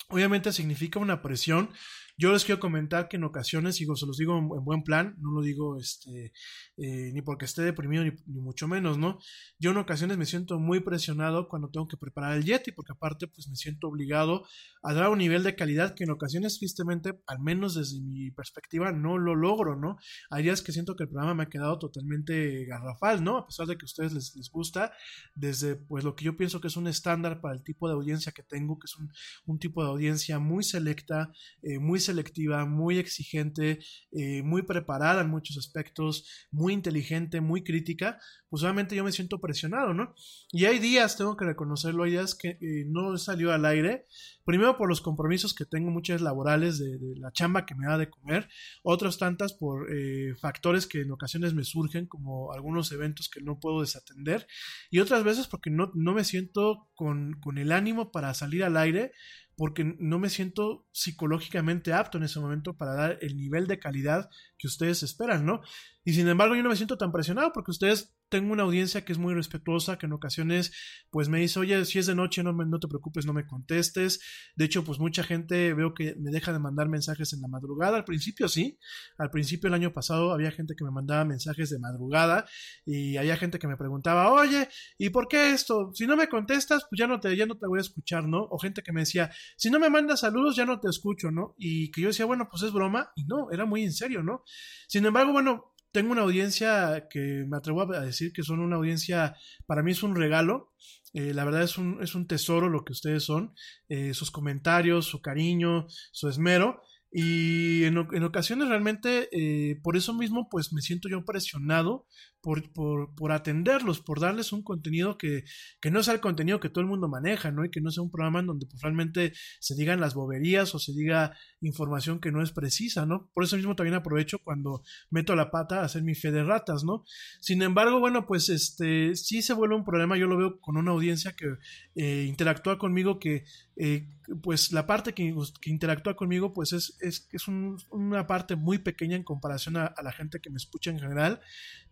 obviamente 0.09 0.52
significa 0.52 0.98
una 0.98 1.22
presión. 1.22 1.70
Yo 2.16 2.32
les 2.32 2.44
quiero 2.44 2.60
comentar 2.60 3.08
que 3.08 3.16
en 3.16 3.24
ocasiones, 3.24 3.76
digo, 3.78 3.96
se 3.96 4.06
los 4.06 4.16
digo 4.16 4.38
en, 4.38 4.44
en 4.44 4.64
buen 4.64 4.82
plan, 4.84 5.16
no 5.18 5.32
lo 5.32 5.42
digo 5.42 5.78
este, 5.78 6.32
eh, 6.76 7.10
ni 7.12 7.22
porque 7.22 7.44
esté 7.44 7.62
deprimido, 7.62 8.04
ni, 8.04 8.12
ni 8.26 8.40
mucho 8.40 8.68
menos, 8.68 8.98
¿no? 8.98 9.18
Yo 9.58 9.72
en 9.72 9.78
ocasiones 9.78 10.16
me 10.16 10.26
siento 10.26 10.60
muy 10.60 10.80
presionado 10.80 11.48
cuando 11.48 11.70
tengo 11.70 11.88
que 11.88 11.96
preparar 11.96 12.36
el 12.36 12.44
Yeti, 12.44 12.70
porque 12.70 12.92
aparte, 12.92 13.26
pues 13.26 13.48
me 13.48 13.56
siento 13.56 13.88
obligado 13.88 14.46
a 14.82 14.94
dar 14.94 15.08
un 15.08 15.18
nivel 15.18 15.42
de 15.42 15.56
calidad 15.56 15.94
que 15.94 16.04
en 16.04 16.10
ocasiones, 16.10 16.58
tristemente, 16.58 17.18
al 17.26 17.40
menos 17.40 17.74
desde 17.74 18.00
mi 18.00 18.30
perspectiva, 18.30 18.92
no 18.92 19.18
lo 19.18 19.34
logro, 19.34 19.74
¿no? 19.74 19.96
Hay 20.30 20.44
días 20.44 20.62
que 20.62 20.72
siento 20.72 20.94
que 20.94 21.04
el 21.04 21.08
programa 21.08 21.34
me 21.34 21.42
ha 21.44 21.48
quedado 21.48 21.78
totalmente 21.80 22.64
garrafal, 22.66 23.24
¿no? 23.24 23.38
A 23.38 23.46
pesar 23.46 23.66
de 23.66 23.76
que 23.76 23.84
a 23.84 23.86
ustedes 23.86 24.12
les, 24.12 24.36
les 24.36 24.50
gusta, 24.50 24.92
desde 25.34 25.74
pues 25.74 26.04
lo 26.04 26.14
que 26.14 26.24
yo 26.24 26.36
pienso 26.36 26.60
que 26.60 26.68
es 26.68 26.76
un 26.76 26.86
estándar 26.86 27.40
para 27.40 27.54
el 27.54 27.64
tipo 27.64 27.88
de 27.88 27.94
audiencia 27.94 28.30
que 28.30 28.44
tengo, 28.44 28.78
que 28.78 28.86
es 28.86 28.96
un, 28.96 29.10
un 29.46 29.58
tipo 29.58 29.82
de 29.82 29.90
audiencia 29.90 30.38
muy 30.38 30.62
selecta, 30.62 31.32
eh, 31.62 31.78
muy 31.80 32.03
selectiva, 32.05 32.64
muy 32.66 32.98
exigente, 32.98 33.81
eh, 34.12 34.43
muy 34.43 34.62
preparada 34.62 35.22
en 35.22 35.31
muchos 35.31 35.59
aspectos, 35.59 36.28
muy 36.51 36.72
inteligente, 36.72 37.40
muy 37.40 37.64
crítica, 37.64 38.18
pues 38.48 38.62
obviamente 38.62 38.94
yo 38.94 39.02
me 39.02 39.10
siento 39.10 39.40
presionado, 39.40 39.94
¿no? 39.94 40.14
Y 40.52 40.66
hay 40.66 40.78
días, 40.78 41.16
tengo 41.16 41.36
que 41.36 41.44
reconocerlo, 41.44 42.05
hay 42.05 42.12
días 42.12 42.36
que 42.36 42.51
eh, 42.51 42.85
no 42.86 43.16
salió 43.18 43.52
al 43.52 43.64
aire, 43.64 44.06
primero 44.44 44.76
por 44.76 44.89
los 44.89 45.01
compromisos 45.01 45.55
que 45.55 45.64
tengo 45.64 45.90
muchas 45.90 46.20
laborales 46.20 46.78
de, 46.78 46.98
la 47.16 47.32
chamba 47.32 47.66
que 47.66 47.74
me 47.74 47.86
da 47.86 47.98
de 47.98 48.10
comer, 48.10 48.48
otras 48.85 49.18
tantas 49.18 49.55
por 49.55 49.93
eh, 49.93 50.35
factores 50.40 50.86
que 50.86 51.01
en 51.01 51.10
ocasiones 51.10 51.52
me 51.52 51.64
surgen, 51.64 52.06
como 52.06 52.52
algunos 52.52 52.93
eventos 52.93 53.28
que 53.28 53.40
no 53.40 53.59
puedo 53.59 53.81
desatender, 53.81 54.47
y 54.90 55.01
otras 55.01 55.24
veces 55.24 55.48
porque 55.48 55.70
no, 55.70 55.90
no 55.94 56.14
me 56.14 56.22
siento 56.24 56.89
con, 56.94 57.40
con 57.40 57.59
el 57.59 57.72
ánimo 57.72 58.12
para 58.12 58.35
salir 58.35 58.62
al 58.62 58.76
aire, 58.76 59.12
porque 59.56 59.97
no 59.98 60.18
me 60.18 60.31
siento 60.31 60.86
psicológicamente 60.93 61.93
apto 61.93 62.18
en 62.18 62.24
ese 62.24 62.40
momento 62.40 62.76
para 62.76 62.94
dar 62.94 63.18
el 63.20 63.36
nivel 63.36 63.66
de 63.66 63.78
calidad 63.78 64.28
que 64.59 64.66
ustedes 64.66 65.02
esperan, 65.02 65.47
¿no? 65.47 65.62
Y 66.05 66.12
sin 66.12 66.28
embargo 66.28 66.55
yo 66.55 66.62
no 66.62 66.68
me 66.68 66.76
siento 66.76 66.98
tan 66.98 67.12
presionado 67.12 67.52
porque 67.52 67.70
ustedes 67.70 68.14
tengo 68.28 68.52
una 68.52 68.64
audiencia 68.64 69.05
que 69.05 69.12
es 69.12 69.18
muy 69.18 69.35
respetuosa, 69.35 69.97
que 69.97 70.06
en 70.06 70.12
ocasiones 70.12 70.72
pues 71.10 71.28
me 71.28 71.40
dice, 71.40 71.60
oye, 71.60 71.85
si 71.85 71.98
es 71.98 72.06
de 72.06 72.14
noche 72.14 72.43
no, 72.43 72.52
me, 72.52 72.66
no 72.66 72.78
te 72.78 72.89
preocupes, 72.89 73.26
no 73.26 73.32
me 73.32 73.47
contestes. 73.47 74.20
De 74.56 74.64
hecho, 74.64 74.85
pues 74.85 74.98
mucha 74.98 75.22
gente 75.22 75.72
veo 75.72 75.94
que 75.94 76.14
me 76.18 76.31
deja 76.31 76.52
de 76.52 76.59
mandar 76.59 76.89
mensajes 76.89 77.32
en 77.32 77.40
la 77.40 77.48
madrugada. 77.48 77.97
Al 77.97 78.05
principio 78.05 78.48
sí, 78.48 78.78
al 79.18 79.31
principio 79.31 79.68
el 79.68 79.74
año 79.74 79.93
pasado 79.93 80.32
había 80.32 80.51
gente 80.51 80.74
que 80.76 80.85
me 80.85 80.90
mandaba 80.90 81.24
mensajes 81.24 81.70
de 81.70 81.78
madrugada 81.78 82.47
y 82.85 83.16
había 83.16 83.36
gente 83.36 83.59
que 83.59 83.68
me 83.68 83.76
preguntaba, 83.76 84.32
oye, 84.32 84.68
¿y 84.98 85.10
por 85.10 85.28
qué 85.28 85.52
esto? 85.52 85.93
Si 85.94 86.06
no 86.06 86.16
me 86.16 86.28
contestas, 86.28 86.85
pues 86.89 86.98
ya 86.98 87.06
no 87.06 87.20
te, 87.20 87.36
ya 87.36 87.47
no 87.47 87.56
te 87.56 87.66
voy 87.66 87.78
a 87.78 87.82
escuchar, 87.82 88.26
¿no? 88.26 88.43
O 88.51 88.59
gente 88.59 88.82
que 88.82 88.93
me 88.93 89.01
decía, 89.01 89.31
si 89.56 89.70
no 89.70 89.78
me 89.78 89.90
mandas 89.90 90.20
saludos, 90.20 90.56
ya 90.56 90.66
no 90.66 90.81
te 90.81 90.89
escucho, 90.89 91.31
¿no? 91.31 91.55
Y 91.59 91.90
que 91.90 92.02
yo 92.02 92.09
decía, 92.09 92.26
bueno, 92.26 92.48
pues 92.51 92.62
es 92.62 92.72
broma, 92.72 93.10
y 93.16 93.24
no, 93.24 93.51
era 93.51 93.64
muy 93.64 93.85
en 93.85 93.93
serio, 93.93 94.22
¿no? 94.22 94.44
Sin 94.89 95.06
embargo, 95.06 95.32
bueno, 95.32 95.73
tengo 95.94 96.10
una 96.10 96.22
audiencia 96.22 97.06
que 97.08 97.46
me 97.46 97.56
atrevo 97.56 97.82
a 97.82 98.00
decir 98.00 98.32
que 98.32 98.42
son 98.42 98.58
una 98.58 98.74
audiencia, 98.74 99.36
para 99.64 99.84
mí 99.84 99.92
es 99.92 100.02
un 100.02 100.16
regalo. 100.16 100.72
Eh, 101.12 101.32
la 101.32 101.44
verdad 101.44 101.62
es 101.62 101.78
un, 101.78 102.02
es 102.02 102.16
un 102.16 102.26
tesoro 102.26 102.68
lo 102.68 102.84
que 102.84 102.92
ustedes 102.92 103.22
son, 103.22 103.54
eh, 103.88 104.12
sus 104.12 104.32
comentarios, 104.32 105.06
su 105.06 105.22
cariño, 105.22 105.86
su 106.10 106.28
esmero. 106.28 106.82
Y 107.16 107.84
en, 107.84 107.96
en 107.96 108.24
ocasiones 108.24 108.68
realmente, 108.68 109.28
eh, 109.30 109.76
por 109.84 109.96
eso 109.96 110.12
mismo, 110.12 110.48
pues 110.50 110.72
me 110.72 110.82
siento 110.82 111.08
yo 111.08 111.24
presionado 111.24 112.08
por, 112.40 112.72
por, 112.72 113.14
por, 113.14 113.30
atenderlos, 113.30 114.00
por 114.00 114.18
darles 114.18 114.52
un 114.52 114.64
contenido 114.64 115.16
que, 115.16 115.44
que, 115.80 115.92
no 115.92 116.02
sea 116.02 116.12
el 116.12 116.20
contenido 116.20 116.58
que 116.58 116.70
todo 116.70 116.82
el 116.82 116.90
mundo 116.90 117.08
maneja, 117.08 117.52
¿no? 117.52 117.64
Y 117.64 117.70
que 117.70 117.80
no 117.80 117.92
sea 117.92 118.02
un 118.02 118.10
programa 118.10 118.40
en 118.40 118.46
donde 118.46 118.66
pues, 118.66 118.82
realmente 118.82 119.32
se 119.60 119.76
digan 119.76 120.00
las 120.00 120.14
boberías 120.14 120.74
o 120.74 120.80
se 120.80 120.92
diga 120.92 121.36
información 121.60 122.18
que 122.18 122.32
no 122.32 122.42
es 122.42 122.50
precisa, 122.50 123.06
¿no? 123.06 123.30
Por 123.32 123.44
eso 123.44 123.56
mismo 123.56 123.76
también 123.76 123.94
aprovecho 123.94 124.40
cuando 124.40 124.82
meto 125.08 125.36
la 125.36 125.52
pata 125.52 125.82
a 125.82 125.84
hacer 125.84 126.02
mi 126.02 126.16
fe 126.16 126.32
de 126.32 126.42
ratas, 126.42 126.82
¿no? 126.82 127.04
Sin 127.40 127.62
embargo, 127.62 128.00
bueno, 128.00 128.26
pues 128.26 128.48
este 128.48 129.14
sí 129.14 129.40
se 129.40 129.54
vuelve 129.54 129.76
un 129.76 129.84
problema, 129.84 130.18
yo 130.18 130.26
lo 130.26 130.36
veo 130.36 130.60
con 130.60 130.76
una 130.76 130.90
audiencia 130.90 131.36
que 131.36 131.46
eh, 131.94 132.24
interactúa 132.28 132.76
conmigo, 132.76 133.20
que 133.20 133.44
eh, 133.76 134.08
pues 134.42 134.72
la 134.72 134.86
parte 134.86 135.12
que, 135.12 135.34
que, 135.60 135.70
interactúa 135.70 136.14
conmigo, 136.14 136.52
pues 136.52 136.72
es, 136.72 136.96
es, 137.05 137.28
es 137.32 137.48
un, 137.48 137.76
una 137.90 138.26
parte 138.26 138.56
muy 138.56 138.78
pequeña 138.78 139.16
en 139.16 139.24
comparación 139.24 139.76
a, 139.76 139.94
la 140.02 140.12
gente 140.12 140.40
que 140.40 140.51
me 140.51 140.56
escucha 140.56 140.90
en 140.90 140.98
general, 140.98 141.40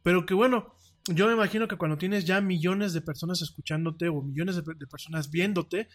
pero 0.03 0.27
que 0.27 0.35
bueno, 0.35 0.75
yo 1.07 1.27
me 1.27 1.33
imagino 1.33 1.67
que 1.67 1.77
cuando 1.77 1.99
tienes 1.99 2.25
ya 2.25 2.41
millones 2.41 2.93
de 2.93 3.01
personas 3.01 3.43
escuchándote 3.43 4.09
o 4.09 4.23
millones 4.23 4.57
de, 4.57 4.63
de, 4.63 4.87
personas 4.87 5.31
viéndote, 5.31 5.89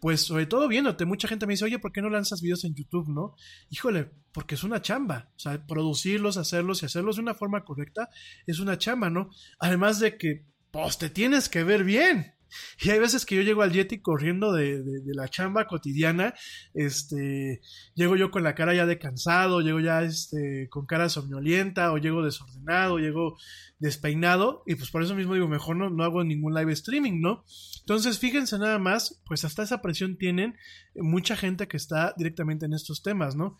pues 0.00 0.22
sobre 0.22 0.46
todo 0.46 0.68
viéndote, 0.68 1.04
mucha 1.04 1.28
gente 1.28 1.46
me 1.46 1.52
dice, 1.52 1.66
oye, 1.66 1.78
¿por 1.78 1.92
qué 1.92 2.00
no 2.00 2.08
lanzas 2.08 2.40
videos 2.40 2.64
en 2.64 2.74
YouTube, 2.74 3.08
no? 3.08 3.34
Híjole, 3.68 4.10
porque 4.32 4.54
es 4.54 4.64
una 4.64 4.80
chamba, 4.80 5.30
o 5.36 5.38
sea, 5.38 5.66
producirlos, 5.66 6.38
hacerlos 6.38 6.82
y 6.82 6.86
hacerlos 6.86 7.16
de 7.16 7.22
una 7.22 7.34
forma 7.34 7.64
correcta 7.64 8.08
es 8.46 8.58
una 8.58 8.78
chamba, 8.78 9.10
¿no? 9.10 9.30
Además 9.58 10.00
de 10.00 10.16
que, 10.16 10.46
pues 10.70 10.98
te 10.98 11.10
tienes 11.10 11.48
que 11.48 11.62
ver 11.62 11.84
bien. 11.84 12.34
Y 12.80 12.90
hay 12.90 12.98
veces 12.98 13.24
que 13.26 13.36
yo 13.36 13.42
llego 13.42 13.62
al 13.62 13.72
Yeti 13.72 14.00
corriendo 14.00 14.52
de, 14.52 14.82
de, 14.82 15.14
la 15.14 15.28
chamba 15.28 15.66
cotidiana, 15.66 16.34
este, 16.74 17.60
llego 17.94 18.16
yo 18.16 18.30
con 18.30 18.42
la 18.42 18.54
cara 18.54 18.74
ya 18.74 18.86
de 18.86 18.98
cansado, 18.98 19.60
llego 19.60 19.80
ya 19.80 20.02
este, 20.02 20.68
con 20.70 20.86
cara 20.86 21.08
somnolienta, 21.08 21.92
o 21.92 21.98
llego 21.98 22.24
desordenado, 22.24 22.98
llego 22.98 23.36
despeinado, 23.78 24.62
y 24.66 24.74
pues 24.74 24.90
por 24.90 25.02
eso 25.02 25.14
mismo 25.14 25.34
digo, 25.34 25.48
mejor 25.48 25.76
no, 25.76 25.90
no 25.90 26.04
hago 26.04 26.24
ningún 26.24 26.54
live 26.54 26.72
streaming, 26.72 27.20
¿no? 27.20 27.44
Entonces, 27.80 28.18
fíjense 28.18 28.58
nada 28.58 28.78
más, 28.78 29.22
pues 29.26 29.44
hasta 29.44 29.62
esa 29.62 29.82
presión 29.82 30.16
tienen 30.16 30.56
mucha 30.94 31.36
gente 31.36 31.68
que 31.68 31.76
está 31.76 32.14
directamente 32.16 32.66
en 32.66 32.72
estos 32.72 33.02
temas, 33.02 33.36
¿no? 33.36 33.56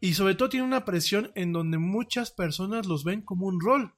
Y 0.00 0.14
sobre 0.14 0.34
todo 0.34 0.48
tiene 0.48 0.66
una 0.66 0.84
presión 0.84 1.32
en 1.34 1.52
donde 1.52 1.78
muchas 1.78 2.30
personas 2.30 2.86
los 2.86 3.04
ven 3.04 3.22
como 3.22 3.46
un 3.46 3.60
rol 3.60 3.94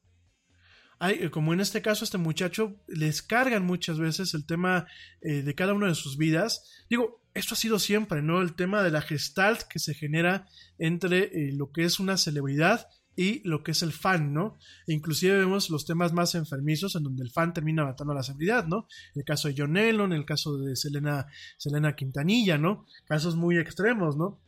hay, 0.99 1.29
como 1.31 1.53
en 1.53 1.61
este 1.61 1.83
caso, 1.83 2.05
este 2.05 2.19
muchacho 2.19 2.77
les 2.87 3.23
cargan 3.23 3.65
muchas 3.65 3.99
veces 3.99 4.35
el 4.35 4.47
tema 4.47 4.87
eh, 5.21 5.43
de 5.43 5.55
cada 5.55 5.75
una 5.75 5.89
de 5.89 5.95
sus 5.95 6.17
vidas. 6.17 6.85
Digo, 6.89 7.23
esto 7.35 7.55
ha 7.55 7.59
sido 7.59 7.79
siempre, 7.79 8.23
¿no? 8.23 8.41
El 8.41 8.55
tema 8.55 8.83
de 8.83 8.91
la 8.91 9.03
gestalt 9.03 9.63
que 9.63 9.79
se 9.79 9.95
genera 9.95 10.47
entre 10.79 11.25
eh, 11.25 11.53
lo 11.53 11.71
que 11.71 11.85
es 11.85 12.01
una 12.01 12.17
celebridad 12.17 12.89
y 13.15 13.47
lo 13.49 13.63
que 13.63 13.73
es 13.73 13.83
el 13.83 13.93
fan, 13.93 14.33
¿no? 14.33 14.59
E 14.87 14.93
inclusive 14.93 15.37
vemos 15.39 15.71
los 15.71 15.85
temas 15.87 16.13
más 16.13 16.35
enfermizos 16.35 16.97
en 16.97 17.03
donde 17.03 17.25
el 17.25 17.31
fan 17.31 17.53
termina 17.53 17.85
matando 17.85 18.13
a 18.13 18.17
la 18.17 18.23
celebridad, 18.23 18.67
¿no? 18.67 18.87
El 19.15 19.25
caso 19.25 19.49
de 19.49 19.55
John 19.57 19.75
Lennon, 19.75 20.13
el 20.13 20.25
caso 20.25 20.57
de 20.59 20.77
Selena, 20.77 21.27
Selena 21.59 21.95
Quintanilla, 21.95 22.59
¿no? 22.59 22.87
Casos 23.07 23.37
muy 23.37 23.59
extremos, 23.59 24.17
¿no? 24.17 24.41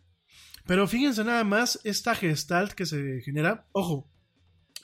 Pero 0.67 0.87
fíjense 0.87 1.25
nada 1.25 1.45
más 1.45 1.81
esta 1.85 2.15
gestalt 2.15 2.73
que 2.73 2.85
se 2.85 3.23
genera. 3.23 3.67
Ojo, 3.73 4.07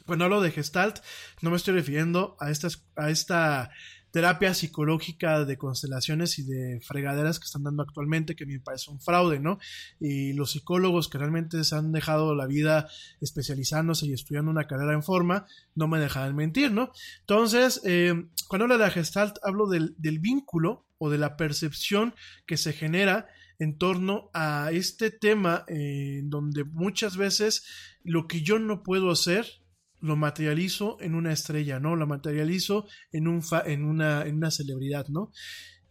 cuando 0.06 0.24
hablo 0.24 0.40
de 0.40 0.50
gestalt, 0.50 0.98
no 1.42 1.50
me 1.50 1.56
estoy 1.56 1.74
refiriendo 1.74 2.36
a, 2.40 2.50
estas, 2.50 2.86
a 2.96 3.10
esta 3.10 3.70
terapia 4.14 4.54
psicológica 4.54 5.44
de 5.44 5.58
constelaciones 5.58 6.38
y 6.38 6.44
de 6.44 6.80
fregaderas 6.82 7.40
que 7.40 7.46
están 7.46 7.64
dando 7.64 7.82
actualmente, 7.82 8.36
que 8.36 8.46
me 8.46 8.60
parece 8.60 8.92
un 8.92 9.00
fraude, 9.00 9.40
¿no? 9.40 9.58
Y 9.98 10.34
los 10.34 10.52
psicólogos 10.52 11.08
que 11.08 11.18
realmente 11.18 11.64
se 11.64 11.74
han 11.74 11.90
dejado 11.90 12.36
la 12.36 12.46
vida 12.46 12.88
especializándose 13.20 14.06
y 14.06 14.12
estudiando 14.12 14.52
una 14.52 14.68
carrera 14.68 14.92
en 14.92 15.02
forma, 15.02 15.46
no 15.74 15.88
me 15.88 15.98
dejan 15.98 16.36
mentir, 16.36 16.70
¿no? 16.70 16.92
Entonces, 17.20 17.80
eh, 17.84 18.14
cuando 18.46 18.66
hablo 18.66 18.78
de 18.78 18.84
la 18.84 18.90
gestalt, 18.90 19.38
hablo 19.42 19.66
del, 19.66 19.96
del 19.98 20.20
vínculo 20.20 20.86
o 20.98 21.10
de 21.10 21.18
la 21.18 21.36
percepción 21.36 22.14
que 22.46 22.56
se 22.56 22.72
genera 22.72 23.26
en 23.58 23.78
torno 23.78 24.30
a 24.32 24.70
este 24.72 25.10
tema 25.10 25.64
eh, 25.68 26.20
donde 26.24 26.62
muchas 26.64 27.16
veces 27.16 27.64
lo 28.02 28.28
que 28.28 28.42
yo 28.42 28.58
no 28.58 28.82
puedo 28.82 29.10
hacer 29.10 29.63
lo 30.00 30.16
materializo 30.16 30.98
en 31.00 31.14
una 31.14 31.32
estrella, 31.32 31.80
¿no? 31.80 31.96
Lo 31.96 32.06
materializo 32.06 32.86
en, 33.12 33.28
un 33.28 33.42
fa 33.42 33.62
en, 33.64 33.84
una, 33.84 34.26
en 34.26 34.36
una 34.36 34.50
celebridad, 34.50 35.06
¿no? 35.08 35.30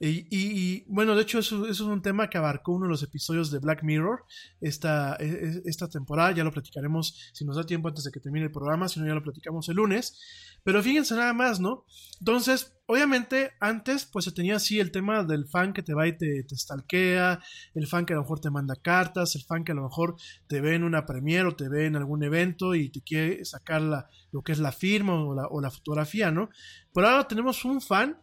Y, 0.06 0.84
bueno, 0.88 1.16
de 1.16 1.22
hecho 1.22 1.40
eso, 1.40 1.66
es 1.66 1.80
un 1.80 2.02
tema 2.02 2.30
que 2.30 2.38
abarcó 2.38 2.74
uno 2.74 2.88
de 2.88 2.92
los 2.92 3.04
episodios 3.04 3.52
de 3.52 3.60
Black 3.60 3.84
Mirror 3.84 4.26
esta, 4.60 5.16
esta 5.16 5.88
temporada, 5.88 6.32
ya 6.34 6.44
lo 6.44 6.52
platicaremos 6.52 7.32
si 7.32 7.46
nos 7.46 7.56
da 7.56 7.66
tiempo 7.66 7.88
antes 7.88 8.04
de 8.04 8.12
que 8.12 8.20
termine 8.20 8.46
el 8.46 8.52
programa, 8.52 8.90
si 8.90 9.00
no 9.00 9.08
ya 9.08 9.14
lo 9.14 9.24
platicamos 9.24 9.70
el 9.70 9.78
lunes, 9.78 10.20
pero 10.64 10.84
fíjense 10.84 11.16
nada 11.16 11.32
más, 11.32 11.62
¿no? 11.62 11.86
Entonces, 12.20 12.76
obviamente 12.86 13.52
antes 13.62 14.06
pues 14.06 14.26
se 14.26 14.34
tenía 14.34 14.58
así 14.58 14.80
el 14.80 14.92
tema 14.92 15.24
del 15.24 15.48
fan 15.48 15.72
que 15.72 15.84
te 15.84 15.94
va 15.94 16.06
y 16.06 16.18
te, 16.18 16.44
te 16.44 16.56
stalkea, 16.58 17.42
el 17.74 17.88
fan 17.88 18.06
que 18.06 18.12
a 18.12 18.18
lo 18.18 18.24
mejor 18.24 18.42
te 18.42 18.50
manda 18.50 18.76
cartas, 18.76 19.36
el 19.36 19.44
fan 19.44 19.64
que 19.64 19.72
a 19.72 19.76
lo 19.76 19.84
mejor 19.84 20.16
te 20.48 20.60
ve 20.60 20.76
en 20.76 20.84
una 20.84 21.06
premiere 21.06 21.48
o 21.48 21.56
te 21.56 21.70
ve 21.70 21.86
en 21.86 21.96
algún 21.96 22.24
evento 22.24 22.76
y 22.76 22.90
te 22.90 23.02
quiere 23.02 23.46
sacar 23.46 23.82
la, 23.82 24.10
lo 24.34 24.42
que 24.42 24.52
es 24.52 24.60
la 24.60 24.74
firma 24.74 25.24
o 25.24 25.34
la, 25.34 25.48
o 25.48 25.62
la 25.62 25.72
fotografía, 25.72 26.30
¿no? 26.30 26.50
Pero 26.94 27.08
ahora 27.08 27.28
tenemos 27.28 27.64
un 27.64 27.80
fan 27.80 28.18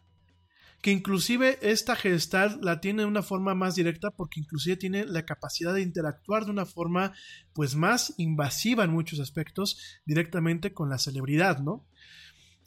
que 0.81 0.91
inclusive 0.91 1.59
esta 1.61 1.95
gestal 1.95 2.59
la 2.61 2.81
tiene 2.81 3.03
de 3.03 3.07
una 3.07 3.21
forma 3.21 3.53
más 3.53 3.75
directa 3.75 4.09
porque 4.11 4.39
inclusive 4.39 4.77
tiene 4.77 5.05
la 5.05 5.25
capacidad 5.25 5.73
de 5.73 5.81
interactuar 5.81 6.45
de 6.45 6.51
una 6.51 6.65
forma 6.65 7.13
pues 7.53 7.75
más 7.75 8.15
invasiva 8.17 8.83
en 8.83 8.91
muchos 8.91 9.19
aspectos 9.19 9.77
directamente 10.05 10.73
con 10.73 10.89
la 10.89 10.97
celebridad, 10.97 11.59
¿no? 11.59 11.85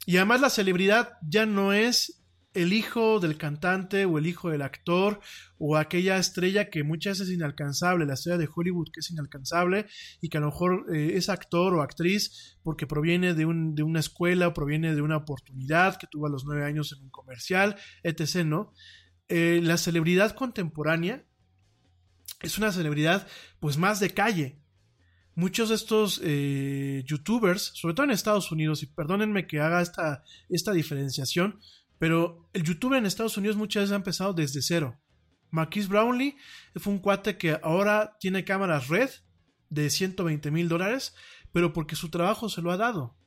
Y 0.05 0.17
además 0.17 0.41
la 0.41 0.49
celebridad 0.49 1.17
ya 1.27 1.45
no 1.45 1.73
es 1.73 2.24
el 2.55 2.73
hijo 2.73 3.19
del 3.19 3.37
cantante 3.37 4.05
o 4.05 4.17
el 4.17 4.27
hijo 4.27 4.49
del 4.49 4.61
actor 4.61 5.19
o 5.57 5.77
aquella 5.77 6.17
estrella 6.17 6.69
que 6.69 6.83
muchas 6.83 7.19
veces 7.19 7.29
es 7.29 7.35
inalcanzable, 7.35 8.05
la 8.05 8.15
estrella 8.15 8.37
de 8.37 8.49
Hollywood 8.53 8.89
que 8.91 9.01
es 9.01 9.11
inalcanzable 9.11 9.85
y 10.21 10.29
que 10.29 10.37
a 10.37 10.41
lo 10.41 10.47
mejor 10.47 10.85
eh, 10.93 11.11
es 11.15 11.29
actor 11.29 11.73
o 11.75 11.81
actriz 11.81 12.57
porque 12.63 12.87
proviene 12.87 13.33
de, 13.33 13.45
un, 13.45 13.75
de, 13.75 13.83
una 13.83 13.99
escuela 13.99 14.47
o 14.47 14.53
proviene 14.53 14.95
de 14.95 15.01
una 15.01 15.17
oportunidad 15.17 15.97
que 15.97 16.07
tuvo 16.07 16.27
a 16.27 16.29
los 16.29 16.45
nueve 16.45 16.65
años 16.65 16.91
en 16.93 17.03
un 17.03 17.09
comercial, 17.09 17.75
etc. 18.03 18.45
¿no? 18.45 18.73
Eh, 19.27 19.59
la 19.63 19.77
celebridad 19.77 20.31
contemporánea 20.35 21.25
es 22.41 22.57
una 22.57 22.71
celebridad 22.71 23.27
pues 23.59 23.77
más 23.77 23.99
de 23.99 24.11
calle, 24.11 24.59
muchos 25.35 25.69
de 25.69 25.75
estos 25.75 26.21
eh, 26.23 27.03
youtubers, 27.05 27.71
sobre 27.75 27.93
todo 27.93 28.05
en 28.05 28.11
Estados 28.11 28.51
Unidos, 28.51 28.83
y 28.83 28.87
perdónenme 28.87 29.47
que 29.47 29.59
haga 29.59 29.81
esta, 29.81 30.23
esta 30.49 30.71
diferenciación, 30.71 31.59
pero 31.99 32.49
el 32.53 32.63
youtuber 32.63 32.97
en 32.97 33.05
Estados 33.05 33.37
Unidos 33.37 33.57
muchas 33.57 33.83
veces 33.83 33.93
ha 33.93 33.97
empezado 33.97 34.33
desde 34.33 34.61
cero. 34.61 34.99
Marquis 35.51 35.87
Brownlee 35.87 36.35
fue 36.75 36.93
un 36.93 36.99
cuate 36.99 37.37
que 37.37 37.59
ahora 37.63 38.17
tiene 38.19 38.43
cámaras 38.43 38.87
red 38.89 39.09
de 39.69 39.89
120 39.89 40.51
mil 40.51 40.67
dólares, 40.67 41.15
pero 41.51 41.73
porque 41.73 41.95
su 41.95 42.09
trabajo 42.09 42.49
se 42.49 42.61
lo 42.61 42.71
ha 42.71 42.77
dado. 42.77 43.17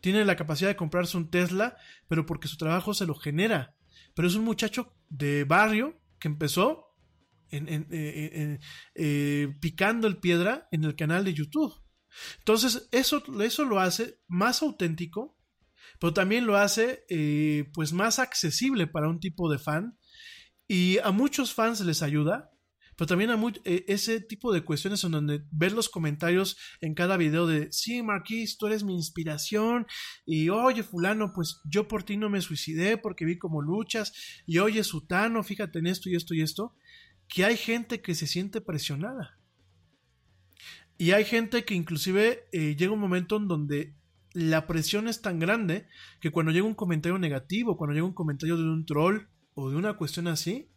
Tiene 0.00 0.24
la 0.24 0.36
capacidad 0.36 0.70
de 0.70 0.76
comprarse 0.76 1.16
un 1.16 1.30
Tesla, 1.30 1.76
pero 2.08 2.26
porque 2.26 2.48
su 2.48 2.56
trabajo 2.56 2.94
se 2.94 3.06
lo 3.06 3.14
genera. 3.14 3.76
Pero 4.14 4.28
es 4.28 4.34
un 4.34 4.44
muchacho 4.44 4.94
de 5.08 5.44
barrio 5.44 6.00
que 6.18 6.28
empezó 6.28 6.86
en, 7.50 7.68
en, 7.68 8.60
eh, 8.94 9.54
picando 9.60 10.06
el 10.06 10.18
piedra 10.18 10.68
en 10.70 10.84
el 10.84 10.96
canal 10.96 11.24
de 11.24 11.34
YouTube. 11.34 11.74
Entonces, 12.38 12.88
eso, 12.92 13.22
eso 13.40 13.64
lo 13.64 13.80
hace 13.80 14.20
más 14.26 14.62
auténtico, 14.62 15.35
pero 15.98 16.12
también 16.12 16.46
lo 16.46 16.56
hace 16.56 17.04
eh, 17.08 17.70
pues 17.74 17.92
más 17.92 18.18
accesible 18.18 18.86
para 18.86 19.08
un 19.08 19.20
tipo 19.20 19.50
de 19.50 19.58
fan. 19.58 19.98
Y 20.68 20.98
a 20.98 21.12
muchos 21.12 21.54
fans 21.54 21.80
les 21.80 22.02
ayuda 22.02 22.50
pero 22.96 23.08
también 23.08 23.30
a 23.30 23.38
eh, 23.64 23.84
ese 23.88 24.20
tipo 24.20 24.52
de 24.52 24.62
cuestiones 24.62 25.04
en 25.04 25.12
donde 25.12 25.44
ver 25.50 25.72
los 25.72 25.88
comentarios 25.88 26.56
en 26.80 26.94
cada 26.94 27.16
video 27.16 27.46
de 27.46 27.70
sí 27.70 28.02
Marquis 28.02 28.56
tú 28.56 28.66
eres 28.66 28.84
mi 28.84 28.94
inspiración 28.94 29.86
y 30.24 30.48
oye 30.48 30.82
fulano 30.82 31.32
pues 31.34 31.60
yo 31.64 31.88
por 31.88 32.04
ti 32.04 32.16
no 32.16 32.30
me 32.30 32.40
suicidé 32.40 32.96
porque 32.96 33.26
vi 33.26 33.38
cómo 33.38 33.60
luchas 33.60 34.14
y 34.46 34.58
oye 34.58 34.82
Sutano 34.82 35.42
fíjate 35.42 35.78
en 35.78 35.88
esto 35.88 36.08
y 36.08 36.16
esto 36.16 36.34
y 36.34 36.40
esto 36.40 36.74
que 37.28 37.44
hay 37.44 37.56
gente 37.56 38.00
que 38.00 38.14
se 38.14 38.26
siente 38.26 38.60
presionada. 38.60 39.38
Y 40.98 41.10
hay 41.10 41.24
gente 41.24 41.64
que 41.64 41.74
inclusive 41.74 42.44
eh, 42.52 42.74
llega 42.76 42.92
un 42.92 43.00
momento 43.00 43.36
en 43.36 43.48
donde 43.48 43.96
la 44.36 44.66
presión 44.66 45.08
es 45.08 45.22
tan 45.22 45.38
grande 45.38 45.88
que 46.20 46.30
cuando 46.30 46.52
llega 46.52 46.66
un 46.66 46.74
comentario 46.74 47.18
negativo, 47.18 47.78
cuando 47.78 47.94
llega 47.94 48.04
un 48.04 48.12
comentario 48.12 48.58
de 48.58 48.64
un 48.64 48.84
troll 48.84 49.28
o 49.54 49.70
de 49.70 49.76
una 49.76 49.94
cuestión 49.94 50.28
así, 50.28 50.70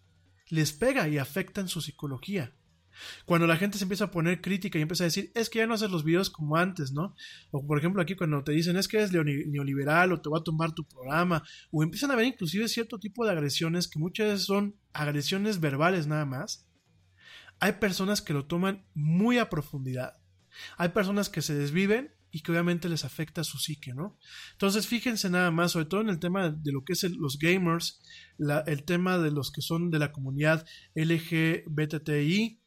les 0.47 0.71
pega 0.71 1.09
y 1.09 1.17
afecta 1.17 1.59
en 1.59 1.67
su 1.67 1.81
psicología. 1.81 2.55
Cuando 3.25 3.47
la 3.47 3.57
gente 3.57 3.77
se 3.77 3.83
empieza 3.83 4.05
a 4.05 4.11
poner 4.11 4.39
crítica 4.39 4.79
y 4.79 4.81
empieza 4.81 5.03
a 5.03 5.11
decir, 5.11 5.33
es 5.35 5.49
que 5.49 5.59
ya 5.59 5.67
no 5.67 5.73
haces 5.73 5.91
los 5.91 6.05
videos 6.05 6.29
como 6.29 6.55
antes, 6.55 6.93
¿no? 6.93 7.17
O 7.51 7.67
por 7.67 7.77
ejemplo 7.77 8.01
aquí 8.01 8.15
cuando 8.15 8.41
te 8.45 8.53
dicen, 8.53 8.77
es 8.77 8.87
que 8.87 8.95
eres 8.95 9.11
neoliberal 9.11 10.13
o 10.13 10.21
te 10.21 10.29
va 10.29 10.37
a 10.37 10.43
tumbar 10.43 10.71
tu 10.71 10.87
programa, 10.87 11.43
o 11.69 11.83
empiezan 11.83 12.11
a 12.11 12.15
ver 12.15 12.27
inclusive 12.27 12.69
cierto 12.69 12.97
tipo 12.97 13.25
de 13.25 13.33
agresiones 13.33 13.89
que 13.89 13.99
muchas 13.99 14.27
veces 14.27 14.45
son 14.45 14.77
agresiones 14.93 15.59
verbales 15.59 16.07
nada 16.07 16.25
más. 16.25 16.65
hay 17.59 17.73
personas 17.73 18.21
que 18.21 18.31
lo 18.31 18.45
toman 18.45 18.85
muy 18.93 19.37
a 19.37 19.49
profundidad. 19.49 20.13
Hay 20.77 20.89
personas 20.89 21.27
que 21.27 21.41
se 21.41 21.53
desviven 21.53 22.13
y 22.31 22.41
que 22.41 22.51
obviamente 22.51 22.89
les 22.89 23.05
afecta 23.05 23.43
su 23.43 23.57
psique, 23.57 23.93
¿no? 23.93 24.17
Entonces 24.51 24.87
fíjense 24.87 25.29
nada 25.29 25.51
más, 25.51 25.71
sobre 25.71 25.85
todo 25.85 26.01
en 26.01 26.09
el 26.09 26.19
tema 26.19 26.49
de 26.49 26.71
lo 26.71 26.83
que 26.83 26.93
es 26.93 27.03
los 27.03 27.37
gamers, 27.39 28.01
el 28.65 28.83
tema 28.83 29.17
de 29.17 29.31
los 29.31 29.51
que 29.51 29.61
son 29.61 29.89
de 29.89 29.99
la 29.99 30.11
comunidad 30.11 30.65
LGBTI, 30.95 32.61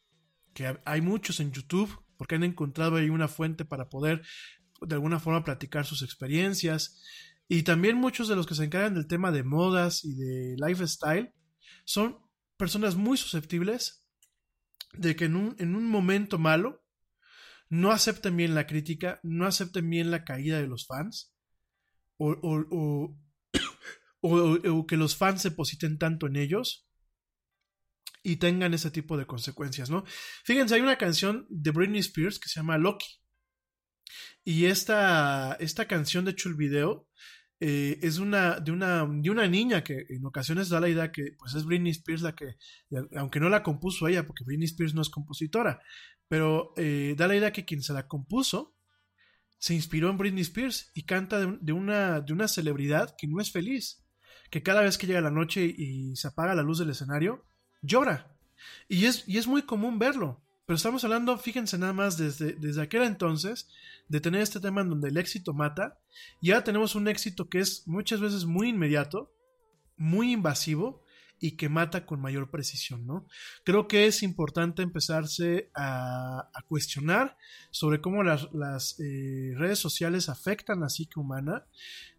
que 0.53 0.79
hay 0.85 1.01
muchos 1.01 1.39
en 1.39 1.51
YouTube, 1.51 2.03
porque 2.17 2.35
han 2.35 2.43
encontrado 2.43 2.97
ahí 2.97 3.09
una 3.09 3.27
fuente 3.27 3.65
para 3.65 3.89
poder 3.89 4.21
de 4.81 4.95
alguna 4.95 5.19
forma 5.19 5.43
platicar 5.43 5.85
sus 5.85 6.01
experiencias. 6.03 7.01
Y 7.47 7.63
también 7.63 7.97
muchos 7.97 8.27
de 8.27 8.35
los 8.35 8.45
que 8.45 8.55
se 8.55 8.65
encargan 8.65 8.93
del 8.93 9.07
tema 9.07 9.31
de 9.31 9.43
modas 9.43 10.03
y 10.03 10.15
de 10.15 10.55
lifestyle 10.57 11.33
son 11.85 12.17
personas 12.57 12.95
muy 12.95 13.17
susceptibles 13.17 14.05
de 14.93 15.15
que 15.15 15.25
en 15.25 15.35
un, 15.35 15.55
en 15.59 15.75
un 15.75 15.85
momento 15.85 16.37
malo 16.37 16.82
no 17.73 17.91
acepten 17.91 18.37
bien 18.37 18.53
la 18.53 18.67
crítica, 18.67 19.19
no 19.23 19.47
acepten 19.47 19.89
bien 19.89 20.11
la 20.11 20.23
caída 20.23 20.61
de 20.61 20.67
los 20.67 20.85
fans, 20.85 21.33
o, 22.17 22.29
o, 24.21 24.59
o, 24.69 24.85
que 24.85 24.95
los 24.95 25.15
fans 25.17 25.41
se 25.41 25.49
positen 25.49 25.97
tanto 25.97 26.27
en 26.27 26.35
ellos 26.35 26.87
y 28.21 28.35
tengan 28.35 28.75
ese 28.75 28.91
tipo 28.91 29.17
de 29.17 29.25
consecuencias, 29.25 29.89
¿no? 29.89 30.03
Fíjense, 30.45 30.75
hay 30.75 30.81
una 30.81 30.99
canción 30.99 31.47
de 31.49 31.71
Britney 31.71 32.01
Spears 32.01 32.37
que 32.37 32.47
se 32.47 32.59
llama 32.59 32.77
Loki. 32.77 33.07
Y 34.43 34.65
esta, 34.65 35.57
esta 35.59 35.87
canción, 35.87 36.25
de 36.25 36.31
hecho, 36.31 36.49
el 36.49 36.55
video 36.55 37.07
eh, 37.65 37.97
es 38.01 38.17
una 38.17 38.59
de, 38.59 38.73
una 38.73 39.05
de 39.05 39.29
una 39.29 39.47
niña 39.47 39.85
que 39.85 40.05
en 40.09 40.25
ocasiones 40.25 40.67
da 40.67 40.81
la 40.81 40.89
idea 40.89 41.13
que 41.13 41.31
pues 41.39 41.55
es 41.55 41.63
Britney 41.63 41.91
Spears 41.91 42.21
la 42.21 42.35
que, 42.35 42.57
aunque 43.15 43.39
no 43.39 43.47
la 43.47 43.63
compuso 43.63 44.09
ella, 44.09 44.27
porque 44.27 44.43
Britney 44.43 44.65
Spears 44.65 44.93
no 44.93 45.01
es 45.01 45.07
compositora, 45.07 45.81
pero 46.27 46.73
eh, 46.75 47.15
da 47.17 47.25
la 47.25 47.37
idea 47.37 47.53
que 47.53 47.63
quien 47.63 47.81
se 47.81 47.93
la 47.93 48.05
compuso 48.05 48.75
se 49.59 49.73
inspiró 49.73 50.09
en 50.09 50.17
Britney 50.17 50.41
Spears 50.41 50.91
y 50.93 51.03
canta 51.03 51.39
de, 51.39 51.71
una, 51.71 52.19
de 52.19 52.33
una 52.33 52.49
celebridad 52.49 53.15
que 53.17 53.27
no 53.27 53.39
es 53.39 53.49
feliz, 53.49 54.03
que 54.49 54.61
cada 54.61 54.81
vez 54.81 54.97
que 54.97 55.07
llega 55.07 55.21
la 55.21 55.31
noche 55.31 55.63
y 55.63 56.17
se 56.17 56.27
apaga 56.27 56.55
la 56.55 56.63
luz 56.63 56.79
del 56.79 56.89
escenario, 56.89 57.45
llora. 57.81 58.35
Y 58.89 59.05
es, 59.05 59.25
y 59.25 59.37
es 59.37 59.47
muy 59.47 59.61
común 59.61 59.99
verlo. 59.99 60.42
Pero 60.65 60.77
estamos 60.77 61.03
hablando, 61.03 61.37
fíjense 61.37 61.77
nada 61.77 61.93
más, 61.93 62.17
desde, 62.17 62.53
desde 62.53 62.81
aquel 62.81 63.03
entonces, 63.03 63.67
de 64.07 64.21
tener 64.21 64.41
este 64.41 64.59
tema 64.59 64.81
en 64.81 64.89
donde 64.89 65.09
el 65.09 65.17
éxito 65.17 65.53
mata, 65.53 65.99
y 66.41 66.51
ahora 66.51 66.63
tenemos 66.63 66.95
un 66.95 67.07
éxito 67.07 67.49
que 67.49 67.59
es 67.59 67.87
muchas 67.87 68.21
veces 68.21 68.45
muy 68.45 68.69
inmediato, 68.69 69.33
muy 69.97 70.31
invasivo, 70.31 71.02
y 71.43 71.57
que 71.57 71.67
mata 71.67 72.05
con 72.05 72.21
mayor 72.21 72.49
precisión, 72.49 73.05
¿no? 73.05 73.27
Creo 73.65 73.85
que 73.89 74.07
es 74.07 74.23
importante 74.23 74.81
empezarse 74.81 75.69
a, 75.75 76.49
cuestionar 76.69 77.35
sobre 77.69 77.99
cómo 77.99 78.23
las, 78.23 78.97
eh, 79.01 79.51
redes 79.57 79.77
sociales 79.77 80.29
afectan 80.29 80.79
la 80.79 80.87
psique 80.87 81.19
humana. 81.19 81.65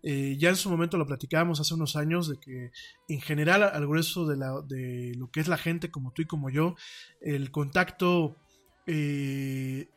Eh, 0.02 0.36
ya 0.38 0.50
en 0.50 0.56
su 0.56 0.68
momento 0.68 0.98
lo 0.98 1.06
platicábamos 1.06 1.58
hace 1.58 1.72
unos 1.72 1.96
años 1.96 2.28
de 2.28 2.38
que 2.38 2.70
en 3.08 3.22
general 3.22 3.62
al 3.62 3.86
grueso 3.86 4.26
de 4.26 5.14
lo 5.16 5.30
que 5.30 5.40
es 5.40 5.48
la 5.48 5.56
gente 5.56 5.90
como 5.90 6.12
tú 6.12 6.20
y 6.20 6.26
como 6.26 6.50
yo, 6.50 6.76
el 7.22 7.50
contacto, 7.50 8.36
eh, 8.86 9.88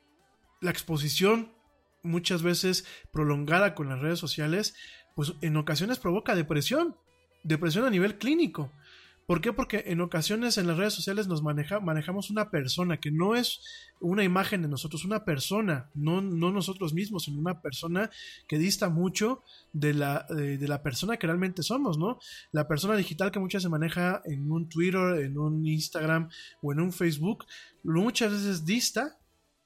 la 0.61 0.71
exposición 0.71 1.51
muchas 2.01 2.43
veces 2.43 2.85
prolongada 3.11 3.75
con 3.75 3.89
las 3.89 3.99
redes 3.99 4.19
sociales, 4.19 4.73
pues 5.17 5.33
en 5.41 5.57
ocasiones 5.57 5.99
provoca 5.99 6.33
depresión, 6.33 6.95
depresión 7.43 7.83
a 7.83 7.89
nivel 7.89 8.17
clínico. 8.17 8.71
¿Por 9.27 9.41
qué? 9.41 9.51
Porque 9.51 9.83
en 9.87 9.99
ocasiones 9.99 10.57
en 10.57 10.67
las 10.67 10.77
redes 10.77 10.93
sociales 10.93 11.27
nos 11.27 11.43
maneja, 11.43 11.81
manejamos 11.81 12.29
una 12.29 12.49
persona 12.49 13.01
que 13.01 13.11
no 13.11 13.35
es 13.35 13.59
una 13.99 14.23
imagen 14.23 14.61
de 14.61 14.69
nosotros, 14.69 15.03
una 15.03 15.25
persona, 15.25 15.89
no, 15.95 16.21
no 16.21 16.49
nosotros 16.49 16.93
mismos, 16.93 17.25
sino 17.25 17.37
una 17.37 17.61
persona 17.61 18.09
que 18.47 18.57
dista 18.57 18.87
mucho 18.87 19.43
de 19.73 19.93
la, 19.93 20.25
de, 20.29 20.65
la 20.65 20.81
persona 20.81 21.17
que 21.17 21.27
realmente 21.27 21.61
somos, 21.61 21.97
¿no? 21.97 22.19
La 22.53 22.69
persona 22.69 22.95
digital 22.95 23.29
que 23.29 23.39
muchas 23.39 23.63
se 23.63 23.67
maneja 23.67 24.21
en 24.23 24.49
un 24.49 24.69
Twitter, 24.69 25.19
en 25.19 25.37
un 25.37 25.65
Instagram 25.65 26.29
o 26.61 26.71
en 26.71 26.79
un 26.79 26.93
Facebook, 26.93 27.47
muchas 27.83 28.31
veces 28.31 28.63
dista 28.63 29.17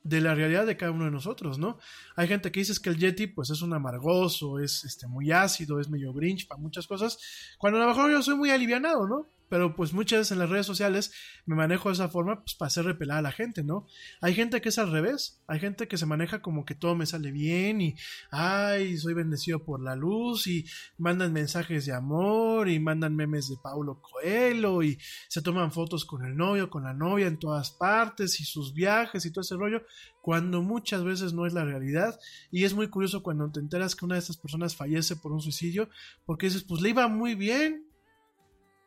de 0.04 0.22
la 0.22 0.34
realidad 0.34 0.66
de 0.66 0.76
cada 0.76 0.92
uno 0.92 1.06
de 1.06 1.12
nosotros, 1.12 1.60
¿no? 1.60 1.78
Hay 2.16 2.28
gente 2.28 2.52
que 2.52 2.62
dice 2.62 2.82
que 2.82 2.90
el 2.90 2.98
Yeti 2.98 3.28
pues 3.28 3.52
es 3.52 3.62
un 3.62 3.76
amargoso, 3.76 4.58
es 4.58 4.84
este 4.86 5.06
muy 5.06 5.32
ácido, 5.32 5.80
es 5.80 5.88
medio 5.88 6.14
grinch 6.14 6.48
para 6.48 6.60
muchas 6.60 6.88
cosas, 6.88 7.20
cuando 7.60 7.78
a 7.78 7.84
lo 7.84 7.90
mejor 7.90 8.10
yo 8.10 8.24
soy 8.24 8.34
muy 8.34 8.50
alivianado, 8.50 9.08
¿no? 9.08 9.28
Pero 9.52 9.76
pues 9.76 9.92
muchas 9.92 10.20
veces 10.20 10.32
en 10.32 10.40
las 10.40 10.50
redes 10.50 10.66
sociales 10.66 11.12
me 11.46 11.58
manejo 11.58 11.90
de 11.90 11.96
esa 11.96 12.08
forma 12.08 12.42
pues 12.42 12.56
para 12.56 12.68
hacer 12.68 12.86
repelar 12.86 13.18
a 13.18 13.22
la 13.22 13.34
gente, 13.34 13.66
¿no? 13.66 13.86
Hay 14.22 14.34
gente 14.34 14.62
que 14.62 14.70
es 14.70 14.80
al 14.80 14.94
revés, 14.94 15.42
hay 15.46 15.60
gente 15.60 15.90
que 15.90 15.98
se 15.98 16.06
maneja 16.06 16.42
como 16.42 16.64
que 16.64 16.74
todo 16.74 16.96
me 16.96 17.06
sale 17.06 17.32
bien 17.32 17.82
y, 17.82 17.98
ay, 18.30 18.98
soy 18.98 19.14
bendecido 19.14 19.62
por 19.66 19.82
la 19.84 19.98
luz 19.98 20.48
y 20.48 20.66
mandan 20.98 21.34
mensajes 21.34 21.86
de 21.86 21.92
amor 21.92 22.70
y 22.70 22.80
mandan 22.80 23.14
memes 23.14 23.50
de 23.50 23.58
Paulo 23.62 24.02
Coelho 24.02 24.84
y 24.84 24.98
se 25.28 25.42
toman 25.42 25.74
fotos 25.74 26.06
con 26.06 26.24
el 26.24 26.38
novio, 26.38 26.70
con 26.70 26.84
la 26.84 26.94
novia 26.94 27.28
en 27.28 27.38
todas 27.38 27.72
partes 27.72 28.40
y 28.40 28.46
sus 28.46 28.74
viajes 28.74 29.26
y 29.26 29.34
todo 29.34 29.42
ese 29.42 29.58
rollo, 29.58 29.84
cuando 30.22 30.62
muchas 30.62 31.04
veces 31.04 31.34
no 31.34 31.46
es 31.46 31.52
la 31.52 31.66
realidad 31.66 32.18
y 32.52 32.64
es 32.64 32.74
muy 32.74 32.88
curioso 32.88 33.22
cuando 33.22 33.52
te 33.52 33.60
enteras 33.60 33.98
que 33.98 34.06
una 34.06 34.16
de 34.16 34.20
estas 34.20 34.38
personas 34.38 34.78
fallece 34.78 35.18
por 35.18 35.34
un 35.34 35.42
suicidio 35.42 35.90
porque 36.26 36.46
dices, 36.46 36.64
pues 36.64 36.82
le 36.82 36.92
iba 36.92 37.10
muy 37.10 37.36
bien, 37.36 37.91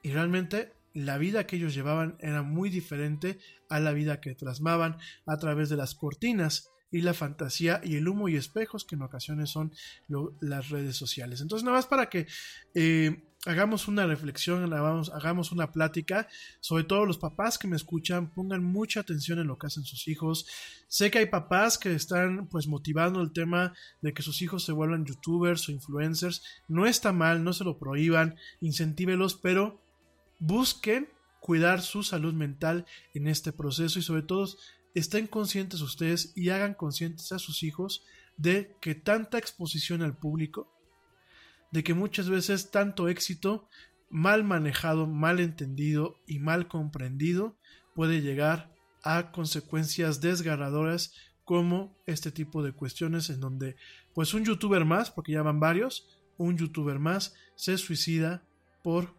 y 0.05 0.13
realmente 0.13 0.73
la 0.93 1.19
vida 1.19 1.47
que 1.47 1.57
ellos 1.57 1.75
llevaban 1.75 2.17
era 2.21 2.43
muy 2.43 2.71
diferente 2.71 3.39
a 3.69 3.81
la 3.81 3.93
vida 3.93 4.21
que 4.21 4.37
plasmaban 4.37 4.99
a 5.27 5.39
través 5.39 5.71
de 5.71 5.77
las 5.77 5.97
cortinas 5.97 6.71
y 6.93 7.01
la 7.01 7.15
fantasía 7.15 7.81
y 7.83 7.97
el 7.97 8.07
humo 8.07 8.29
y 8.29 8.37
espejos 8.37 8.85
que 8.85 8.95
en 8.95 9.03
ocasiones 9.03 9.51
son 9.51 9.73
las 10.41 10.69
redes 10.69 10.97
sociales. 10.97 11.41
Entonces 11.41 11.65
nada 11.65 11.79
más 11.79 11.87
para 11.87 12.09
que 12.09 12.29
eh, 12.75 13.25
hagamos 13.47 13.89
una 13.89 14.07
reflexión, 14.07 14.73
hagamos, 14.73 15.11
hagamos 15.11 15.53
una 15.53 15.73
plática, 15.73 16.29
sobre 16.61 16.85
todo 16.85 17.07
los 17.07 17.19
papás 17.19 17.59
que 17.59 17.67
me 17.67 17.77
escuchan, 17.77 18.33
pongan 18.33 18.63
mucha 18.63 19.01
atención 19.01 19.39
en 19.39 19.49
lo 19.49 19.59
que 19.59 19.67
hacen 19.67 19.85
sus 19.85 20.07
hijos. 20.07 20.47
Sé 20.87 21.11
que 21.11 21.19
hay 21.19 21.27
papás 21.27 21.79
que 21.79 21.95
están 21.95 22.47
pues 22.49 22.69
motivando 22.69 23.21
el 23.21 23.33
tema 23.33 23.73
de 24.01 24.13
que 24.13 24.23
sus 24.23 24.41
hijos 24.43 24.65
se 24.65 24.73
vuelvan 24.73 25.05
youtubers 25.05 25.69
o 25.69 25.73
influencers. 25.73 26.43
No 26.69 26.87
está 26.87 27.13
mal, 27.13 27.43
no 27.43 27.53
se 27.53 27.65
lo 27.65 27.79
prohíban, 27.79 28.37
incentívelos, 28.61 29.35
pero 29.35 29.84
busquen 30.39 31.09
cuidar 31.41 31.83
su 31.83 32.03
salud 32.03 32.33
mental 32.33 32.87
en 33.13 33.29
este 33.29 33.53
proceso 33.53 33.99
y 33.99 34.03
sobre 34.03 34.23
todo 34.23 34.49
estén 34.95 35.27
conscientes 35.27 35.81
ustedes 35.81 36.33
y 36.35 36.51
hagan 36.51 36.75
conscientes 36.75 37.33
a 37.33 37.39
sus 37.39 37.63
hijos 37.63 38.05
de 38.37 38.77
que 38.81 38.95
tanta 38.95 39.39
exposición 39.39 40.03
al 40.03 40.17
público, 40.17 40.73
de 41.71 41.85
que 41.85 41.95
muchas 41.95 42.29
veces 42.29 42.71
tanto 42.71 43.09
éxito 43.09 43.69
mal 44.09 44.45
manejado, 44.45 45.07
mal 45.07 45.41
entendido 45.41 46.19
y 46.27 46.39
mal 46.39 46.69
comprendido 46.69 47.57
puede 47.95 48.23
llegar 48.23 48.73
a 49.03 49.33
consecuencias 49.33 50.21
desgarradoras 50.21 51.13
como 51.45 51.95
este 52.07 52.31
tipo 52.31 52.63
de 52.63 52.73
cuestiones 52.73 53.29
en 53.29 53.41
donde 53.41 53.77
pues 54.15 54.33
un 54.35 54.45
youtuber 54.45 54.85
más, 54.85 55.11
porque 55.11 55.33
ya 55.33 55.43
van 55.43 55.61
varios, 55.61 56.09
un 56.39 56.57
youtuber 56.57 56.99
más 56.99 57.35
se 57.55 57.77
suicida 57.77 58.45
por 58.83 59.15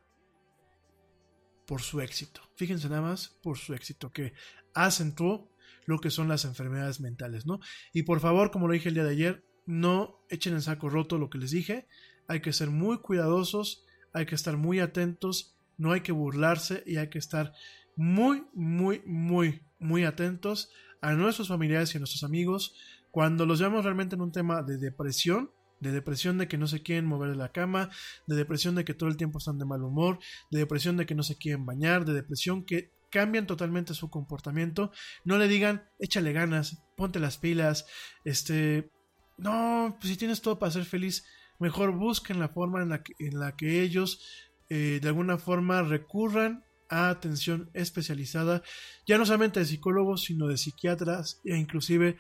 por 1.66 1.82
su 1.82 2.02
éxito. 2.02 2.42
Fíjense 2.56 2.90
nada 2.90 3.02
más 3.02 3.38
por 3.42 3.58
su 3.58 3.74
éxito, 3.74 4.12
que 4.12 4.34
acentuó 4.74 5.50
lo 5.86 6.00
que 6.00 6.12
son 6.12 6.28
las 6.28 6.46
enfermedades 6.46 7.00
mentales, 7.00 7.46
¿no? 7.46 7.60
Y 7.94 8.04
por 8.04 8.20
favor, 8.20 8.52
como 8.52 8.68
lo 8.68 8.74
dije 8.74 8.90
el 8.90 8.96
día 8.96 9.04
de 9.04 9.12
ayer, 9.12 9.46
no 9.66 10.20
echen 10.30 10.54
en 10.54 10.62
saco 10.62 10.90
roto 10.90 11.18
lo 11.18 11.30
que 11.30 11.38
les 11.38 11.52
dije. 11.52 11.88
Hay 12.28 12.42
que 12.42 12.54
ser 12.54 12.70
muy 12.70 13.00
cuidadosos, 13.00 13.86
hay 14.14 14.26
que 14.26 14.36
estar 14.36 14.58
muy 14.58 14.80
atentos, 14.80 15.56
no 15.78 15.92
hay 15.92 16.02
que 16.02 16.12
burlarse 16.12 16.84
y 16.86 16.98
hay 16.98 17.10
que 17.10 17.20
estar 17.20 17.54
muy, 17.96 18.44
muy, 18.54 19.02
muy, 19.06 19.62
muy 19.80 20.04
atentos 20.04 20.72
a 21.02 21.14
nuestros 21.14 21.48
familiares 21.48 21.94
y 21.94 21.98
a 21.98 22.00
nuestros 22.00 22.24
amigos 22.24 22.76
cuando 23.12 23.46
los 23.46 23.60
veamos 23.60 23.84
realmente 23.86 24.16
en 24.16 24.22
un 24.22 24.32
tema 24.32 24.62
de 24.64 24.78
depresión 24.78 25.52
de 25.86 25.91
depresión 25.91 26.38
de 26.38 26.48
que 26.48 26.57
no 26.57 26.68
se 26.68 26.82
quieren 26.82 27.06
mover 27.06 27.30
de 27.30 27.36
la 27.36 27.52
cama, 27.52 27.90
de 28.28 28.36
depresión 28.36 28.76
de 28.76 28.86
que 28.86 28.94
todo 28.94 29.10
el 29.10 29.18
tiempo 29.18 29.40
están 29.40 29.57
de 29.57 29.66
mal 29.66 29.84
humor, 29.84 30.20
de 30.52 30.60
depresión 30.60 30.98
de 30.98 31.06
que 31.06 31.16
no 31.16 31.24
se 31.24 31.38
quieren 31.38 31.66
bañar, 31.66 32.06
de 32.06 32.14
depresión 32.14 32.66
que 32.66 32.91
cambian 33.12 33.48
totalmente 33.48 33.94
su 33.94 34.10
comportamiento, 34.10 34.91
no 35.24 35.38
le 35.38 35.48
digan, 35.48 35.90
échale 35.99 36.34
ganas, 36.34 36.84
ponte 36.98 37.20
las 37.20 37.38
pilas, 37.38 37.86
este, 38.26 38.91
no, 39.38 39.95
pues 39.99 40.12
si 40.12 40.18
tienes 40.18 40.41
todo 40.41 40.60
para 40.60 40.72
ser 40.72 40.86
feliz, 40.86 41.26
mejor 41.60 41.91
busquen 41.91 42.40
la 42.40 42.49
forma 42.49 42.82
en 42.82 42.90
la 42.90 43.03
que, 43.03 43.14
en 43.20 43.40
la 43.40 43.56
que 43.56 43.82
ellos 43.82 44.52
eh, 44.70 44.99
de 45.02 45.07
alguna 45.07 45.38
forma 45.38 45.82
recurran 45.84 46.64
a 46.90 47.10
atención 47.10 47.70
especializada, 47.74 48.64
ya 49.07 49.18
no 49.18 49.26
solamente 49.26 49.60
de 49.60 49.66
psicólogos, 49.66 50.24
sino 50.24 50.48
de 50.48 50.57
psiquiatras 50.57 51.41
e 51.45 51.56
inclusive 51.57 52.18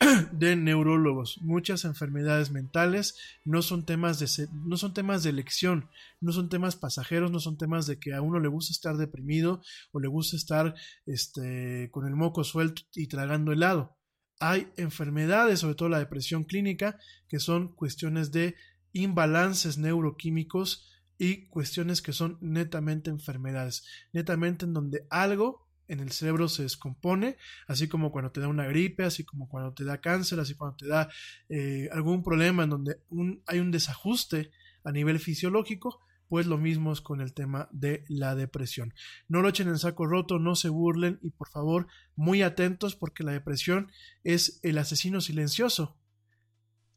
de 0.32 0.56
neurólogos. 0.56 1.38
Muchas 1.42 1.84
enfermedades 1.84 2.50
mentales 2.50 3.16
no 3.44 3.62
son 3.62 3.84
temas 3.84 4.18
de 4.18 4.48
no 4.52 4.76
son 4.76 4.94
temas 4.94 5.22
de 5.22 5.30
elección, 5.30 5.90
no 6.20 6.32
son 6.32 6.48
temas 6.48 6.76
pasajeros, 6.76 7.30
no 7.30 7.40
son 7.40 7.58
temas 7.58 7.86
de 7.86 7.98
que 7.98 8.14
a 8.14 8.22
uno 8.22 8.38
le 8.38 8.48
gusta 8.48 8.72
estar 8.72 8.96
deprimido 8.96 9.60
o 9.92 10.00
le 10.00 10.08
gusta 10.08 10.36
estar 10.36 10.74
este, 11.06 11.90
con 11.90 12.06
el 12.06 12.14
moco 12.14 12.44
suelto 12.44 12.82
y 12.94 13.08
tragando 13.08 13.52
helado. 13.52 13.96
Hay 14.40 14.68
enfermedades, 14.76 15.60
sobre 15.60 15.74
todo 15.74 15.88
la 15.88 15.98
depresión 15.98 16.44
clínica, 16.44 16.98
que 17.28 17.40
son 17.40 17.74
cuestiones 17.74 18.30
de 18.30 18.54
imbalances 18.92 19.78
neuroquímicos 19.78 20.88
y 21.18 21.48
cuestiones 21.48 22.00
que 22.00 22.12
son 22.12 22.38
netamente 22.40 23.10
enfermedades, 23.10 23.84
netamente 24.12 24.64
en 24.64 24.74
donde 24.74 25.06
algo 25.10 25.67
en 25.88 26.00
el 26.00 26.12
cerebro 26.12 26.48
se 26.48 26.62
descompone, 26.62 27.36
así 27.66 27.88
como 27.88 28.12
cuando 28.12 28.30
te 28.30 28.40
da 28.40 28.48
una 28.48 28.66
gripe, 28.66 29.04
así 29.04 29.24
como 29.24 29.48
cuando 29.48 29.72
te 29.72 29.84
da 29.84 30.00
cáncer, 30.00 30.38
así 30.38 30.54
cuando 30.54 30.76
te 30.76 30.86
da 30.86 31.08
eh, 31.48 31.88
algún 31.92 32.22
problema 32.22 32.64
en 32.64 32.70
donde 32.70 33.00
hay 33.46 33.58
un 33.58 33.70
desajuste 33.70 34.50
a 34.84 34.92
nivel 34.92 35.18
fisiológico, 35.18 36.00
pues 36.28 36.46
lo 36.46 36.58
mismo 36.58 36.92
es 36.92 37.00
con 37.00 37.20
el 37.20 37.32
tema 37.32 37.68
de 37.72 38.04
la 38.08 38.34
depresión. 38.34 38.94
No 39.28 39.40
lo 39.42 39.48
echen 39.48 39.68
en 39.68 39.78
saco 39.78 40.06
roto, 40.06 40.38
no 40.38 40.54
se 40.54 40.68
burlen 40.68 41.18
y 41.22 41.30
por 41.30 41.48
favor 41.48 41.88
muy 42.14 42.42
atentos 42.42 42.94
porque 42.94 43.24
la 43.24 43.32
depresión 43.32 43.90
es 44.24 44.60
el 44.62 44.78
asesino 44.78 45.20
silencioso 45.20 45.98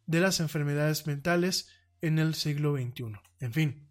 de 0.06 0.20
las 0.20 0.40
enfermedades 0.42 1.08
mentales 1.08 1.70
en 2.02 2.20
el 2.20 2.36
siglo 2.36 2.76
XXI. 2.76 3.14
En 3.40 3.54
fin, 3.54 3.91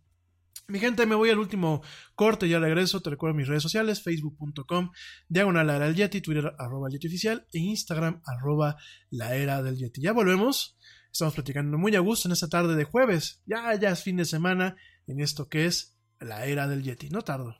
mi 0.71 0.79
gente, 0.79 1.05
me 1.07 1.15
voy 1.15 1.31
al 1.31 1.39
último 1.39 1.83
corte, 2.15 2.49
ya 2.49 2.59
regreso, 2.59 3.01
te 3.01 3.11
recuerdo 3.11 3.37
mis 3.37 3.49
redes 3.49 3.63
sociales, 3.63 4.03
facebook.com, 4.03 4.91
diagonal 5.29 5.69
era 5.69 5.87
del 5.87 5.97
Yeti, 5.97 6.21
twitter 6.21 6.55
arroba 6.59 6.89
Yeti 6.89 7.09
oficial 7.09 7.47
e 7.53 7.59
instagram 7.59 8.23
arroba 8.25 8.77
la 9.11 9.35
era 9.35 9.63
del 9.63 9.77
Yeti. 9.77 10.01
Ya 10.01 10.13
volvemos, 10.13 10.79
estamos 11.13 11.35
platicando 11.35 11.77
muy 11.77 11.95
a 11.97 12.01
gusto 12.01 12.29
en 12.29 12.33
esta 12.33 12.49
tarde 12.49 12.77
de 12.77 12.85
jueves, 12.85 13.43
ya, 13.47 13.75
ya 13.75 13.91
es 13.91 14.03
fin 14.03 14.17
de 14.17 14.25
semana 14.25 14.77
en 15.07 15.21
esto 15.21 15.49
que 15.49 15.67
es 15.67 15.99
la 16.21 16.47
era 16.47 16.69
del 16.69 16.83
Yeti, 16.83 17.11
no 17.11 17.23
tardo. 17.23 17.60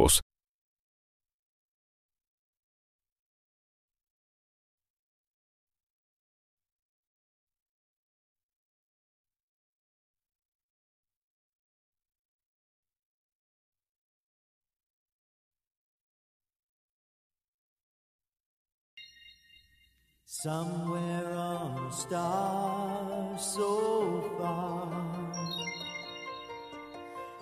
Somewhere 20.43 21.35
on 21.35 21.85
a 21.85 21.91
star 21.91 23.37
so 23.37 24.23
far, 24.39 24.89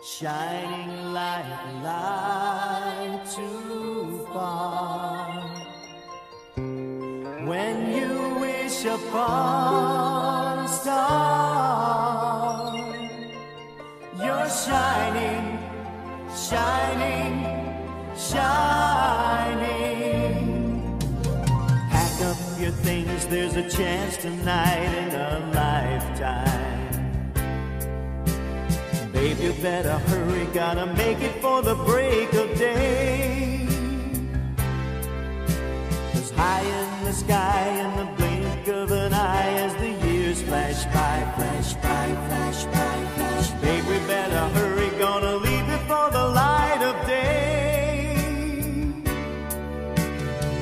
shining 0.03 1.13
like 1.13 1.45
light 1.81 3.21
too 3.34 4.27
far. 4.34 5.31
When 7.47 7.93
you 7.93 8.35
wish 8.41 8.84
upon 8.84 10.65
a 10.65 10.67
star, 10.67 12.76
you're 14.17 14.49
shining, 14.49 15.57
shining, 16.35 17.45
shining. 18.17 18.69
There's 23.30 23.56
a 23.56 23.69
chance 23.69 24.18
tonight 24.18 24.91
in 25.03 25.14
a 25.14 25.51
lifetime. 25.53 27.22
Babe, 29.11 29.39
you 29.39 29.53
better 29.61 29.99
hurry, 30.10 30.45
gotta 30.47 30.88
make 30.95 31.22
it 31.22 31.39
for 31.39 31.61
the 31.61 31.76
break 31.76 32.34
of 32.34 32.57
day. 32.57 33.68
Cause 36.11 36.31
high 36.31 36.64
in 36.64 37.06
the 37.06 37.14
sky, 37.14 37.68
in 37.84 37.97
the 37.97 38.06
blink 38.18 38.68
of 38.68 38.91
an 38.91 39.14
eye, 39.14 39.53
as 39.65 39.76
the 39.76 39.91
years 40.07 40.41
flash 40.41 40.85
by, 40.85 41.31
flash 41.35 41.73
by, 41.76 42.07
flash 42.27 42.65
by, 42.65 43.06
flash 43.15 43.51
by. 43.51 43.61
Babe, 43.61 43.85
we 43.85 43.99
better 44.07 44.47
hurry, 44.57 44.89
gonna 44.97 45.35
leave 45.35 45.68
before 45.68 46.10
the 46.10 46.26
light 46.41 46.81
of 46.81 46.95
day. 47.06 47.30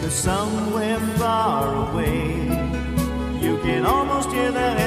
Cause 0.02 0.14
somewhere 0.14 1.00
que 4.38 4.52
de 4.52 4.87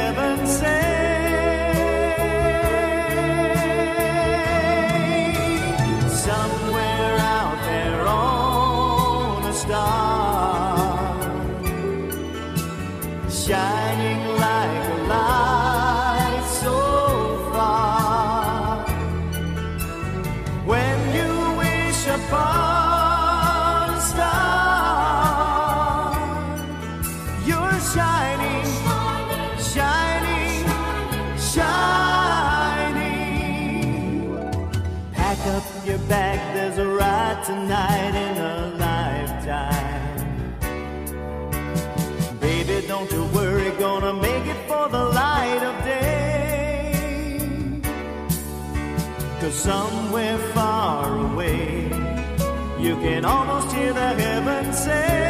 Somewhere 49.52 50.38
far 50.54 51.18
away, 51.32 51.82
you 52.78 52.96
can 52.96 53.24
almost 53.24 53.72
hear 53.72 53.92
the 53.92 54.14
heavens 54.14 54.78
say, 54.78 55.29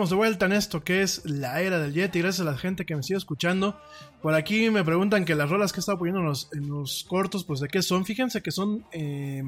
Estamos 0.00 0.10
de 0.10 0.16
vuelta 0.16 0.46
en 0.46 0.52
esto 0.52 0.82
que 0.82 1.02
es 1.02 1.26
la 1.26 1.60
era 1.60 1.78
del 1.78 1.92
Yeti. 1.92 2.20
Gracias 2.20 2.40
a 2.40 2.50
la 2.50 2.56
gente 2.56 2.86
que 2.86 2.96
me 2.96 3.02
sigue 3.02 3.18
escuchando. 3.18 3.78
Por 4.22 4.32
aquí 4.32 4.70
me 4.70 4.82
preguntan 4.82 5.26
que 5.26 5.34
las 5.34 5.50
rolas 5.50 5.74
que 5.74 5.80
he 5.80 5.80
estado 5.80 5.98
poniendo 5.98 6.22
en 6.54 6.68
los, 6.70 7.04
cortos, 7.06 7.44
pues 7.44 7.60
de 7.60 7.68
qué 7.68 7.82
son. 7.82 8.06
Fíjense 8.06 8.40
que 8.40 8.50
son 8.50 8.86
eh, 8.92 9.42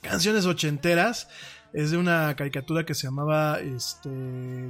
canciones 0.00 0.46
ochenteras. 0.46 1.28
Es 1.74 1.90
de 1.90 1.98
una 1.98 2.34
caricatura 2.36 2.86
que 2.86 2.94
se 2.94 3.06
llamaba 3.08 3.60
este, 3.60 4.08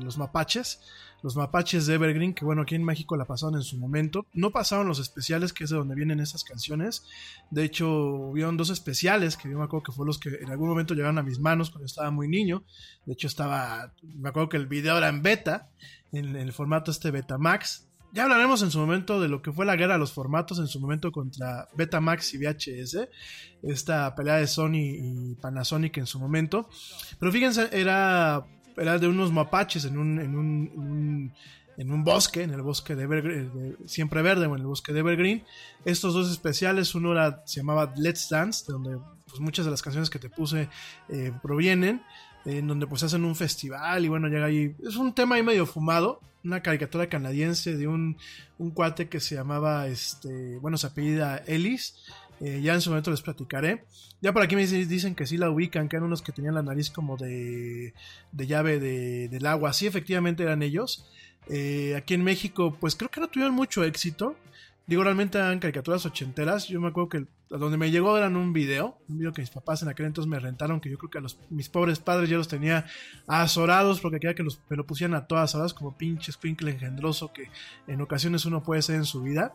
Los 0.02 0.18
Mapaches. 0.18 0.80
Los 1.22 1.36
Mapaches 1.36 1.86
de 1.86 1.94
Evergreen, 1.94 2.34
que 2.34 2.44
bueno, 2.44 2.62
aquí 2.62 2.74
en 2.74 2.84
México 2.84 3.16
la 3.16 3.24
pasaron 3.24 3.56
en 3.56 3.62
su 3.62 3.76
momento. 3.78 4.26
No 4.32 4.50
pasaron 4.50 4.86
los 4.86 4.98
especiales, 4.98 5.52
que 5.52 5.64
es 5.64 5.70
de 5.70 5.76
donde 5.76 5.94
vienen 5.94 6.20
esas 6.20 6.44
canciones. 6.44 7.04
De 7.50 7.64
hecho, 7.64 7.90
hubieron 7.90 8.56
dos 8.56 8.70
especiales, 8.70 9.36
que 9.36 9.50
yo 9.50 9.58
me 9.58 9.64
acuerdo 9.64 9.84
que 9.84 9.92
fueron 9.92 10.08
los 10.08 10.18
que 10.18 10.30
en 10.30 10.50
algún 10.50 10.68
momento 10.68 10.94
llegaron 10.94 11.18
a 11.18 11.22
mis 11.22 11.38
manos 11.38 11.70
cuando 11.70 11.86
estaba 11.86 12.10
muy 12.10 12.28
niño. 12.28 12.64
De 13.06 13.12
hecho, 13.12 13.26
estaba, 13.26 13.92
me 14.02 14.28
acuerdo 14.28 14.48
que 14.48 14.56
el 14.56 14.66
video 14.66 14.98
era 14.98 15.08
en 15.08 15.22
beta, 15.22 15.70
en, 16.12 16.30
en 16.30 16.36
el 16.36 16.52
formato 16.52 16.90
este 16.90 17.10
Betamax. 17.10 17.86
Ya 18.12 18.24
hablaremos 18.24 18.60
en 18.62 18.72
su 18.72 18.78
momento 18.80 19.20
de 19.20 19.28
lo 19.28 19.40
que 19.40 19.52
fue 19.52 19.64
la 19.64 19.76
guerra 19.76 19.92
de 19.92 20.00
los 20.00 20.12
formatos 20.12 20.58
en 20.58 20.66
su 20.66 20.80
momento 20.80 21.12
contra 21.12 21.68
Betamax 21.76 22.34
y 22.34 22.38
VHS, 22.38 23.08
esta 23.62 24.12
pelea 24.16 24.36
de 24.36 24.48
Sony 24.48 24.96
y 24.98 25.34
Panasonic 25.36 25.96
en 25.98 26.06
su 26.06 26.18
momento. 26.18 26.68
Pero 27.20 27.30
fíjense, 27.30 27.68
era, 27.70 28.44
era 28.76 28.98
de 28.98 29.08
unos 29.08 29.32
mapaches 29.32 29.84
en 29.84 29.98
un, 29.98 30.20
en 30.20 30.36
un, 30.36 31.32
en 31.76 31.92
un, 31.92 32.04
bosque, 32.04 32.42
en 32.42 32.50
el 32.50 32.62
bosque 32.62 32.94
de, 32.94 33.04
Evergreen, 33.04 33.52
de 33.52 33.88
siempre 33.88 34.22
verde 34.22 34.46
o 34.46 34.54
en 34.54 34.60
el 34.60 34.66
bosque 34.66 34.92
de 34.92 35.00
Evergreen. 35.00 35.44
Estos 35.84 36.14
dos 36.14 36.30
especiales, 36.30 36.94
uno 36.94 37.12
era, 37.12 37.42
se 37.46 37.60
llamaba 37.60 37.92
Let's 37.96 38.28
Dance, 38.28 38.64
de 38.66 38.72
donde 38.72 38.98
pues, 39.26 39.40
muchas 39.40 39.64
de 39.64 39.70
las 39.70 39.82
canciones 39.82 40.10
que 40.10 40.18
te 40.18 40.30
puse 40.30 40.68
eh, 41.08 41.32
provienen 41.42 42.02
en 42.44 42.66
donde 42.66 42.86
pues 42.86 43.02
hacen 43.02 43.24
un 43.24 43.36
festival 43.36 44.04
y 44.04 44.08
bueno, 44.08 44.28
llega 44.28 44.46
ahí, 44.46 44.74
es 44.86 44.96
un 44.96 45.14
tema 45.14 45.36
ahí 45.36 45.42
medio 45.42 45.66
fumado, 45.66 46.20
una 46.42 46.62
caricatura 46.62 47.08
canadiense 47.08 47.76
de 47.76 47.86
un, 47.86 48.16
un 48.58 48.70
cuate 48.70 49.08
que 49.08 49.20
se 49.20 49.34
llamaba, 49.34 49.88
este, 49.88 50.56
bueno, 50.58 50.78
se 50.78 50.86
apellida 50.86 51.42
Ellis, 51.46 51.96
eh, 52.40 52.60
ya 52.62 52.74
en 52.74 52.80
su 52.80 52.90
momento 52.90 53.10
les 53.10 53.22
platicaré. 53.22 53.84
Ya 54.20 54.32
por 54.32 54.42
aquí 54.42 54.56
me 54.56 54.66
dicen 54.66 55.14
que 55.14 55.26
sí 55.26 55.36
la 55.36 55.50
ubican, 55.50 55.88
que 55.88 55.96
eran 55.96 56.06
unos 56.06 56.22
que 56.22 56.32
tenían 56.32 56.54
la 56.54 56.62
nariz 56.62 56.90
como 56.90 57.16
de, 57.16 57.94
de 58.32 58.46
llave 58.46 58.80
de, 58.80 59.28
del 59.28 59.46
agua, 59.46 59.72
sí, 59.72 59.86
efectivamente 59.86 60.42
eran 60.42 60.62
ellos. 60.62 61.06
Eh, 61.48 61.94
aquí 61.96 62.14
en 62.14 62.22
México, 62.22 62.76
pues 62.78 62.96
creo 62.96 63.10
que 63.10 63.20
no 63.20 63.28
tuvieron 63.28 63.54
mucho 63.54 63.84
éxito. 63.84 64.36
Digo, 64.86 65.04
realmente 65.04 65.38
eran 65.38 65.60
caricaturas 65.60 66.04
ochenteras. 66.06 66.66
Yo 66.68 66.80
me 66.80 66.88
acuerdo 66.88 67.08
que 67.08 67.18
a 67.52 67.58
donde 67.58 67.76
me 67.76 67.90
llegó 67.90 68.16
eran 68.16 68.36
un 68.36 68.52
video, 68.52 68.98
un 69.08 69.18
video 69.18 69.32
que 69.32 69.42
mis 69.42 69.50
papás 69.50 69.82
en 69.82 69.88
aquel 69.88 70.06
entonces 70.06 70.28
me 70.28 70.38
rentaron, 70.38 70.80
que 70.80 70.90
yo 70.90 70.98
creo 70.98 71.10
que 71.10 71.18
a 71.18 71.20
los, 71.20 71.38
mis 71.50 71.68
pobres 71.68 71.98
padres 71.98 72.28
ya 72.28 72.36
los 72.36 72.48
tenía 72.48 72.86
azorados 73.26 74.00
porque 74.00 74.20
quería 74.20 74.34
que 74.34 74.42
los, 74.42 74.60
me 74.68 74.76
lo 74.76 74.86
pusieran 74.86 75.14
a 75.16 75.26
todas 75.26 75.54
horas 75.54 75.74
como 75.74 75.96
pinche 75.96 76.32
squinkle 76.32 76.70
engendroso 76.70 77.32
que 77.32 77.50
en 77.86 78.00
ocasiones 78.00 78.44
uno 78.44 78.62
puede 78.62 78.82
ser 78.82 78.96
en 78.96 79.04
su 79.04 79.22
vida. 79.22 79.54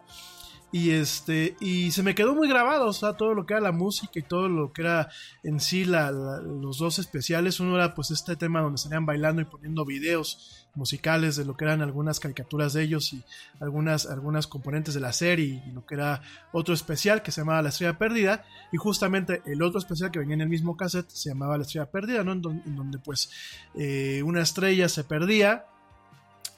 Y 0.76 0.92
este, 0.92 1.56
y 1.62 1.92
se 1.92 2.04
me 2.04 2.16
quedó 2.16 2.36
muy 2.36 2.50
grabado, 2.50 2.88
o 2.88 2.92
sea, 2.92 3.14
todo 3.14 3.34
lo 3.34 3.46
que 3.46 3.54
era 3.54 3.62
la 3.62 3.72
música 3.72 4.20
y 4.20 4.24
todo 4.24 4.50
lo 4.50 4.74
que 4.74 4.82
era 4.82 5.10
en 5.42 5.62
sí 5.62 5.86
la, 5.86 6.12
la, 6.12 6.42
los 6.42 6.80
dos 6.80 7.00
especiales. 7.00 7.62
Uno 7.62 7.76
era 7.76 7.96
pues 7.96 8.12
este 8.12 8.36
tema 8.36 8.60
donde 8.60 8.78
salían 8.78 9.06
bailando 9.06 9.42
y 9.42 9.46
poniendo 9.46 9.86
videos 9.86 10.68
musicales 10.76 11.38
de 11.38 11.46
lo 11.46 11.56
que 11.56 11.64
eran 11.64 11.82
algunas 11.82 12.20
caricaturas 12.20 12.74
de 12.74 12.84
ellos 12.84 13.14
y 13.14 13.24
algunas, 13.62 14.06
algunas 14.06 14.48
componentes 14.48 14.94
de 14.94 15.00
la 15.00 15.14
serie 15.14 15.64
y 15.66 15.72
lo 15.72 15.86
que 15.86 15.96
era 15.96 16.22
otro 16.52 16.74
especial 16.74 17.24
que 17.24 17.32
se 17.32 17.40
llamaba 17.40 17.62
La 17.62 17.70
Estrella 17.70 17.98
Perdida 17.98 18.44
y 18.74 18.76
justamente 18.76 19.44
el 19.46 19.62
otro 19.62 19.80
especial 19.80 20.12
que 20.12 20.20
venía 20.20 20.36
en 20.36 20.42
el 20.42 20.50
mismo 20.50 20.76
cassette 20.76 21.10
se 21.10 21.30
llamaba 21.30 21.58
La 21.58 21.64
Estrella 21.64 21.90
Perdida, 21.90 22.26
¿no? 22.26 22.34
En, 22.34 22.42
donde, 22.42 22.64
en 22.66 22.76
donde 22.76 23.00
pues 23.00 23.32
eh, 23.76 24.22
una 24.26 24.42
estrella 24.42 24.90
se 24.90 25.06
perdía, 25.06 25.68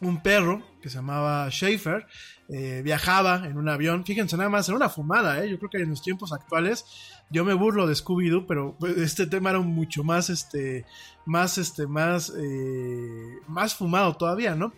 un 0.01 0.21
perro 0.21 0.63
que 0.81 0.89
se 0.89 0.95
llamaba 0.95 1.49
Schaefer 1.49 2.05
eh, 2.49 2.81
viajaba 2.81 3.45
en 3.45 3.57
un 3.57 3.67
avión, 3.67 4.05
fíjense 4.05 4.37
nada 4.37 4.49
más, 4.49 4.69
era 4.69 4.77
una 4.77 4.87
fumada, 4.87 5.43
¿eh? 5.43 5.49
yo 5.49 5.57
creo 5.57 5.69
que 5.69 5.77
en 5.79 5.89
los 5.89 6.01
tiempos 6.01 6.31
actuales 6.31 6.85
yo 7.29 7.43
me 7.43 7.53
burlo 7.53 7.87
de 7.87 7.93
Scooby-Doo, 7.93 8.45
pero 8.47 8.77
este 8.95 9.27
tema 9.27 9.49
era 9.49 9.59
mucho 9.59 10.05
más, 10.05 10.29
este, 10.29 10.85
más, 11.25 11.57
este, 11.57 11.87
más, 11.87 12.31
eh, 12.37 13.39
más 13.49 13.75
fumado 13.75 14.15
todavía, 14.15 14.55
¿no? 14.55 14.71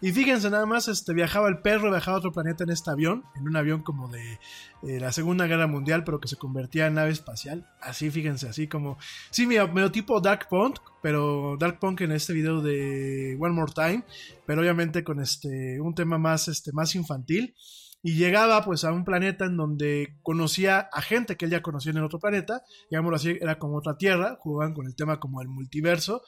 Y 0.00 0.12
fíjense 0.12 0.48
nada 0.48 0.64
más, 0.64 0.86
este, 0.86 1.12
viajaba 1.12 1.48
el 1.48 1.58
perro, 1.58 1.90
viajaba 1.90 2.16
a 2.16 2.18
otro 2.18 2.30
planeta 2.30 2.62
en 2.62 2.70
este 2.70 2.88
avión, 2.88 3.24
en 3.34 3.48
un 3.48 3.56
avión 3.56 3.82
como 3.82 4.08
de 4.08 4.38
eh, 4.84 5.00
la 5.00 5.10
Segunda 5.10 5.48
Guerra 5.48 5.66
Mundial, 5.66 6.04
pero 6.04 6.20
que 6.20 6.28
se 6.28 6.36
convertía 6.36 6.86
en 6.86 6.94
nave 6.94 7.10
espacial. 7.10 7.68
Así, 7.80 8.08
fíjense, 8.08 8.48
así 8.48 8.68
como, 8.68 8.96
sí, 9.30 9.44
medio, 9.44 9.66
medio 9.66 9.90
tipo 9.90 10.20
Dark 10.20 10.46
Punk, 10.48 10.78
pero 11.02 11.56
Dark 11.58 11.80
Punk 11.80 12.02
en 12.02 12.12
este 12.12 12.32
video 12.32 12.62
de 12.62 13.36
One 13.40 13.54
More 13.54 13.72
Time, 13.74 14.04
pero 14.46 14.60
obviamente 14.60 15.02
con 15.02 15.18
este, 15.20 15.80
un 15.80 15.96
tema 15.96 16.16
más, 16.16 16.46
este, 16.46 16.70
más 16.72 16.94
infantil. 16.94 17.56
y 18.00 18.14
llegaba 18.14 18.64
pues 18.64 18.84
a 18.84 18.92
un 18.92 19.04
planeta 19.04 19.46
en 19.46 19.56
donde 19.56 20.16
conocía 20.22 20.88
a 20.92 21.02
gente 21.02 21.36
que 21.36 21.46
él 21.46 21.50
ya 21.50 21.62
conocía 21.62 21.90
en 21.90 21.98
el 21.98 22.04
otro 22.04 22.20
planeta, 22.20 22.62
digámoslo 22.88 23.16
así, 23.16 23.36
era 23.40 23.58
como 23.58 23.76
otra 23.76 23.96
tierra, 23.96 24.36
jugaban 24.38 24.74
con 24.74 24.86
el 24.86 24.94
tema 24.94 25.18
como 25.18 25.42
el 25.42 25.48
multiverso, 25.48 26.22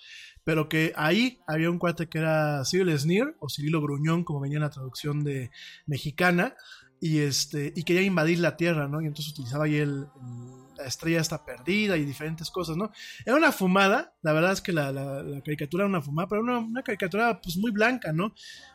pero 0.44 0.68
que 0.68 0.92
ahí 0.96 1.38
había 1.46 1.70
un 1.70 1.78
cuate 1.78 2.08
que 2.08 2.18
era 2.18 2.62
Cyril 2.64 2.98
Sneer 2.98 3.36
o 3.40 3.48
Cirilo 3.48 3.80
Gruñón, 3.80 4.24
como 4.24 4.40
venía 4.40 4.56
en 4.56 4.62
la 4.64 4.70
traducción 4.70 5.22
de 5.24 5.50
mexicana, 5.86 6.54
y 7.00 7.18
este 7.18 7.72
y 7.74 7.82
quería 7.84 8.02
invadir 8.02 8.40
la 8.40 8.56
Tierra, 8.56 8.86
¿no? 8.88 9.00
Y 9.00 9.06
entonces 9.06 9.32
utilizaba 9.32 9.64
ahí 9.64 9.76
el, 9.76 10.06
la 10.76 10.84
estrella 10.84 11.20
está 11.20 11.44
perdida 11.44 11.96
y 11.96 12.04
diferentes 12.04 12.50
cosas, 12.50 12.76
¿no? 12.76 12.90
Era 13.24 13.36
una 13.36 13.52
fumada, 13.52 14.14
la 14.22 14.32
verdad 14.32 14.52
es 14.52 14.60
que 14.60 14.72
la, 14.72 14.92
la- 14.92 15.42
caricatura 15.42 15.84
era 15.84 15.88
una 15.88 16.02
fumada, 16.02 16.28
pero 16.28 16.42
una, 16.42 16.58
una 16.58 16.82
caricatura 16.82 17.40
pues 17.40 17.56
muy 17.56 17.70
blanca, 17.70 18.12
¿no? 18.12 18.34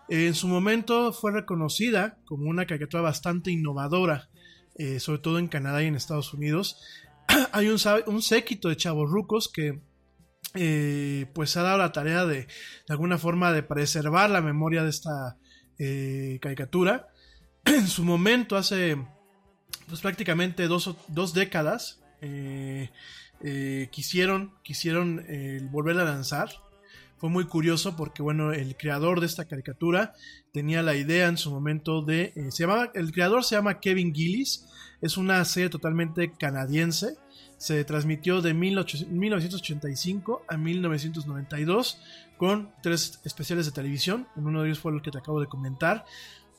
En 0.09 0.33
su 0.35 0.47
momento 0.47 1.13
fue 1.13 1.31
reconocida 1.31 2.17
como 2.25 2.49
una 2.49 2.65
caricatura 2.65 3.01
bastante 3.03 3.51
innovadora, 3.51 4.29
eh, 4.77 4.99
sobre 4.99 5.19
todo 5.19 5.39
en 5.39 5.47
Canadá 5.47 5.83
y 5.83 5.87
en 5.87 5.95
Estados 5.95 6.33
Unidos. 6.33 6.79
Hay 7.51 7.67
un, 7.69 7.77
un 8.07 8.21
séquito 8.21 8.69
de 8.69 8.77
chavos 8.77 9.09
rucos 9.09 9.51
que 9.51 9.81
eh, 10.55 11.27
pues 11.33 11.55
ha 11.57 11.63
dado 11.63 11.77
la 11.77 11.91
tarea 11.91 12.25
de, 12.25 12.47
alguna 12.89 13.17
forma 13.17 13.51
de 13.51 13.63
preservar 13.63 14.29
la 14.29 14.41
memoria 14.41 14.83
de 14.83 14.89
esta 14.89 15.37
eh, 15.77 16.39
caricatura. 16.41 17.09
En 17.65 17.87
su 17.87 18.03
momento, 18.03 18.57
hace 18.57 18.95
pues 19.87 19.99
prácticamente 20.01 20.67
dos, 20.67 20.95
dos 21.07 21.33
décadas, 21.33 21.99
eh, 22.21 22.91
eh, 23.41 23.89
quisieron, 23.91 24.53
quisieron 24.63 25.25
volver 25.71 25.99
a 25.99 26.05
lanzar. 26.05 26.49
Fue 27.17 27.29
muy 27.29 27.45
curioso 27.45 27.95
porque, 27.95 28.21
bueno, 28.21 28.53
el 28.53 28.77
creador 28.77 29.19
de 29.19 29.25
esta 29.25 29.45
caricatura 29.45 30.13
tenía 30.53 30.83
la 30.83 30.95
idea 30.95 31.27
en 31.27 31.37
su 31.37 31.49
momento 31.49 32.03
de... 32.03 32.33
se 32.51 32.63
llamaba, 32.63 32.91
el 32.93 33.11
creador 33.11 33.43
se 33.43 33.55
llama 33.55 33.79
Kevin 33.79 34.13
Gillis, 34.13 34.65
es 35.01 35.17
una 35.17 35.43
serie 35.45 35.69
totalmente 35.69 36.33
canadiense. 36.33 37.17
Se 37.57 37.83
transmitió 37.85 38.41
de 38.41 38.53
18 38.53 39.07
1985 39.09 40.43
a 40.47 40.57
1992 40.57 41.99
con 42.37 42.71
tres 42.81 43.19
especiales 43.23 43.65
de 43.65 43.71
televisión. 43.71 44.27
Uno 44.35 44.61
de 44.61 44.67
ellos 44.69 44.79
fue 44.79 44.93
el 44.93 45.01
que 45.01 45.11
te 45.11 45.17
acabo 45.17 45.39
de 45.39 45.47
comentar. 45.47 46.05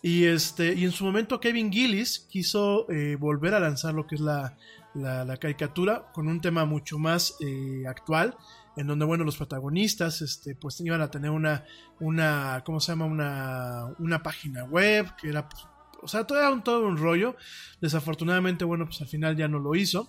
Y, 0.03 0.25
este, 0.25 0.75
y 0.75 0.85
en 0.85 0.93
su 0.93 1.05
momento 1.05 1.41
Kevin 1.41 1.73
Gillis 1.73 2.21
quiso 2.31 2.89
eh, 2.91 3.17
volver 3.17 3.55
a 3.55 3.61
lanzar 3.61 3.95
lo 3.95 4.07
que 4.07 4.15
es 4.15 4.21
la, 4.21 4.57
la- 4.95 5.37
caricatura 5.37 6.11
con 6.13 6.29
un 6.29 6.41
tema 6.41 6.65
mucho 6.65 6.99
más 6.99 7.35
eh, 7.41 7.85
actual, 7.89 8.37
en 8.77 8.87
donde 8.87 9.05
bueno, 9.05 9.25
los 9.25 9.37
protagonistas 9.37 10.23
este, 10.23 10.55
pues 10.55 10.81
iban 10.81 11.01
a 11.01 11.11
tener 11.11 11.31
una, 11.31 11.65
una 11.99 12.63
¿cómo 12.65 12.79
se 12.81 12.93
llama? 12.93 13.07
Una, 13.07 13.87
una 13.99 14.23
página 14.23 14.65
web, 14.65 15.15
que 15.21 15.29
era, 15.31 15.49
pues, 15.49 15.65
o 16.03 16.09
sea, 16.09 16.25
todo 16.25 16.53
un, 16.53 16.63
todo 16.63 16.87
un 16.87 16.99
rollo. 16.99 17.37
Desafortunadamente, 17.81 18.65
bueno, 18.65 18.85
pues 18.87 19.01
al 19.01 19.09
final 19.09 19.37
ya 19.37 19.49
no 19.49 19.59
lo 19.59 19.75
hizo. 19.75 20.09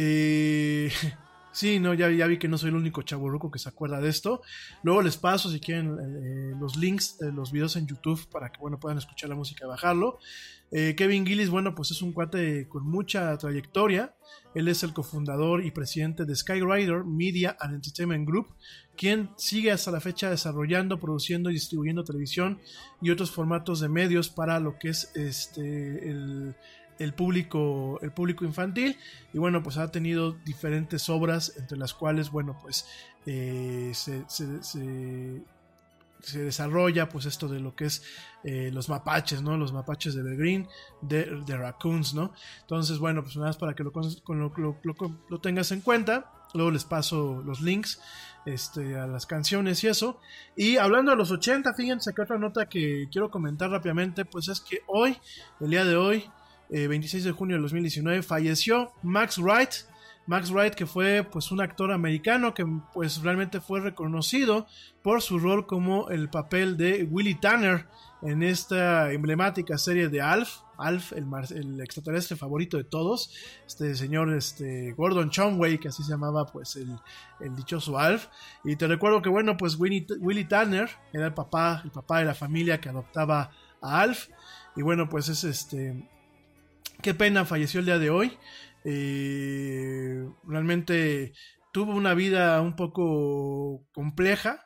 Eh, 0.00 0.92
sí, 1.52 1.80
no, 1.80 1.92
ya, 1.92 2.06
vi 2.06 2.38
que 2.38 2.46
no 2.46 2.56
soy 2.56 2.68
el 2.68 2.76
único 2.76 3.02
chaburruco 3.02 3.50
que 3.50 3.58
se 3.58 3.68
acuerda 3.68 4.00
de 4.00 4.08
esto. 4.08 4.42
Luego 4.84 5.02
les 5.02 5.16
paso, 5.16 5.50
si 5.50 5.58
quieren, 5.58 5.96
eh, 5.98 6.56
los 6.60 6.76
links 6.76 7.18
de 7.18 7.32
los 7.32 7.50
videos 7.50 7.74
en 7.74 7.88
YouTube 7.88 8.28
para 8.30 8.52
que, 8.52 8.60
bueno, 8.60 8.78
puedan 8.78 8.98
escuchar 8.98 9.28
la 9.28 9.34
música 9.34 9.64
y 9.64 9.68
bajarlo. 9.68 10.20
Eh, 10.70 10.94
Kevin 10.96 11.26
Gillis, 11.26 11.48
bueno, 11.48 11.74
pues 11.74 11.90
es 11.90 12.02
un 12.02 12.12
cuate 12.12 12.68
con 12.68 12.86
mucha 12.86 13.36
trayectoria. 13.38 14.14
Él 14.54 14.68
es 14.68 14.82
el 14.82 14.92
cofundador 14.92 15.64
y 15.64 15.70
presidente 15.72 16.24
de 16.24 16.36
Skyrider 16.36 17.04
Media 17.04 17.56
and 17.58 17.74
Entertainment 17.74 18.26
Group, 18.26 18.54
quien 18.96 19.30
sigue 19.36 19.72
hasta 19.72 19.90
la 19.90 20.00
fecha 20.00 20.30
desarrollando, 20.30 21.00
produciendo 21.00 21.50
y 21.50 21.54
distribuyendo 21.54 22.04
televisión 22.04 22.60
y 23.00 23.10
otros 23.10 23.30
formatos 23.30 23.80
de 23.80 23.88
medios 23.88 24.28
para 24.28 24.60
lo 24.60 24.78
que 24.78 24.90
es 24.90 25.10
este 25.14 26.10
el, 26.10 26.54
el 26.98 27.14
público 27.14 27.98
el 28.02 28.10
público 28.12 28.44
infantil 28.44 28.96
y 29.32 29.38
bueno 29.38 29.62
pues 29.62 29.76
ha 29.78 29.90
tenido 29.90 30.32
diferentes 30.44 31.08
obras 31.08 31.52
entre 31.56 31.78
las 31.78 31.94
cuales 31.94 32.30
bueno 32.30 32.58
pues 32.60 32.86
eh, 33.26 33.92
se, 33.94 34.24
se- 34.28 35.42
desarrolla 36.34 37.08
pues 37.08 37.26
esto 37.26 37.48
de 37.48 37.60
lo 37.60 37.74
que 37.76 37.84
es 37.86 38.02
eh, 38.44 38.70
los 38.72 38.88
mapaches, 38.88 39.40
¿no? 39.42 39.56
Los 39.56 39.72
mapaches 39.72 40.14
de 40.14 40.20
Evergreen, 40.20 40.68
de, 41.00 41.24
de 41.46 41.56
Raccoons, 41.56 42.14
¿no? 42.14 42.32
Entonces, 42.62 42.98
bueno, 42.98 43.22
pues 43.22 43.36
nada 43.36 43.48
más 43.48 43.56
para 43.56 43.74
que 43.74 43.84
lo, 43.84 43.92
con- 43.92 44.08
lo- 44.38 44.52
lo- 44.82 45.16
lo 45.28 45.40
tengas 45.40 45.70
en 45.72 45.80
cuenta. 45.80 46.32
Luego 46.54 46.70
les 46.70 46.84
paso 46.84 47.42
los 47.44 47.60
links 47.60 48.00
este, 48.46 48.98
a 48.98 49.06
las 49.06 49.26
canciones 49.26 49.84
y 49.84 49.88
eso. 49.88 50.18
Y 50.56 50.76
hablando 50.78 51.10
de 51.12 51.16
los 51.18 51.30
80, 51.30 51.74
fíjense 51.74 52.12
que 52.14 52.22
otra 52.22 52.38
nota 52.38 52.66
que 52.68 53.06
quiero 53.12 53.30
comentar 53.30 53.70
rápidamente, 53.70 54.24
pues 54.24 54.48
es 54.48 54.60
que 54.60 54.80
hoy, 54.86 55.16
el 55.60 55.70
día 55.70 55.84
de 55.84 55.96
hoy, 55.96 56.24
eh, 56.70 56.86
26 56.86 57.24
de 57.24 57.32
junio 57.32 57.56
de 57.56 57.62
2019, 57.62 58.22
falleció 58.22 58.92
Max 59.02 59.38
Wright. 59.38 59.70
Max 60.26 60.50
Wright, 60.50 60.74
que 60.74 60.84
fue 60.84 61.24
pues 61.24 61.50
un 61.50 61.62
actor 61.62 61.90
americano 61.90 62.52
que 62.52 62.66
pues 62.92 63.22
realmente 63.22 63.62
fue 63.62 63.80
reconocido 63.80 64.66
por 65.02 65.22
su 65.22 65.38
rol 65.38 65.66
como 65.66 66.10
el 66.10 66.28
papel 66.28 66.76
de 66.76 67.04
Willy 67.04 67.36
Tanner 67.36 67.86
en 68.20 68.42
esta 68.42 69.10
emblemática 69.12 69.78
serie 69.78 70.10
de 70.10 70.20
Alf, 70.20 70.58
Alf, 70.76 71.12
el, 71.12 71.80
extraterrestre 71.80 72.36
favorito 72.36 72.76
de 72.76 72.84
todos, 72.84 73.32
este 73.66 73.94
señor 73.94 74.32
este, 74.34 74.92
Gordon 74.92 75.30
Chomway, 75.30 75.78
que 75.78 75.88
así 75.88 76.02
se 76.02 76.10
llamaba 76.10 76.44
pues 76.46 76.76
el, 76.76 76.94
el 77.40 77.56
dichoso 77.56 77.98
Alf. 77.98 78.26
Y 78.64 78.76
te 78.76 78.86
recuerdo 78.86 79.22
que 79.22 79.30
bueno, 79.30 79.56
pues 79.56 79.76
Willy 79.76 80.44
Tanner 80.44 80.90
era 81.12 81.26
el 81.26 81.34
papá, 81.34 81.80
el 81.84 81.90
papá 81.90 82.18
de 82.18 82.26
la 82.26 82.34
familia 82.34 82.80
que 82.80 82.88
adoptaba 82.88 83.50
a 83.80 84.00
Alf. 84.00 84.28
Y 84.76 84.82
bueno, 84.82 85.08
pues 85.08 85.28
es 85.28 85.44
este... 85.44 86.08
Qué 87.00 87.14
pena, 87.14 87.44
falleció 87.44 87.78
el 87.78 87.86
día 87.86 87.98
de 88.00 88.10
hoy. 88.10 88.32
Eh, 88.84 90.28
realmente 90.44 91.32
tuvo 91.72 91.94
una 91.94 92.12
vida 92.14 92.60
un 92.60 92.74
poco 92.74 93.86
compleja. 93.92 94.64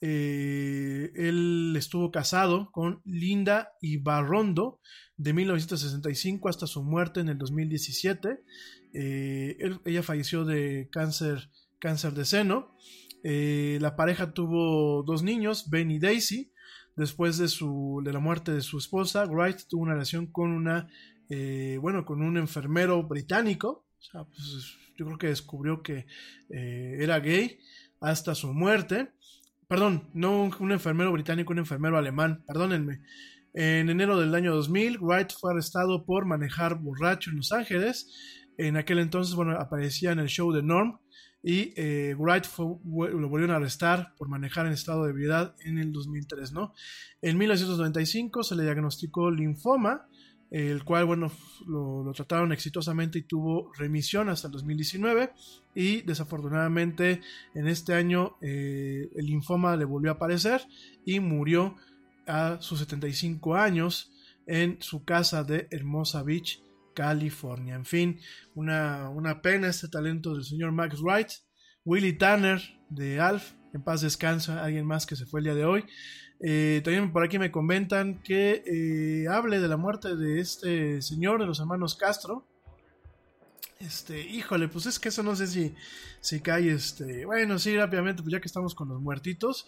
Eh, 0.00 1.10
él 1.16 1.74
estuvo 1.76 2.12
casado 2.12 2.70
con 2.70 3.00
Linda 3.04 3.72
Ibarrondo 3.80 4.80
de 5.16 5.32
1965 5.32 6.48
hasta 6.48 6.68
su 6.68 6.84
muerte 6.84 7.20
en 7.20 7.30
el 7.30 7.38
2017. 7.38 8.38
Eh, 8.92 9.58
ella 9.84 10.02
falleció 10.04 10.44
de 10.44 10.88
cáncer, 10.92 11.50
cáncer 11.80 12.12
de 12.12 12.24
seno. 12.24 12.76
La 13.24 13.96
pareja 13.96 14.32
tuvo 14.32 15.02
dos 15.02 15.24
niños, 15.24 15.70
Ben 15.70 15.90
y 15.90 15.98
Daisy. 15.98 16.52
Después 16.96 17.38
de, 17.38 17.48
de 18.04 18.12
la 18.12 18.20
muerte 18.20 18.52
de 18.52 18.60
su 18.60 18.78
esposa, 18.78 19.24
Wright 19.24 19.62
tuvo 19.68 19.82
una 19.82 19.94
relación 19.94 20.28
con 20.28 20.52
una, 20.52 20.88
eh, 21.28 21.78
bueno, 21.80 22.04
con 22.04 22.22
un 22.22 22.36
enfermero 22.36 23.02
británico. 23.02 23.86
Pues, 24.12 24.76
yo 24.96 25.06
creo 25.06 25.18
que 25.18 25.26
descubrió 25.28 25.82
que 25.82 26.06
eh, 26.50 26.98
era 27.00 27.20
gay 27.20 27.58
hasta 28.00 28.34
su 28.34 28.52
muerte. 28.52 29.12
Perdón, 29.66 30.10
no 30.14 30.42
un, 30.42 30.72
enfermero 30.72 31.10
británico, 31.12 31.52
un 31.52 31.58
enfermero 31.60 31.96
alemán, 31.96 32.44
perdónenme. 32.46 33.00
En 33.54 33.88
enero 33.88 34.18
del 34.18 34.34
año 34.34 34.54
2000, 34.54 34.98
Wright 34.98 35.32
fue 35.32 35.52
arrestado 35.52 36.04
por 36.04 36.26
manejar 36.26 36.78
borracho 36.78 37.30
en 37.30 37.36
Los 37.36 37.52
Ángeles. 37.52 38.12
En 38.58 38.76
aquel 38.76 38.98
entonces, 38.98 39.34
bueno, 39.34 39.52
aparecía 39.52 40.12
en 40.12 40.18
el 40.18 40.28
show 40.28 40.52
de 40.52 40.62
Norm 40.62 40.98
y 41.42 41.74
eh, 41.76 42.14
Wright 42.16 42.46
lo 42.56 43.28
volvieron 43.28 43.50
a 43.50 43.56
arrestar 43.56 44.14
por 44.16 44.28
manejar 44.28 44.66
en 44.66 44.72
estado 44.72 45.04
de 45.04 45.10
ebriedad 45.10 45.54
en 45.60 45.78
el 45.78 45.92
2003, 45.92 46.52
¿no? 46.52 46.72
En 47.20 47.36
1995 47.36 48.42
se 48.42 48.56
le 48.56 48.62
diagnosticó 48.62 49.30
linfoma, 49.30 50.08
el 50.54 50.84
cual, 50.84 51.04
bueno, 51.04 51.32
lo, 51.66 52.12
trataron 52.14 52.52
exitosamente 52.52 53.18
y 53.18 53.22
tuvo 53.22 53.72
remisión 53.76 54.28
hasta 54.28 54.46
el 54.46 54.52
2019 54.52 55.32
y 55.74 56.02
desafortunadamente 56.02 57.22
en 57.56 57.66
este 57.66 57.92
año 57.92 58.36
eh, 58.40 59.10
el 59.16 59.26
linfoma 59.26 59.76
le 59.76 59.84
volvió 59.84 60.12
a 60.12 60.14
aparecer 60.14 60.62
y 61.04 61.18
murió 61.18 61.74
a 62.28 62.58
sus 62.60 62.78
75 62.78 63.56
años 63.56 64.12
en 64.46 64.76
su 64.80 65.04
casa 65.04 65.42
de 65.42 65.66
Hermosa 65.72 66.22
Beach, 66.22 66.62
California. 66.94 67.74
En 67.74 67.84
fin, 67.84 68.20
una, 68.54 69.08
una 69.08 69.42
pena 69.42 69.66
este 69.66 69.88
talento 69.88 70.34
del 70.34 70.44
señor 70.44 70.70
Max 70.70 71.00
Wright. 71.00 71.30
Willy 71.84 72.12
Tanner 72.12 72.62
de 72.90 73.18
Alf, 73.20 73.54
en 73.74 73.82
paz 73.82 74.02
descansa, 74.02 74.64
alguien 74.64 74.86
más 74.86 75.04
que 75.04 75.16
se 75.16 75.26
fue 75.26 75.40
el 75.40 75.44
día 75.44 75.54
de 75.56 75.64
hoy. 75.64 75.84
Eh, 76.40 76.80
también 76.84 77.12
por 77.12 77.24
aquí 77.24 77.38
me 77.38 77.50
comentan 77.50 78.20
que 78.22 78.62
eh, 78.66 79.28
hable 79.28 79.60
de 79.60 79.68
la 79.68 79.76
muerte 79.76 80.16
de 80.16 80.40
este 80.40 81.00
señor 81.00 81.40
de 81.40 81.46
los 81.46 81.60
hermanos 81.60 81.94
Castro. 81.94 82.44
Este, 83.80 84.20
híjole, 84.20 84.68
pues 84.68 84.86
es 84.86 84.98
que 84.98 85.08
eso 85.10 85.22
no 85.22 85.36
sé 85.36 85.46
si, 85.46 85.74
si 86.20 86.40
cae, 86.40 86.70
este, 86.70 87.26
bueno, 87.26 87.58
sí, 87.58 87.76
rápidamente, 87.76 88.22
pues 88.22 88.32
ya 88.32 88.40
que 88.40 88.46
estamos 88.46 88.74
con 88.74 88.88
los 88.88 89.00
muertitos, 89.00 89.66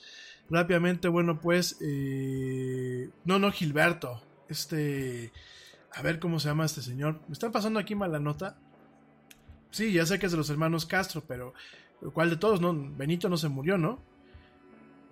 rápidamente, 0.49 1.09
bueno, 1.09 1.39
pues, 1.41 1.77
eh, 1.81 3.11
no, 3.25 3.39
no, 3.39 3.51
Gilberto, 3.51 4.23
este, 4.49 5.33
a 5.93 6.03
ver 6.03 6.19
cómo 6.19 6.41
se 6.41 6.49
llama 6.49 6.65
este 6.65 6.83
señor, 6.83 7.21
me 7.27 7.35
están 7.35 7.53
pasando 7.53 7.79
aquí 7.79 7.95
mala 7.95 8.19
nota, 8.19 8.57
sí, 9.71 9.93
ya 9.93 10.07
sé 10.07 10.19
que 10.19 10.27
es 10.27 10.33
de 10.33 10.39
los 10.39 10.49
hermanos 10.49 10.87
Castro, 10.87 11.23
pero, 11.27 11.53
¿cuál 12.15 12.31
de 12.31 12.37
todos, 12.37 12.61
no? 12.61 12.73
Benito 12.97 13.29
no 13.29 13.37
se 13.37 13.49
murió, 13.49 13.77
¿no? 13.77 14.01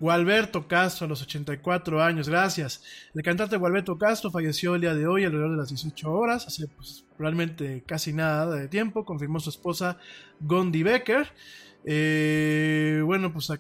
Gualberto 0.05 0.69
Castro 0.69 1.07
a 1.07 1.09
los 1.09 1.23
84 1.23 2.03
años, 2.03 2.29
gracias. 2.29 2.83
El 3.15 3.23
cantante 3.23 3.57
Gualberto 3.57 3.97
Castro 3.97 4.31
falleció 4.31 4.75
el 4.75 4.83
día 4.83 4.93
de 4.95 5.07
hoy 5.07 5.25
alrededor 5.25 5.53
de 5.53 5.57
las 5.57 5.71
18 5.71 6.13
horas, 6.13 6.47
hace 6.47 6.69
pues, 6.69 7.07
realmente 7.19 7.83
casi 7.87 8.13
nada 8.13 8.55
de 8.55 8.69
tiempo, 8.69 9.07
confirmó 9.07 9.41
su 9.41 9.49
esposa 9.49 9.97
Gondi 10.41 10.83
Becker. 10.83 11.29
Eh, 11.87 13.01
bueno, 13.03 13.33
pues 13.33 13.51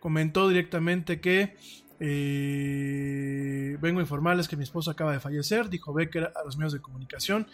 comentó 0.00 0.48
directamente 0.48 1.20
que 1.20 1.54
eh, 2.00 3.76
vengo 3.82 3.98
a 3.98 4.04
informarles 4.04 4.48
que 4.48 4.56
mi 4.56 4.64
esposa 4.64 4.92
acaba 4.92 5.12
de 5.12 5.20
fallecer, 5.20 5.68
dijo 5.68 5.92
Becker 5.92 6.32
a 6.34 6.44
los 6.46 6.56
medios 6.56 6.72
de 6.72 6.80
comunicación 6.80 7.46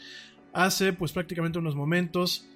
hace 0.52 0.92
pues 0.92 1.12
prácticamente 1.12 1.58
unos 1.58 1.76
momentos 1.76 2.46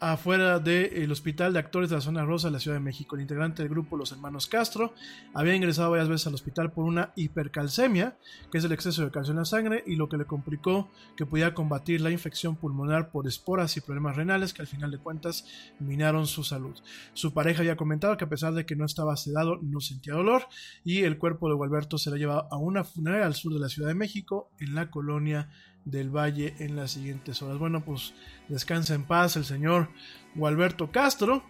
afuera 0.00 0.60
del 0.60 1.10
Hospital 1.10 1.52
de 1.52 1.58
Actores 1.58 1.90
de 1.90 1.96
la 1.96 2.00
Zona 2.00 2.24
Rosa 2.24 2.48
de 2.48 2.52
la 2.52 2.60
Ciudad 2.60 2.76
de 2.76 2.84
México. 2.84 3.16
El 3.16 3.22
integrante 3.22 3.62
del 3.62 3.70
grupo 3.70 3.96
Los 3.96 4.12
Hermanos 4.12 4.46
Castro 4.46 4.94
había 5.34 5.54
ingresado 5.54 5.90
varias 5.90 6.08
veces 6.08 6.26
al 6.26 6.34
hospital 6.34 6.72
por 6.72 6.84
una 6.84 7.12
hipercalcemia, 7.16 8.16
que 8.50 8.58
es 8.58 8.64
el 8.64 8.72
exceso 8.72 9.04
de 9.04 9.10
calcio 9.10 9.32
en 9.32 9.38
la 9.38 9.44
sangre, 9.44 9.82
y 9.86 9.96
lo 9.96 10.08
que 10.08 10.16
le 10.16 10.24
complicó 10.24 10.88
que 11.16 11.26
podía 11.26 11.54
combatir 11.54 12.00
la 12.00 12.10
infección 12.10 12.56
pulmonar 12.56 13.10
por 13.10 13.26
esporas 13.26 13.76
y 13.76 13.80
problemas 13.80 14.16
renales 14.16 14.52
que 14.52 14.62
al 14.62 14.68
final 14.68 14.90
de 14.90 14.98
cuentas 14.98 15.46
minaron 15.80 16.26
su 16.26 16.44
salud. 16.44 16.76
Su 17.14 17.32
pareja 17.32 17.60
había 17.60 17.76
comentado 17.76 18.16
que 18.16 18.24
a 18.24 18.28
pesar 18.28 18.54
de 18.54 18.66
que 18.66 18.76
no 18.76 18.84
estaba 18.84 19.16
sedado, 19.16 19.58
no 19.62 19.80
sentía 19.80 20.14
dolor, 20.14 20.44
y 20.84 21.02
el 21.02 21.18
cuerpo 21.18 21.48
de 21.48 21.54
Gualberto 21.54 21.98
se 21.98 22.10
lo 22.10 22.16
llevado 22.16 22.46
a 22.50 22.56
una 22.56 22.84
funeraria 22.84 23.26
al 23.26 23.34
sur 23.34 23.52
de 23.52 23.60
la 23.60 23.68
Ciudad 23.68 23.88
de 23.88 23.94
México, 23.94 24.50
en 24.60 24.74
la 24.74 24.90
colonia 24.90 25.48
del 25.84 26.10
Valle 26.10 26.54
en 26.58 26.76
las 26.76 26.92
siguientes 26.92 27.40
horas. 27.42 27.58
Bueno, 27.58 27.84
pues 27.84 28.14
descansa 28.48 28.94
en 28.94 29.04
paz 29.04 29.36
el 29.36 29.44
señor 29.44 29.88
Gualberto 30.34 30.90
Castro. 30.90 31.42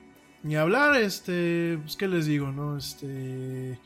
Ni 0.42 0.56
hablar, 0.56 0.94
este, 0.96 1.78
pues 1.82 1.96
qué 1.96 2.06
les 2.06 2.26
digo, 2.26 2.52
¿no? 2.52 2.76
Este, 2.76 3.78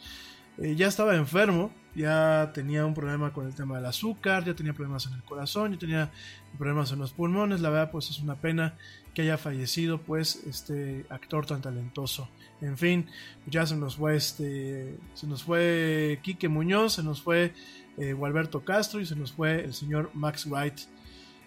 eh, 0.58 0.76
ya 0.76 0.86
estaba 0.86 1.16
enfermo, 1.16 1.72
ya 1.94 2.50
tenía 2.52 2.84
un 2.84 2.92
problema 2.92 3.32
con 3.32 3.46
el 3.46 3.54
tema 3.54 3.76
del 3.76 3.86
azúcar, 3.86 4.44
ya 4.44 4.54
tenía 4.54 4.74
problemas 4.74 5.06
en 5.06 5.14
el 5.14 5.22
corazón, 5.22 5.72
ya 5.72 5.78
tenía 5.78 6.10
problemas 6.58 6.92
en 6.92 6.98
los 6.98 7.12
pulmones. 7.12 7.60
La 7.60 7.70
verdad, 7.70 7.90
pues 7.90 8.10
es 8.10 8.18
una 8.20 8.36
pena 8.36 8.76
que 9.14 9.22
haya 9.22 9.38
fallecido, 9.38 9.98
pues, 10.02 10.42
este 10.46 11.06
actor 11.08 11.46
tan 11.46 11.62
talentoso. 11.62 12.28
En 12.60 12.76
fin, 12.78 13.06
ya 13.46 13.66
se 13.66 13.76
nos 13.76 13.96
fue 13.96 14.16
este, 14.16 14.98
se 15.14 15.26
nos 15.26 15.42
fue 15.42 16.20
Quique 16.22 16.48
Muñoz, 16.48 16.94
se 16.94 17.02
nos 17.02 17.22
fue 17.22 17.54
eh, 17.98 18.12
Gualberto 18.12 18.64
Castro 18.64 19.00
y 19.00 19.06
se 19.06 19.16
nos 19.16 19.32
fue 19.32 19.64
el 19.64 19.74
señor 19.74 20.10
Max 20.14 20.46
Wright. 20.46 20.80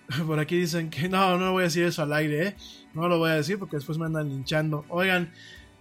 Por 0.27 0.39
aquí 0.39 0.57
dicen 0.57 0.89
que 0.89 1.09
no, 1.09 1.37
no 1.37 1.53
voy 1.53 1.61
a 1.61 1.63
decir 1.65 1.83
eso 1.83 2.03
al 2.03 2.13
aire, 2.13 2.47
¿eh? 2.47 2.55
No 2.93 3.07
lo 3.07 3.17
voy 3.17 3.31
a 3.31 3.35
decir 3.35 3.59
porque 3.59 3.77
después 3.77 3.97
me 3.97 4.05
andan 4.05 4.29
linchando. 4.29 4.85
Oigan, 4.89 5.31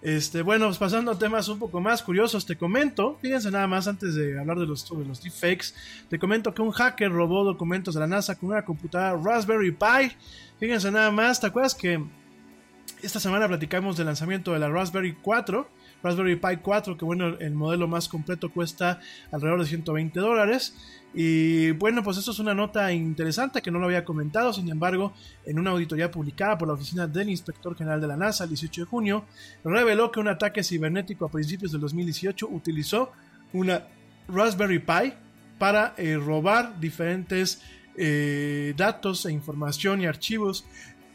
este, 0.04 0.42
bueno, 0.42 0.66
pues 0.66 0.76
pasando 0.76 1.12
a 1.12 1.18
temas 1.18 1.48
un 1.48 1.58
poco 1.58 1.80
más 1.80 2.02
curiosos, 2.02 2.44
te 2.44 2.56
comento, 2.56 3.16
fíjense 3.22 3.50
nada 3.50 3.66
más 3.66 3.88
antes 3.88 4.14
de 4.14 4.38
hablar 4.38 4.58
de 4.58 4.66
los, 4.66 4.86
de 4.86 5.04
los 5.04 5.22
deepfakes, 5.22 5.68
te 6.10 6.18
comento 6.18 6.52
que 6.52 6.60
un 6.60 6.72
hacker 6.72 7.10
robó 7.10 7.42
documentos 7.42 7.94
de 7.94 8.00
la 8.00 8.06
NASA 8.06 8.34
con 8.34 8.50
una 8.50 8.64
computadora 8.66 9.18
Raspberry 9.22 9.70
Pi. 9.70 10.14
Fíjense 10.60 10.90
nada 10.90 11.10
más, 11.10 11.40
¿te 11.40 11.46
acuerdas 11.46 11.74
que 11.74 12.04
esta 13.00 13.18
semana 13.18 13.48
platicamos 13.48 13.96
del 13.96 14.04
lanzamiento 14.06 14.52
de 14.52 14.58
la 14.58 14.68
Raspberry 14.68 15.14
4? 15.14 15.70
Raspberry 16.04 16.36
Pi 16.36 16.58
4, 16.62 16.98
que 16.98 17.04
bueno, 17.04 17.28
el 17.38 17.54
modelo 17.54 17.88
más 17.88 18.08
completo 18.10 18.52
cuesta 18.52 19.00
alrededor 19.32 19.60
de 19.60 19.66
120 19.66 20.20
dólares. 20.20 20.76
Y 21.14 21.70
bueno, 21.72 22.02
pues 22.02 22.18
esto 22.18 22.32
es 22.32 22.38
una 22.40 22.54
nota 22.54 22.92
interesante 22.92 23.62
que 23.62 23.70
no 23.70 23.78
lo 23.78 23.86
había 23.86 24.04
comentado, 24.04 24.52
sin 24.52 24.68
embargo, 24.68 25.14
en 25.46 25.58
una 25.58 25.70
auditoría 25.70 26.10
publicada 26.10 26.58
por 26.58 26.68
la 26.68 26.74
oficina 26.74 27.06
del 27.06 27.30
Inspector 27.30 27.74
General 27.74 28.00
de 28.00 28.06
la 28.06 28.16
NASA 28.16 28.44
el 28.44 28.50
18 28.50 28.82
de 28.82 28.86
junio, 28.86 29.24
reveló 29.64 30.12
que 30.12 30.20
un 30.20 30.28
ataque 30.28 30.62
cibernético 30.62 31.24
a 31.24 31.30
principios 31.30 31.72
del 31.72 31.80
2018 31.80 32.48
utilizó 32.48 33.12
una 33.54 33.84
Raspberry 34.28 34.80
Pi 34.80 35.14
para 35.58 35.94
eh, 35.96 36.16
robar 36.16 36.78
diferentes 36.80 37.62
eh, 37.96 38.74
datos 38.76 39.24
e 39.24 39.32
información 39.32 40.00
y 40.00 40.06
archivos 40.06 40.66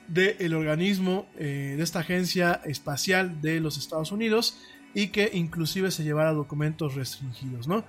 del 0.09 0.53
organismo 0.53 1.27
eh, 1.37 1.75
de 1.77 1.83
esta 1.83 1.99
agencia 1.99 2.61
espacial 2.65 3.41
de 3.41 3.59
los 3.59 3.77
Estados 3.77 4.11
Unidos 4.11 4.57
y 4.93 5.07
que 5.07 5.29
inclusive 5.33 5.91
se 5.91 6.03
llevara 6.03 6.33
documentos 6.33 6.95
restringidos, 6.95 7.67
¿no? 7.67 7.83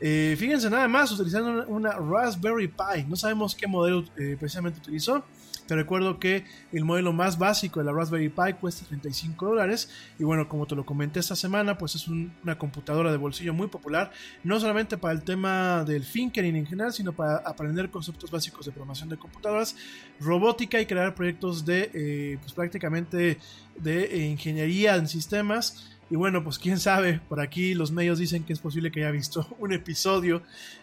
Eh, 0.00 0.36
fíjense 0.38 0.70
nada 0.70 0.88
más, 0.88 1.12
utilizando 1.12 1.66
una 1.68 1.92
Raspberry 1.92 2.68
Pi, 2.68 3.04
no 3.08 3.16
sabemos 3.16 3.54
qué 3.54 3.66
modelo 3.66 4.04
eh, 4.16 4.36
precisamente 4.38 4.78
utilizó, 4.78 5.24
te 5.66 5.74
recuerdo 5.74 6.18
que 6.18 6.44
el 6.72 6.84
modelo 6.84 7.12
más 7.12 7.38
básico 7.38 7.80
de 7.80 7.86
la 7.86 7.92
Raspberry 7.92 8.28
Pi 8.28 8.54
cuesta 8.60 8.86
35 8.86 9.46
dólares. 9.46 9.90
Y 10.18 10.24
bueno, 10.24 10.48
como 10.48 10.66
te 10.66 10.74
lo 10.74 10.86
comenté 10.86 11.20
esta 11.20 11.36
semana, 11.36 11.76
pues 11.76 11.94
es 11.94 12.08
una 12.08 12.58
computadora 12.58 13.10
de 13.10 13.16
bolsillo 13.16 13.52
muy 13.52 13.66
popular, 13.66 14.10
no 14.44 14.60
solamente 14.60 14.96
para 14.96 15.14
el 15.14 15.22
tema 15.22 15.84
del 15.84 16.04
Finkering 16.04 16.56
en 16.56 16.66
general, 16.66 16.92
sino 16.92 17.12
para 17.12 17.38
aprender 17.38 17.90
conceptos 17.90 18.30
básicos 18.30 18.66
de 18.66 18.72
programación 18.72 19.08
de 19.08 19.16
computadoras, 19.16 19.76
robótica 20.20 20.80
y 20.80 20.86
crear 20.86 21.14
proyectos 21.14 21.64
de 21.64 21.90
eh, 21.92 22.38
pues 22.40 22.52
prácticamente 22.52 23.38
de 23.76 24.26
ingeniería 24.26 24.96
en 24.96 25.06
sistemas 25.06 25.95
y 26.08 26.14
bueno, 26.14 26.44
pues 26.44 26.58
quién 26.58 26.78
sabe, 26.78 27.20
por 27.28 27.40
aquí 27.40 27.74
los 27.74 27.90
medios 27.90 28.18
dicen 28.18 28.44
que 28.44 28.52
es 28.52 28.60
posible 28.60 28.92
que 28.92 29.00
haya 29.00 29.10
visto 29.10 29.46
un 29.58 29.72
episodio, 29.72 30.42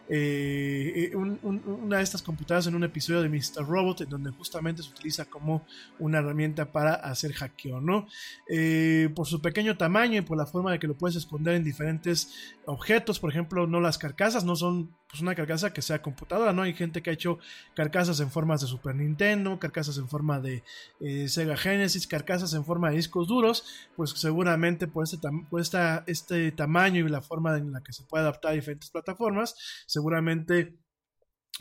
eh, 0.10 1.12
eh, 1.12 1.16
una 1.16 1.98
de 1.98 2.04
estas 2.04 2.22
computadoras 2.22 2.68
en 2.68 2.76
un 2.76 2.84
episodio 2.84 3.22
de 3.22 3.30
Mr. 3.30 3.66
Robot, 3.66 4.02
en 4.02 4.10
donde 4.10 4.32
justamente 4.32 4.84
se 4.84 4.90
utiliza 4.90 5.26
como 5.26 5.66
una 6.00 6.20
herramienta 6.20 6.72
para 6.72 6.96
hacer 6.96 7.32
hackeo, 7.32 7.80
¿no? 7.80 8.08
Eh, 8.50 9.10
por 9.16 9.26
su 9.26 9.42
pequeño 9.42 9.78
tamaño 9.78 10.20
y 10.20 10.22
por 10.22 10.38
la 10.38 10.46
forma 10.46 10.74
de 10.74 10.80
que 10.80 10.88
lo 10.88 10.96
puedes 10.96 11.16
esconder 11.16 11.56
en 11.56 11.64
diferentes 11.64 12.34
objetos, 12.66 13.20
por 13.20 13.30
ejemplo, 13.30 13.66
no 13.66 13.80
las 13.80 13.98
carcasas, 13.98 14.44
no 14.44 14.58
son 14.58 14.92
pues 15.14 15.22
una 15.22 15.36
carcasa 15.36 15.72
que 15.74 15.84
sea 15.84 16.02
computadora, 16.02 16.54
¿no? 16.54 16.64
Hay 16.64 16.74
gente 16.74 17.04
que 17.04 17.12
ha 17.12 17.14
hecho 17.14 17.38
carcasas 17.76 18.20
en 18.20 18.32
formas 18.32 18.62
de 18.62 18.68
Super 18.68 18.96
Nintendo, 18.96 19.60
carcasas 19.60 20.00
en 20.00 20.10
forma 20.10 20.40
de 20.40 20.64
eh, 21.02 21.30
Sega 21.30 21.56
Genesis, 21.56 22.08
carcasas 22.08 22.56
en 22.56 22.66
forma 22.66 22.90
de 22.90 22.96
discos 22.96 23.28
duros, 23.28 23.64
pues 23.96 24.10
seguramente 24.10 24.88
por 24.88 25.04
este, 25.04 25.20
por 25.52 25.62
este 25.62 26.52
tamaño 26.54 27.06
y 27.06 27.10
la 27.10 27.22
forma 27.22 27.56
en 27.56 27.74
la 27.74 27.84
que 27.84 27.94
se 27.94 28.02
puede 28.06 28.24
adaptar 28.24 28.54
a 28.54 28.56
diferentes 28.56 28.90
plataformas, 28.90 29.56
seguramente 29.86 30.80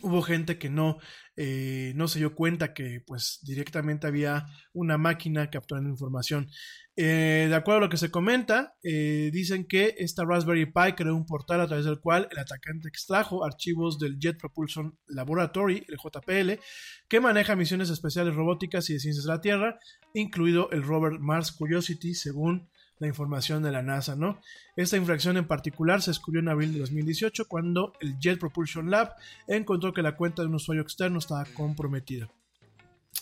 hubo 0.00 0.22
gente 0.22 0.58
que 0.58 0.70
no, 0.70 0.98
eh, 1.36 1.92
no 1.96 2.08
se 2.08 2.18
dio 2.18 2.34
cuenta 2.34 2.72
que 2.72 3.02
pues 3.06 3.40
directamente 3.42 4.06
había 4.06 4.46
una 4.72 4.96
máquina 4.96 5.50
capturando 5.50 5.90
información. 5.90 6.48
Eh, 6.94 7.46
de 7.48 7.54
acuerdo 7.54 7.78
a 7.78 7.80
lo 7.82 7.88
que 7.88 7.96
se 7.96 8.10
comenta, 8.10 8.74
eh, 8.82 9.30
dicen 9.32 9.66
que 9.66 9.94
esta 9.98 10.24
Raspberry 10.24 10.66
Pi 10.66 10.92
creó 10.94 11.16
un 11.16 11.24
portal 11.24 11.60
a 11.60 11.66
través 11.66 11.86
del 11.86 12.00
cual 12.00 12.28
el 12.30 12.38
atacante 12.38 12.88
extrajo 12.88 13.44
archivos 13.44 13.98
del 13.98 14.18
Jet 14.18 14.38
Propulsion 14.38 14.98
Laboratory, 15.06 15.86
el 15.88 15.96
JPL, 15.96 16.60
que 17.08 17.20
maneja 17.20 17.56
misiones 17.56 17.88
especiales 17.88 18.34
robóticas 18.34 18.88
y 18.90 18.94
de 18.94 19.00
ciencias 19.00 19.24
de 19.24 19.32
la 19.32 19.40
Tierra, 19.40 19.78
incluido 20.14 20.70
el 20.70 20.82
rover 20.82 21.18
Mars 21.18 21.52
Curiosity, 21.52 22.14
según 22.14 22.68
la 23.02 23.08
información 23.08 23.64
de 23.64 23.72
la 23.72 23.82
NASA, 23.82 24.14
¿no? 24.14 24.38
Esta 24.76 24.96
infracción 24.96 25.36
en 25.36 25.48
particular 25.48 26.00
se 26.00 26.12
descubrió 26.12 26.40
en 26.40 26.48
abril 26.48 26.72
de 26.72 26.78
2018 26.78 27.48
cuando 27.48 27.94
el 28.00 28.16
Jet 28.20 28.38
Propulsion 28.38 28.92
Lab 28.92 29.16
encontró 29.48 29.92
que 29.92 30.02
la 30.02 30.14
cuenta 30.14 30.42
de 30.42 30.48
un 30.48 30.54
usuario 30.54 30.84
externo 30.84 31.18
estaba 31.18 31.44
comprometida. 31.46 32.30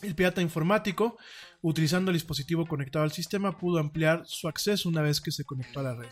El 0.02 0.14
pirata 0.14 0.42
informático, 0.42 1.16
utilizando 1.62 2.10
el 2.10 2.16
dispositivo 2.16 2.66
conectado 2.66 3.04
al 3.04 3.12
sistema, 3.12 3.56
pudo 3.56 3.78
ampliar 3.78 4.22
su 4.26 4.48
acceso 4.48 4.86
una 4.86 5.00
vez 5.00 5.18
que 5.18 5.32
se 5.32 5.44
conectó 5.44 5.80
a 5.80 5.84
la 5.84 5.94
red. 5.94 6.10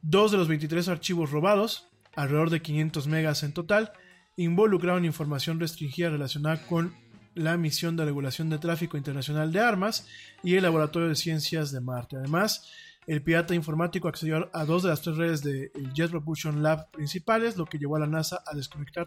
Dos 0.00 0.32
de 0.32 0.38
los 0.38 0.48
23 0.48 0.88
archivos 0.88 1.30
robados, 1.30 1.90
alrededor 2.16 2.48
de 2.48 2.62
500 2.62 3.06
megas 3.06 3.42
en 3.42 3.52
total, 3.52 3.92
involucraron 4.36 5.04
información 5.04 5.60
restringida 5.60 6.08
relacionada 6.08 6.66
con 6.66 6.94
la 7.38 7.56
misión 7.56 7.96
de 7.96 8.04
regulación 8.04 8.50
de 8.50 8.58
tráfico 8.58 8.96
internacional 8.96 9.52
de 9.52 9.60
armas 9.60 10.06
y 10.42 10.56
el 10.56 10.64
laboratorio 10.64 11.08
de 11.08 11.14
ciencias 11.14 11.72
de 11.72 11.80
Marte. 11.80 12.16
Además, 12.16 12.68
el 13.06 13.22
pirata 13.22 13.54
informático 13.54 14.08
accedió 14.08 14.50
a 14.52 14.64
dos 14.64 14.82
de 14.82 14.90
las 14.90 15.00
tres 15.00 15.16
redes 15.16 15.42
del 15.42 15.70
Jet 15.94 16.10
Propulsion 16.10 16.62
Lab 16.62 16.90
principales, 16.90 17.56
lo 17.56 17.64
que 17.64 17.78
llevó 17.78 17.96
a 17.96 18.00
la 18.00 18.06
NASA 18.06 18.42
a 18.46 18.54
desconectar 18.54 19.06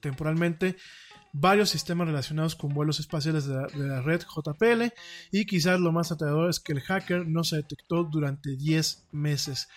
temporalmente 0.00 0.76
varios 1.32 1.70
sistemas 1.70 2.06
relacionados 2.06 2.56
con 2.56 2.72
vuelos 2.72 3.00
espaciales 3.00 3.46
de 3.46 3.54
la, 3.74 4.00
red 4.00 4.22
JPL 4.22 4.94
y 5.30 5.44
quizás 5.44 5.78
lo 5.78 5.92
más 5.92 6.10
aterrador 6.10 6.48
es 6.48 6.58
que 6.58 6.72
el 6.72 6.80
hacker 6.80 7.26
no 7.26 7.44
se 7.44 7.56
detectó 7.56 8.04
durante 8.04 8.56
10 8.56 9.08
meses. 9.12 9.68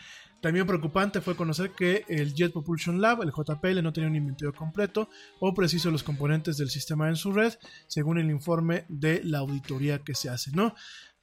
También 0.41 0.65
preocupante 0.65 1.22
fue 1.22 1.35
conocer 1.35 1.72
que 1.72 2.03
el 2.07 2.34
Jet 2.34 2.51
Propulsion 2.51 2.99
Lab, 2.99 3.22
el 3.22 3.31
JPL, 3.31 3.84
no 3.84 3.93
tenía 3.93 4.09
un 4.09 4.15
inventario 4.15 4.53
completo 4.53 5.07
o 5.39 5.53
preciso 5.53 5.89
de 5.89 5.93
los 5.93 6.03
componentes 6.03 6.57
del 6.57 6.69
sistema 6.69 7.07
en 7.07 7.15
su 7.15 7.31
red, 7.31 7.53
según 7.88 8.18
el 8.18 8.31
informe 8.31 8.85
de 8.89 9.22
la 9.23 9.38
auditoría 9.39 9.99
que 9.99 10.15
se 10.15 10.30
hace, 10.30 10.51
¿no? 10.51 10.73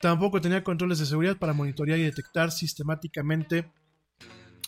Tampoco 0.01 0.41
tenía 0.41 0.63
controles 0.63 1.01
de 1.01 1.07
seguridad 1.07 1.37
para 1.37 1.53
monitorear 1.53 1.99
y 1.99 2.05
detectar 2.05 2.53
sistemáticamente 2.53 3.69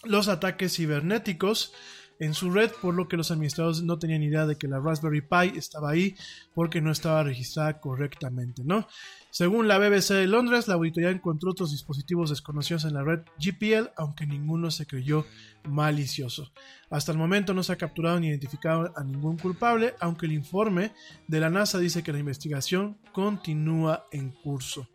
los 0.03 0.27
ataques 0.27 0.75
cibernéticos 0.75 1.73
en 2.21 2.35
su 2.35 2.51
red, 2.51 2.71
por 2.81 2.95
lo 2.95 3.09
que 3.09 3.17
los 3.17 3.31
administradores 3.31 3.83
no 3.83 3.99
tenían 3.99 4.23
idea 4.23 4.47
de 4.47 4.57
que 4.57 4.69
la 4.69 4.79
Raspberry 4.79 5.23
Pi 5.23 5.57
estaba 5.59 5.91
ahí 5.91 6.15
porque 6.55 6.81
no 6.81 6.93
estaba 6.93 7.25
registrada 7.25 7.81
correctamente, 7.81 8.63
¿no? 8.63 8.87
Según 9.31 9.69
la 9.69 9.79
BBC 9.79 10.11
de 10.15 10.27
Londres, 10.27 10.69
la 10.69 10.75
auditoría 10.75 11.11
encontró 11.11 11.53
otros 11.53 11.71
dispositivos 11.71 12.31
desconocidos 12.31 12.85
en 12.85 12.95
la 12.95 13.03
red 13.03 13.21
GPL, 13.39 13.91
aunque 13.97 14.27
ninguno 14.27 14.71
se 14.71 14.87
creyó 14.87 15.25
malicioso. 15.65 16.53
Hasta 16.91 17.13
el 17.13 17.19
momento 17.19 17.55
no 17.55 17.63
se 17.63 17.73
ha 17.73 17.79
capturado 17.79 18.21
ni 18.21 18.29
identificado 18.29 18.93
a 18.97 19.05
ningún 19.05 19.39
culpable, 19.39 19.95
aunque 20.01 20.27
el 20.27 20.33
informe 20.33 20.93
de 21.27 21.41
la 21.41 21.49
NASA 21.49 21.79
dice 21.79 22.03
que 22.03 22.13
la 22.13 22.19
investigación 22.19 22.99
continúa 23.13 24.07
en 24.13 24.31
curso. 24.31 24.89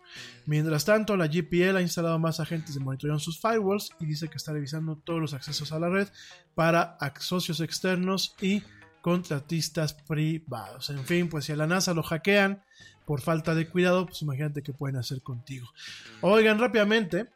Mientras 0.45 0.85
tanto, 0.85 1.17
la 1.17 1.27
GPL 1.27 1.77
ha 1.77 1.81
instalado 1.81 2.19
más 2.19 2.39
agentes 2.39 2.75
de 2.75 2.81
monitoreo 2.81 3.15
en 3.15 3.19
sus 3.19 3.39
firewalls 3.39 3.91
y 3.99 4.05
dice 4.05 4.27
que 4.27 4.37
está 4.37 4.53
revisando 4.53 4.95
todos 4.97 5.19
los 5.19 5.33
accesos 5.33 5.71
a 5.71 5.79
la 5.79 5.89
red 5.89 6.07
para 6.53 6.97
socios 7.19 7.59
externos 7.61 8.35
y 8.41 8.63
contratistas 9.01 9.93
privados. 9.93 10.89
En 10.89 11.05
fin, 11.05 11.29
pues 11.29 11.45
si 11.45 11.51
a 11.51 11.55
la 11.55 11.67
NASA 11.67 11.93
lo 11.93 12.03
hackean 12.03 12.63
por 13.05 13.21
falta 13.21 13.53
de 13.53 13.67
cuidado, 13.67 14.05
pues 14.07 14.21
imagínate 14.21 14.63
qué 14.63 14.73
pueden 14.73 14.97
hacer 14.97 15.21
contigo. 15.21 15.67
Oigan 16.21 16.59
rápidamente. 16.59 17.27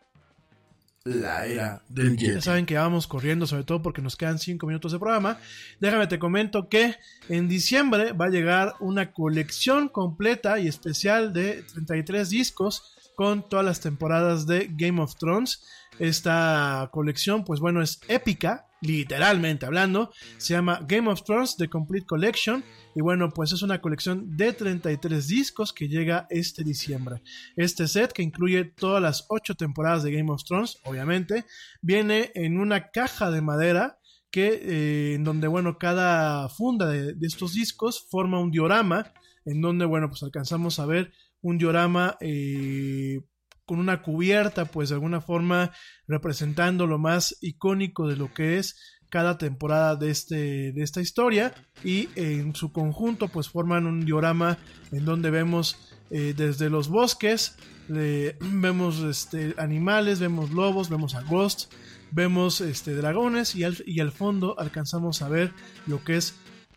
La 1.05 1.45
era 1.45 1.81
del 1.87 2.17
Yeti. 2.17 2.33
Ya 2.33 2.41
saben 2.41 2.65
que 2.65 2.75
vamos 2.75 3.07
corriendo, 3.07 3.47
sobre 3.47 3.63
todo 3.63 3.81
porque 3.81 4.01
nos 4.01 4.15
quedan 4.15 4.37
5 4.37 4.67
minutos 4.67 4.91
de 4.91 4.99
programa. 4.99 5.37
Déjame 5.79 6.07
te 6.07 6.19
comento 6.19 6.67
que 6.67 6.95
en 7.29 7.47
diciembre 7.47 8.11
va 8.11 8.25
a 8.25 8.29
llegar 8.29 8.75
una 8.79 9.11
colección 9.11 9.87
completa 9.87 10.59
y 10.59 10.67
especial 10.67 11.31
de 11.31 11.63
33 11.73 12.29
discos 12.29 12.95
con 13.15 13.47
todas 13.47 13.65
las 13.65 13.79
temporadas 13.79 14.45
de 14.45 14.69
Game 14.71 15.01
of 15.01 15.15
Thrones. 15.15 15.63
Esta 15.99 16.89
colección, 16.91 17.43
pues 17.43 17.59
bueno, 17.59 17.81
es 17.81 17.99
épica, 18.07 18.67
literalmente 18.81 19.65
hablando. 19.65 20.11
Se 20.37 20.53
llama 20.53 20.79
Game 20.87 21.09
of 21.09 21.23
Thrones 21.23 21.57
The 21.57 21.69
Complete 21.69 22.05
Collection. 22.05 22.63
Y 22.95 23.01
bueno, 23.01 23.29
pues 23.29 23.51
es 23.51 23.61
una 23.61 23.81
colección 23.81 24.37
de 24.37 24.53
33 24.53 25.27
discos 25.27 25.73
que 25.73 25.87
llega 25.87 26.25
este 26.29 26.63
diciembre. 26.63 27.21
Este 27.55 27.87
set, 27.87 28.13
que 28.13 28.23
incluye 28.23 28.63
todas 28.63 29.01
las 29.01 29.25
8 29.29 29.55
temporadas 29.55 30.03
de 30.03 30.11
Game 30.13 30.31
of 30.31 30.43
Thrones, 30.43 30.77
obviamente, 30.85 31.45
viene 31.81 32.31
en 32.33 32.59
una 32.59 32.89
caja 32.91 33.29
de 33.29 33.41
madera 33.41 33.99
que 34.31 34.47
eh, 34.47 35.13
en 35.15 35.23
donde 35.23 35.47
bueno 35.47 35.79
cada 35.79 36.47
funda 36.49 36.87
de, 36.87 37.13
de, 37.13 37.27
estos 37.27 37.53
discos 37.53 38.05
forma 38.11 38.39
un 38.39 38.51
diorama 38.51 39.11
en 39.43 39.59
donde 39.59 39.85
bueno 39.85 40.07
pues 40.07 40.21
alcanzamos 40.21 40.77
a 40.77 40.85
ver 40.85 41.11
un 41.41 41.57
diorama 41.57 42.17
eh, 42.21 43.21
con 43.69 43.79
una 43.79 44.01
cubierta 44.01 44.65
pues 44.65 44.89
de 44.89 44.95
alguna 44.95 45.21
forma 45.21 45.71
representando 46.07 46.87
lo 46.87 46.97
más 46.97 47.37
icónico 47.39 48.07
de 48.07 48.15
lo 48.15 48.33
que 48.33 48.57
es 48.57 48.97
cada 49.11 49.37
temporada 49.37 49.95
de, 49.95 50.09
este, 50.09 50.71
de 50.71 50.81
esta 50.81 51.01
historia 51.01 51.53
y 51.83 52.09
en 52.15 52.55
su 52.55 52.71
conjunto 52.71 53.27
pues 53.27 53.47
forman 53.47 53.85
un 53.85 54.03
diorama 54.05 54.57
en 54.91 55.05
donde 55.05 55.29
vemos 55.29 55.77
eh, 56.09 56.33
desde 56.35 56.71
los 56.71 56.87
bosques 56.87 57.57
vemos 57.89 59.01
este, 59.01 59.53
animales, 59.59 60.19
vemos 60.19 60.49
lobos, 60.49 60.89
vemos 60.89 61.13
a 61.13 61.21
Ghost, 61.21 61.71
vemos 62.09 62.61
este, 62.61 62.95
dragones 62.95 63.55
y 63.55 63.65
al, 63.65 63.77
y 63.85 63.99
al 63.99 64.11
fondo 64.11 64.55
alcanzamos 64.57 65.21
a 65.21 65.29
ver 65.29 65.53
lo 65.85 66.03
que 66.03 66.17
es 66.17 66.33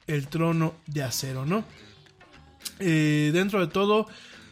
el 0.07 0.29
trono 0.29 0.75
de 0.89 1.05
acero, 1.05 1.47
¿no? 1.47 1.65
Eh, 2.81 3.31
dentro 3.33 3.61
de 3.61 3.73
todo 3.73 4.09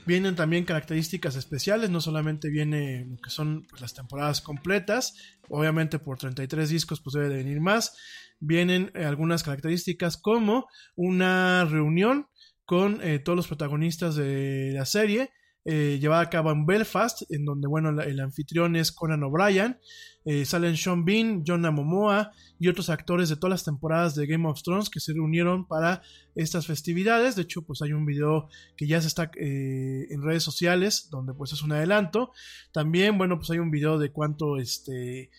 vienen 0.07 0.37
también 0.37 0.65
características 0.65 1.37
especiales, 1.37 1.91
no 1.91 2.01
solamente 2.01 2.49
viene 2.49 3.17
que 3.23 3.31
son 3.31 3.67
pues, 3.69 3.81
las 3.81 3.95
temporadas 3.95 4.41
completas, 4.41 5.15
obviamente 5.49 5.99
por 5.99 6.19
33 6.19 6.69
discos 6.69 7.01
pues 7.01 7.15
debe 7.15 7.29
de 7.29 7.37
venir 7.37 7.61
más, 7.61 7.97
vienen 8.39 8.91
eh, 8.95 9.05
algunas 9.05 9.43
características 9.43 10.17
como 10.17 10.67
una 10.97 11.65
reunión 11.65 12.29
con 12.65 13.01
eh, 13.03 13.19
todos 13.19 13.37
los 13.37 13.49
protagonistas 13.49 14.17
de 14.17 14.73
la 14.75 14.87
serie, 14.87 15.31
eh, 15.65 15.99
llevada 16.01 16.23
a 16.23 16.31
cabo 16.31 16.51
en 16.53 16.65
Belfast, 16.65 17.23
en 17.31 17.45
donde, 17.45 17.69
bueno, 17.69 17.91
el 18.01 18.21
anfitrión 18.21 18.77
es 18.77 18.91
Conan 18.93 19.23
O'Brien, 19.23 19.79
eh, 20.25 20.47
salen 20.47 20.77
Sean 20.77 21.05
Bean, 21.05 21.45
John 21.47 21.63
Momoa 21.63 22.33
y 22.59 22.69
otros 22.69 22.89
actores 22.89 23.29
de 23.29 23.37
todas 23.37 23.51
las 23.51 23.65
temporadas 23.65 24.15
de 24.15 24.27
Game 24.27 24.49
of 24.49 24.63
Thrones 24.63 24.89
que 24.89 25.01
se 25.01 25.13
reunieron 25.13 25.67
para 25.67 26.01
estas 26.35 26.67
festividades. 26.67 27.37
De 27.37 27.43
hecho, 27.43 27.63
pues 27.63 27.83
hay 27.83 27.93
un 27.93 28.07
video 28.07 28.49
que 28.77 28.87
ya 28.87 29.03
se 29.03 29.09
está 29.09 29.31
eh, 29.37 30.07
en 30.09 30.23
redes 30.23 30.43
sociales, 30.43 31.09
donde 31.11 31.35
pues 31.35 31.53
es 31.53 31.63
un 31.63 31.73
adelanto. 31.73 32.33
También, 32.73 33.19
bueno, 33.19 33.37
pues 33.37 33.51
hay 33.51 33.59
un 33.59 33.71
video 33.71 33.99
de 33.99 34.13
cuánto, 34.13 34.57
este, 34.57 35.31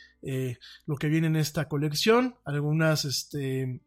lo 0.86 0.98
que 0.98 1.08
viene 1.08 1.28
en 1.28 1.36
esta 1.36 1.68
colección, 1.68 2.36
algunas, 2.46 3.06
este, 3.06 3.82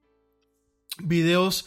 videos 1.03 1.67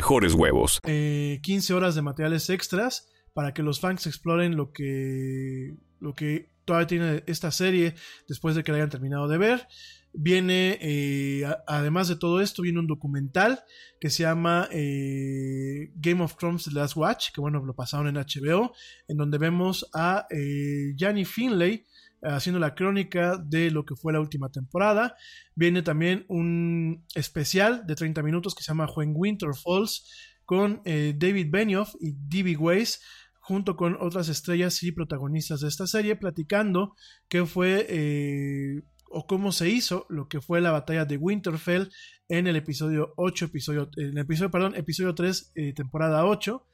mejores 0.01 0.33
huevos. 0.33 0.79
eh, 0.87 1.39
15 1.43 1.75
horas 1.75 1.93
de 1.93 2.01
materiales 2.01 2.49
extras 2.49 3.07
para 3.33 3.53
que 3.53 3.61
los 3.61 3.79
fans 3.79 4.07
exploren 4.07 4.55
lo 4.55 4.71
que, 4.71 5.75
lo 5.99 6.13
que 6.13 6.49
todavía 6.65 6.87
tiene 6.87 7.23
esta 7.27 7.51
serie 7.51 7.93
después 8.27 8.55
de 8.55 8.63
que 8.63 8.71
la 8.71 8.79
hayan 8.79 8.89
terminado 8.89 9.27
de 9.27 9.37
ver. 9.37 9.67
Viene, 10.13 10.79
eh, 10.81 11.45
además 11.67 12.07
de 12.07 12.15
todo 12.15 12.41
esto, 12.41 12.63
viene 12.63 12.79
un 12.79 12.87
documental 12.87 13.63
que 13.99 14.09
se 14.09 14.23
llama 14.23 14.67
eh, 14.71 15.91
Game 15.95 16.23
of 16.23 16.35
Thrones 16.35 16.73
Last 16.73 16.97
Watch, 16.97 17.31
que 17.31 17.39
bueno, 17.39 17.63
lo 17.63 17.75
pasaron 17.75 18.07
en 18.07 18.15
HBO, 18.15 18.73
en 19.07 19.17
donde 19.17 19.37
vemos 19.37 19.87
a 19.93 20.25
eh, 20.31 20.93
Gianni 20.97 21.25
Finlay 21.25 21.85
haciendo 22.21 22.59
la 22.59 22.75
crónica 22.75 23.37
de 23.37 23.71
lo 23.71 23.85
que 23.85 23.95
fue 23.95 24.13
la 24.13 24.19
última 24.19 24.49
temporada. 24.49 25.15
Viene 25.55 25.81
también 25.81 26.25
un 26.27 27.05
especial 27.15 27.85
de 27.85 27.95
30 27.95 28.21
minutos 28.23 28.55
que 28.55 28.63
se 28.63 28.71
llama 28.71 28.89
When 28.95 29.13
Winter 29.15 29.51
Falls 29.55 30.09
con 30.45 30.81
eh, 30.85 31.13
David 31.17 31.47
Benioff 31.49 31.95
y 31.99 32.13
D.B. 32.13 32.57
Weiss 32.57 33.01
junto 33.39 33.75
con 33.75 33.97
otras 33.99 34.29
estrellas 34.29 34.83
y 34.83 34.91
protagonistas 34.91 35.61
de 35.61 35.67
esta 35.67 35.87
serie 35.87 36.15
platicando 36.15 36.95
qué 37.27 37.45
fue 37.45 37.87
eh, 37.89 38.83
o 39.09 39.25
cómo 39.25 39.51
se 39.51 39.69
hizo 39.69 40.05
lo 40.09 40.27
que 40.27 40.41
fue 40.41 40.61
la 40.61 40.71
batalla 40.71 41.05
de 41.05 41.17
Winterfell 41.17 41.89
en 42.29 42.47
el 42.47 42.55
episodio 42.55 43.13
8, 43.17 43.45
episodio, 43.45 43.89
el 43.97 44.17
episodio, 44.17 44.51
perdón, 44.51 44.75
episodio 44.75 45.13
3, 45.13 45.51
eh, 45.55 45.73
temporada 45.73 46.25
8. 46.25 46.65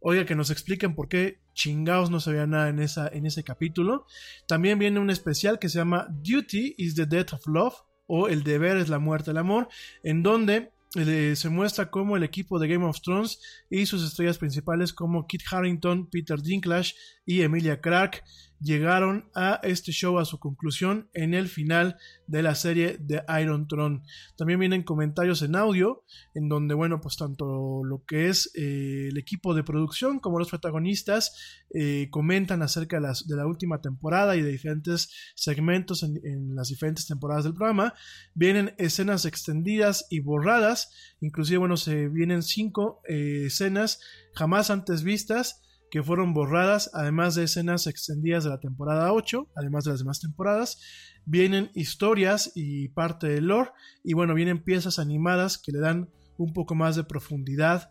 Oiga, 0.00 0.24
que 0.24 0.34
nos 0.34 0.50
expliquen 0.50 0.94
por 0.94 1.08
qué 1.08 1.40
chingados 1.52 2.10
no 2.10 2.20
se 2.20 2.32
veía 2.32 2.46
nada 2.46 2.68
en, 2.68 2.78
esa, 2.78 3.08
en 3.08 3.26
ese 3.26 3.44
capítulo. 3.44 4.06
También 4.46 4.78
viene 4.78 4.98
un 4.98 5.10
especial 5.10 5.58
que 5.58 5.68
se 5.68 5.78
llama 5.78 6.06
Duty 6.10 6.74
is 6.78 6.94
the 6.94 7.06
Death 7.06 7.34
of 7.34 7.46
Love 7.46 7.74
o 8.06 8.26
El 8.26 8.42
deber 8.42 8.76
es 8.76 8.88
la 8.88 8.98
muerte 8.98 9.30
del 9.30 9.38
amor, 9.38 9.68
en 10.02 10.24
donde 10.24 10.72
eh, 10.96 11.34
se 11.36 11.48
muestra 11.48 11.90
cómo 11.90 12.16
el 12.16 12.24
equipo 12.24 12.58
de 12.58 12.66
Game 12.66 12.84
of 12.84 13.00
Thrones 13.00 13.40
y 13.70 13.86
sus 13.86 14.02
estrellas 14.02 14.38
principales 14.38 14.92
como 14.92 15.28
Kit 15.28 15.42
Harrington, 15.48 16.08
Peter 16.10 16.42
Dinklage 16.42 16.94
y 17.24 17.42
Emilia 17.42 17.80
Clarke 17.80 18.24
llegaron 18.60 19.30
a 19.34 19.60
este 19.62 19.92
show 19.92 20.18
a 20.18 20.24
su 20.24 20.38
conclusión 20.38 21.08
en 21.14 21.34
el 21.34 21.48
final 21.48 21.96
de 22.26 22.42
la 22.42 22.54
serie 22.54 22.98
de 23.00 23.22
Iron 23.40 23.66
Throne. 23.66 24.02
También 24.36 24.60
vienen 24.60 24.82
comentarios 24.82 25.42
en 25.42 25.56
audio, 25.56 26.04
en 26.34 26.48
donde, 26.48 26.74
bueno, 26.74 27.00
pues 27.00 27.16
tanto 27.16 27.82
lo 27.84 28.04
que 28.04 28.28
es 28.28 28.50
eh, 28.54 29.08
el 29.10 29.18
equipo 29.18 29.54
de 29.54 29.64
producción 29.64 30.20
como 30.20 30.38
los 30.38 30.50
protagonistas 30.50 31.64
eh, 31.74 32.08
comentan 32.10 32.62
acerca 32.62 32.96
de, 32.96 33.02
las- 33.02 33.26
de 33.26 33.36
la 33.36 33.46
última 33.46 33.80
temporada 33.80 34.36
y 34.36 34.42
de 34.42 34.50
diferentes 34.50 35.10
segmentos 35.34 36.02
en, 36.02 36.54
las 36.54 36.68
diferentes 36.68 37.06
temporadas 37.06 37.44
del 37.44 37.54
programa. 37.54 37.94
Vienen 38.34 38.74
escenas 38.78 39.24
extendidas 39.24 40.06
y 40.10 40.20
borradas, 40.20 40.90
inclusive, 41.20 41.58
bueno, 41.58 41.76
se 41.76 42.08
vienen 42.08 42.42
cinco 42.42 43.00
eh, 43.08 43.44
escenas 43.46 44.00
jamás 44.34 44.70
antes 44.70 45.02
vistas 45.02 45.62
que 45.90 46.02
fueron 46.02 46.32
borradas, 46.34 46.90
además 46.94 47.34
de 47.34 47.44
escenas 47.44 47.86
extendidas 47.86 48.44
de 48.44 48.50
la 48.50 48.60
temporada 48.60 49.12
8, 49.12 49.48
además 49.56 49.84
de 49.84 49.90
las 49.90 50.00
demás 50.00 50.20
temporadas, 50.20 50.80
vienen 51.24 51.70
historias 51.74 52.52
y 52.54 52.88
parte 52.88 53.28
del 53.28 53.46
lore, 53.46 53.70
y 54.04 54.14
bueno, 54.14 54.34
vienen 54.34 54.62
piezas 54.62 54.98
animadas 54.98 55.58
que 55.58 55.72
le 55.72 55.80
dan 55.80 56.10
un 56.38 56.52
poco 56.52 56.74
más 56.74 56.96
de 56.96 57.04
profundidad 57.04 57.90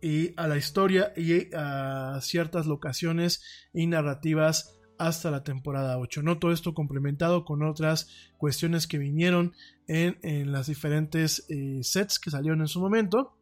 y 0.00 0.32
a 0.36 0.48
la 0.48 0.56
historia 0.56 1.12
y 1.16 1.54
a 1.54 2.18
ciertas 2.20 2.66
locaciones 2.66 3.42
y 3.72 3.86
narrativas 3.86 4.80
hasta 4.98 5.30
la 5.30 5.42
temporada 5.44 5.98
8. 5.98 6.22
¿no? 6.22 6.38
Todo 6.38 6.52
esto 6.52 6.74
complementado 6.74 7.44
con 7.44 7.62
otras 7.62 8.08
cuestiones 8.36 8.86
que 8.86 8.98
vinieron 8.98 9.52
en, 9.86 10.18
en 10.22 10.52
las 10.52 10.66
diferentes 10.66 11.44
eh, 11.48 11.80
sets 11.82 12.18
que 12.18 12.30
salieron 12.30 12.60
en 12.60 12.68
su 12.68 12.80
momento. 12.80 13.36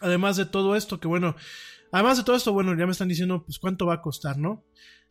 Además 0.00 0.36
de 0.36 0.46
todo 0.46 0.76
esto, 0.76 1.00
que 1.00 1.08
bueno, 1.08 1.36
además 1.92 2.18
de 2.18 2.24
todo 2.24 2.36
esto, 2.36 2.52
bueno, 2.52 2.76
ya 2.76 2.86
me 2.86 2.92
están 2.92 3.08
diciendo 3.08 3.44
pues 3.44 3.58
cuánto 3.58 3.86
va 3.86 3.94
a 3.94 4.02
costar, 4.02 4.38
¿no? 4.38 4.64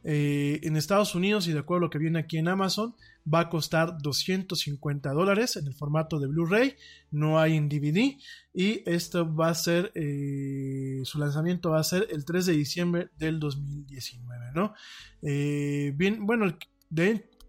Eh, 0.07 0.59
en 0.61 0.77
Estados 0.77 1.15
Unidos 1.15 1.47
y 1.47 1.51
de 1.51 1.57
acuerdo 1.57 1.79
a 1.79 1.85
lo 1.87 1.89
que 1.89 1.97
viene 1.97 2.19
aquí 2.19 2.37
en 2.37 2.47
Amazon, 2.47 2.93
va 3.31 3.39
a 3.39 3.49
costar 3.49 3.97
250 4.03 5.11
dólares 5.13 5.55
en 5.55 5.65
el 5.65 5.73
formato 5.73 6.19
de 6.19 6.27
Blu-ray, 6.27 6.75
no 7.09 7.39
hay 7.39 7.55
en 7.55 7.69
DVD 7.69 8.15
y 8.53 8.83
esto 8.85 9.33
va 9.33 9.49
a 9.49 9.55
ser, 9.55 9.91
eh, 9.95 11.01
su 11.05 11.17
lanzamiento 11.17 11.71
va 11.71 11.79
a 11.79 11.83
ser 11.83 12.07
el 12.11 12.23
3 12.23 12.45
de 12.45 12.53
diciembre 12.53 13.09
del 13.17 13.39
2019, 13.39 14.51
¿no? 14.53 14.75
Eh, 15.23 15.91
bien, 15.95 16.27
bueno, 16.27 16.55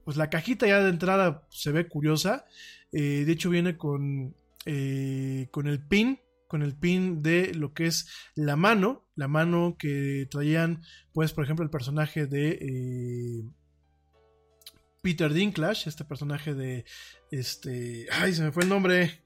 pues 0.04 0.16
la 0.16 0.30
cajita 0.30 0.66
ya 0.66 0.80
de 0.80 0.88
entrada 0.88 1.46
se 1.50 1.72
ve 1.72 1.86
curiosa, 1.86 2.46
de 2.90 3.30
hecho 3.30 3.50
viene 3.50 3.76
con, 3.76 4.34
con 5.50 5.66
el 5.66 5.86
pin 5.86 6.18
con 6.46 6.62
el 6.62 6.76
pin 6.76 7.22
de 7.22 7.54
lo 7.54 7.72
que 7.72 7.86
es 7.86 8.08
la 8.34 8.56
mano, 8.56 9.08
la 9.14 9.28
mano 9.28 9.76
que 9.78 10.26
traían, 10.30 10.82
pues, 11.12 11.32
por 11.32 11.44
ejemplo, 11.44 11.64
el 11.64 11.70
personaje 11.70 12.26
de 12.26 12.50
eh, 12.50 13.50
Peter 15.02 15.32
Dinklage, 15.32 15.88
este 15.88 16.04
personaje 16.04 16.54
de, 16.54 16.84
este, 17.30 18.06
ay, 18.12 18.34
se 18.34 18.42
me 18.42 18.52
fue 18.52 18.64
el 18.64 18.68
nombre. 18.68 19.24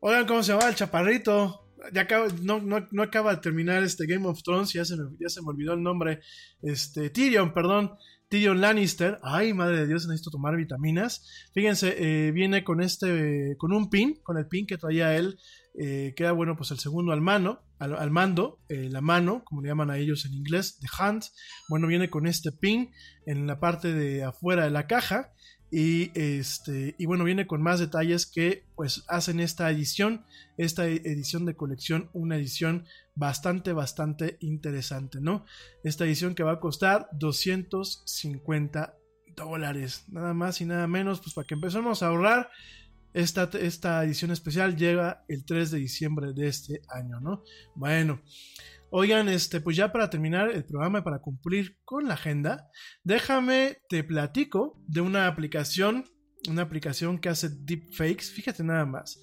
Oigan, 0.00 0.26
¿cómo 0.26 0.42
se 0.42 0.52
llama 0.52 0.68
el 0.68 0.74
chaparrito? 0.74 1.60
Ya 1.92 2.06
no, 2.42 2.60
no, 2.60 2.88
no 2.90 3.02
acaba 3.02 3.34
de 3.34 3.40
terminar 3.40 3.82
este 3.82 4.06
Game 4.06 4.26
of 4.26 4.42
Thrones, 4.42 4.72
ya 4.72 4.84
se 4.84 4.96
me, 4.96 5.04
ya 5.20 5.28
se 5.28 5.42
me 5.42 5.48
olvidó 5.48 5.74
el 5.74 5.82
nombre. 5.82 6.20
Este, 6.62 7.10
Tyrion, 7.10 7.52
perdón. 7.52 7.92
Tyrion 8.28 8.60
Lannister. 8.60 9.18
Ay, 9.22 9.54
madre 9.54 9.78
de 9.78 9.86
Dios, 9.86 10.06
necesito 10.06 10.30
tomar 10.30 10.56
vitaminas. 10.56 11.50
Fíjense, 11.52 11.94
eh, 11.98 12.32
viene 12.32 12.64
con 12.64 12.82
este, 12.82 13.54
con 13.58 13.72
un 13.72 13.90
pin, 13.90 14.20
con 14.22 14.38
el 14.38 14.46
pin 14.46 14.66
que 14.66 14.78
traía 14.78 15.16
él, 15.16 15.38
eh, 15.76 16.14
queda 16.16 16.32
bueno, 16.32 16.56
pues 16.56 16.70
el 16.70 16.78
segundo 16.78 17.12
al 17.12 17.20
mano, 17.20 17.62
al, 17.78 17.96
al 17.96 18.10
mando, 18.10 18.60
eh, 18.68 18.88
la 18.90 19.00
mano, 19.00 19.42
como 19.44 19.60
le 19.60 19.68
llaman 19.68 19.90
a 19.90 19.98
ellos 19.98 20.24
en 20.24 20.34
inglés, 20.34 20.78
the 20.80 20.86
hand. 20.98 21.24
Bueno, 21.68 21.88
viene 21.88 22.10
con 22.10 22.26
este 22.26 22.52
pin 22.52 22.92
en 23.26 23.46
la 23.46 23.58
parte 23.58 23.92
de 23.92 24.22
afuera 24.24 24.64
de 24.64 24.70
la 24.70 24.86
caja. 24.86 25.32
Y 25.70 26.12
este, 26.14 26.94
y 26.98 27.06
bueno, 27.06 27.24
viene 27.24 27.48
con 27.48 27.60
más 27.60 27.80
detalles 27.80 28.26
que 28.26 28.64
pues 28.76 29.02
hacen 29.08 29.40
esta 29.40 29.68
edición, 29.72 30.24
esta 30.56 30.86
edición 30.86 31.46
de 31.46 31.56
colección, 31.56 32.10
una 32.12 32.36
edición 32.36 32.84
bastante, 33.16 33.72
bastante 33.72 34.36
interesante, 34.38 35.20
¿no? 35.20 35.44
Esta 35.82 36.04
edición 36.04 36.36
que 36.36 36.44
va 36.44 36.52
a 36.52 36.60
costar 36.60 37.08
250 37.14 38.94
dólares, 39.34 40.04
nada 40.06 40.32
más 40.32 40.60
y 40.60 40.64
nada 40.64 40.86
menos, 40.86 41.20
pues 41.20 41.34
para 41.34 41.46
que 41.46 41.54
empecemos 41.54 42.04
a 42.04 42.08
ahorrar. 42.08 42.50
Esta, 43.14 43.48
esta 43.60 44.04
edición 44.04 44.32
especial 44.32 44.76
llega 44.76 45.24
el 45.28 45.44
3 45.44 45.70
de 45.70 45.78
diciembre 45.78 46.32
de 46.34 46.48
este 46.48 46.82
año, 46.88 47.20
¿no? 47.20 47.44
Bueno, 47.76 48.20
oigan, 48.90 49.28
este, 49.28 49.60
pues 49.60 49.76
ya 49.76 49.92
para 49.92 50.10
terminar 50.10 50.50
el 50.50 50.64
programa 50.64 50.98
y 50.98 51.02
para 51.02 51.20
cumplir 51.20 51.78
con 51.84 52.08
la 52.08 52.14
agenda, 52.14 52.68
déjame 53.04 53.78
te 53.88 54.02
platico 54.02 54.82
de 54.88 55.00
una 55.00 55.28
aplicación, 55.28 56.04
una 56.48 56.62
aplicación 56.62 57.18
que 57.18 57.28
hace 57.28 57.50
deepfakes, 57.50 58.32
fíjate 58.32 58.64
nada 58.64 58.84
más, 58.84 59.20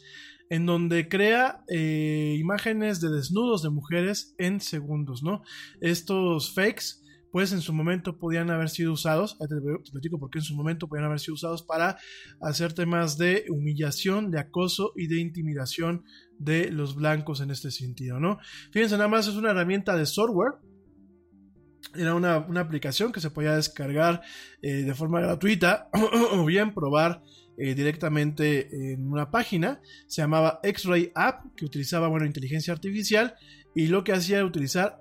en 0.49 0.65
donde 0.65 1.09
crea 1.09 1.63
eh, 1.67 2.37
imágenes 2.39 3.01
de 3.01 3.09
desnudos 3.09 3.61
de 3.61 3.71
mujeres 3.71 4.35
en 4.37 4.61
segundos, 4.61 5.21
¿no? 5.21 5.43
Estos 5.81 6.53
fakes 6.53 7.00
pues 7.31 7.53
en 7.53 7.61
su 7.61 7.73
momento 7.73 8.17
podían 8.17 8.49
haber 8.49 8.69
sido 8.69 8.91
usados, 8.91 9.37
te, 9.37 9.91
platico 9.91 10.19
por 10.19 10.29
qué 10.29 10.39
en 10.39 10.43
su 10.45 10.55
momento 10.55 10.87
podían 10.87 11.05
haber 11.05 11.19
sido 11.19 11.35
usados 11.35 11.63
para 11.63 11.97
hacer 12.41 12.73
temas 12.73 13.17
de 13.17 13.45
humillación, 13.49 14.31
de 14.31 14.39
acoso 14.39 14.91
y 14.95 15.07
de 15.07 15.19
intimidación 15.19 16.03
de 16.39 16.71
los 16.71 16.95
blancos 16.95 17.41
en 17.41 17.51
este 17.51 17.71
sentido, 17.71 18.19
¿no? 18.19 18.39
Fíjense, 18.71 18.97
nada 18.97 19.07
más 19.07 19.27
es 19.27 19.35
una 19.35 19.51
herramienta 19.51 19.95
de 19.95 20.05
software, 20.05 20.53
era 21.95 22.15
una, 22.15 22.39
una 22.39 22.61
aplicación 22.61 23.11
que 23.11 23.21
se 23.21 23.31
podía 23.31 23.55
descargar 23.55 24.21
eh, 24.61 24.83
de 24.83 24.93
forma 24.95 25.19
gratuita 25.19 25.89
o 26.33 26.45
bien 26.45 26.73
probar 26.73 27.21
eh, 27.57 27.75
directamente 27.75 28.93
en 28.93 29.11
una 29.11 29.29
página. 29.29 29.81
Se 30.07 30.21
llamaba 30.21 30.59
X-Ray 30.63 31.11
App, 31.15 31.53
que 31.55 31.65
utilizaba, 31.65 32.07
bueno, 32.07 32.25
inteligencia 32.25 32.73
artificial 32.73 33.35
y 33.75 33.87
lo 33.87 34.03
que 34.03 34.13
hacía 34.13 34.37
era 34.37 34.45
utilizar 34.45 35.00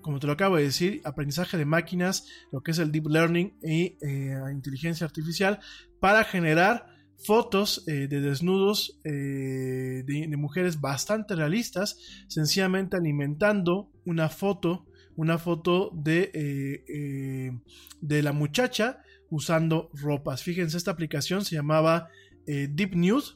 como 0.00 0.18
te 0.18 0.26
lo 0.26 0.32
acabo 0.32 0.56
de 0.56 0.64
decir, 0.64 1.00
aprendizaje 1.04 1.56
de 1.56 1.64
máquinas, 1.64 2.26
lo 2.52 2.62
que 2.62 2.70
es 2.70 2.78
el 2.78 2.90
deep 2.90 3.06
learning 3.08 3.58
y 3.62 3.96
eh, 4.00 4.34
inteligencia 4.52 5.06
artificial, 5.06 5.60
para 6.00 6.24
generar 6.24 6.86
fotos 7.18 7.84
eh, 7.88 8.06
de 8.08 8.20
desnudos 8.20 9.00
eh, 9.04 10.04
de, 10.06 10.26
de, 10.28 10.36
mujeres 10.36 10.80
bastante 10.80 11.34
realistas, 11.34 11.98
sencillamente 12.28 12.96
alimentando 12.96 13.90
una 14.04 14.28
foto, 14.28 14.86
una 15.16 15.38
foto 15.38 15.90
de, 15.94 17.60
de 18.00 18.22
la 18.22 18.32
muchacha 18.32 19.02
usando 19.30 19.90
ropas. 19.92 20.42
Fíjense, 20.42 20.76
esta 20.76 20.92
aplicación 20.92 21.44
se 21.44 21.56
llamaba 21.56 22.08
Deep 22.46 22.94
Nude. 22.94 23.26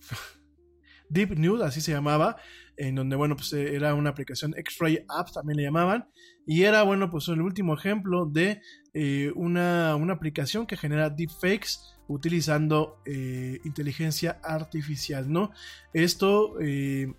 Deep 1.10 1.38
Nude, 1.38 1.64
así 1.64 1.82
se 1.82 1.92
llamaba, 1.92 2.38
en 2.76 2.94
donde, 2.94 3.16
bueno, 3.16 3.36
pues 3.36 3.52
era 3.52 3.94
una 3.94 4.10
aplicación 4.10 4.54
X-Ray 4.56 5.04
App, 5.08 5.32
también 5.32 5.56
le 5.56 5.62
llamaban, 5.64 6.08
y 6.46 6.62
era, 6.62 6.82
bueno, 6.82 7.10
pues 7.10 7.28
el 7.28 7.40
último 7.40 7.74
ejemplo 7.74 8.26
de 8.26 8.60
eh, 8.94 9.32
una, 9.34 9.96
una, 9.96 10.14
aplicación 10.14 10.66
que 10.66 10.76
genera 10.76 11.10
deepfakes 11.10 11.96
utilizando 12.08 13.00
eh, 13.04 13.60
inteligencia 13.64 14.38
artificial, 14.42 15.30
¿no? 15.30 15.50
Esto, 15.92 16.60
eh, 16.60 17.12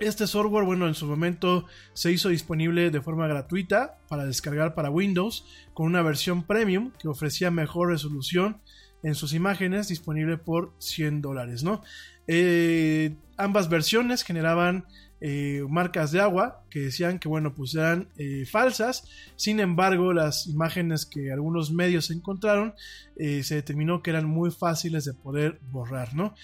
este 0.00 0.26
software, 0.26 0.64
bueno, 0.64 0.86
en 0.88 0.94
su 0.94 1.06
momento 1.06 1.66
se 1.92 2.12
hizo 2.12 2.28
disponible 2.28 2.90
de 2.90 3.00
forma 3.00 3.26
gratuita 3.26 3.98
para 4.08 4.24
descargar 4.24 4.74
para 4.74 4.90
Windows, 4.90 5.46
con 5.74 5.86
una 5.86 6.02
versión 6.02 6.42
premium 6.42 6.92
que 6.98 7.08
ofrecía 7.08 7.50
mejor 7.50 7.88
resolución 7.88 8.60
en 9.02 9.14
sus 9.14 9.32
imágenes, 9.32 9.88
disponible 9.88 10.38
por 10.38 10.74
100 10.78 11.22
dólares, 11.22 11.62
¿no? 11.62 11.82
Eh, 12.28 13.16
ambas 13.36 13.68
versiones 13.68 14.22
generaban 14.22 14.84
eh, 15.20 15.64
marcas 15.68 16.12
de 16.12 16.20
agua 16.20 16.62
que 16.70 16.78
decían 16.78 17.18
que 17.18 17.26
bueno 17.26 17.54
pues 17.54 17.74
eran 17.74 18.08
eh, 18.16 18.44
falsas. 18.46 19.08
Sin 19.34 19.58
embargo 19.58 20.12
las 20.12 20.46
imágenes 20.46 21.06
que 21.06 21.32
algunos 21.32 21.72
medios 21.72 22.10
encontraron 22.10 22.74
se 23.16 23.54
determinó 23.56 24.00
que 24.00 24.10
eran 24.10 24.26
muy 24.26 24.52
fáciles 24.52 25.04
de 25.04 25.12
poder 25.12 25.58
borrar 25.72 26.14
no 26.14 26.34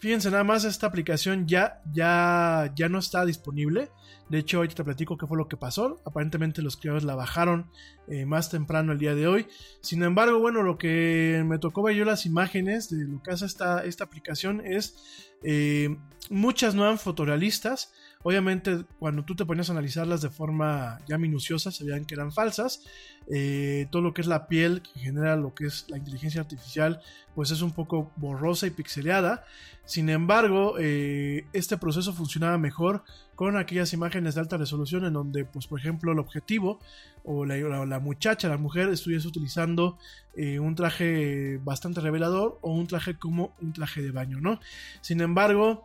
fíjense 0.00 0.30
nada 0.30 0.44
más 0.44 0.64
esta 0.64 0.86
aplicación 0.86 1.46
ya 1.46 1.80
ya 1.92 2.72
ya 2.74 2.88
no 2.88 2.98
está 2.98 3.24
disponible 3.24 3.90
de 4.28 4.38
hecho, 4.38 4.58
ahorita 4.58 4.76
te 4.76 4.84
platico 4.84 5.18
qué 5.18 5.26
fue 5.26 5.36
lo 5.36 5.48
que 5.48 5.56
pasó. 5.56 6.00
Aparentemente 6.04 6.62
los 6.62 6.76
creadores 6.76 7.04
la 7.04 7.14
bajaron 7.14 7.70
eh, 8.08 8.24
más 8.24 8.50
temprano 8.50 8.92
el 8.92 8.98
día 8.98 9.14
de 9.14 9.26
hoy. 9.26 9.46
Sin 9.82 10.02
embargo, 10.02 10.38
bueno, 10.38 10.62
lo 10.62 10.78
que 10.78 11.42
me 11.46 11.58
tocó 11.58 11.82
ver 11.82 11.94
yo 11.94 12.04
las 12.04 12.24
imágenes 12.24 12.88
de 12.88 13.04
lo 13.04 13.22
que 13.22 13.32
hace 13.32 13.44
esta, 13.44 13.84
esta 13.84 14.04
aplicación 14.04 14.62
es 14.64 15.30
eh, 15.42 15.96
muchas 16.30 16.74
no 16.74 16.84
eran 16.84 16.98
fotorealistas, 16.98 17.92
Obviamente, 18.24 18.86
cuando 18.98 19.22
tú 19.22 19.36
te 19.36 19.44
ponías 19.44 19.68
a 19.68 19.72
analizarlas 19.72 20.22
de 20.22 20.30
forma 20.30 20.98
ya 21.06 21.18
minuciosa, 21.18 21.70
se 21.70 21.84
que 21.84 22.14
eran 22.14 22.32
falsas. 22.32 22.82
Eh, 23.30 23.86
todo 23.90 24.00
lo 24.00 24.14
que 24.14 24.22
es 24.22 24.26
la 24.26 24.48
piel 24.48 24.80
que 24.80 24.98
genera 24.98 25.36
lo 25.36 25.54
que 25.54 25.66
es 25.66 25.84
la 25.90 25.98
inteligencia 25.98 26.40
artificial, 26.40 27.00
pues 27.34 27.50
es 27.50 27.60
un 27.60 27.72
poco 27.72 28.10
borrosa 28.16 28.66
y 28.66 28.70
pixeleada. 28.70 29.44
Sin 29.84 30.08
embargo, 30.08 30.76
eh, 30.78 31.44
este 31.52 31.76
proceso 31.76 32.14
funcionaba 32.14 32.56
mejor 32.56 33.04
con 33.34 33.58
aquellas 33.58 33.92
imágenes 33.92 34.34
de 34.34 34.40
alta 34.40 34.56
resolución 34.56 35.04
en 35.04 35.12
donde, 35.12 35.44
pues, 35.44 35.66
por 35.66 35.78
ejemplo, 35.78 36.10
el 36.12 36.18
objetivo 36.18 36.80
o 37.24 37.44
la 37.44 38.00
muchacha, 38.00 38.48
la 38.48 38.56
mujer, 38.56 38.88
estuviese 38.88 39.28
utilizando 39.28 39.98
eh, 40.34 40.58
un 40.60 40.74
traje 40.74 41.58
bastante 41.62 42.00
revelador 42.00 42.58
o 42.62 42.72
un 42.72 42.86
traje 42.86 43.18
como 43.18 43.54
un 43.60 43.74
traje 43.74 44.00
de 44.00 44.12
baño, 44.12 44.40
¿no? 44.40 44.60
Sin 45.02 45.20
embargo, 45.20 45.84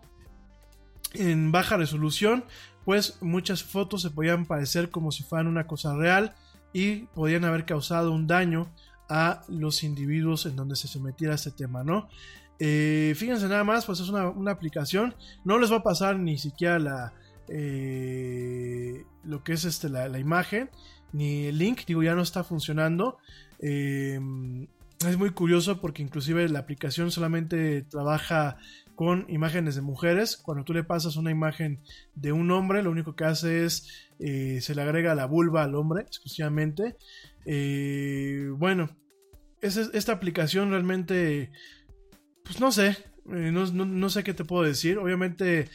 en 1.14 1.52
baja 1.52 1.78
resolución, 1.78 2.46
pues 2.86 3.18
muchas 3.22 3.64
fotos 3.64 4.02
se 4.02 4.12
podían 4.12 4.46
parecer 4.46 4.90
como 4.90 5.12
si 5.12 5.24
fueran 5.24 5.48
una 5.48 5.68
cosa 5.68 5.96
real 5.96 6.36
y 6.74 7.08
podían 7.16 7.46
haber 7.46 7.66
causado 7.66 8.12
un 8.12 8.28
daño 8.28 8.72
a 9.10 9.42
los 9.48 9.84
individuos 9.84 10.46
en 10.46 10.56
donde 10.56 10.76
se 10.76 10.88
sometiera 10.88 11.36
este 11.36 11.52
tema, 11.52 11.84
¿no? 11.84 12.08
Eh, 12.60 13.14
fíjense 13.16 13.48
nada 13.48 13.64
más, 13.64 13.86
pues 13.86 14.00
es 14.00 14.10
una, 14.10 14.52
aplicación, 14.52 15.16
no 15.46 15.58
les 15.58 15.72
va 15.72 15.78
a 15.78 15.84
pasar 15.84 16.20
ni 16.20 16.38
siquiera 16.38 16.78
la, 16.78 17.14
eh, 17.48 19.06
lo 19.24 19.44
que 19.44 19.54
es 19.54 19.66
este, 19.66 19.90
la, 19.90 20.10
la 20.10 20.20
imagen, 20.20 20.70
ni 21.12 21.46
el 21.46 21.58
link, 21.58 21.86
digo, 21.88 22.04
ya 22.04 22.16
no 22.16 22.22
está 22.22 22.44
funcionando. 22.44 23.18
Eh, 23.60 24.20
es 25.08 25.18
muy 25.18 25.30
curioso 25.30 25.80
porque 25.80 26.02
inclusive 26.02 26.50
la 26.50 26.60
aplicación 26.60 27.10
solamente 27.10 27.84
trabaja 27.84 28.58
con 29.00 29.26
imágenes 29.30 29.76
de 29.76 29.82
mujeres. 29.82 30.36
Cuando 30.36 30.66
tú 30.66 30.74
le 30.74 30.84
pasas 30.84 31.16
una 31.16 31.32
imagen 31.32 31.80
de 32.16 32.34
un 32.34 32.52
hombre, 32.52 32.84
lo 32.84 32.92
único 32.92 33.16
que 33.16 33.24
hace 33.24 33.64
es 33.64 34.10
eh, 34.20 34.60
se 34.60 34.76
le 34.76 34.82
agrega 34.82 35.16
la 35.16 35.26
vulva 35.26 35.64
al 35.64 35.74
hombre 35.76 36.02
exclusivamente. 36.02 36.98
Eh, 37.46 38.50
bueno, 38.58 38.90
es- 39.62 39.78
esta 39.94 40.12
aplicación 40.12 40.72
realmente, 40.72 41.50
pues 42.44 42.60
no 42.60 42.74
sé, 42.74 42.98
eh, 43.34 43.52
no, 43.54 43.66
no- 43.72 43.86
no 43.86 44.10
sé 44.10 44.26
qué 44.26 44.34
te 44.34 44.44
puedo 44.44 44.64
decir. 44.64 44.98
Obviamente 44.98 45.70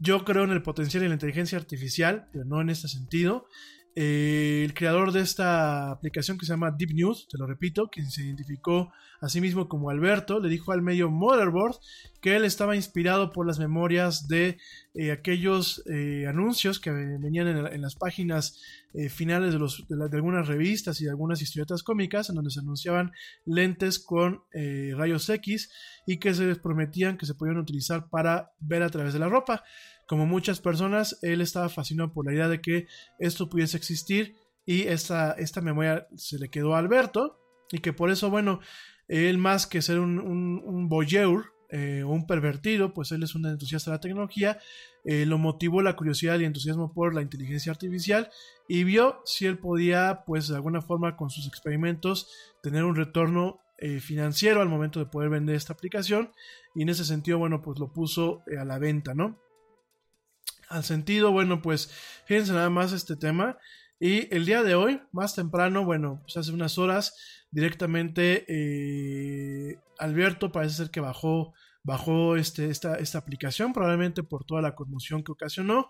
yo 0.00 0.24
creo 0.24 0.42
en 0.42 0.50
el 0.50 0.62
potencial 0.62 1.00
de 1.04 1.10
la 1.10 1.14
inteligencia 1.14 1.56
artificial, 1.56 2.26
pero 2.32 2.44
no 2.44 2.60
en 2.60 2.70
este 2.70 2.88
sentido. 2.88 3.46
Eh, 3.94 4.62
el 4.64 4.74
creador 4.74 5.12
de 5.12 5.20
esta 5.20 5.92
aplicación 5.92 6.38
que 6.38 6.46
se 6.46 6.52
llama 6.52 6.72
Deep 6.76 6.90
News, 6.92 7.28
te 7.30 7.38
lo 7.38 7.46
repito, 7.46 7.88
que 7.88 8.04
se 8.04 8.24
identificó 8.24 8.92
a 9.24 9.28
sí 9.30 9.40
mismo 9.40 9.68
como 9.68 9.88
Alberto, 9.88 10.38
le 10.38 10.50
dijo 10.50 10.72
al 10.72 10.82
medio 10.82 11.10
Motherboard 11.10 11.76
que 12.20 12.36
él 12.36 12.44
estaba 12.44 12.76
inspirado 12.76 13.32
por 13.32 13.46
las 13.46 13.58
memorias 13.58 14.28
de 14.28 14.58
eh, 14.92 15.12
aquellos 15.12 15.82
eh, 15.86 16.26
anuncios 16.28 16.78
que 16.78 16.90
venían 16.90 17.48
en, 17.48 17.80
las 17.80 17.94
páginas 17.94 18.60
eh, 18.92 19.08
finales 19.08 19.54
de, 19.54 19.96
de, 19.96 20.16
algunas 20.16 20.46
revistas 20.46 21.00
y 21.00 21.04
de 21.04 21.10
algunas 21.10 21.40
historietas 21.40 21.82
cómicas, 21.82 22.28
en 22.28 22.34
donde 22.34 22.50
se 22.50 22.60
anunciaban 22.60 23.12
lentes 23.46 23.98
con 23.98 24.42
rayos 24.52 25.28
X 25.30 25.70
y 26.06 26.18
que 26.18 26.34
se 26.34 26.44
les 26.44 26.58
prometían 26.58 27.16
que 27.16 27.24
se 27.24 27.34
podían 27.34 27.56
utilizar 27.56 28.10
para 28.10 28.52
ver 28.60 28.82
a 28.82 28.90
través 28.90 29.14
de 29.14 29.20
la 29.20 29.30
ropa. 29.30 29.64
Como 30.06 30.26
muchas 30.26 30.60
personas, 30.60 31.18
él 31.22 31.40
estaba 31.40 31.70
fascinado 31.70 32.12
por 32.12 32.26
la 32.26 32.34
idea 32.34 32.48
de 32.48 32.60
que 32.60 32.88
esto 33.18 33.48
pudiese 33.48 33.78
existir 33.78 34.36
y 34.66 34.82
esta, 34.82 35.32
esta 35.32 35.62
memoria 35.62 36.06
se 36.14 36.38
le 36.38 36.50
quedó 36.50 36.74
a 36.74 36.78
Alberto 36.78 37.40
y 37.70 37.78
que 37.78 37.92
por 37.92 38.10
eso, 38.10 38.30
bueno, 38.30 38.60
él 39.08 39.38
más 39.38 39.66
que 39.66 39.82
ser 39.82 39.98
un, 39.98 40.18
un, 40.18 40.62
un 40.64 40.88
eh, 41.70 42.04
un 42.04 42.26
pervertido, 42.26 42.94
pues 42.94 43.10
él 43.10 43.22
es 43.24 43.34
un 43.34 43.46
entusiasta 43.46 43.90
de 43.90 43.96
la 43.96 44.00
tecnología, 44.00 44.58
eh, 45.04 45.26
lo 45.26 45.38
motivó 45.38 45.82
la 45.82 45.96
curiosidad 45.96 46.38
y 46.38 46.44
entusiasmo 46.44 46.92
por 46.92 47.14
la 47.14 47.22
inteligencia 47.22 47.72
artificial 47.72 48.30
y 48.68 48.84
vio 48.84 49.22
si 49.24 49.46
él 49.46 49.58
podía, 49.58 50.22
pues 50.24 50.46
de 50.48 50.54
alguna 50.54 50.82
forma 50.82 51.16
con 51.16 51.30
sus 51.30 51.48
experimentos, 51.48 52.28
tener 52.62 52.84
un 52.84 52.94
retorno 52.94 53.60
eh, 53.78 53.98
financiero 53.98 54.62
al 54.62 54.68
momento 54.68 55.00
de 55.00 55.06
poder 55.06 55.30
vender 55.30 55.56
esta 55.56 55.72
aplicación 55.72 56.30
y 56.76 56.82
en 56.82 56.90
ese 56.90 57.04
sentido, 57.04 57.38
bueno, 57.38 57.60
pues 57.60 57.78
lo 57.80 57.92
puso 57.92 58.44
a 58.56 58.64
la 58.64 58.78
venta, 58.78 59.14
¿no? 59.14 59.40
al 60.68 60.84
sentido, 60.84 61.30
bueno, 61.30 61.62
pues 61.62 61.90
fíjense 62.26 62.52
nada 62.52 62.70
más 62.70 62.92
este 62.92 63.16
tema. 63.16 63.58
Y 64.00 64.34
el 64.34 64.44
día 64.44 64.62
de 64.62 64.74
hoy, 64.74 65.00
más 65.12 65.34
temprano, 65.34 65.84
bueno, 65.84 66.20
pues 66.22 66.36
hace 66.36 66.52
unas 66.52 66.78
horas, 66.78 67.14
directamente 67.50 68.44
eh, 68.48 69.78
Alberto 69.98 70.50
parece 70.50 70.76
ser 70.76 70.90
que 70.90 71.00
bajó, 71.00 71.54
bajó 71.84 72.36
este, 72.36 72.70
esta, 72.70 72.96
esta 72.96 73.18
aplicación, 73.18 73.72
probablemente 73.72 74.22
por 74.22 74.44
toda 74.44 74.60
la 74.60 74.74
conmoción 74.74 75.22
que 75.22 75.32
ocasionó. 75.32 75.88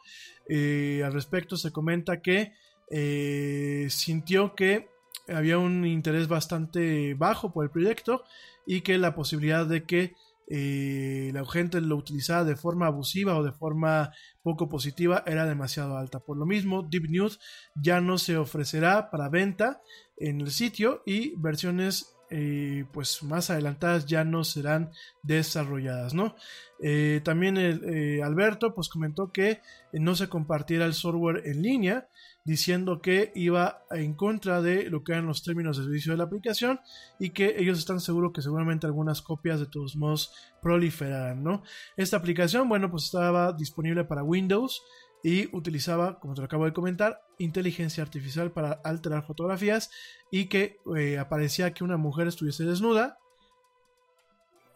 Eh, 0.48 1.02
al 1.04 1.12
respecto 1.12 1.56
se 1.56 1.72
comenta 1.72 2.20
que 2.20 2.52
eh, 2.90 3.86
sintió 3.88 4.54
que 4.54 4.90
había 5.28 5.56
un 5.56 5.86
interés 5.86 6.28
bastante 6.28 7.14
bajo 7.14 7.52
por 7.52 7.64
el 7.64 7.70
proyecto 7.70 8.24
y 8.66 8.82
que 8.82 8.98
la 8.98 9.14
posibilidad 9.14 9.66
de 9.66 9.84
que 9.84 10.14
la 10.48 11.44
gente 11.46 11.80
lo 11.80 11.96
utilizara 11.96 12.44
de 12.44 12.56
forma 12.56 12.86
abusiva 12.86 13.36
o 13.38 13.42
de 13.42 13.52
forma 13.52 14.12
poco 14.42 14.68
positiva 14.68 15.22
era 15.26 15.46
demasiado 15.46 15.96
alta. 15.96 16.20
Por 16.20 16.36
lo 16.36 16.46
mismo, 16.46 16.82
Deep 16.82 17.08
News 17.08 17.40
ya 17.74 18.00
no 18.00 18.18
se 18.18 18.36
ofrecerá 18.36 19.10
para 19.10 19.28
venta 19.28 19.80
en 20.16 20.40
el 20.40 20.50
sitio 20.50 21.02
y 21.06 21.34
versiones 21.36 22.14
eh, 22.30 22.86
pues 22.90 23.22
más 23.22 23.50
adelantadas 23.50 24.06
ya 24.06 24.24
no 24.24 24.44
serán 24.44 24.90
desarrolladas, 25.22 26.14
¿no? 26.14 26.34
Eh, 26.80 27.20
también 27.22 27.56
eh, 27.58 28.22
Alberto 28.24 28.74
pues 28.74 28.88
comentó 28.88 29.30
que 29.30 29.60
no 29.92 30.16
se 30.16 30.28
compartiera 30.28 30.86
el 30.86 30.94
software 30.94 31.42
en 31.44 31.62
línea 31.62 32.08
diciendo 32.44 33.00
que 33.00 33.32
iba 33.34 33.84
en 33.90 34.14
contra 34.14 34.60
de 34.60 34.90
lo 34.90 35.02
que 35.02 35.12
eran 35.12 35.26
los 35.26 35.42
términos 35.42 35.78
de 35.78 35.84
servicio 35.84 36.12
de 36.12 36.18
la 36.18 36.24
aplicación 36.24 36.78
y 37.18 37.30
que 37.30 37.56
ellos 37.58 37.78
están 37.78 38.00
seguros 38.00 38.32
que 38.32 38.42
seguramente 38.42 38.86
algunas 38.86 39.22
copias 39.22 39.60
de 39.60 39.66
todos 39.66 39.96
modos 39.96 40.32
proliferarán, 40.60 41.42
¿no? 41.42 41.62
Esta 41.96 42.18
aplicación, 42.18 42.68
bueno, 42.68 42.90
pues 42.90 43.04
estaba 43.04 43.52
disponible 43.52 44.04
para 44.04 44.22
Windows 44.22 44.82
y 45.22 45.48
utilizaba, 45.56 46.20
como 46.20 46.34
te 46.34 46.42
lo 46.42 46.44
acabo 46.44 46.66
de 46.66 46.74
comentar, 46.74 47.22
inteligencia 47.38 48.02
artificial 48.02 48.52
para 48.52 48.72
alterar 48.84 49.24
fotografías 49.24 49.90
y 50.30 50.46
que 50.46 50.76
eh, 50.96 51.18
aparecía 51.18 51.72
que 51.72 51.82
una 51.82 51.96
mujer 51.96 52.28
estuviese 52.28 52.64
desnuda 52.64 53.18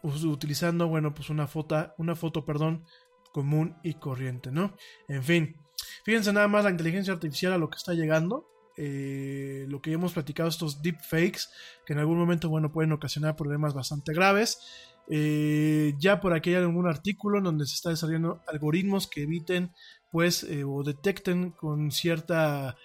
utilizando, 0.01 0.87
bueno, 0.87 1.13
pues 1.13 1.29
una 1.29 1.45
foto, 1.45 1.93
una 1.97 2.15
foto, 2.15 2.45
perdón, 2.45 2.85
común 3.31 3.77
y 3.83 3.95
corriente, 3.95 4.51
¿no? 4.51 4.75
En 5.07 5.23
fin, 5.23 5.55
fíjense 6.03 6.33
nada 6.33 6.47
más 6.47 6.63
la 6.63 6.71
inteligencia 6.71 7.13
artificial 7.13 7.53
a 7.53 7.57
lo 7.57 7.69
que 7.69 7.77
está 7.77 7.93
llegando. 7.93 8.47
Eh, 8.81 9.65
lo 9.67 9.81
que 9.81 9.91
hemos 9.91 10.13
platicado, 10.13 10.47
estos 10.47 10.81
deepfakes, 10.81 11.49
que 11.85 11.91
en 11.91 11.99
algún 11.99 12.17
momento, 12.17 12.47
bueno, 12.47 12.71
pueden 12.71 12.93
ocasionar 12.93 13.35
problemas 13.35 13.73
bastante 13.73 14.13
graves. 14.13 14.61
Eh, 15.09 15.95
ya 15.99 16.21
por 16.21 16.33
aquí 16.33 16.51
hay 16.51 16.57
algún 16.57 16.87
artículo 16.87 17.39
en 17.39 17.43
donde 17.43 17.65
se 17.65 17.75
está 17.75 17.89
desarrollando 17.89 18.41
algoritmos 18.47 19.07
que 19.07 19.23
eviten, 19.23 19.73
pues, 20.13 20.43
eh, 20.43 20.63
o 20.63 20.81
detecten 20.83 21.51
con 21.51 21.91
cierta 21.91 22.77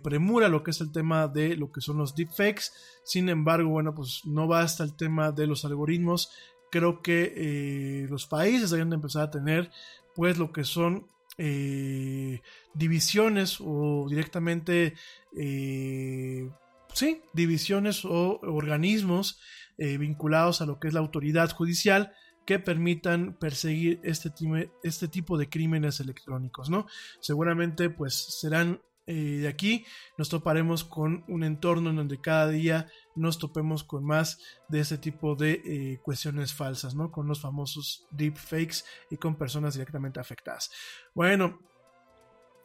premura 0.00 0.48
lo 0.48 0.62
que 0.62 0.70
es 0.70 0.80
el 0.80 0.92
tema 0.92 1.26
de 1.26 1.56
lo 1.56 1.72
que 1.72 1.80
son 1.80 1.98
los 1.98 2.14
deepfakes. 2.14 2.66
Sin 3.04 3.28
embargo, 3.28 3.68
bueno, 3.68 3.94
pues 3.94 4.22
no 4.24 4.46
basta 4.46 4.84
el 4.84 4.96
tema 4.96 5.32
de 5.32 5.48
los 5.48 5.64
algoritmos. 5.64 6.30
Creo 6.70 7.02
que 7.02 8.06
los 8.08 8.26
países 8.26 8.70
deberían 8.70 8.90
de 8.90 8.96
empezar 8.96 9.24
a 9.24 9.30
tener, 9.30 9.70
pues, 10.14 10.38
lo 10.38 10.52
que 10.52 10.62
son 10.64 11.08
eh, 11.38 12.40
divisiones 12.74 13.58
o 13.60 14.06
directamente, 14.08 14.94
eh, 15.36 16.50
sí, 16.92 17.22
divisiones 17.32 18.04
o 18.04 18.40
organismos 18.42 19.40
eh, 19.78 19.96
vinculados 19.98 20.60
a 20.60 20.66
lo 20.66 20.78
que 20.78 20.88
es 20.88 20.94
la 20.94 21.00
autoridad 21.00 21.50
judicial 21.50 22.12
que 22.44 22.58
permitan 22.58 23.34
perseguir 23.34 24.00
este, 24.02 24.30
este 24.82 25.08
tipo 25.08 25.38
de 25.38 25.48
crímenes 25.48 26.00
electrónicos, 26.00 26.70
¿no? 26.70 26.86
Seguramente 27.20 27.88
pues 27.88 28.14
serán 28.14 28.80
eh, 29.12 29.40
de 29.40 29.48
aquí 29.48 29.84
nos 30.16 30.30
toparemos 30.30 30.84
con 30.84 31.22
un 31.28 31.44
entorno 31.44 31.90
en 31.90 31.96
donde 31.96 32.18
cada 32.18 32.48
día 32.48 32.88
nos 33.14 33.38
topemos 33.38 33.84
con 33.84 34.04
más 34.04 34.38
de 34.68 34.80
este 34.80 34.96
tipo 34.96 35.34
de 35.34 35.60
eh, 35.66 36.00
cuestiones 36.02 36.54
falsas, 36.54 36.94
¿no? 36.94 37.12
Con 37.12 37.28
los 37.28 37.38
famosos 37.38 38.06
deepfakes 38.10 38.84
y 39.10 39.18
con 39.18 39.36
personas 39.36 39.74
directamente 39.74 40.18
afectadas. 40.18 40.70
Bueno, 41.14 41.60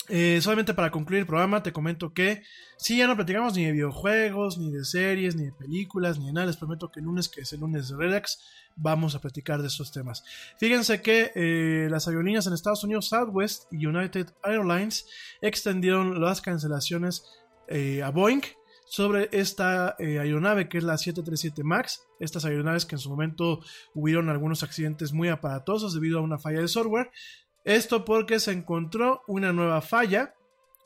eh, 0.09 0.39
solamente 0.41 0.73
para 0.73 0.89
concluir 0.89 1.21
el 1.21 1.27
programa, 1.27 1.61
te 1.61 1.73
comento 1.73 2.13
que 2.13 2.43
si 2.77 2.97
ya 2.97 3.07
no 3.07 3.15
platicamos 3.15 3.55
ni 3.55 3.65
de 3.65 3.73
videojuegos, 3.73 4.57
ni 4.57 4.71
de 4.71 4.85
series, 4.85 5.35
ni 5.35 5.45
de 5.45 5.51
películas, 5.51 6.17
ni 6.17 6.27
de 6.27 6.33
nada. 6.33 6.47
Les 6.47 6.57
prometo 6.57 6.89
que 6.91 7.01
el 7.01 7.05
lunes, 7.05 7.27
que 7.27 7.41
es 7.41 7.51
el 7.51 7.59
lunes 7.59 7.89
de 7.89 7.97
Relax, 7.97 8.39
vamos 8.75 9.15
a 9.15 9.19
platicar 9.19 9.61
de 9.61 9.67
estos 9.67 9.91
temas. 9.91 10.23
Fíjense 10.57 11.01
que 11.01 11.31
eh, 11.35 11.87
las 11.89 12.07
aerolíneas 12.07 12.47
en 12.47 12.53
Estados 12.53 12.83
Unidos, 12.83 13.09
Southwest 13.09 13.65
y 13.71 13.85
United 13.85 14.27
Airlines 14.43 15.07
extendieron 15.41 16.21
las 16.21 16.39
cancelaciones 16.41 17.25
eh, 17.67 18.01
a 18.01 18.11
Boeing 18.11 18.41
sobre 18.85 19.27
esta 19.33 19.97
aeronave 19.99 20.69
que 20.69 20.77
es 20.77 20.83
la 20.85 20.97
737 20.97 21.63
MAX. 21.63 22.07
Estas 22.21 22.45
aeronaves 22.45 22.85
que 22.85 22.95
en 22.95 22.99
su 22.99 23.09
momento 23.09 23.59
hubieron 23.93 24.29
algunos 24.29 24.63
accidentes 24.63 25.11
muy 25.11 25.27
aparatosos 25.27 25.93
debido 25.93 26.19
a 26.19 26.21
una 26.21 26.39
falla 26.39 26.61
de 26.61 26.69
software. 26.69 27.11
Esto 27.67 28.05
porque 28.05 28.39
se 28.39 28.53
encontró 28.53 29.23
una 29.27 29.51
nueva 29.51 29.81
falla 29.81 30.33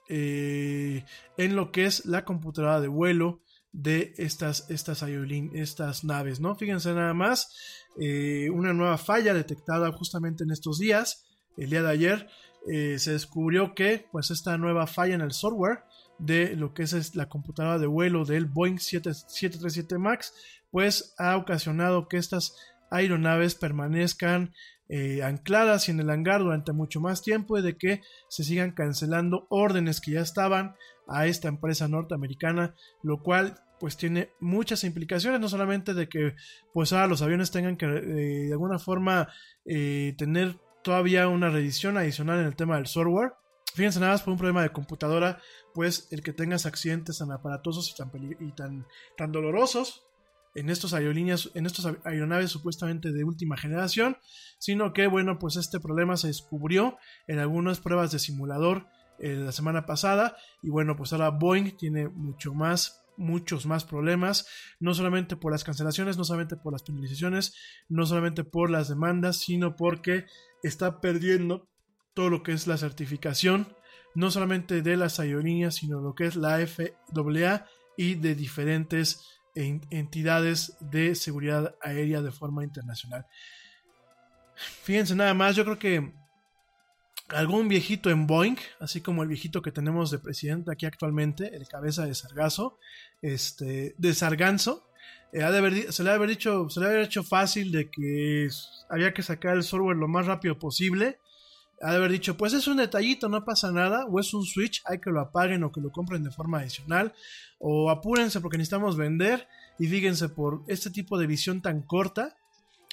eh, 0.10 1.06
en 1.38 1.56
lo 1.56 1.72
que 1.72 1.86
es 1.86 2.08
la 2.08 2.26
computadora 2.26 2.82
de 2.82 2.88
vuelo 2.88 3.44
de 3.72 4.16
estas, 4.18 4.68
estas, 4.72 5.04
estas 5.04 6.04
naves, 6.04 6.40
¿no? 6.40 6.56
Fíjense 6.56 6.92
nada 6.96 7.14
más, 7.14 7.86
eh, 8.00 8.50
una 8.50 8.74
nueva 8.74 8.98
falla 8.98 9.36
detectada 9.36 9.92
justamente 9.92 10.44
en 10.44 10.50
estos 10.50 10.80
días, 10.80 11.24
el 11.56 11.70
día 11.70 11.84
de 11.84 11.92
ayer, 11.92 12.30
eh, 12.68 12.98
se 12.98 13.12
descubrió 13.12 13.76
que 13.76 14.08
pues 14.12 14.32
esta 14.32 14.58
nueva 14.58 14.88
falla 14.88 15.14
en 15.14 15.22
el 15.22 15.34
software 15.34 15.84
de 16.18 16.56
lo 16.56 16.74
que 16.74 16.82
es 16.82 17.16
la 17.16 17.30
computadora 17.30 17.78
de 17.78 17.86
vuelo 17.86 18.26
del 18.26 18.46
Boeing 18.46 18.80
737 18.80 20.00
MAX, 20.00 20.34
pues 20.72 21.14
ha 21.20 21.38
ocasionado 21.38 22.08
que 22.08 22.18
estas 22.18 22.56
aeronaves 22.90 23.54
permanezcan 23.54 24.56
eh, 24.94 25.24
ancladas 25.24 25.88
y 25.88 25.92
en 25.92 26.02
el 26.02 26.10
hangar 26.10 26.42
durante 26.42 26.74
mucho 26.74 27.00
más 27.00 27.22
tiempo 27.22 27.58
y 27.58 27.62
de 27.62 27.78
que 27.78 28.02
se 28.28 28.44
sigan 28.44 28.74
cancelando 28.74 29.48
órdenes 29.50 30.02
que 30.02 30.12
ya 30.12 30.20
estaban 30.20 30.76
a 31.08 31.28
esta 31.28 31.48
empresa 31.48 31.88
norteamericana, 31.88 32.76
lo 33.02 33.24
cual 33.24 33.56
pues 33.80 33.96
tiene 33.96 34.34
muchas 34.42 34.84
implicaciones, 34.84 35.40
no 35.40 35.48
solamente 35.48 35.94
de 35.94 36.10
que 36.10 36.36
pues 36.74 36.92
ahora 36.92 37.08
los 37.08 37.22
aviones 37.22 37.52
tengan 37.52 37.78
que 37.78 37.86
eh, 37.86 38.48
de 38.48 38.52
alguna 38.52 38.80
forma 38.80 39.30
eh, 39.64 40.14
tener 40.18 40.60
todavía 40.84 41.30
una 41.30 41.50
revisión 41.50 41.98
adicional 41.98 42.42
en 42.42 42.48
el 42.48 42.58
tema 42.58 42.76
del 42.76 42.88
software. 42.88 43.32
Fíjense 43.74 44.02
nada 44.02 44.12
más 44.12 44.24
por 44.24 44.34
un 44.34 44.40
problema 44.40 44.62
de 44.62 44.74
computadora, 44.74 45.40
pues 45.74 46.10
el 46.12 46.22
que 46.22 46.34
tengas 46.34 46.66
accidentes 46.66 47.20
tan 47.20 47.32
aparatosos 47.32 47.90
y 47.90 47.96
tan, 47.96 48.12
y 48.42 48.52
tan, 48.52 48.86
tan 49.16 49.32
dolorosos, 49.32 50.06
en 50.56 50.70
estos 50.70 50.94
aerolíneas, 50.94 51.50
en 51.54 51.66
estos 51.66 51.88
aeronaves 52.04 52.52
supuestamente 52.52 53.12
de 53.12 53.24
última 53.24 53.58
generación, 53.58 54.18
sino 54.60 54.94
que 54.94 55.08
bueno, 55.08 55.40
pues 55.40 55.56
este 55.56 55.80
problema 55.80 56.18
se 56.18 56.28
descubrió 56.28 56.98
en 57.28 57.40
algunas 57.40 57.80
pruebas 57.80 58.12
de 58.12 58.20
simulador 58.20 58.88
eh, 59.20 59.36
la 59.36 59.52
semana 59.52 59.86
pasada 59.86 60.36
y 60.62 60.70
bueno, 60.70 60.96
pues 60.96 61.14
ahora 61.14 61.30
Boeing 61.30 61.78
tiene 61.78 62.10
mucho 62.10 62.54
más 62.54 63.02
muchos 63.18 63.66
más 63.66 63.84
problemas, 63.84 64.48
no 64.80 64.94
solamente 64.94 65.36
por 65.36 65.52
las 65.52 65.64
cancelaciones, 65.64 66.18
no 66.18 66.24
solamente 66.24 66.56
por 66.56 66.74
las 66.74 66.82
penalizaciones, 66.82 67.54
no 67.88 68.06
solamente 68.06 68.44
por 68.44 68.70
las 68.70 68.90
demandas, 68.90 69.38
sino 69.38 69.76
porque 69.76 70.26
está 70.64 71.02
perdiendo 71.02 71.70
todo 72.14 72.30
lo 72.30 72.42
que 72.42 72.54
es 72.54 72.68
la 72.68 72.78
certificación, 72.78 73.76
no 74.16 74.32
solamente 74.32 74.82
de 74.82 74.98
las 74.98 75.20
aerolíneas, 75.20 75.76
sino 75.76 76.02
lo 76.02 76.16
que 76.16 76.26
es 76.26 76.36
la 76.36 76.66
FAA 76.66 77.66
y 77.96 78.16
de 78.16 78.36
diferentes 78.36 79.41
entidades 79.56 80.78
de 80.80 81.16
seguridad 81.16 81.76
aérea 81.82 82.22
de 82.22 82.32
forma 82.32 82.64
internacional. 82.64 83.26
Fíjense 84.56 85.16
nada 85.16 85.34
más, 85.34 85.56
yo 85.56 85.64
creo 85.64 85.80
que 85.80 86.14
algún 87.30 87.68
viejito 87.68 88.10
en 88.10 88.28
Boeing, 88.28 88.58
así 88.80 89.02
como 89.02 89.24
el 89.24 89.30
viejito 89.30 89.62
que 89.62 89.72
tenemos 89.72 90.12
de 90.12 90.20
presidente 90.20 90.72
aquí 90.72 90.86
actualmente, 90.86 91.56
el 91.56 91.68
cabeza 91.68 92.06
de 92.06 92.14
Sargazo, 92.14 92.78
este, 93.22 93.96
de 93.98 94.14
Sarganzo, 94.14 94.92
eh, 95.34 95.88
se 95.90 96.04
le 96.04 96.10
ha 96.12 96.18
dicho, 96.20 96.70
se 96.70 96.80
le 96.82 96.88
haber 96.88 97.02
hecho 97.02 97.24
fácil 97.24 97.72
de 97.72 97.90
que 97.90 98.50
había 98.90 99.14
que 99.14 99.24
sacar 99.24 99.56
el 99.56 99.64
software 99.64 99.96
lo 99.96 100.08
más 100.08 100.26
rápido 100.26 100.60
posible. 100.60 101.20
De 101.82 101.96
haber 101.96 102.12
dicho, 102.12 102.38
pues 102.38 102.54
es 102.54 102.68
un 102.68 102.78
detallito, 102.78 103.28
no 103.28 103.44
pasa 103.44 103.72
nada, 103.72 104.06
o 104.06 104.20
es 104.20 104.36
un 104.36 104.46
switch, 104.46 104.84
hay 104.86 105.00
que 105.00 105.10
lo 105.10 105.20
apaguen 105.20 105.64
o 105.64 105.72
que 105.72 105.82
lo 105.82 105.92
compren 105.92 106.24
de 106.24 106.30
forma 106.30 106.60
adicional, 106.60 107.12
o 107.58 107.90
apúrense 107.90 108.40
porque 108.40 108.60
necesitamos 108.60 108.96
vender, 108.98 109.48
y 109.80 109.88
fíjense 109.88 110.30
por 110.30 110.64
este 110.68 110.92
tipo 110.92 111.18
de 111.18 111.26
visión 111.26 111.60
tan 111.62 111.82
corta, 111.82 112.38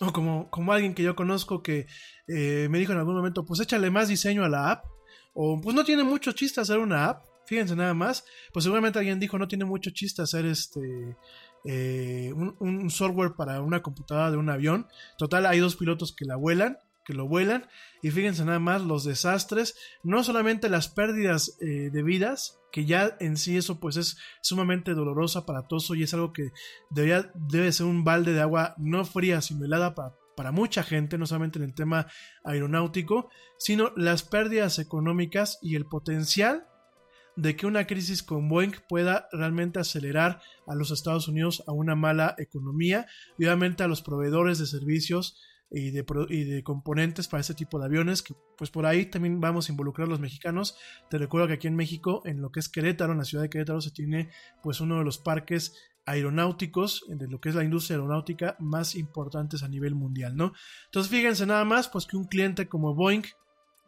o 0.00 0.10
como, 0.10 0.48
como 0.48 0.72
alguien 0.72 0.94
que 0.94 1.02
yo 1.02 1.14
conozco 1.14 1.62
que 1.62 1.86
eh, 2.28 2.68
me 2.70 2.78
dijo 2.78 2.92
en 2.92 2.98
algún 2.98 3.16
momento, 3.16 3.44
pues 3.44 3.60
échale 3.60 3.90
más 3.90 4.08
diseño 4.08 4.42
a 4.42 4.48
la 4.48 4.70
app, 4.70 4.86
o 5.34 5.60
pues 5.60 5.76
no 5.76 5.84
tiene 5.84 6.02
mucho 6.02 6.32
chiste 6.32 6.62
hacer 6.62 6.78
una 6.78 7.10
app, 7.10 7.26
fíjense 7.44 7.76
nada 7.76 7.92
más, 7.92 8.24
pues 8.54 8.64
seguramente 8.64 8.98
alguien 8.98 9.20
dijo, 9.20 9.38
no 9.38 9.48
tiene 9.48 9.66
mucho 9.66 9.90
chiste 9.90 10.22
hacer 10.22 10.46
este... 10.46 11.16
Eh, 11.64 12.32
un, 12.32 12.88
software 12.88 13.32
para 13.36 13.60
una 13.60 13.82
computadora 13.82 14.30
de 14.30 14.36
un 14.36 14.48
avión. 14.48 14.86
Total, 15.18 15.44
hay 15.44 15.58
dos 15.58 15.74
pilotos 15.76 16.14
que 16.14 16.24
la 16.24 16.36
vuelan 16.36 16.78
que 17.08 17.14
lo 17.14 17.26
vuelan. 17.26 17.66
Y 18.02 18.10
fíjense 18.10 18.44
nada 18.44 18.58
más 18.58 18.82
los 18.82 19.02
desastres, 19.02 19.76
no 20.02 20.22
solamente 20.22 20.68
las 20.68 20.88
pérdidas 20.88 21.56
eh, 21.62 21.88
de 21.90 22.02
vidas, 22.02 22.60
que 22.70 22.84
ya 22.84 23.16
en 23.18 23.38
sí 23.38 23.56
eso 23.56 23.80
pues 23.80 23.96
es 23.96 24.18
sumamente 24.42 24.92
doloroso, 24.92 25.38
aparatoso 25.38 25.94
y 25.94 26.02
es 26.02 26.12
algo 26.12 26.34
que 26.34 26.50
debería, 26.90 27.32
debe 27.34 27.72
ser 27.72 27.86
un 27.86 28.04
balde 28.04 28.34
de 28.34 28.42
agua 28.42 28.74
no 28.76 29.06
fría, 29.06 29.40
sino 29.40 29.64
helada 29.64 29.94
para, 29.94 30.16
para 30.36 30.52
mucha 30.52 30.82
gente, 30.82 31.16
no 31.16 31.24
solamente 31.24 31.58
en 31.58 31.64
el 31.64 31.74
tema 31.74 32.08
aeronáutico, 32.44 33.30
sino 33.56 33.90
las 33.96 34.22
pérdidas 34.22 34.78
económicas 34.78 35.58
y 35.62 35.76
el 35.76 35.86
potencial 35.86 36.66
de 37.36 37.56
que 37.56 37.66
una 37.66 37.86
crisis 37.86 38.22
con 38.22 38.50
Boeing 38.50 38.74
pueda 38.86 39.28
realmente 39.32 39.80
acelerar 39.80 40.42
a 40.66 40.74
los 40.74 40.90
Estados 40.90 41.26
Unidos 41.26 41.62
a 41.66 41.72
una 41.72 41.94
mala 41.94 42.34
economía 42.36 43.06
y 43.38 43.46
obviamente 43.46 43.82
a 43.82 43.88
los 43.88 44.02
proveedores 44.02 44.58
de 44.58 44.66
servicios 44.66 45.40
y 45.70 45.90
de, 45.90 46.04
y 46.30 46.44
de, 46.44 46.62
componentes 46.62 47.28
para 47.28 47.40
este 47.40 47.54
tipo 47.54 47.78
de 47.78 47.86
aviones, 47.86 48.22
que 48.22 48.34
pues 48.56 48.70
por 48.70 48.86
ahí 48.86 49.06
también 49.06 49.40
vamos 49.40 49.68
a 49.68 49.72
involucrar 49.72 50.06
a 50.06 50.10
los 50.10 50.20
mexicanos. 50.20 50.76
Te 51.10 51.18
recuerdo 51.18 51.46
que 51.46 51.54
aquí 51.54 51.66
en 51.66 51.76
México, 51.76 52.22
en 52.24 52.40
lo 52.40 52.50
que 52.50 52.60
es 52.60 52.68
Querétaro, 52.68 53.12
en 53.12 53.18
la 53.18 53.24
ciudad 53.24 53.42
de 53.42 53.50
Querétaro, 53.50 53.80
se 53.80 53.90
tiene 53.90 54.30
pues 54.62 54.80
uno 54.80 54.98
de 54.98 55.04
los 55.04 55.18
parques 55.18 55.74
aeronáuticos, 56.06 57.04
de 57.08 57.28
lo 57.28 57.38
que 57.40 57.50
es 57.50 57.54
la 57.54 57.64
industria 57.64 57.96
aeronáutica 57.96 58.56
más 58.58 58.94
importantes 58.94 59.62
a 59.62 59.68
nivel 59.68 59.94
mundial, 59.94 60.36
¿no? 60.36 60.52
Entonces 60.86 61.10
fíjense 61.10 61.44
nada 61.44 61.64
más, 61.64 61.88
pues 61.88 62.06
que 62.06 62.16
un 62.16 62.24
cliente 62.24 62.66
como 62.66 62.94
Boeing 62.94 63.24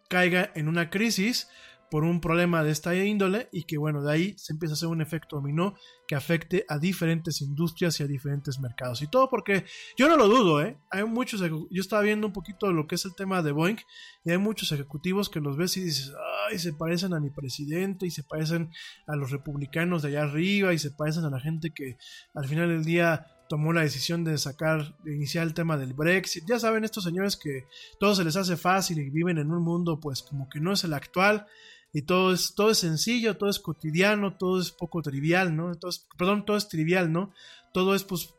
caiga 0.09 0.53
en 0.55 0.69
una 0.69 0.91
crisis, 0.91 1.49
por 1.91 2.05
un 2.05 2.21
problema 2.21 2.63
de 2.63 2.71
esta 2.71 2.95
índole 2.95 3.49
y 3.53 3.65
que 3.65 3.77
bueno, 3.77 4.03
de 4.03 4.13
ahí 4.13 4.35
se 4.39 4.53
empieza 4.53 4.73
a 4.73 4.77
hacer 4.77 4.89
un 4.89 5.01
efecto 5.01 5.37
dominó 5.37 5.75
que 6.07 6.15
afecte 6.15 6.65
a 6.69 6.79
diferentes 6.79 7.41
industrias 7.41 8.01
y 8.01 8.03
a 8.03 8.07
diferentes 8.07 8.59
mercados. 8.59 9.03
Y 9.03 9.09
todo 9.09 9.29
porque 9.29 9.65
yo 9.97 10.09
no 10.09 10.17
lo 10.17 10.29
dudo, 10.29 10.63
¿eh? 10.63 10.77
Hay 10.91 11.05
muchos, 11.05 11.41
yo 11.41 11.81
estaba 11.81 12.03
viendo 12.03 12.27
un 12.27 12.33
poquito 12.33 12.73
lo 12.73 12.87
que 12.87 12.95
es 12.95 13.05
el 13.05 13.15
tema 13.15 13.43
de 13.43 13.53
Boeing 13.53 13.79
y 14.25 14.31
hay 14.31 14.39
muchos 14.39 14.73
ejecutivos 14.73 15.29
que 15.29 15.41
los 15.41 15.57
ves 15.57 15.77
y 15.77 15.83
dices, 15.83 16.13
ay, 16.49 16.59
se 16.59 16.73
parecen 16.73 17.15
a 17.15 17.21
mi 17.21 17.31
presidente 17.31 18.07
y 18.07 18.11
se 18.11 18.23
parecen 18.23 18.71
a 19.07 19.17
los 19.17 19.31
republicanos 19.31 20.03
de 20.03 20.09
allá 20.09 20.23
arriba 20.23 20.73
y 20.73 20.79
se 20.79 20.91
parecen 20.91 21.25
a 21.25 21.31
la 21.31 21.41
gente 21.41 21.71
que 21.71 21.97
al 22.35 22.47
final 22.47 22.69
del 22.69 22.85
día 22.85 23.27
tomó 23.49 23.73
la 23.73 23.83
decisión 23.83 24.23
de 24.23 24.39
sacar, 24.39 24.97
de 25.03 25.15
iniciar 25.15 25.45
el 25.45 25.55
tema 25.55 25.77
del 25.77 25.93
Brexit. 25.93 26.45
Ya 26.47 26.61
saben 26.61 26.85
estos 26.85 27.03
señores 27.03 27.37
que 27.37 27.67
todo 27.99 28.15
se 28.15 28.23
les 28.23 28.37
hace 28.37 28.57
fácil 28.57 28.99
y 29.01 29.11
viven 29.11 29.39
en 29.39 29.51
un 29.51 29.65
mundo 29.65 29.99
pues 29.99 30.23
como 30.23 30.49
que 30.49 30.61
no 30.61 30.73
es 30.73 30.85
el 30.85 30.95
actual 30.95 31.47
y 31.93 32.03
todo 32.03 32.33
es, 32.33 32.55
todo 32.55 32.71
es 32.71 32.79
sencillo, 32.79 33.37
todo 33.37 33.51
es 33.51 33.59
cotidiano, 33.59 34.37
todo 34.37 34.61
es 34.61 34.71
poco 34.71 35.03
trivial, 35.03 35.57
¿no? 35.57 35.73
Entonces, 35.73 36.07
perdón, 36.17 36.45
todo 36.45 36.57
es 36.57 36.69
trivial, 36.69 37.13
¿no? 37.13 37.33
Todo 37.73 37.95
es 37.95 38.05
pues, 38.05 38.35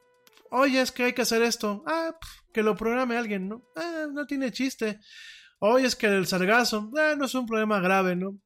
oye, 0.52 0.82
es 0.82 0.92
que 0.92 1.04
hay 1.04 1.14
que 1.14 1.24
hacer 1.24 1.42
esto, 1.42 1.84
ah, 1.86 2.16
que 2.54 2.64
lo 2.64 2.76
programe 2.76 3.18
alguien, 3.18 3.50
¿no? 3.50 3.64
Ah, 3.76 4.08
no 4.12 4.26
tiene 4.26 4.52
chiste. 4.52 5.00
Oye, 5.60 5.86
es 5.86 5.96
que 5.96 6.08
el 6.08 6.28
sargazo, 6.28 6.92
ah, 6.98 7.16
no 7.18 7.26
es 7.26 7.36
un 7.36 7.46
problema 7.46 7.80
grave, 7.80 8.16
¿no? 8.16 8.40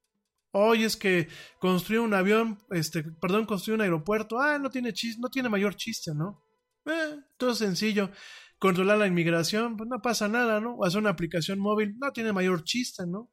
Oye, 0.51 0.85
es 0.85 0.98
que 0.98 1.27
construir 1.59 2.00
un 2.00 2.14
avión, 2.14 2.58
este, 2.72 3.03
perdón, 3.03 3.45
construir 3.45 3.75
un 3.75 3.82
aeropuerto, 3.82 4.40
ah, 4.40 4.58
no 4.58 4.69
tiene 4.69 4.93
chiste, 4.93 5.22
no 5.22 5.30
tiene 5.30 5.50
mayor 5.50 5.75
chiste, 5.75 6.11
¿no? 6.16 6.43
Eh, 6.85 7.19
todo 7.38 7.53
sencillo. 7.56 8.11
Controlar 8.58 8.98
la 8.98 9.08
inmigración, 9.08 9.75
pues 9.75 9.90
no 9.90 10.01
pasa 10.01 10.27
nada, 10.30 10.61
¿no? 10.61 10.75
O 10.75 10.85
hacer 10.85 11.00
una 11.00 11.09
aplicación 11.09 11.59
móvil, 11.59 11.95
no 12.00 12.11
tiene 12.11 12.32
mayor 12.32 12.64
chiste, 12.64 13.06
¿no? 13.06 13.30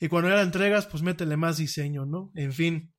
Y 0.00 0.08
cuando 0.08 0.28
ya 0.28 0.36
la 0.36 0.42
entregas, 0.42 0.86
pues 0.86 1.02
métele 1.02 1.36
más 1.36 1.58
diseño, 1.58 2.04
¿no? 2.06 2.32
En 2.34 2.52
fin. 2.52 2.92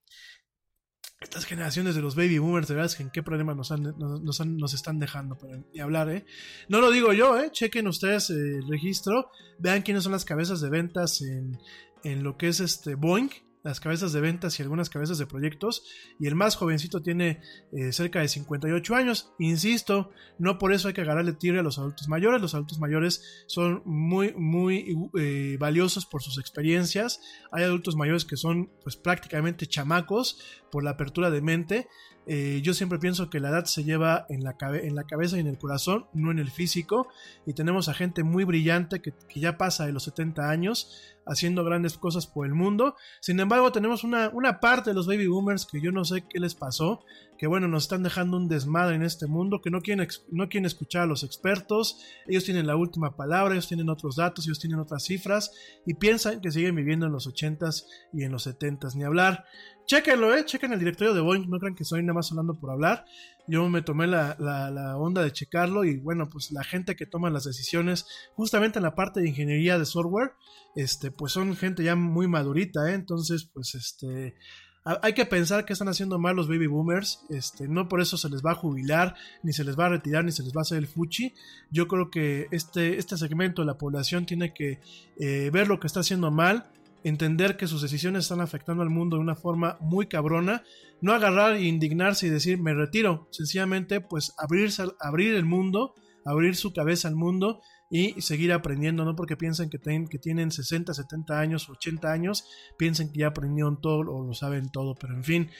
Estas 1.20 1.46
generaciones 1.46 1.96
de 1.96 2.02
los 2.02 2.16
baby 2.16 2.38
boomers, 2.38 2.68
de 2.68 2.76
verdad, 2.76 2.92
en 3.00 3.10
qué 3.10 3.24
problema 3.24 3.56
nos, 3.56 3.72
nos, 3.72 4.74
están 4.74 5.00
dejando, 5.00 5.38
ni 5.74 5.80
hablar, 5.80 6.10
¿eh? 6.10 6.26
No 6.68 6.82
lo 6.82 6.92
digo 6.92 7.14
yo, 7.14 7.40
¿eh? 7.40 7.50
Chequen 7.50 7.88
ustedes 7.88 8.30
el 8.30 8.68
registro, 8.68 9.30
vean 9.58 9.84
quiénes 9.84 10.04
son 10.04 10.12
las 10.12 10.26
cabezas 10.26 10.60
de 10.60 10.70
ventas 10.70 11.22
en, 11.22 11.58
en 12.04 12.24
lo 12.24 12.38
que 12.38 12.50
es 12.50 12.60
este 12.60 12.96
Boeing, 12.96 13.30
las 13.64 13.80
cabezas 13.80 14.12
de 14.12 14.22
ventas 14.22 14.60
y 14.60 14.62
algunas 14.62 14.90
cabezas 14.90 15.18
de 15.18 15.26
proyectos, 15.26 15.84
y 16.20 16.28
el 16.28 16.36
más 16.36 16.56
jovencito 16.56 17.02
tiene 17.02 17.42
eh, 17.72 17.92
cerca 17.94 18.20
de 18.20 18.28
58 18.28 18.96
años. 18.96 19.34
Insisto, 19.40 20.12
no 20.38 20.58
por 20.58 20.74
eso 20.74 20.90
hay 20.90 20.94
que 20.94 21.02
agarrarle 21.02 21.34
tiro 21.34 21.60
a 21.60 21.64
los 21.64 21.80
adultos 21.80 22.08
mayores, 22.08 22.42
los 22.42 22.54
adultos 22.54 22.80
mayores 22.80 23.46
son 23.48 23.82
muy, 23.86 24.34
muy 24.34 24.86
eh, 25.18 25.58
valiosos 25.60 26.06
por 26.06 26.22
sus 26.22 26.38
experiencias. 26.38 27.22
Hay 27.52 27.64
adultos 27.64 27.96
mayores 27.96 28.26
que 28.26 28.38
son 28.38 28.70
pues 28.84 28.98
prácticamente 28.98 29.66
chamacos 29.66 30.40
por 30.72 30.84
la 30.84 30.92
apertura 30.92 31.32
de 31.32 31.42
mente. 31.42 31.88
Eh, 32.26 32.62
yo 32.64 32.74
siempre 32.74 33.00
pienso 33.00 33.30
que 33.30 33.40
la 33.40 33.50
edad 33.50 33.66
se 33.66 33.84
lleva 33.84 34.26
en 34.30 34.44
la, 34.44 34.56
en 34.62 34.96
la, 34.96 35.04
cabeza 35.04 35.38
y 35.38 35.42
en 35.42 35.48
el 35.48 35.58
corazón, 35.58 36.06
no 36.14 36.32
en 36.32 36.40
el 36.40 36.52
físico. 36.52 37.08
Y 37.46 37.54
tenemos 37.54 37.90
a 37.90 37.94
gente 37.94 38.24
muy 38.24 38.44
brillante 38.44 39.02
que, 39.02 39.14
que 39.28 39.40
ya 39.40 39.58
pasa 39.58 39.86
de 39.86 39.92
los 39.92 40.04
70 40.04 40.50
años 40.50 41.14
haciendo 41.26 41.64
grandes 41.64 41.98
cosas 41.98 42.28
por 42.28 42.46
el 42.46 42.54
mundo. 42.54 42.96
Sin 43.22 43.40
embargo, 43.40 43.72
tenemos 43.72 44.04
una, 44.04 44.30
una 44.30 44.60
parte 44.60 44.90
de 44.90 44.94
los 44.94 45.08
baby 45.08 45.28
boomers 45.28 45.66
que 45.66 45.82
yo 45.82 45.92
no 45.92 46.06
sé 46.06 46.26
qué 46.28 46.40
les 46.40 46.56
pasó, 46.56 47.04
que 47.38 47.48
bueno, 47.48 47.68
nos 47.68 47.84
están 47.84 48.04
dejando 48.04 48.38
un 48.38 48.48
desmadre 48.48 48.96
en 48.96 49.04
este 49.04 49.28
mundo, 49.28 49.62
que 49.62 49.70
no 49.70 49.82
quieren, 49.82 50.08
no 50.32 50.50
quieren 50.50 50.66
escuchar 50.66 51.04
a 51.04 51.08
los 51.08 51.24
expertos, 51.24 52.00
ellos 52.28 52.44
tienen 52.44 52.68
la 52.68 52.76
última 52.76 53.16
palabra, 53.16 53.54
ellos 53.54 53.68
tienen 53.68 53.90
otros 53.90 54.16
datos, 54.16 54.46
ellos 54.46 54.60
tienen 54.60 54.80
otras 54.80 55.04
cifras 55.04 55.52
y 55.86 55.96
piensan 55.96 56.42
que 56.42 56.52
siguen 56.52 56.76
viviendo 56.76 57.06
en 57.06 57.12
los 57.12 57.28
80s 57.28 57.86
y 58.14 58.24
en 58.24 58.32
los 58.32 58.48
70s, 58.48 58.96
ni 58.96 59.04
hablar. 59.04 59.46
Chéquenlo, 59.86 60.34
eh, 60.34 60.46
chequen 60.46 60.72
el 60.72 60.80
directorio 60.80 61.14
de 61.14 61.22
Boeing, 61.22 61.50
no 61.50 61.60
crean 61.60 61.76
que 61.76 61.84
soy 61.84 62.02
nada 62.02 62.14
más 62.14 62.32
hablando 62.32 62.56
por 62.56 62.72
hablar. 62.72 63.06
Yo 63.48 63.68
me 63.68 63.82
tomé 63.82 64.08
la, 64.08 64.36
la, 64.40 64.98
onda 64.98 65.22
de 65.22 65.32
checarlo 65.32 65.84
y 65.84 65.98
bueno, 65.98 66.30
pues 66.30 66.52
la 66.52 66.64
gente 66.64 66.96
que 66.96 67.06
toma 67.06 67.30
las 67.30 67.44
decisiones 67.44 68.06
justamente 68.36 68.80
en 68.80 68.84
la 68.84 68.96
parte 68.96 69.20
de 69.20 69.28
ingeniería 69.28 69.78
de 69.78 69.86
software, 69.86 70.32
este, 70.76 71.12
pues 71.12 71.34
son 71.34 71.56
gente 71.58 71.84
ya 71.84 71.96
muy 71.96 72.28
madurita, 72.28 72.90
¿eh? 72.90 72.94
entonces 72.94 73.50
pues 73.54 73.76
este 73.76 74.36
hay 74.86 75.14
que 75.14 75.26
pensar 75.26 75.64
que 75.64 75.72
están 75.72 75.88
haciendo 75.88 76.20
mal 76.20 76.36
los 76.36 76.50
baby 76.50 76.68
boomers. 76.68 77.26
Este, 77.30 77.68
no 77.70 77.88
por 77.88 78.02
eso 78.02 78.18
se 78.18 78.30
les 78.30 78.42
va 78.42 78.52
a 78.52 78.56
jubilar, 78.56 79.16
ni 79.42 79.54
se 79.54 79.64
les 79.64 79.80
va 79.80 79.86
a 79.86 79.90
retirar, 79.90 80.26
ni 80.26 80.32
se 80.32 80.44
les 80.44 80.54
va 80.54 80.60
a 80.60 80.64
hacer 80.64 80.78
el 80.78 80.88
fuchi. 80.88 81.34
Yo 81.72 81.88
creo 81.88 82.12
que 82.12 82.48
este, 82.52 82.98
este 82.98 83.18
segmento 83.18 83.62
de 83.62 83.68
la 83.68 83.78
población 83.78 84.26
tiene 84.26 84.54
que 84.54 84.82
eh, 85.18 85.50
ver 85.54 85.70
lo 85.70 85.80
que 85.80 85.88
está 85.88 86.02
haciendo 86.02 86.32
mal, 86.32 86.70
entender 87.04 87.58
que 87.58 87.68
sus 87.68 87.82
decisiones 87.82 88.24
están 88.24 88.42
afectando 88.42 88.82
al 88.84 88.90
mundo 88.90 89.18
de 89.18 89.22
una 89.22 89.36
forma 89.36 89.78
muy 89.82 90.08
cabrona, 90.08 90.64
no 91.02 91.14
agarrar 91.14 91.56
e 91.56 91.64
indignarse 91.64 92.28
y 92.28 92.30
decir 92.30 92.60
me 92.60 92.74
retiro, 92.74 93.28
sencillamente 93.32 94.02
pues 94.02 94.34
abrirse, 94.38 94.84
abrir 95.00 95.36
el 95.36 95.46
mundo, 95.46 95.96
abrir 96.26 96.56
su 96.56 96.74
cabeza 96.74 97.08
al 97.08 97.16
mundo 97.16 97.62
y 97.90 98.22
seguir 98.22 98.54
aprendiendo, 98.54 99.06
no 99.06 99.16
porque 99.16 99.38
piensen 99.38 99.70
que, 99.70 99.80
que 99.80 100.20
tienen 100.20 100.52
60, 100.52 100.94
70 100.94 101.40
años, 101.40 101.70
80 101.70 102.12
años, 102.12 102.46
piensen 102.78 103.12
que 103.12 103.20
ya 103.20 103.28
aprendieron 103.28 103.82
todo 103.82 104.00
o 104.00 104.26
lo 104.26 104.34
saben 104.34 104.72
todo, 104.72 104.96
pero 104.96 105.14
en 105.14 105.24
fin, 105.24 105.52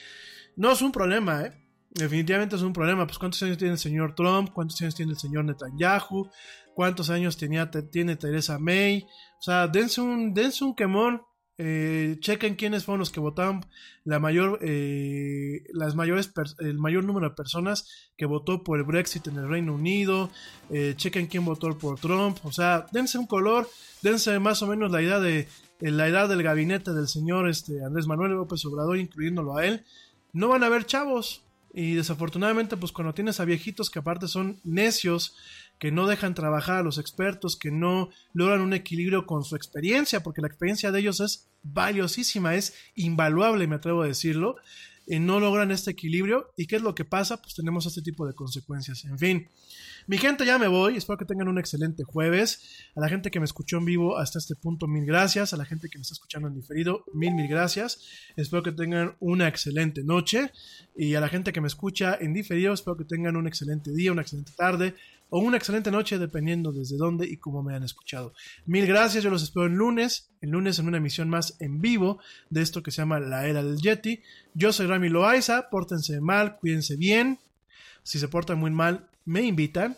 no 0.56 0.72
es 0.72 0.82
un 0.82 0.92
problema, 0.92 1.42
¿eh? 1.42 1.60
Definitivamente 1.90 2.56
es 2.56 2.62
un 2.62 2.72
problema. 2.72 3.06
Pues 3.06 3.18
cuántos 3.18 3.40
años 3.44 3.56
tiene 3.56 3.74
el 3.74 3.78
señor 3.78 4.16
Trump, 4.16 4.50
cuántos 4.52 4.80
años 4.82 4.96
tiene 4.96 5.12
el 5.12 5.18
señor 5.18 5.44
Netanyahu, 5.44 6.28
cuántos 6.74 7.08
años 7.08 7.36
tenía, 7.36 7.70
tiene 7.70 8.16
Teresa 8.16 8.58
May. 8.58 9.06
O 9.38 9.42
sea, 9.42 9.68
dense 9.68 10.00
un, 10.00 10.34
dense 10.34 10.64
un 10.64 10.74
quemón 10.74 11.22
eh, 11.56 12.16
chequen 12.18 12.56
quiénes 12.56 12.84
fueron 12.84 12.98
los 12.98 13.10
que 13.10 13.20
votaron 13.20 13.64
la 14.04 14.18
mayor, 14.18 14.58
eh, 14.62 15.62
las 15.72 15.94
mayores 15.94 16.32
el 16.58 16.78
mayor 16.78 17.04
número 17.04 17.28
de 17.28 17.34
personas 17.34 18.10
que 18.16 18.26
votó 18.26 18.64
por 18.64 18.78
el 18.78 18.84
Brexit 18.84 19.26
en 19.28 19.36
el 19.36 19.48
Reino 19.48 19.74
Unido. 19.74 20.30
Eh, 20.70 20.94
chequen 20.96 21.26
quién 21.26 21.44
votó 21.44 21.76
por 21.78 21.98
Trump. 21.98 22.38
O 22.44 22.52
sea, 22.52 22.86
dense 22.92 23.18
un 23.18 23.26
color, 23.26 23.68
dense 24.02 24.38
más 24.40 24.62
o 24.62 24.66
menos 24.66 24.90
la 24.90 25.02
idea 25.02 25.20
de 25.20 25.48
la 25.80 26.08
edad 26.08 26.28
del 26.28 26.42
gabinete 26.42 26.92
del 26.92 27.08
señor 27.08 27.48
este, 27.48 27.84
Andrés 27.84 28.06
Manuel 28.06 28.32
López 28.32 28.64
Obrador, 28.64 28.98
incluyéndolo 28.98 29.56
a 29.56 29.66
él. 29.66 29.84
No 30.32 30.48
van 30.48 30.62
a 30.62 30.66
haber 30.66 30.86
chavos. 30.86 31.42
Y 31.76 31.94
desafortunadamente, 31.94 32.76
pues 32.76 32.92
cuando 32.92 33.14
tienes 33.14 33.40
a 33.40 33.44
viejitos 33.44 33.90
que 33.90 33.98
aparte 33.98 34.28
son 34.28 34.60
necios, 34.62 35.34
que 35.78 35.90
no 35.90 36.06
dejan 36.06 36.34
trabajar 36.34 36.76
a 36.76 36.82
los 36.82 36.98
expertos, 36.98 37.56
que 37.56 37.70
no 37.70 38.10
logran 38.32 38.60
un 38.60 38.72
equilibrio 38.72 39.26
con 39.26 39.44
su 39.44 39.56
experiencia, 39.56 40.22
porque 40.22 40.40
la 40.40 40.48
experiencia 40.48 40.92
de 40.92 41.00
ellos 41.00 41.20
es 41.20 41.48
valiosísima, 41.62 42.54
es 42.54 42.74
invaluable, 42.94 43.66
me 43.66 43.76
atrevo 43.76 44.02
a 44.02 44.06
decirlo, 44.06 44.56
y 45.06 45.18
no 45.18 45.40
logran 45.40 45.70
este 45.70 45.90
equilibrio. 45.90 46.52
¿Y 46.56 46.66
qué 46.66 46.76
es 46.76 46.82
lo 46.82 46.94
que 46.94 47.04
pasa? 47.04 47.40
Pues 47.40 47.54
tenemos 47.54 47.86
este 47.86 48.02
tipo 48.02 48.26
de 48.26 48.34
consecuencias. 48.34 49.04
En 49.04 49.18
fin, 49.18 49.48
mi 50.06 50.18
gente, 50.18 50.46
ya 50.46 50.58
me 50.58 50.68
voy. 50.68 50.96
Espero 50.96 51.18
que 51.18 51.24
tengan 51.24 51.48
un 51.48 51.58
excelente 51.58 52.04
jueves. 52.04 52.88
A 52.94 53.00
la 53.00 53.08
gente 53.08 53.30
que 53.30 53.38
me 53.38 53.44
escuchó 53.44 53.78
en 53.78 53.84
vivo 53.84 54.18
hasta 54.18 54.38
este 54.38 54.54
punto, 54.54 54.86
mil 54.86 55.04
gracias. 55.04 55.52
A 55.52 55.56
la 55.56 55.64
gente 55.64 55.88
que 55.88 55.98
me 55.98 56.02
está 56.02 56.14
escuchando 56.14 56.48
en 56.48 56.54
diferido, 56.54 57.04
mil, 57.12 57.34
mil 57.34 57.48
gracias. 57.48 58.00
Espero 58.36 58.62
que 58.62 58.72
tengan 58.72 59.16
una 59.20 59.48
excelente 59.48 60.02
noche. 60.04 60.52
Y 60.96 61.14
a 61.14 61.20
la 61.20 61.28
gente 61.28 61.52
que 61.52 61.60
me 61.60 61.68
escucha 61.68 62.16
en 62.18 62.32
diferido, 62.32 62.72
espero 62.72 62.96
que 62.96 63.04
tengan 63.04 63.36
un 63.36 63.46
excelente 63.46 63.92
día, 63.92 64.12
una 64.12 64.22
excelente 64.22 64.52
tarde 64.56 64.94
o 65.36 65.40
una 65.40 65.56
excelente 65.56 65.90
noche, 65.90 66.16
dependiendo 66.16 66.70
desde 66.70 66.96
dónde 66.96 67.26
y 67.26 67.38
cómo 67.38 67.64
me 67.64 67.74
han 67.74 67.82
escuchado. 67.82 68.34
Mil 68.66 68.86
gracias, 68.86 69.24
yo 69.24 69.30
los 69.30 69.42
espero 69.42 69.66
el 69.66 69.72
lunes, 69.72 70.30
el 70.40 70.50
lunes 70.50 70.78
en 70.78 70.86
una 70.86 70.98
emisión 70.98 71.28
más 71.28 71.56
en 71.58 71.80
vivo 71.80 72.20
de 72.50 72.62
esto 72.62 72.84
que 72.84 72.92
se 72.92 73.02
llama 73.02 73.18
La 73.18 73.48
Era 73.48 73.64
del 73.64 73.78
Yeti. 73.78 74.22
Yo 74.54 74.72
soy 74.72 74.86
Rami 74.86 75.08
Loaiza, 75.08 75.70
pórtense 75.70 76.20
mal, 76.20 76.56
cuídense 76.58 76.94
bien. 76.94 77.40
Si 78.04 78.20
se 78.20 78.28
portan 78.28 78.60
muy 78.60 78.70
mal, 78.70 79.08
me 79.24 79.42
invitan. 79.42 79.96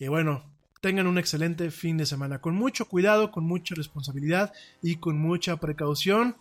Y 0.00 0.08
bueno, 0.08 0.42
tengan 0.80 1.06
un 1.06 1.16
excelente 1.16 1.70
fin 1.70 1.96
de 1.96 2.04
semana, 2.04 2.40
con 2.40 2.56
mucho 2.56 2.86
cuidado, 2.86 3.30
con 3.30 3.44
mucha 3.44 3.76
responsabilidad 3.76 4.52
y 4.82 4.96
con 4.96 5.16
mucha 5.16 5.58
precaución. 5.58 6.34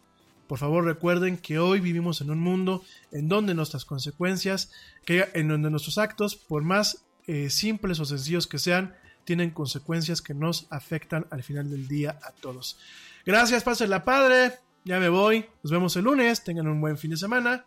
Por 0.47 0.57
favor 0.57 0.83
recuerden 0.83 1.37
que 1.37 1.59
hoy 1.59 1.79
vivimos 1.79 2.21
en 2.21 2.31
un 2.31 2.39
mundo 2.39 2.81
en 3.11 3.27
donde 3.27 3.53
nuestras 3.53 3.85
consecuencias, 3.85 4.71
que 5.05 5.25
en 5.35 5.47
donde 5.47 5.69
nuestros 5.69 5.99
actos, 5.99 6.35
por 6.35 6.63
más 6.63 7.05
eh, 7.27 7.49
simples 7.49 7.99
o 7.99 8.05
sencillos 8.05 8.47
que 8.47 8.59
sean, 8.59 8.95
tienen 9.23 9.51
consecuencias 9.51 10.21
que 10.21 10.33
nos 10.33 10.67
afectan 10.71 11.27
al 11.29 11.43
final 11.43 11.69
del 11.69 11.87
día 11.87 12.19
a 12.23 12.31
todos. 12.31 12.79
Gracias, 13.25 13.63
la 13.87 14.03
padre. 14.03 14.53
Ya 14.83 14.99
me 14.99 15.09
voy. 15.09 15.45
Nos 15.63 15.71
vemos 15.71 15.95
el 15.95 16.05
lunes. 16.05 16.43
Tengan 16.43 16.67
un 16.67 16.81
buen 16.81 16.97
fin 16.97 17.11
de 17.11 17.17
semana. 17.17 17.65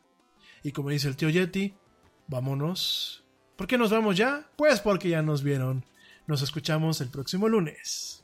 Y 0.62 0.72
como 0.72 0.90
dice 0.90 1.08
el 1.08 1.16
tío 1.16 1.28
Yeti, 1.28 1.74
vámonos. 2.26 3.24
¿Por 3.56 3.66
qué 3.66 3.78
nos 3.78 3.90
vamos 3.90 4.16
ya? 4.16 4.48
Pues 4.56 4.80
porque 4.80 5.08
ya 5.08 5.22
nos 5.22 5.42
vieron. 5.42 5.84
Nos 6.26 6.42
escuchamos 6.42 7.00
el 7.00 7.10
próximo 7.10 7.48
lunes. 7.48 8.23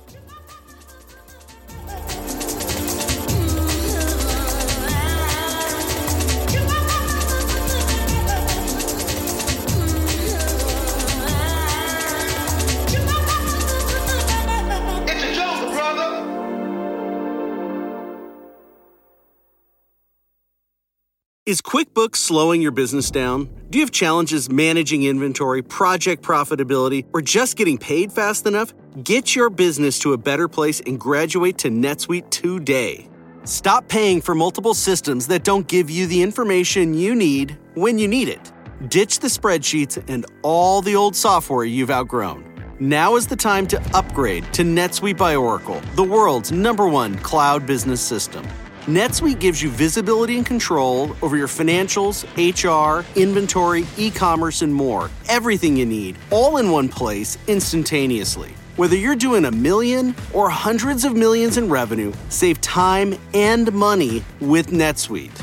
Is 21.51 21.61
QuickBooks 21.61 22.15
slowing 22.15 22.61
your 22.61 22.71
business 22.71 23.11
down? 23.11 23.49
Do 23.71 23.77
you 23.77 23.83
have 23.83 23.91
challenges 23.91 24.49
managing 24.49 25.03
inventory, 25.03 25.61
project 25.61 26.23
profitability, 26.23 27.05
or 27.11 27.21
just 27.21 27.57
getting 27.57 27.77
paid 27.77 28.09
fast 28.13 28.45
enough? 28.45 28.73
Get 29.03 29.35
your 29.35 29.49
business 29.49 29.99
to 29.99 30.13
a 30.13 30.17
better 30.17 30.47
place 30.47 30.79
and 30.79 30.97
graduate 30.97 31.57
to 31.57 31.67
NetSuite 31.67 32.29
today. 32.29 33.09
Stop 33.43 33.89
paying 33.89 34.21
for 34.21 34.33
multiple 34.33 34.73
systems 34.73 35.27
that 35.27 35.43
don't 35.43 35.67
give 35.67 35.89
you 35.89 36.07
the 36.07 36.21
information 36.21 36.93
you 36.93 37.15
need 37.15 37.57
when 37.73 37.99
you 37.99 38.07
need 38.07 38.29
it. 38.29 38.53
Ditch 38.87 39.19
the 39.19 39.27
spreadsheets 39.27 40.01
and 40.07 40.25
all 40.43 40.81
the 40.81 40.95
old 40.95 41.17
software 41.17 41.65
you've 41.65 41.91
outgrown. 41.91 42.45
Now 42.79 43.17
is 43.17 43.27
the 43.27 43.35
time 43.35 43.67
to 43.67 43.81
upgrade 43.93 44.45
to 44.53 44.63
NetSuite 44.63 45.17
by 45.17 45.35
Oracle, 45.35 45.81
the 45.97 46.03
world's 46.03 46.53
number 46.53 46.87
one 46.87 47.17
cloud 47.17 47.67
business 47.67 47.99
system. 47.99 48.47
NetSuite 48.87 49.39
gives 49.39 49.61
you 49.61 49.69
visibility 49.69 50.37
and 50.37 50.45
control 50.45 51.15
over 51.21 51.37
your 51.37 51.47
financials, 51.47 52.25
HR, 52.35 53.05
inventory, 53.19 53.85
e 53.95 54.09
commerce, 54.09 54.63
and 54.63 54.73
more. 54.73 55.11
Everything 55.29 55.77
you 55.77 55.85
need, 55.85 56.17
all 56.31 56.57
in 56.57 56.71
one 56.71 56.89
place, 56.89 57.37
instantaneously. 57.47 58.55
Whether 58.77 58.95
you're 58.95 59.15
doing 59.15 59.45
a 59.45 59.51
million 59.51 60.15
or 60.33 60.49
hundreds 60.49 61.05
of 61.05 61.15
millions 61.15 61.57
in 61.57 61.69
revenue, 61.69 62.11
save 62.29 62.59
time 62.61 63.13
and 63.35 63.71
money 63.71 64.23
with 64.39 64.71
NetSuite. 64.71 65.39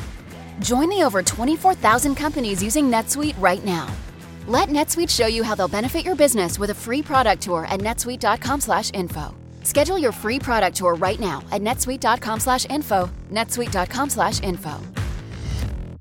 Join 0.60 0.88
the 0.88 1.04
over 1.04 1.22
24,000 1.22 2.16
companies 2.16 2.60
using 2.60 2.90
NetSuite 2.90 3.40
right 3.40 3.64
now. 3.64 3.88
Let 4.48 4.68
NetSuite 4.68 5.10
show 5.16 5.28
you 5.28 5.44
how 5.44 5.54
they'll 5.54 5.68
benefit 5.68 6.04
your 6.04 6.16
business 6.16 6.58
with 6.58 6.70
a 6.70 6.74
free 6.74 7.02
product 7.02 7.42
tour 7.42 7.66
at 7.66 7.78
netsuite.com/info. 7.78 9.47
Schedule 9.68 9.98
your 9.98 10.12
free 10.12 10.38
product 10.38 10.76
tour 10.78 10.94
right 10.94 11.20
now 11.20 11.42
at 11.52 11.60
netsuite.com/info. 11.60 13.10
netsuite.com/info. 13.30 15.07